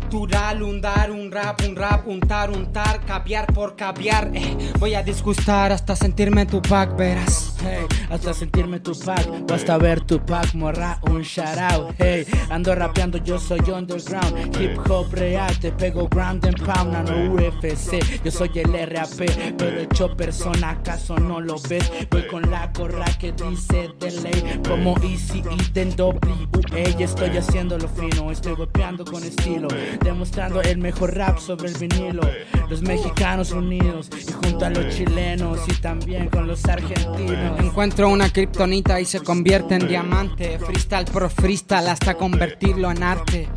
Tural, 0.08 0.62
un 0.62 0.80
dar, 0.80 1.10
un 1.10 1.30
rap, 1.30 1.60
un 1.66 1.74
rap, 1.74 2.06
untar, 2.06 2.50
untar, 2.50 3.00
caviar 3.04 3.46
por 3.52 3.74
caviar. 3.76 4.30
eh. 4.34 4.56
Voy 4.78 4.94
a 4.94 5.02
disgustar 5.02 5.72
hasta 5.72 5.96
sentirme 5.96 6.46
tu 6.46 6.62
pack, 6.62 6.96
verás. 6.96 7.56
hey, 7.62 7.86
hasta 8.10 8.32
sentirme 8.32 8.80
tu 8.80 8.92
pack 8.98 9.26
o 9.50 9.54
hasta 9.54 9.76
ver 9.78 10.00
tu 10.00 10.20
pack, 10.24 10.54
morra, 10.54 10.98
un 11.10 11.22
shout 11.22 11.58
out, 11.58 11.94
hey, 11.98 12.24
ando 12.50 12.74
rapeando, 12.74 13.18
yo 13.18 13.38
soy 13.38 13.60
underground, 13.70 14.56
hip 14.60 14.78
hop 14.88 15.12
real, 15.12 15.58
te 15.58 15.72
pego 15.72 16.08
ground 16.08 16.44
and 16.46 16.62
pound, 16.64 16.92
no 17.08 17.34
UFC, 17.34 18.22
yo 18.22 18.30
soy 18.30 18.50
el 18.54 18.72
RAP, 18.88 19.08
pero 19.56 19.80
hecho 19.80 20.16
persona, 20.16 20.70
¿acaso 20.70 21.16
no 21.18 21.40
lo 21.40 21.56
ves? 21.68 21.90
Voy 22.10 22.26
con 22.26 22.48
la 22.50 22.72
corra 22.72 23.06
que 23.18 23.32
dice 23.32 23.90
de 23.98 24.10
ley, 24.22 24.60
como 24.68 24.96
Easy 25.02 25.42
y 25.74 25.78
en 25.78 25.94
WA, 25.98 27.02
estoy 27.04 27.36
haciendo 27.36 27.78
lo 27.78 27.88
fino, 27.88 28.30
estoy 28.30 28.54
golpeando 28.54 29.04
con 29.04 29.22
estilo, 29.24 29.68
demostrando 29.98 30.62
el 30.62 30.78
mejor 30.78 31.14
rap 31.14 31.38
sobre 31.38 31.68
el 31.68 31.78
vinilo, 31.78 32.22
los 32.68 32.82
mexicanos 32.82 33.52
unidos, 33.52 34.10
y 34.16 34.32
junto 34.32 34.64
a 34.64 34.70
los 34.70 34.94
chilenos, 34.94 35.60
y 35.68 35.74
también 35.74 36.28
con 36.28 36.46
los 36.46 36.64
argentinos. 36.64 37.60
Encuentro 37.60 38.08
una 38.08 38.32
kriptonita 38.32 39.00
y 39.00 39.04
se 39.04 39.20
convierte 39.20 39.74
en 39.74 39.88
diamante. 39.88 40.58
Freestyle 40.58 41.06
por 41.06 41.30
freestyle 41.30 41.88
hasta 41.88 42.14
convertirlo 42.14 42.90
en 42.90 43.02
arte. 43.02 43.48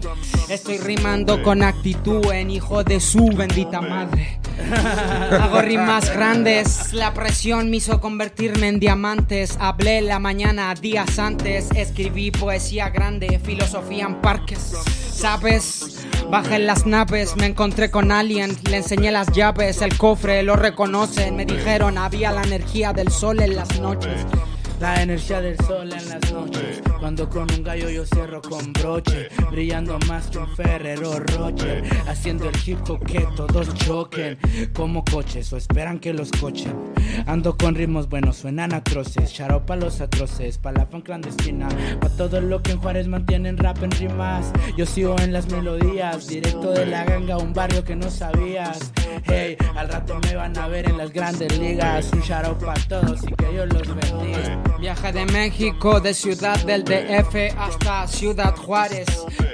Estoy 0.50 0.78
rimando 0.78 1.42
con 1.44 1.64
actitud 1.64 2.32
en 2.32 2.52
hijo 2.52 2.84
de 2.84 3.00
su 3.00 3.28
bendita 3.28 3.82
madre. 3.82 4.40
Hago 5.32 5.62
rimas 5.62 6.14
grandes, 6.14 6.94
la 6.94 7.14
presión 7.14 7.70
me 7.70 7.78
hizo 7.78 8.00
convertirme 8.02 8.68
en 8.68 8.80
diamantes. 8.80 9.58
Hablé 9.60 10.02
la 10.02 10.20
mañana 10.20 10.74
días 10.76 11.18
antes, 11.18 11.70
escribí 11.76 12.32
poesía 12.32 12.90
grande, 12.90 13.40
filosofía 13.44 14.06
en 14.06 14.16
parques. 14.16 14.74
¿Sabes? 15.12 16.06
Bajé 16.30 16.60
las 16.60 16.86
naves, 16.86 17.36
me 17.38 17.48
encontré 17.48 17.90
con 17.90 18.12
Alien, 18.12 18.56
le 18.70 18.78
enseñé 18.78 19.12
las 19.12 19.32
llaves, 19.32 19.82
el 19.82 19.98
cofre, 19.98 20.44
lo 20.44 20.56
reconocen, 20.56 21.36
me 21.36 21.44
dijeron 21.44 21.98
había 21.98 22.32
la 22.32 22.44
energía 22.44 22.94
del 22.94 23.10
sol 23.10 23.40
en 23.42 23.56
las 23.56 23.80
noches. 23.80 24.28
La 24.80 25.02
energía 25.02 25.42
del 25.42 25.58
sol 25.58 25.92
en 25.92 26.10
las 26.10 26.32
noches. 26.32 26.82
Cuando 27.00 27.30
con 27.30 27.52
un 27.52 27.64
gallo 27.64 27.90
yo 27.90 28.06
cierro 28.06 28.42
con 28.42 28.72
broche. 28.72 29.28
Brillando 29.52 30.00
más 30.08 30.28
que 30.28 30.38
un 30.38 30.56
Ferrero 30.56 31.20
Rocher. 31.20 31.84
Haciendo 32.08 32.48
el 32.48 32.56
hip 32.66 32.80
hop 32.88 33.04
que 33.06 33.28
todos 33.36 33.74
choquen. 33.76 34.38
Como 34.74 35.04
coches 35.04 35.52
o 35.52 35.58
esperan 35.58 36.00
que 36.00 36.14
los 36.14 36.32
cochen. 36.32 36.74
Ando 37.26 37.58
con 37.58 37.76
ritmos 37.76 38.08
buenos, 38.08 38.38
suenan 38.38 38.74
atroces. 38.74 39.34
Charo 39.34 39.66
pa' 39.66 39.76
los 39.76 40.00
atroces, 40.00 40.58
pa' 40.58 40.72
la 40.72 40.86
fan 40.86 41.02
clandestina. 41.02 41.68
Pa' 42.00 42.10
todo 42.10 42.40
lo 42.40 42.62
que 42.62 42.72
en 42.72 42.80
Juárez 42.80 43.08
mantienen 43.08 43.58
rap 43.58 43.84
en 43.84 43.92
rimas. 43.92 44.54
Yo 44.78 44.86
sigo 44.86 45.18
en 45.20 45.34
las 45.34 45.50
melodías. 45.52 46.28
Directo 46.28 46.72
de 46.72 46.86
la 46.86 47.04
ganga, 47.04 47.38
un 47.38 47.54
barrio 47.54 47.84
que 47.84 47.98
no 47.98 48.10
sabías. 48.10 48.94
Hey, 49.26 49.58
al 49.76 49.90
rato 49.90 50.18
me 50.24 50.36
van 50.36 50.58
a 50.58 50.68
ver 50.68 50.88
en 50.88 50.98
las 50.98 51.12
grandes 51.12 51.58
ligas. 51.60 52.12
Un 52.14 52.22
shout 52.22 52.64
pa' 52.64 52.76
todos 52.88 53.24
y 53.24 53.34
que 53.34 53.48
Dios 53.48 53.68
los 53.74 53.88
bendiga. 53.96 54.69
Viaje 54.78 55.12
de 55.12 55.26
México, 55.26 56.00
de 56.00 56.14
Ciudad 56.14 56.60
del 56.66 56.84
DF 56.84 57.56
hasta 57.58 58.08
Ciudad 58.08 58.56
Juárez. 58.56 59.08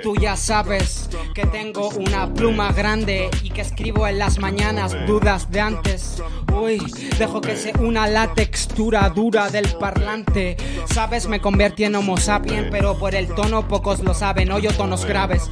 Tú 0.03 0.15
ya 0.15 0.35
sabes 0.35 1.09
que 1.33 1.45
tengo 1.45 1.89
una 1.89 2.33
pluma 2.33 2.71
grande 2.71 3.29
y 3.43 3.49
que 3.49 3.61
escribo 3.61 4.07
en 4.07 4.19
las 4.19 4.39
mañanas 4.39 4.95
dudas 5.07 5.49
de 5.51 5.61
antes. 5.61 6.21
Uy, 6.55 6.79
dejo 7.19 7.41
que 7.41 7.57
se 7.57 7.73
una 7.79 8.07
la 8.07 8.33
textura 8.33 9.09
dura 9.09 9.49
del 9.49 9.67
parlante. 9.77 10.55
Sabes, 10.85 11.27
me 11.27 11.41
convertí 11.41 11.83
en 11.83 11.95
Homo 11.95 12.17
sapien, 12.17 12.69
pero 12.71 12.97
por 12.97 13.13
el 13.13 13.27
tono 13.27 13.67
pocos 13.67 13.99
lo 13.99 14.13
saben. 14.13 14.51
Oyo 14.51 14.71
tonos 14.71 15.05
graves, 15.05 15.49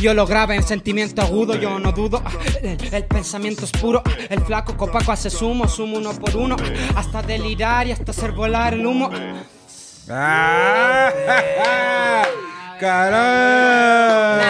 yo 0.00 0.14
lo 0.14 0.26
grave 0.26 0.54
en 0.54 0.62
sentimiento 0.62 1.22
agudo, 1.22 1.56
yo 1.56 1.78
no 1.78 1.92
dudo. 1.92 2.22
El, 2.62 2.78
el 2.92 3.04
pensamiento 3.04 3.64
es 3.64 3.72
puro, 3.72 4.02
el 4.28 4.40
flaco 4.42 4.76
copaco 4.76 5.12
hace 5.12 5.30
sumo, 5.30 5.68
sumo 5.68 5.98
uno 5.98 6.12
por 6.12 6.36
uno, 6.36 6.56
hasta 6.94 7.22
delirar 7.22 7.86
y 7.86 7.92
hasta 7.92 8.12
hacer 8.12 8.32
volar 8.32 8.74
el 8.74 8.86
humo. 8.86 9.10
¡Ah! 10.08 11.10
¡Caramba! 12.80 14.42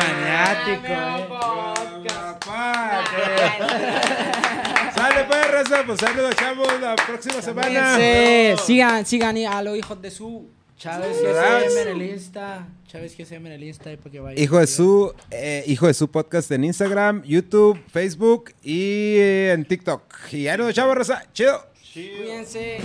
maniático, 0.00 0.92
eh. 0.92 1.28
raza, 5.72 5.86
pues 5.86 6.00
saludos, 6.00 6.34
chavos, 6.36 6.80
la 6.80 6.96
próxima 6.96 7.42
semana. 7.42 7.96
Sí, 7.96 8.64
sigan, 8.66 9.06
sigan 9.06 9.36
a 9.38 9.62
los 9.62 9.76
hijos 9.76 10.00
de 10.00 10.10
su. 10.10 10.48
Chávez. 10.76 11.16
GSM 11.22 11.78
en 11.78 11.88
el 11.88 12.02
Insta. 12.10 12.66
Chávez 12.88 13.16
GSM 13.16 13.46
en 13.46 13.52
el 13.52 13.62
Insta 13.62 13.90
ahí 13.90 13.96
para 13.96 14.10
que 14.10 14.20
vaya. 14.20 14.42
Hijo 14.42 14.58
de 14.58 14.66
su, 14.66 15.14
eh, 15.30 15.62
hijo 15.68 15.86
de 15.86 15.94
su 15.94 16.10
podcast 16.10 16.50
en 16.50 16.64
Instagram, 16.64 17.22
YouTube, 17.22 17.80
Facebook 17.88 18.52
y 18.64 19.14
eh, 19.16 19.52
en 19.52 19.64
TikTok. 19.64 20.02
Y 20.32 20.42
ya 20.44 20.56
nos 20.56 20.74
chavos, 20.74 20.96
raza. 20.96 21.22
Chido. 21.32 21.64
Cuídense. 21.92 22.80